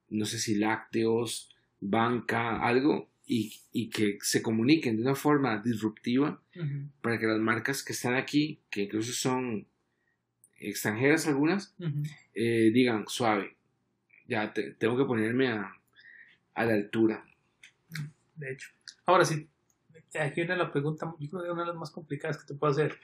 no 0.08 0.24
sé 0.24 0.38
si 0.38 0.54
lácteos, 0.54 1.54
banca, 1.80 2.60
algo, 2.62 3.08
y, 3.26 3.52
y 3.72 3.90
que 3.90 4.18
se 4.20 4.40
comuniquen 4.40 4.96
de 4.96 5.02
una 5.02 5.16
forma 5.16 5.60
disruptiva 5.60 6.40
para 7.00 7.18
que 7.18 7.26
las 7.26 7.40
marcas 7.40 7.82
que 7.82 7.92
están 7.92 8.14
aquí, 8.14 8.60
que 8.70 8.82
incluso 8.82 9.12
son 9.12 9.66
extranjeras 10.58 11.26
algunas, 11.26 11.74
eh, 12.34 12.70
digan 12.72 13.04
suave, 13.08 13.56
ya 14.28 14.52
tengo 14.52 14.96
que 14.96 15.04
ponerme 15.04 15.48
a, 15.48 15.76
a 16.54 16.64
la 16.64 16.74
altura. 16.74 17.26
De 18.36 18.52
hecho. 18.52 18.70
Ahora 19.04 19.24
sí, 19.24 19.48
aquí 20.14 20.40
viene 20.40 20.56
la 20.56 20.70
pregunta, 20.70 21.14
yo 21.18 21.30
creo 21.30 21.42
que 21.42 21.48
es 21.48 21.52
una 21.52 21.62
de 21.62 21.68
las 21.68 21.76
más 21.76 21.90
complicadas 21.90 22.38
que 22.38 22.46
te 22.46 22.54
puedo 22.54 22.72
hacer. 22.72 22.98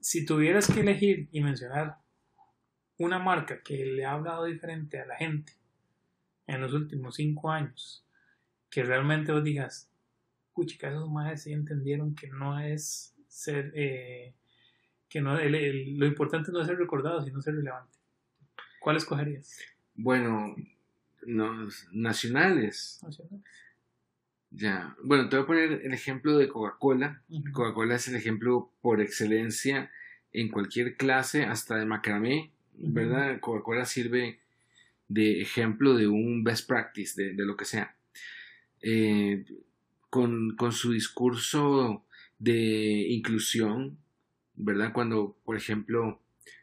Si 0.00 0.26
tuvieras 0.26 0.70
que 0.70 0.80
elegir 0.80 1.28
y 1.32 1.40
mencionar 1.40 1.98
una 2.98 3.18
marca 3.18 3.62
que 3.62 3.84
le 3.84 4.04
ha 4.04 4.12
hablado 4.12 4.44
diferente 4.44 5.00
a 5.00 5.06
la 5.06 5.16
gente 5.16 5.52
en 6.46 6.60
los 6.60 6.72
últimos 6.72 7.16
cinco 7.16 7.50
años, 7.50 8.04
que 8.70 8.82
realmente 8.82 9.32
vos 9.32 9.44
digas, 9.44 9.90
puchica, 10.52 10.88
esos 10.88 11.10
más 11.10 11.42
sí 11.42 11.52
entendieron 11.52 12.14
que 12.14 12.28
no 12.28 12.58
es 12.58 13.14
ser, 13.28 13.72
eh, 13.74 14.34
que 15.08 15.20
no, 15.20 15.34
lo 15.36 16.06
importante 16.06 16.52
no 16.52 16.60
es 16.60 16.66
ser 16.66 16.78
recordado, 16.78 17.22
sino 17.22 17.40
ser 17.40 17.54
relevante. 17.54 17.98
¿Cuál 18.80 18.96
escogerías? 18.96 19.58
Bueno, 19.94 20.56
no, 21.26 21.68
nacionales. 21.92 23.00
Ya, 24.54 24.94
bueno, 25.02 25.28
te 25.28 25.36
voy 25.36 25.44
a 25.44 25.46
poner 25.46 25.72
el 25.84 25.94
ejemplo 25.94 26.36
de 26.36 26.48
Coca-Cola. 26.48 27.22
Coca-Cola 27.52 27.94
es 27.94 28.08
el 28.08 28.16
ejemplo 28.16 28.70
por 28.82 29.00
excelencia 29.00 29.90
en 30.32 30.50
cualquier 30.50 30.96
clase, 30.96 31.44
hasta 31.44 31.76
de 31.76 31.86
macramé, 31.86 32.52
¿verdad? 32.74 33.40
Coca-Cola 33.40 33.86
sirve 33.86 34.40
de 35.08 35.40
ejemplo 35.40 35.94
de 35.94 36.06
un 36.06 36.44
best 36.44 36.68
practice, 36.68 37.22
de, 37.22 37.44
lo 37.44 37.56
que 37.56 37.64
sea. 37.64 37.94
Eh, 38.82 39.44
con, 40.10 40.56
su 40.70 40.92
discurso 40.92 42.04
de 42.38 43.06
inclusión, 43.08 43.98
¿verdad? 44.54 44.92
Cuando, 44.92 45.36
por 45.44 45.56
ejemplo, 45.56 46.20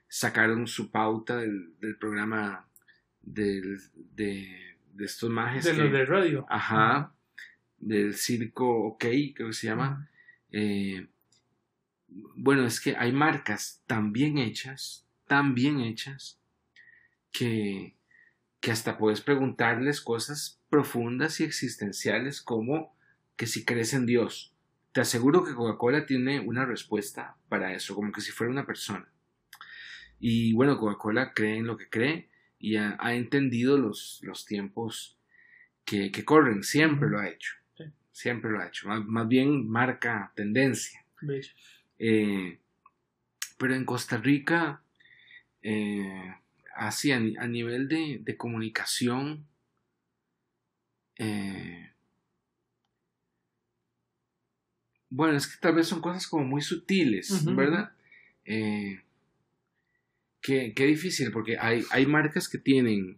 sacaron 0.07 0.67
su 0.67 0.91
pauta 0.91 1.37
del, 1.37 1.73
programa 1.99 2.67
de, 3.23 3.77
estos 4.99 5.29
majes. 5.31 5.65
De 5.65 5.73
los 5.73 5.91
de 5.91 6.05
radio. 6.05 6.45
Ajá. 6.49 7.13
Del 7.79 8.15
circo 8.15 8.87
OK, 8.87 9.05
creo 9.33 9.47
que 9.47 9.53
se 9.53 9.67
llama. 9.67 10.09
Eh, 10.51 11.07
bueno, 12.07 12.65
es 12.65 12.79
que 12.81 12.95
hay 12.97 13.11
marcas 13.11 13.83
tan 13.85 14.11
bien 14.11 14.37
hechas, 14.37 15.07
tan 15.27 15.53
bien 15.53 15.79
hechas, 15.79 16.39
que, 17.31 17.95
que 18.59 18.71
hasta 18.71 18.97
puedes 18.97 19.21
preguntarles 19.21 20.01
cosas 20.01 20.59
profundas 20.69 21.39
y 21.39 21.43
existenciales 21.43 22.41
como 22.41 22.95
que 23.35 23.47
si 23.47 23.63
crees 23.63 23.93
en 23.93 24.05
Dios. 24.05 24.53
Te 24.91 25.01
aseguro 25.01 25.43
que 25.43 25.53
Coca-Cola 25.53 26.05
tiene 26.05 26.39
una 26.39 26.65
respuesta 26.65 27.37
para 27.47 27.73
eso, 27.73 27.95
como 27.95 28.11
que 28.11 28.21
si 28.21 28.31
fuera 28.31 28.51
una 28.51 28.65
persona. 28.65 29.07
Y 30.19 30.53
bueno, 30.53 30.77
Coca-Cola 30.77 31.33
cree 31.33 31.57
en 31.57 31.67
lo 31.67 31.77
que 31.77 31.89
cree 31.89 32.29
y 32.59 32.75
ha, 32.75 32.97
entendido 33.13 33.77
los, 33.77 34.19
los 34.23 34.45
tiempos 34.45 35.17
que, 35.85 36.11
corren, 36.25 36.63
siempre 36.63 37.09
lo 37.09 37.19
ha 37.19 37.29
hecho. 37.29 37.53
Siempre 38.19 38.51
lo 38.51 38.59
ha 38.59 38.67
hecho. 38.67 38.89
Más, 38.89 39.27
bien 39.29 39.69
marca 39.69 40.33
tendencia. 40.35 41.05
Eh, 41.97 42.59
pero 43.57 43.73
en 43.73 43.85
Costa 43.85 44.17
Rica, 44.17 44.81
eh, 45.61 46.35
así 46.75 47.13
a, 47.13 47.19
nivel 47.21 47.87
de, 47.87 48.35
comunicación, 48.35 49.47
eh, 51.15 51.93
bueno, 55.09 55.37
es 55.37 55.47
que 55.47 55.61
tal 55.61 55.75
vez 55.75 55.87
son 55.87 56.01
cosas 56.01 56.27
como 56.27 56.43
muy 56.43 56.61
sutiles, 56.61 57.45
¿verdad? 57.55 57.93
Eh, 58.43 58.99
qué, 60.41 60.73
difícil, 60.75 61.31
porque 61.31 61.57
hay, 61.57 61.85
hay 61.89 62.05
marcas 62.05 62.49
que 62.49 62.57
tienen, 62.57 63.17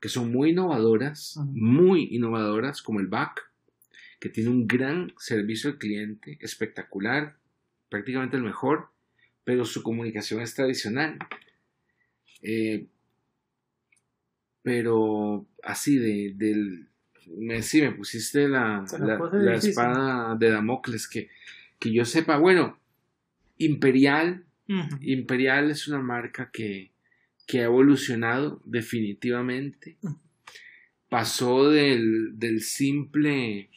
que 0.00 0.08
son 0.08 0.32
muy 0.32 0.50
innovadoras, 0.50 1.38
muy 1.52 2.08
innovadoras, 2.10 2.82
como 2.82 2.98
el 2.98 3.06
BAC, 3.06 3.51
que 4.22 4.28
tiene 4.28 4.50
un 4.50 4.68
gran 4.68 5.12
servicio 5.18 5.68
al 5.68 5.78
cliente, 5.78 6.38
espectacular, 6.40 7.38
prácticamente 7.88 8.36
el 8.36 8.44
mejor, 8.44 8.90
pero 9.42 9.64
su 9.64 9.82
comunicación 9.82 10.40
es 10.40 10.54
tradicional. 10.54 11.18
Eh, 12.40 12.86
pero 14.62 15.44
así 15.64 15.98
de, 15.98 16.34
del, 16.36 16.86
me, 17.36 17.62
sí, 17.62 17.82
me 17.82 17.90
pusiste 17.90 18.46
la, 18.46 18.84
la, 19.32 19.56
espada 19.56 20.36
de 20.36 20.50
Damocles, 20.50 21.08
que, 21.08 21.28
que 21.80 21.92
yo 21.92 22.04
sepa, 22.04 22.38
bueno, 22.38 22.78
Imperial, 23.58 24.44
Imperial 25.00 25.72
es 25.72 25.88
una 25.88 25.98
marca 26.00 26.48
que, 26.52 26.92
que 27.44 27.58
ha 27.58 27.64
evolucionado 27.64 28.62
definitivamente. 28.66 29.96
Pasó 31.08 31.68
del, 31.68 32.38
del 32.38 32.60
simple 32.62 33.68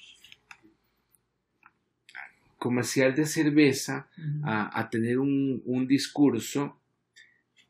comercial 2.65 3.13
de 3.13 3.27
cerveza 3.27 4.07
a, 4.43 4.79
a, 4.79 4.89
tener 4.89 5.19
un, 5.19 5.61
un 5.65 5.85
discurso 5.85 6.79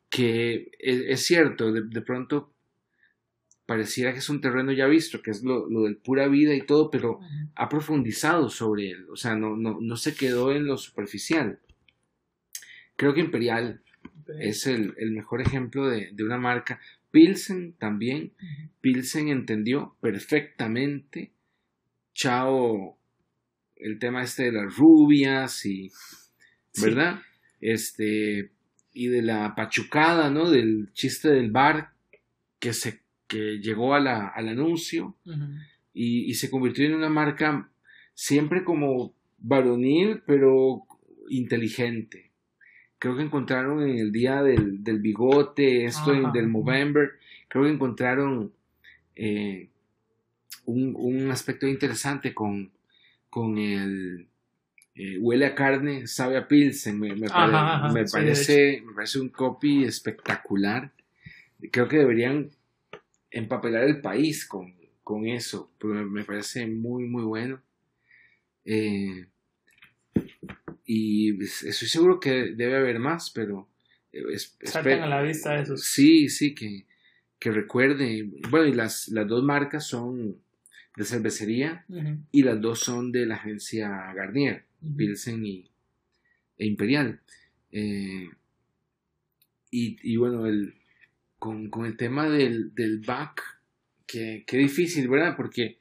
que 0.08 0.70
es, 0.78 1.26
cierto, 1.26 1.70
de, 1.70 2.00
pronto 2.00 2.50
pareciera 3.66 4.14
que 4.14 4.20
es 4.20 4.30
un 4.30 4.40
terreno 4.40 4.72
ya 4.72 4.86
visto, 4.86 5.20
que 5.20 5.32
es 5.32 5.42
lo, 5.42 5.68
lo 5.68 5.82
del 5.82 5.98
pura 5.98 6.28
vida 6.28 6.54
y 6.54 6.62
todo, 6.62 6.90
pero 6.90 7.20
ha 7.54 7.68
profundizado 7.68 8.48
sobre 8.48 8.92
él, 8.92 9.06
o 9.10 9.16
sea, 9.16 9.34
no, 9.34 9.54
no, 9.54 9.76
no 9.82 9.96
se 9.98 10.14
quedó 10.14 10.50
en 10.50 10.64
lo 10.64 10.78
superficial. 10.78 11.58
Creo 12.96 13.12
que 13.12 13.20
Imperial 13.20 13.82
es 14.40 14.66
el, 14.66 14.94
el, 14.96 15.10
mejor 15.10 15.42
ejemplo 15.42 15.90
de, 15.90 16.08
de, 16.12 16.24
una 16.24 16.38
marca. 16.38 16.80
Pilsen 17.10 17.74
también, 17.74 18.32
Pilsen 18.80 19.28
entendió 19.28 19.94
perfectamente, 20.00 21.32
Chao, 22.14 22.96
el 23.76 23.98
tema 23.98 24.22
este 24.22 24.44
de 24.44 24.52
las 24.52 24.76
rubias 24.76 25.64
y, 25.66 25.90
¿verdad? 26.80 27.20
Este, 27.60 28.50
y 28.92 29.08
de 29.08 29.22
la 29.22 29.54
pachucada, 29.54 30.30
¿no? 30.30 30.50
Del 30.50 30.90
chiste 30.92 31.28
del 31.28 31.50
bar 31.50 31.92
que 32.58 32.72
se 32.72 33.06
que 33.26 33.58
llegó 33.58 33.94
a 33.94 34.00
la, 34.00 34.28
al 34.28 34.48
anuncio 34.48 35.16
y, 35.92 36.34
se 36.34 36.50
convirtió 36.50 36.86
en 36.86 36.94
una 36.94 37.08
marca 37.08 37.68
siempre 38.14 38.64
como 38.64 39.14
varonil, 39.38 40.22
pero 40.26 40.82
inteligente. 41.28 42.30
Creo 42.98 43.16
que 43.16 43.22
encontraron 43.22 43.82
en 43.82 43.98
el 43.98 44.12
día 44.12 44.42
del, 44.42 44.82
del 44.82 45.00
bigote, 45.00 45.84
esto 45.84 46.12
del 46.32 46.48
Movember, 46.48 47.12
creo 47.48 47.64
que 47.64 47.70
encontraron 47.70 48.52
eh, 49.16 49.68
un, 50.64 50.94
un, 50.96 51.30
aspecto 51.30 51.66
interesante 51.66 52.32
con, 52.32 52.70
con 53.36 53.58
el 53.58 54.28
eh, 54.94 55.18
huele 55.18 55.44
a 55.44 55.54
carne, 55.54 56.06
sabe 56.06 56.38
a 56.38 56.48
pilsen, 56.48 56.98
me, 56.98 57.14
me, 57.14 57.28
parece, 57.28 58.82
me 58.82 58.94
parece 58.94 59.20
un 59.20 59.28
copy 59.28 59.84
espectacular. 59.84 60.90
Creo 61.70 61.86
que 61.86 61.98
deberían 61.98 62.48
empapelar 63.30 63.84
el 63.84 64.00
país 64.00 64.46
con, 64.46 64.74
con 65.04 65.26
eso, 65.26 65.70
porque 65.78 65.98
me 65.98 66.24
parece 66.24 66.66
muy, 66.66 67.04
muy 67.04 67.24
bueno. 67.24 67.60
Eh, 68.64 69.26
y 70.86 71.44
estoy 71.44 71.88
seguro 71.88 72.18
que 72.18 72.54
debe 72.54 72.78
haber 72.78 72.98
más, 73.00 73.30
pero... 73.30 73.68
Eh, 74.12 74.22
Saltan 74.62 75.02
a 75.02 75.08
la 75.08 75.20
vista 75.20 75.60
esos. 75.60 75.84
Sí, 75.84 76.30
sí, 76.30 76.54
que, 76.54 76.86
que 77.38 77.50
recuerde. 77.50 78.30
Bueno, 78.48 78.64
y 78.64 78.72
las, 78.72 79.08
las 79.08 79.28
dos 79.28 79.44
marcas 79.44 79.86
son 79.86 80.40
de 80.96 81.04
cervecería 81.04 81.84
y 82.32 82.42
las 82.42 82.60
dos 82.60 82.80
son 82.80 83.12
de 83.12 83.26
la 83.26 83.36
agencia 83.36 83.88
Garnier, 84.14 84.64
Pilsen 84.96 85.44
y, 85.44 85.70
e 86.56 86.66
Imperial. 86.66 87.20
Eh, 87.70 88.30
y, 89.70 89.98
y, 90.02 90.16
bueno, 90.16 90.46
el, 90.46 90.74
con, 91.38 91.68
con 91.68 91.84
el 91.84 91.96
tema 91.98 92.28
del, 92.28 92.74
del 92.74 93.00
back, 93.00 93.42
que, 94.06 94.44
que, 94.46 94.56
difícil, 94.56 95.08
¿verdad? 95.08 95.36
Porque 95.36 95.78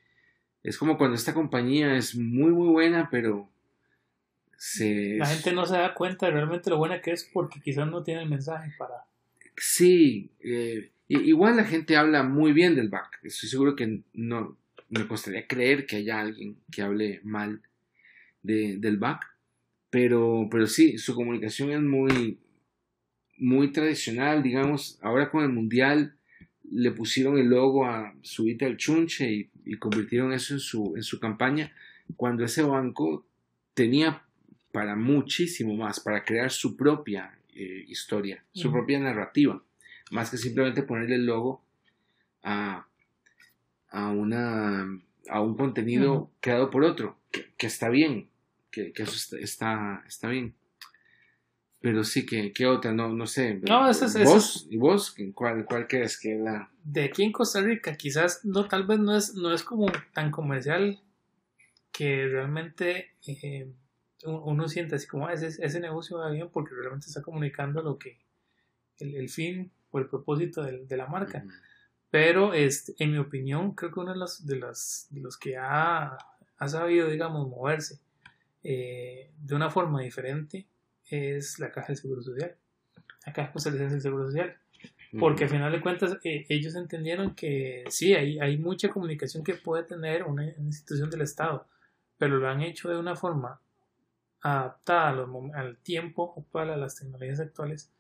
es 0.64 0.78
como 0.78 0.98
cuando 0.98 1.16
esta 1.16 1.34
compañía 1.34 1.96
es 1.96 2.16
muy, 2.16 2.52
muy 2.52 2.68
buena, 2.68 3.08
pero 3.10 3.50
se... 4.58 5.16
La 5.18 5.28
gente 5.28 5.54
no 5.54 5.66
se 5.66 5.78
da 5.78 5.94
cuenta 5.94 6.26
de 6.26 6.34
realmente 6.34 6.70
lo 6.70 6.78
buena 6.78 7.02
que 7.02 7.12
es 7.12 7.24
porque 7.32 7.62
quizás 7.62 7.88
no 7.88 8.04
tiene 8.04 8.24
el 8.24 8.30
mensaje 8.30 8.74
para... 8.78 9.06
Sí, 9.56 10.32
eh, 10.42 10.92
igual 11.08 11.56
la 11.56 11.64
gente 11.64 11.96
habla 11.96 12.24
muy 12.24 12.52
bien 12.52 12.76
del 12.76 12.90
back. 12.90 13.20
Estoy 13.24 13.48
seguro 13.48 13.78
que 13.78 14.02
no 14.14 14.58
me 14.90 15.08
costaría 15.08 15.48
creer 15.48 15.86
que 15.86 15.98
haya 15.98 16.20
alguien 16.20 16.58
que 16.72 16.82
hable 16.82 17.20
mal 17.24 17.62
de, 18.42 18.78
del 18.78 18.98
back. 18.98 19.26
Pero, 19.90 20.48
pero 20.52 20.68
sí, 20.68 20.98
su 20.98 21.16
comunicación 21.16 21.72
es 21.72 21.82
muy, 21.82 22.40
muy 23.38 23.72
tradicional, 23.72 24.44
digamos, 24.44 25.00
ahora 25.02 25.30
con 25.30 25.44
el 25.44 25.50
Mundial 25.50 26.16
le 26.72 26.92
pusieron 26.92 27.38
el 27.38 27.48
logo 27.48 27.86
a 27.86 28.14
Subita 28.22 28.66
el 28.66 28.78
Chunche 28.78 29.50
y, 29.66 29.78
convirtieron 29.78 30.32
eso 30.32 30.54
en 30.54 30.60
su, 30.60 30.94
en 30.96 31.04
su 31.04 31.20
campaña, 31.20 31.72
cuando 32.16 32.44
ese 32.46 32.62
banco 32.62 33.26
tenía 33.74 34.24
para 34.72 34.96
muchísimo 34.96 35.76
más, 35.76 36.00
para 36.00 36.24
crear 36.24 36.52
su 36.52 36.76
propia 36.76 37.38
eh, 37.54 37.86
historia, 37.88 38.44
su 38.54 38.72
propia 38.72 39.00
narrativa, 39.00 39.64
más 40.12 40.30
que 40.30 40.38
simplemente 40.38 40.84
ponerle 40.84 41.16
el 41.16 41.26
logo 41.26 41.64
a, 42.44 42.88
a, 43.96 44.10
una, 44.10 44.86
a 45.30 45.42
un 45.42 45.56
contenido 45.56 46.30
creado 46.42 46.70
por 46.70 46.84
otro, 46.84 47.18
que, 47.32 47.46
que 47.58 47.68
está 47.68 47.90
bien, 47.90 48.30
que, 48.70 48.92
que 48.92 49.04
eso 49.04 49.38
está, 49.38 50.04
está, 50.06 50.28
bien. 50.28 50.54
Pero 51.80 52.04
sí, 52.04 52.26
que 52.26 52.52
¿qué 52.52 52.66
otra? 52.66 52.92
No, 52.92 53.14
no 53.14 53.26
sé. 53.26 53.62
No, 53.68 53.90
eso 53.90 54.06
es, 54.06 54.24
¿Vos? 54.24 54.68
¿Y 54.70 54.78
vos? 54.78 55.16
¿Cuál, 55.34 55.66
cuál 55.66 55.88
crees 55.88 56.20
que 56.20 56.36
es 56.36 56.42
la...? 56.42 56.70
De 56.84 57.06
aquí 57.06 57.24
en 57.24 57.32
Costa 57.32 57.62
Rica, 57.62 57.96
quizás, 57.96 58.44
no, 58.44 58.68
tal 58.68 58.86
vez 58.86 59.00
no 59.00 59.16
es, 59.16 59.34
no 59.36 59.54
es 59.54 59.64
como 59.64 59.88
tan 60.14 60.30
comercial 60.30 61.00
que 61.94 62.28
realmente 62.28 63.12
eh, 63.28 63.72
uno 64.26 64.68
siente 64.68 64.96
así 64.96 65.08
como 65.08 65.28
ah, 65.28 65.34
ese, 65.34 65.48
ese 65.48 65.80
negocio 65.80 66.18
va 66.18 66.32
bien 66.32 66.50
porque 66.52 66.76
realmente 66.76 67.08
está 67.08 67.22
comunicando 67.22 67.82
lo 67.82 67.98
que 67.98 68.20
el, 69.00 69.16
el 69.16 69.30
fin 69.30 69.72
o 69.92 70.00
el 70.00 70.08
propósito 70.08 70.64
de, 70.64 70.86
de 70.86 70.98
la 70.98 71.08
marca. 71.08 71.46
Pero 72.16 72.54
este, 72.54 72.96
en 73.00 73.12
mi 73.12 73.18
opinión, 73.18 73.76
creo 73.76 73.92
que 73.92 74.00
uno 74.00 74.14
de 74.14 74.18
los, 74.18 74.46
de 74.46 74.56
los, 74.56 75.08
de 75.10 75.20
los 75.20 75.36
que 75.36 75.58
ha, 75.58 76.18
ha, 76.58 76.68
sabido, 76.70 77.10
digamos, 77.10 77.46
moverse 77.50 78.00
eh, 78.64 79.32
de 79.38 79.54
una 79.54 79.70
forma 79.70 80.00
diferente 80.00 80.66
es 81.10 81.60
la 81.60 81.74
Caja 81.74 81.88
del 81.88 81.98
Seguro 81.98 82.22
Social, 82.22 82.56
la 83.26 83.34
Caja 83.34 83.52
Costarricense 83.52 83.96
del 83.96 84.02
Seguro 84.02 84.28
Social. 84.28 84.56
Porque 85.20 85.44
al 85.44 85.50
final 85.50 85.74
de 85.74 85.82
cuentas 85.82 86.18
eh, 86.24 86.46
ellos 86.48 86.76
entendieron 86.76 87.36
que 87.36 87.84
sí, 87.90 88.14
hay, 88.14 88.40
hay 88.40 88.58
mucha 88.58 88.88
comunicación 88.88 89.44
que 89.44 89.56
puede 89.56 89.84
tener 89.84 90.24
una, 90.24 90.46
institución 90.46 91.10
del 91.10 91.20
Estado, 91.20 91.68
pero 92.18 92.38
lo 92.38 92.48
han 92.48 92.62
hecho 92.62 92.88
de 92.88 92.98
una 92.98 93.18
forma 93.18 93.60
adaptada 94.40 95.10
al 95.54 95.78
tiempo 95.80 96.34
actual, 96.38 96.70
a 96.70 96.78
las 96.78 96.96
tecnologías 96.96 97.42
actuales, 97.42 97.92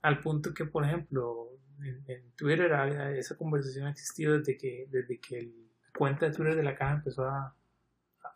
al 0.00 0.20
punto 0.20 0.54
que, 0.54 0.64
por 0.64 0.82
ejemplo, 0.86 1.59
en, 1.82 2.30
Twitter 2.36 2.72
esa 3.16 3.36
conversación 3.36 3.86
ha 3.86 3.90
existido 3.90 4.38
desde 4.38 4.56
que, 4.56 4.86
desde 4.90 5.18
que 5.18 5.42
la 5.42 5.92
cuenta 5.96 6.26
de 6.26 6.34
Twitter 6.34 6.56
de 6.56 6.62
la 6.62 6.74
caja 6.74 6.94
empezó 6.94 7.24
a, 7.24 7.54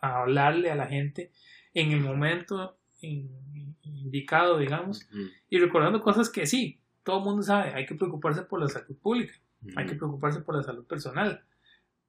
hablarle 0.00 0.70
a 0.70 0.74
la 0.74 0.86
gente 0.86 1.32
en 1.72 1.92
el 1.92 2.00
momento 2.00 2.76
indicado, 3.00 4.58
digamos, 4.58 5.08
y 5.48 5.58
recordando 5.58 6.02
cosas 6.02 6.28
que 6.28 6.46
sí, 6.46 6.80
todo 7.02 7.18
el 7.18 7.24
mundo 7.24 7.42
sabe, 7.42 7.72
hay 7.72 7.86
que 7.86 7.94
preocuparse 7.94 8.42
por 8.42 8.60
la 8.60 8.68
salud 8.68 8.96
pública, 8.96 9.34
hay 9.76 9.86
que 9.86 9.94
preocuparse 9.94 10.40
por 10.40 10.56
la 10.56 10.62
salud 10.62 10.84
personal, 10.86 11.42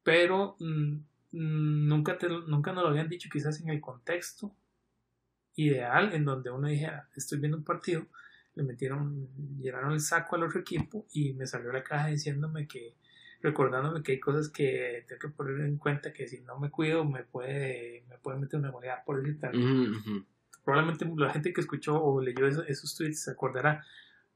pero 0.03 0.56
mm, 0.60 0.98
nunca, 1.32 2.18
te, 2.18 2.28
nunca 2.28 2.74
nos 2.74 2.84
lo 2.84 2.90
habían 2.90 3.10
dicho 3.10 3.30
quizás 3.32 3.60
en 3.62 3.70
el 3.70 3.82
contexto 3.82 4.53
ideal 5.56 6.14
en 6.14 6.26
donde 6.26 6.52
uno 6.52 6.68
dijera, 6.68 7.10
estoy 7.16 7.40
viendo 7.40 7.57
un 7.57 7.64
partido, 7.64 8.06
le 8.56 8.64
metieron, 8.64 9.27
llenaron 9.60 9.94
el 9.94 9.99
saco 9.99 10.36
al 10.36 10.44
otro 10.44 10.60
equipo 10.60 11.06
y 11.11 11.34
me 11.34 11.45
salió 11.45 11.72
la 11.72 11.84
caja 11.84 12.07
diciéndome 12.07 12.68
que, 12.68 12.95
recordándome 13.41 14.02
que 14.02 14.14
hay 14.14 14.19
cosas 14.19 14.49
que 14.49 15.06
tengo 15.07 15.19
que 15.19 15.30
poner 15.30 15.61
en 15.61 15.77
cuenta 15.77 16.14
que 16.14 16.27
si 16.27 16.41
no 16.41 16.57
me 16.57 16.72
cuido 16.72 17.06
me 17.06 17.23
puede, 17.23 18.06
me 18.10 18.18
puede 18.18 18.40
meter 18.40 18.60
una 18.60 18.72
moneda 18.72 19.03
por 19.06 19.19
el 19.19 19.38
tal. 19.38 19.52
Probablemente 20.64 21.06
la 21.18 21.32
gente 21.32 21.53
que 21.53 21.61
escuchó 21.61 22.02
o 22.02 22.22
leyó 22.22 22.48
esos, 22.48 22.95
tweets 22.95 23.23
se 23.23 23.32
acordará. 23.32 23.84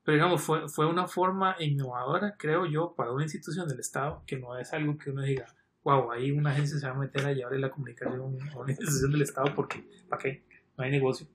Pero 0.04 0.16
digamos, 0.16 0.42
fue, 0.42 0.68
fue 0.70 0.86
una 0.86 1.08
forma 1.08 1.56
innovadora, 1.60 2.36
creo 2.38 2.66
yo, 2.66 2.94
para 2.96 3.12
una 3.12 3.24
institución 3.24 3.68
del 3.68 3.80
Estado, 3.80 4.24
que 4.26 4.38
no 4.38 4.58
es 4.58 4.74
algo 4.74 4.98
que 4.98 5.12
uno 5.12 5.22
diga, 5.22 5.46
wow, 5.84 6.12
ahí 6.12 6.32
una 6.32 6.52
agencia 6.52 6.78
se 6.78 6.88
va 6.88 6.94
a 6.94 7.00
meter 7.00 7.26
a 7.26 7.34
llevarle 7.34 7.60
la 7.60 7.70
comunicación 7.70 8.20
a 8.20 8.58
una 8.58 8.72
institución 8.72 9.12
del 9.12 9.22
Estado 9.22 9.54
porque, 9.56 9.88
¿para 10.08 10.22
qué? 10.22 10.44
No 10.78 10.84
hay 10.84 10.92
negocio 10.92 11.28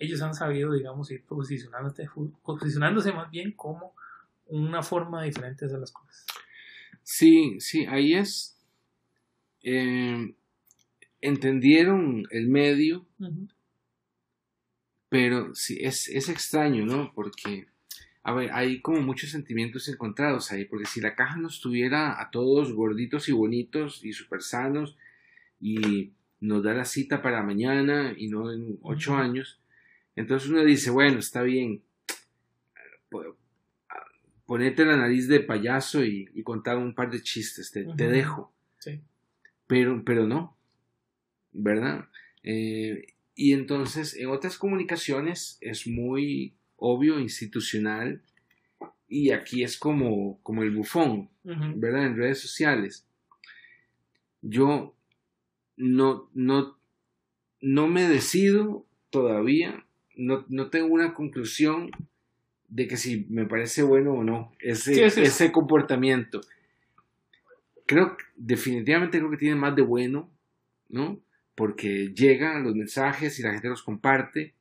ellos 0.00 0.22
han 0.22 0.34
sabido, 0.34 0.72
digamos, 0.72 1.10
ir 1.10 1.22
posicionándose, 1.24 2.08
posicionándose 2.42 3.12
más 3.12 3.30
bien 3.30 3.52
como 3.52 3.94
una 4.46 4.82
forma 4.82 5.22
diferente 5.22 5.64
de 5.64 5.66
hacer 5.66 5.80
las 5.80 5.92
cosas. 5.92 6.26
Sí, 7.02 7.60
sí, 7.60 7.86
ahí 7.86 8.14
es. 8.14 8.58
Eh, 9.62 10.34
entendieron 11.20 12.26
el 12.30 12.48
medio, 12.48 13.06
pero 15.10 15.54
sí, 15.54 15.78
es, 15.80 16.08
es 16.08 16.30
extraño, 16.30 16.86
¿no? 16.86 17.12
Porque, 17.14 17.66
a 18.22 18.32
ver, 18.32 18.50
hay 18.52 18.80
como 18.80 19.02
muchos 19.02 19.30
sentimientos 19.30 19.86
encontrados 19.88 20.50
ahí, 20.50 20.64
porque 20.64 20.86
si 20.86 21.02
la 21.02 21.14
caja 21.14 21.36
nos 21.36 21.56
estuviera 21.56 22.20
a 22.20 22.30
todos 22.30 22.72
gorditos 22.72 23.28
y 23.28 23.32
bonitos 23.32 24.02
y 24.02 24.14
súper 24.14 24.40
sanos 24.40 24.96
y 25.60 26.12
nos 26.40 26.62
da 26.62 26.72
la 26.72 26.86
cita 26.86 27.20
para 27.20 27.42
mañana 27.42 28.14
y 28.16 28.28
no 28.28 28.50
en 28.50 28.78
ocho 28.80 29.14
años, 29.14 29.60
entonces 30.16 30.50
uno 30.50 30.64
dice, 30.64 30.90
bueno, 30.90 31.18
está 31.18 31.42
bien, 31.42 31.82
ponete 34.46 34.84
la 34.84 34.96
nariz 34.96 35.28
de 35.28 35.40
payaso 35.40 36.04
y, 36.04 36.26
contar 36.42 36.76
un 36.76 36.94
par 36.94 37.10
de 37.10 37.22
chistes, 37.22 37.70
te, 37.70 37.84
dejo. 37.84 38.52
Pero, 39.66 40.02
pero 40.04 40.26
no, 40.26 40.56
¿verdad? 41.52 42.08
Eh, 42.42 43.14
y 43.36 43.52
entonces 43.52 44.16
en 44.16 44.28
otras 44.28 44.58
comunicaciones 44.58 45.56
es 45.60 45.86
muy 45.86 46.54
obvio, 46.74 47.20
institucional, 47.20 48.22
y 49.06 49.30
aquí 49.30 49.62
es 49.62 49.78
como, 49.78 50.40
como 50.42 50.64
el 50.64 50.72
bufón, 50.72 51.30
¿verdad? 51.44 52.06
En 52.06 52.16
redes 52.16 52.40
sociales. 52.40 53.06
Yo 54.42 54.96
no, 55.76 56.28
no, 56.34 56.76
no 57.60 57.86
me 57.86 58.08
decido 58.08 58.86
todavía 59.10 59.86
no, 60.20 60.44
no 60.48 60.68
tengo 60.68 60.88
una 60.88 61.14
conclusión 61.14 61.90
de 62.68 62.86
que 62.86 62.96
si 62.96 63.26
me 63.30 63.46
parece 63.46 63.82
bueno 63.82 64.12
o 64.12 64.24
no 64.24 64.52
ese, 64.60 65.04
ese 65.04 65.50
comportamiento. 65.50 66.40
Creo, 67.86 68.16
definitivamente 68.36 69.18
creo 69.18 69.30
que 69.30 69.38
tiene 69.38 69.56
más 69.56 69.74
de 69.74 69.82
bueno, 69.82 70.30
¿no? 70.88 71.20
Porque 71.54 72.12
llegan 72.14 72.62
los 72.62 72.76
mensajes 72.76 73.38
y 73.38 73.42
la 73.42 73.52
gente 73.52 73.68
los 73.68 73.82
comparte, 73.82 74.54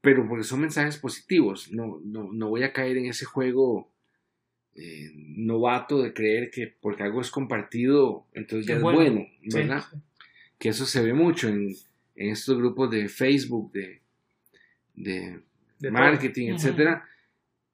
pero 0.00 0.26
porque 0.26 0.44
son 0.44 0.60
mensajes 0.60 0.96
positivos. 0.96 1.70
No, 1.72 2.00
no, 2.04 2.32
no 2.32 2.48
voy 2.48 2.62
a 2.62 2.72
caer 2.72 2.96
en 2.96 3.06
ese 3.06 3.26
juego 3.26 3.92
eh, 4.74 5.10
novato 5.14 6.00
de 6.00 6.14
creer 6.14 6.50
que 6.50 6.74
porque 6.80 7.02
algo 7.02 7.20
es 7.20 7.30
compartido, 7.30 8.26
entonces 8.32 8.66
ya 8.66 8.76
es 8.76 8.82
bueno, 8.82 9.26
¿verdad? 9.52 9.84
Que 10.58 10.70
eso 10.70 10.86
se 10.86 11.02
ve 11.02 11.12
mucho 11.12 11.48
en, 11.48 11.74
en 12.14 12.30
estos 12.30 12.56
grupos 12.56 12.90
de 12.90 13.08
Facebook, 13.08 13.72
de, 13.72 14.00
de, 15.02 15.90
marketing, 15.90 16.54
etcétera, 16.54 17.08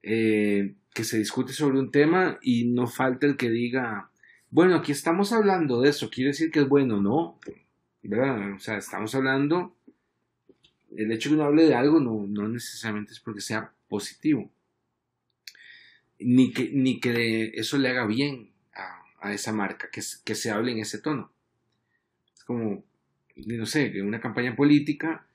eh, 0.01 0.75
que 0.93 1.03
se 1.03 1.17
discute 1.17 1.53
sobre 1.53 1.79
un 1.79 1.91
tema 1.91 2.39
y 2.41 2.65
no 2.65 2.87
falta 2.87 3.27
el 3.27 3.37
que 3.37 3.49
diga, 3.49 4.09
bueno, 4.49 4.75
aquí 4.75 4.91
estamos 4.91 5.33
hablando 5.33 5.81
de 5.81 5.89
eso, 5.89 6.09
quiere 6.09 6.29
decir 6.29 6.51
que 6.51 6.59
es 6.59 6.67
bueno, 6.67 7.01
no, 7.01 7.39
¿verdad? 8.01 8.53
O 8.53 8.59
sea, 8.59 8.77
estamos 8.77 9.13
hablando, 9.13 9.75
el 10.95 11.11
hecho 11.11 11.29
de 11.29 11.35
que 11.35 11.39
uno 11.39 11.47
hable 11.47 11.65
de 11.65 11.75
algo 11.75 11.99
no, 11.99 12.25
no 12.27 12.47
necesariamente 12.47 13.11
es 13.11 13.19
porque 13.19 13.41
sea 13.41 13.73
positivo, 13.89 14.49
ni 16.19 16.51
que, 16.51 16.71
ni 16.73 16.99
que 16.99 17.51
eso 17.55 17.77
le 17.77 17.89
haga 17.89 18.05
bien 18.07 18.51
a, 18.73 19.03
a 19.27 19.33
esa 19.33 19.51
marca, 19.51 19.89
que, 19.91 20.01
que 20.23 20.35
se 20.35 20.49
hable 20.49 20.71
en 20.71 20.79
ese 20.79 20.99
tono. 20.99 21.31
Es 22.33 22.43
como, 22.43 22.83
no 23.35 23.65
sé, 23.65 24.01
una 24.01 24.21
campaña 24.21 24.55
política 24.55 25.27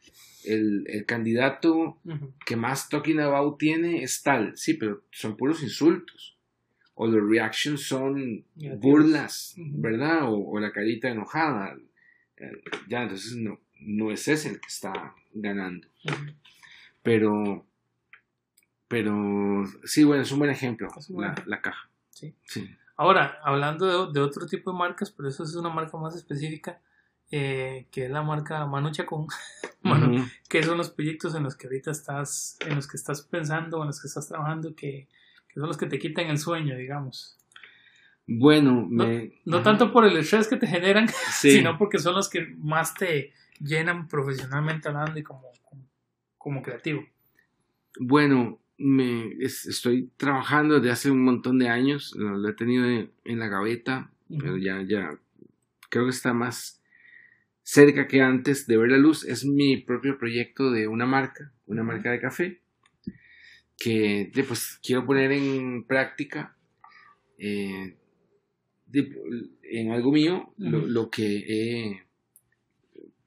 el, 0.44 0.85
el 0.89 1.06
candidato 1.06 1.98
que 2.44 2.56
más 2.56 2.89
talking 2.89 3.20
about 3.20 3.59
tiene 3.59 4.02
es 4.02 4.23
tal, 4.23 4.56
sí, 4.56 4.74
pero 4.74 5.02
son 5.10 5.36
puros 5.36 5.62
insultos. 5.62 6.36
O 6.94 7.06
los 7.06 7.28
reactions 7.28 7.82
son 7.86 8.44
burlas, 8.78 9.55
¿verdad? 9.56 10.24
O, 10.24 10.59
la 10.60 10.73
carita 10.73 11.09
enojada. 11.09 11.77
Eh, 12.36 12.62
ya, 12.89 13.02
entonces 13.02 13.35
no, 13.36 13.60
no 13.81 14.10
es 14.10 14.28
ese 14.28 14.51
el 14.51 14.60
que 14.60 14.69
está 14.69 15.14
ganando. 15.32 15.89
Pero, 17.02 17.66
pero 18.89 19.64
sí, 19.85 20.05
bueno, 20.05 20.23
es 20.23 20.31
un 20.32 20.39
buen 20.39 20.51
ejemplo, 20.51 20.89
la, 21.47 21.60
caja. 21.60 21.90
Sí. 22.10 22.35
Ahora, 22.97 23.39
hablando 23.43 24.12
de, 24.12 24.12
de, 24.12 24.24
otro 24.24 24.47
tipo 24.47 24.70
de 24.70 24.78
marcas, 24.78 25.10
pero 25.10 25.28
eso 25.28 25.44
es 25.44 25.55
una 25.56 25.70
marca 25.70 25.97
más 25.97 26.14
específica, 26.14 26.81
eh, 27.35 27.87
que 27.91 28.05
es 28.05 28.11
la 28.11 28.23
marca 28.23 28.67
Manu 28.67 28.91
Chacón, 28.91 29.27
que 30.51 30.63
son 30.63 30.77
los 30.77 30.91
proyectos 30.91 31.35
en 31.35 31.43
los 31.43 31.57
que 31.57 31.67
ahorita 31.67 31.91
estás, 31.91 32.59
en 32.61 32.77
los 32.77 32.87
que 32.87 32.99
estás 32.99 33.23
pensando, 33.23 33.81
en 33.81 33.87
los 33.87 34.03
que 34.03 34.09
estás 34.09 34.29
trabajando, 34.29 34.75
que, 34.77 35.09
son 35.55 35.67
los 35.67 35.79
que 35.79 35.87
te 35.87 35.99
quitan 35.99 36.27
el 36.27 36.37
sueño, 36.37 36.77
digamos. 36.77 37.39
Bueno, 38.27 38.87
no, 39.47 39.63
tanto 39.63 39.91
por 39.91 40.05
el 40.05 40.15
estrés 40.19 40.47
que 40.47 40.59
te 40.59 40.67
generan, 40.67 41.09
sino 41.33 41.79
porque 41.79 41.99
son 41.99 42.17
los 42.17 42.29
que 42.29 42.55
más 42.59 42.93
te 42.95 43.33
llenan 43.59 44.09
profesionalmente 44.09 44.89
hablando 44.89 45.19
y 45.19 45.23
como, 45.23 45.51
como, 46.37 46.61
creativo. 46.61 47.03
Bueno, 47.99 48.61
me 48.77 49.31
estoy 49.41 50.11
trabajando 50.19 50.81
desde 50.81 50.91
hace 50.91 51.11
un 51.11 51.25
montón 51.25 51.59
de 51.59 51.71
años, 51.71 52.15
lo, 52.15 52.47
he 52.47 52.53
tenido 52.53 52.85
en, 52.85 53.39
la 53.39 53.49
gaveta, 53.49 54.11
pero 54.29 54.59
ya, 54.59 54.83
ya 54.83 55.19
creo 55.89 56.05
que 56.05 56.11
está 56.11 56.35
más 56.35 56.82
cerca 57.62 58.06
que 58.06 58.20
antes 58.20 58.66
de 58.66 58.76
ver 58.76 58.90
la 58.90 58.98
luz 58.98 59.24
es 59.24 59.44
mi 59.44 59.76
propio 59.76 60.18
proyecto 60.18 60.70
de 60.70 60.89
una 60.89 61.06
marca, 61.06 61.52
una 61.66 61.82
marca 61.82 62.10
de 62.10 62.20
café, 62.20 62.60
que 63.78 64.30
pues 64.47 64.78
quiero 64.82 65.05
poner 65.05 65.32
en 65.32 65.84
práctica 65.84 66.56
eh, 67.39 67.97
en 68.93 69.90
algo 69.90 70.12
mío 70.12 70.55
lo, 70.59 71.10
que 71.10 71.44
he 71.48 72.02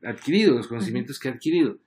adquirido, 0.07 0.55
los 0.55 0.67
conocimientos 0.67 1.19
que 1.19 1.27
he 1.27 1.31
adquirido. 1.31 1.79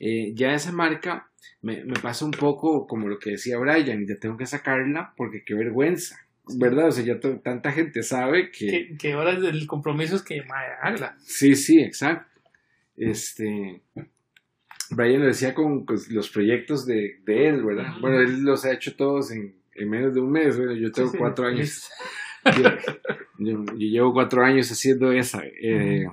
Eh, 0.00 0.32
ya 0.34 0.54
esa 0.54 0.72
marca 0.72 1.30
me, 1.62 1.84
pasa 2.02 2.24
un 2.24 2.30
poco 2.30 2.86
como 2.86 3.08
lo 3.08 3.18
que 3.18 3.30
decía 3.30 3.58
Brian, 3.58 4.06
ya 4.06 4.18
tengo 4.18 4.36
que 4.36 4.46
sacarla 4.46 5.14
porque 5.16 5.44
qué 5.44 5.54
vergüenza, 5.54 6.25
¿verdad? 6.58 6.88
O 6.88 6.92
sea, 6.92 7.04
ya 7.04 7.18
tanta 7.42 7.72
gente 7.72 8.02
sabe 8.02 8.50
que... 8.50 8.96
Que, 8.98 9.12
ahora 9.12 9.32
el 9.32 9.66
compromiso 9.66 10.16
es 10.16 10.22
que 10.22 10.42
haga. 10.82 11.16
Sí, 11.20 11.54
sí, 11.54 11.80
exacto. 11.80 12.40
Este... 12.96 13.82
Brian 14.90 15.20
lo 15.20 15.26
decía 15.26 15.54
con 15.54 15.84
los 16.10 16.30
proyectos 16.30 16.86
de, 16.86 17.18
él, 17.26 17.64
¿verdad? 17.64 17.94
Bueno, 18.00 18.20
él 18.20 18.42
los 18.42 18.64
ha 18.64 18.72
hecho 18.72 18.94
todos 18.94 19.32
en, 19.32 19.56
menos 19.88 20.14
de 20.14 20.20
un 20.20 20.30
mes, 20.30 20.56
Yo 20.56 20.92
tengo 20.92 21.12
cuatro 21.18 21.46
años. 21.46 21.90
Yo, 23.38 23.64
llevo 23.76 24.12
cuatro 24.12 24.44
años 24.44 24.70
haciendo 24.70 25.12
esa. 25.12 25.42
Eh, 25.44 26.06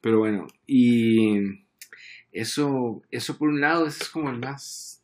pero 0.00 0.18
bueno, 0.18 0.46
y 0.66 1.64
eso, 2.32 3.02
eso 3.10 3.38
por 3.38 3.48
un 3.48 3.60
lado, 3.60 3.86
es 3.86 4.08
como 4.10 4.30
el 4.30 4.38
más, 4.38 5.02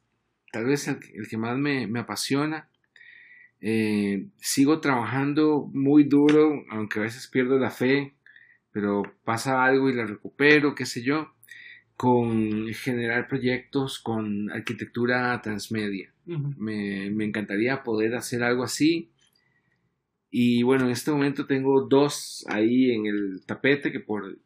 tal 0.53 0.66
vez 0.66 0.87
el, 0.89 0.99
que 1.29 1.37
más 1.37 1.57
me, 1.57 1.89
apasiona. 1.99 2.69
Eh, 3.62 4.26
sigo 4.39 4.80
trabajando 4.80 5.70
muy 5.72 6.05
duro, 6.05 6.64
aunque 6.70 6.98
a 6.98 7.02
veces 7.02 7.28
pierdo 7.28 7.59
la 7.59 7.70
fe, 7.70 8.12
pero 8.72 9.02
pasa 9.24 9.64
algo 9.64 9.89
y 9.89 9.94
la 9.94 10.05
recupero, 10.05 10.74
qué 10.74 10.84
sé 10.84 11.02
yo, 11.02 11.32
con 11.97 12.66
generar 12.74 13.28
proyectos 13.28 13.98
con 13.98 14.51
arquitectura 14.51 15.40
transmedia. 15.43 16.12
me, 16.26 17.10
me, 17.10 17.24
encantaría 17.24 17.82
poder 17.82 18.14
hacer 18.14 18.43
algo 18.43 18.64
así. 18.64 19.10
Y 20.30 20.62
bueno, 20.62 20.86
en 20.86 20.90
este 20.90 21.10
momento 21.10 21.47
tengo 21.47 21.82
dos 21.82 22.44
ahí 22.48 22.90
en 22.90 23.06
el 23.06 23.43
tapete 23.47 23.93
que 23.93 24.01
por 24.01 24.39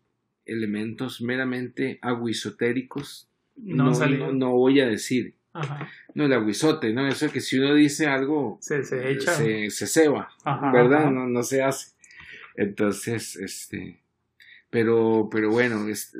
elementos 0.44 1.20
meramente 1.20 1.98
aguisotéricos 2.02 3.28
no, 3.56 3.92
no, 4.32 4.52
voy 4.52 4.80
a 4.80 4.86
decir. 4.86 5.34
No, 6.14 6.24
el 6.24 6.32
aguizote, 6.32 6.92
¿no? 6.92 7.06
Eso 7.06 7.30
que 7.30 7.40
si 7.40 7.58
uno 7.58 7.74
dice 7.74 8.06
algo, 8.06 8.58
se, 8.60 8.82
se 8.84 9.10
echa. 9.10 9.34
Se, 9.34 9.70
ceba, 9.70 10.30
¿verdad? 10.72 11.10
No, 11.10 11.26
no 11.26 11.42
se 11.42 11.62
hace. 11.62 11.92
Entonces, 12.56 13.36
este, 13.36 14.00
pero, 14.70 15.28
pero 15.30 15.50
bueno, 15.50 15.88
es, 15.88 16.16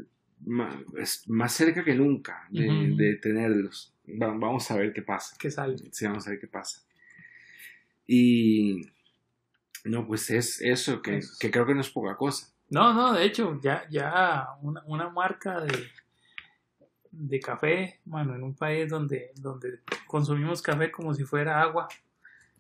es 0.99 1.29
más 1.29 1.53
cerca 1.53 1.83
que 1.83 1.95
nunca 1.95 2.47
de, 2.51 3.19
tenerlos. 3.23 3.95
vamos 4.07 4.71
a 4.71 4.77
ver 4.77 4.93
qué 4.93 5.03
pasa. 5.03 5.37
¿Qué 5.39 5.51
sale? 5.51 5.77
Sí, 5.93 6.07
vamos 6.07 6.27
a 6.27 6.31
ver 6.31 6.41
qué 6.41 6.47
pasa. 6.47 6.83
Y 8.07 8.83
no, 9.85 10.07
pues 10.07 10.31
es 10.31 10.61
eso, 10.61 11.03
que, 11.03 11.21
que 11.41 11.51
creo 11.51 11.67
que 11.67 11.75
no 11.75 11.81
es 11.81 11.91
poca 11.91 12.17
cosa. 12.17 12.49
No, 12.69 12.93
no, 12.93 13.13
de 13.15 13.25
hecho, 13.25 13.61
ya, 13.63 13.87
ya 13.89 14.49
una, 14.61 14.83
una 14.87 15.09
marca 15.09 15.61
de, 15.61 15.73
de 17.19 17.41
café, 17.41 18.01
bueno, 18.05 18.35
en 18.35 18.43
un 18.43 18.55
país 18.55 18.89
donde, 18.89 19.33
donde 19.37 19.81
consumimos 20.07 20.63
café 20.63 20.91
como 20.91 21.15
si 21.15 21.25
fuera 21.25 21.61
agua, 21.63 21.89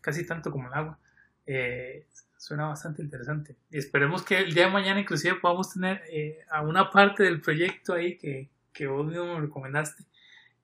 casi 0.00 0.26
tanto 0.26 0.50
como 0.50 0.68
el 0.68 0.74
agua, 0.74 0.98
eh, 1.46 2.06
suena 2.36 2.66
bastante 2.66 3.02
interesante. 3.02 3.56
Y 3.70 3.78
esperemos 3.78 4.22
que 4.22 4.38
el 4.38 4.54
día 4.54 4.66
de 4.66 4.72
mañana 4.72 5.00
inclusive 5.00 5.36
podamos 5.36 5.72
tener 5.72 6.02
eh, 6.10 6.38
a 6.50 6.62
una 6.62 6.90
parte 6.90 7.22
del 7.22 7.40
proyecto 7.40 7.94
ahí 7.94 8.16
que, 8.16 8.48
que 8.72 8.86
vos 8.86 9.06
mismo 9.06 9.34
me 9.34 9.40
recomendaste 9.40 10.04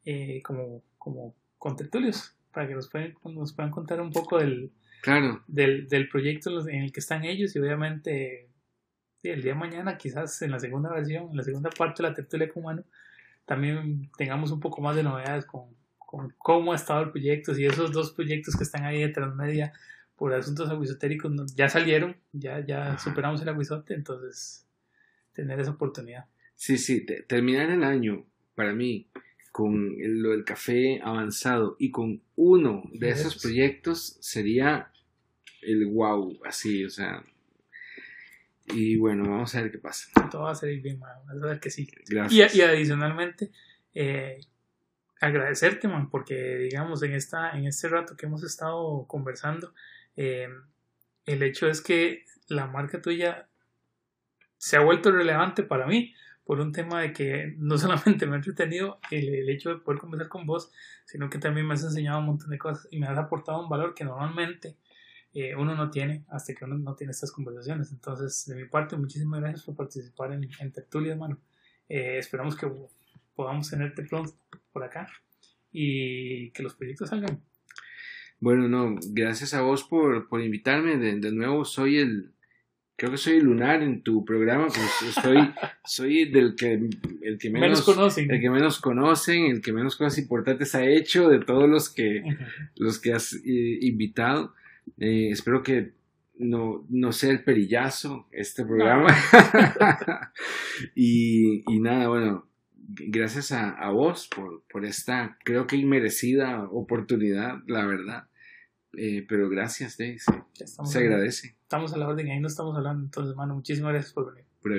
eh, 0.04 0.42
como, 0.42 0.82
como 0.98 1.34
con 1.58 1.76
tertulios, 1.76 2.34
para 2.52 2.66
que 2.66 2.74
nos 2.74 2.88
puedan, 2.88 3.14
nos 3.24 3.52
puedan 3.52 3.70
contar 3.70 4.00
un 4.00 4.12
poco 4.12 4.38
del, 4.38 4.72
claro. 5.02 5.42
del, 5.46 5.88
del 5.88 6.08
proyecto 6.08 6.68
en 6.68 6.82
el 6.82 6.92
que 6.92 7.00
están 7.00 7.24
ellos 7.24 7.54
y 7.54 7.58
obviamente 7.58 8.48
el 9.22 9.42
día 9.42 9.52
de 9.52 9.58
mañana, 9.58 9.96
quizás 9.96 10.42
en 10.42 10.50
la 10.50 10.58
segunda 10.58 10.90
versión, 10.90 11.30
en 11.30 11.36
la 11.36 11.44
segunda 11.44 11.70
parte 11.70 12.02
de 12.02 12.08
la 12.08 12.14
tertulia 12.14 12.50
humano, 12.54 12.84
también 13.44 14.10
tengamos 14.16 14.50
un 14.50 14.60
poco 14.60 14.80
más 14.80 14.96
de 14.96 15.02
novedades 15.02 15.44
con, 15.46 15.76
cómo 16.38 16.72
ha 16.72 16.76
estado 16.76 17.02
el 17.02 17.10
proyecto, 17.10 17.54
si 17.54 17.64
esos 17.64 17.92
dos 17.92 18.12
proyectos 18.12 18.56
que 18.56 18.64
están 18.64 18.84
ahí 18.84 19.00
de 19.00 19.08
transmedia 19.08 19.72
por 20.16 20.34
asuntos 20.34 20.70
aguisotéricos 20.70 21.32
ya 21.54 21.68
salieron, 21.68 22.16
ya, 22.32 22.64
ya 22.64 22.98
superamos 22.98 23.40
el 23.42 23.48
aguizote, 23.48 23.94
entonces 23.94 24.66
tener 25.32 25.58
esa 25.58 25.70
oportunidad. 25.70 26.26
Sí, 26.54 26.78
sí, 26.78 27.04
terminar 27.26 27.70
el 27.70 27.82
año 27.82 28.24
para 28.54 28.72
mí 28.72 29.08
con 29.50 29.94
lo 29.98 30.30
del 30.30 30.44
café 30.44 31.00
avanzado 31.02 31.76
y 31.78 31.90
con 31.90 32.22
uno 32.36 32.84
de 32.92 33.10
esos 33.10 33.40
proyectos 33.40 34.16
sería 34.20 34.90
el 35.60 35.86
wow, 35.86 36.38
así, 36.44 36.84
o 36.84 36.90
sea, 36.90 37.24
y 38.74 38.96
bueno, 38.96 39.28
vamos 39.28 39.54
a 39.54 39.62
ver 39.62 39.70
qué 39.70 39.78
pasa. 39.78 40.10
Todo 40.30 40.42
va 40.42 40.52
a 40.52 40.54
salir 40.54 40.80
bien, 40.80 40.98
man. 40.98 41.10
Vas 41.26 41.42
a 41.42 41.46
ver 41.46 41.60
que 41.60 41.70
sí. 41.70 41.88
Gracias. 42.08 42.54
Y, 42.54 42.62
adicionalmente, 42.62 43.50
eh, 43.94 44.40
agradecerte, 45.20 45.88
man, 45.88 46.10
porque 46.10 46.56
digamos, 46.58 47.02
en, 47.02 47.12
esta, 47.12 47.56
en 47.56 47.66
este 47.66 47.88
rato 47.88 48.16
que 48.16 48.26
hemos 48.26 48.42
estado 48.44 49.06
conversando, 49.06 49.74
eh, 50.16 50.48
el 51.26 51.42
hecho 51.42 51.68
es 51.68 51.80
que 51.80 52.24
la 52.48 52.66
marca 52.66 53.00
tuya 53.00 53.48
se 54.58 54.76
ha 54.76 54.80
vuelto 54.80 55.10
relevante 55.10 55.62
para 55.62 55.86
mí 55.86 56.14
por 56.44 56.60
un 56.60 56.72
tema 56.72 57.00
de 57.00 57.12
que 57.12 57.54
no 57.58 57.78
solamente 57.78 58.26
me 58.26 58.34
ha 58.34 58.36
entretenido 58.36 58.98
el, 59.10 59.34
el, 59.34 59.48
hecho 59.48 59.70
de 59.70 59.80
poder 59.80 60.00
conversar 60.00 60.28
con 60.28 60.46
vos, 60.46 60.72
sino 61.04 61.30
que 61.30 61.38
también 61.38 61.66
me 61.66 61.74
has 61.74 61.84
enseñado 61.84 62.18
un 62.18 62.26
montón 62.26 62.50
de 62.50 62.58
cosas 62.58 62.88
y 62.90 62.98
me 62.98 63.06
has 63.06 63.18
aportado 63.18 63.62
un 63.62 63.68
valor 63.68 63.94
que 63.94 64.04
normalmente 64.04 64.76
eh, 65.34 65.54
uno 65.56 65.74
no 65.74 65.90
tiene 65.90 66.24
hasta 66.28 66.54
que 66.54 66.64
uno 66.64 66.76
no 66.76 66.94
tiene 66.94 67.12
estas 67.12 67.32
conversaciones. 67.32 67.90
Entonces, 67.90 68.46
de 68.46 68.62
mi 68.62 68.68
parte, 68.68 68.96
muchísimas 68.96 69.40
gracias 69.40 69.64
por 69.64 69.76
participar 69.76 70.32
en, 70.32 70.48
en 70.60 70.72
Tertulia, 70.72 71.12
hermano. 71.12 71.38
Eh, 71.88 72.18
esperamos 72.18 72.56
que 72.56 72.70
podamos 73.34 73.70
tenerte 73.70 74.02
pronto 74.04 74.32
por 74.72 74.84
acá 74.84 75.06
y 75.72 76.50
que 76.50 76.62
los 76.62 76.74
proyectos 76.74 77.08
salgan. 77.08 77.40
Bueno, 78.40 78.68
no, 78.68 78.96
gracias 79.10 79.54
a 79.54 79.62
vos 79.62 79.84
por, 79.84 80.28
por 80.28 80.42
invitarme. 80.42 80.98
De, 80.98 81.18
de, 81.18 81.32
nuevo, 81.32 81.64
soy 81.64 81.98
el, 81.98 82.32
creo 82.96 83.12
que 83.12 83.16
soy 83.16 83.38
el 83.38 83.44
lunar 83.44 83.82
en 83.82 84.02
tu 84.02 84.24
programa, 84.24 84.66
pues 84.66 85.16
estoy, 85.16 85.38
soy 85.84 86.30
del 86.30 86.56
que, 86.56 86.88
el 87.22 87.38
que 87.38 87.50
menos, 87.50 87.82
conocen. 87.82 88.30
El 88.30 88.40
que 88.40 88.50
menos 88.50 88.80
conocen, 88.80 89.46
el 89.46 89.62
que 89.62 89.72
menos 89.72 89.96
cosas 89.96 90.18
importantes 90.18 90.74
ha 90.74 90.84
hecho 90.84 91.28
de 91.28 91.38
todos 91.38 91.68
los 91.68 91.88
que, 91.88 92.22
los 92.76 92.98
que 92.98 93.12
has 93.14 93.34
eh, 93.34 93.78
invitado. 93.80 94.54
Eh, 94.98 95.30
espero 95.30 95.62
que 95.62 95.92
no, 96.38 96.86
no 96.88 97.12
sea 97.12 97.30
el 97.30 97.44
perillazo 97.44 98.26
este 98.32 98.64
programa. 98.64 99.08
y, 100.94 101.62
y, 101.72 101.80
nada, 101.80 102.08
bueno, 102.08 102.46
gracias 102.76 103.52
a, 103.52 103.70
a 103.70 103.90
vos 103.90 104.28
por, 104.34 104.64
por, 104.70 104.84
esta, 104.84 105.38
creo 105.44 105.66
que 105.66 105.76
inmerecida 105.76 106.64
oportunidad, 106.64 107.58
la 107.66 107.86
verdad. 107.86 108.28
Eh, 108.94 109.24
pero 109.28 109.48
gracias, 109.48 109.96
Dave. 109.96 110.18
Se, 110.18 110.98
agradece. 110.98 111.56
Estamos 111.62 111.92
a 111.94 111.96
la 111.96 112.08
orden, 112.08 112.30
ahí 112.30 112.40
no 112.40 112.48
estamos 112.48 112.76
hablando. 112.76 113.04
Entonces, 113.04 113.30
hermano, 113.30 113.54
muchísimas 113.54 113.92
gracias 113.92 114.12
por 114.12 114.32
venir. 114.32 114.46
Pura 114.60 114.76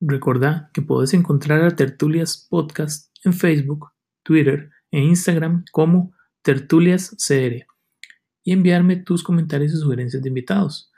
Recordá 0.00 0.70
que 0.74 0.82
podés 0.82 1.14
encontrar 1.14 1.62
a 1.62 1.74
Tertulias 1.74 2.46
Podcast 2.50 3.16
en 3.24 3.32
Facebook, 3.32 3.92
Twitter 4.22 4.70
e 4.90 5.00
Instagram 5.00 5.64
como 5.72 6.12
Tertulias 6.42 7.16
CR 7.16 7.66
y 8.46 8.52
enviarme 8.52 8.96
tus 8.96 9.22
comentarios 9.24 9.74
y 9.74 9.76
sugerencias 9.76 10.22
de 10.22 10.28
invitados. 10.28 10.92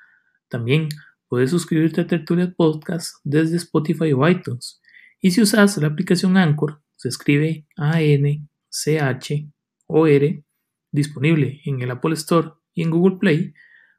También 0.49 0.91
puedes 1.29 1.51
suscribirte 1.51 2.03
a 2.03 2.07
Tertulia 2.07 2.53
Podcast 2.55 3.17
desde 3.25 3.57
Spotify 3.57 4.13
o 4.13 4.29
iTunes. 4.29 4.83
Y 5.19 5.31
si 5.31 5.41
usas 5.41 5.79
la 5.79 5.87
aplicación 5.87 6.37
Anchor, 6.37 6.83
se 6.95 7.09
escribe 7.09 7.67
A-N-C-H-O-R, 7.79 8.45
disponible 10.93 11.63
en 11.65 11.81
el 11.81 11.91
Apple 11.91 12.13
Store 12.15 12.51
y 12.75 12.83
en 12.83 12.91
Google 12.91 13.17
Play, 13.17 13.55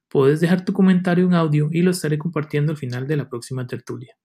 puedes 0.09 0.41
dejar 0.41 0.63
tu 0.63 0.71
comentario 0.71 1.25
en 1.25 1.33
audio 1.33 1.69
y 1.71 1.81
lo 1.81 1.89
estaré 1.89 2.19
compartiendo 2.19 2.73
al 2.73 2.77
final 2.77 3.07
de 3.07 3.17
la 3.17 3.27
próxima 3.29 3.65
tertulia. 3.65 4.15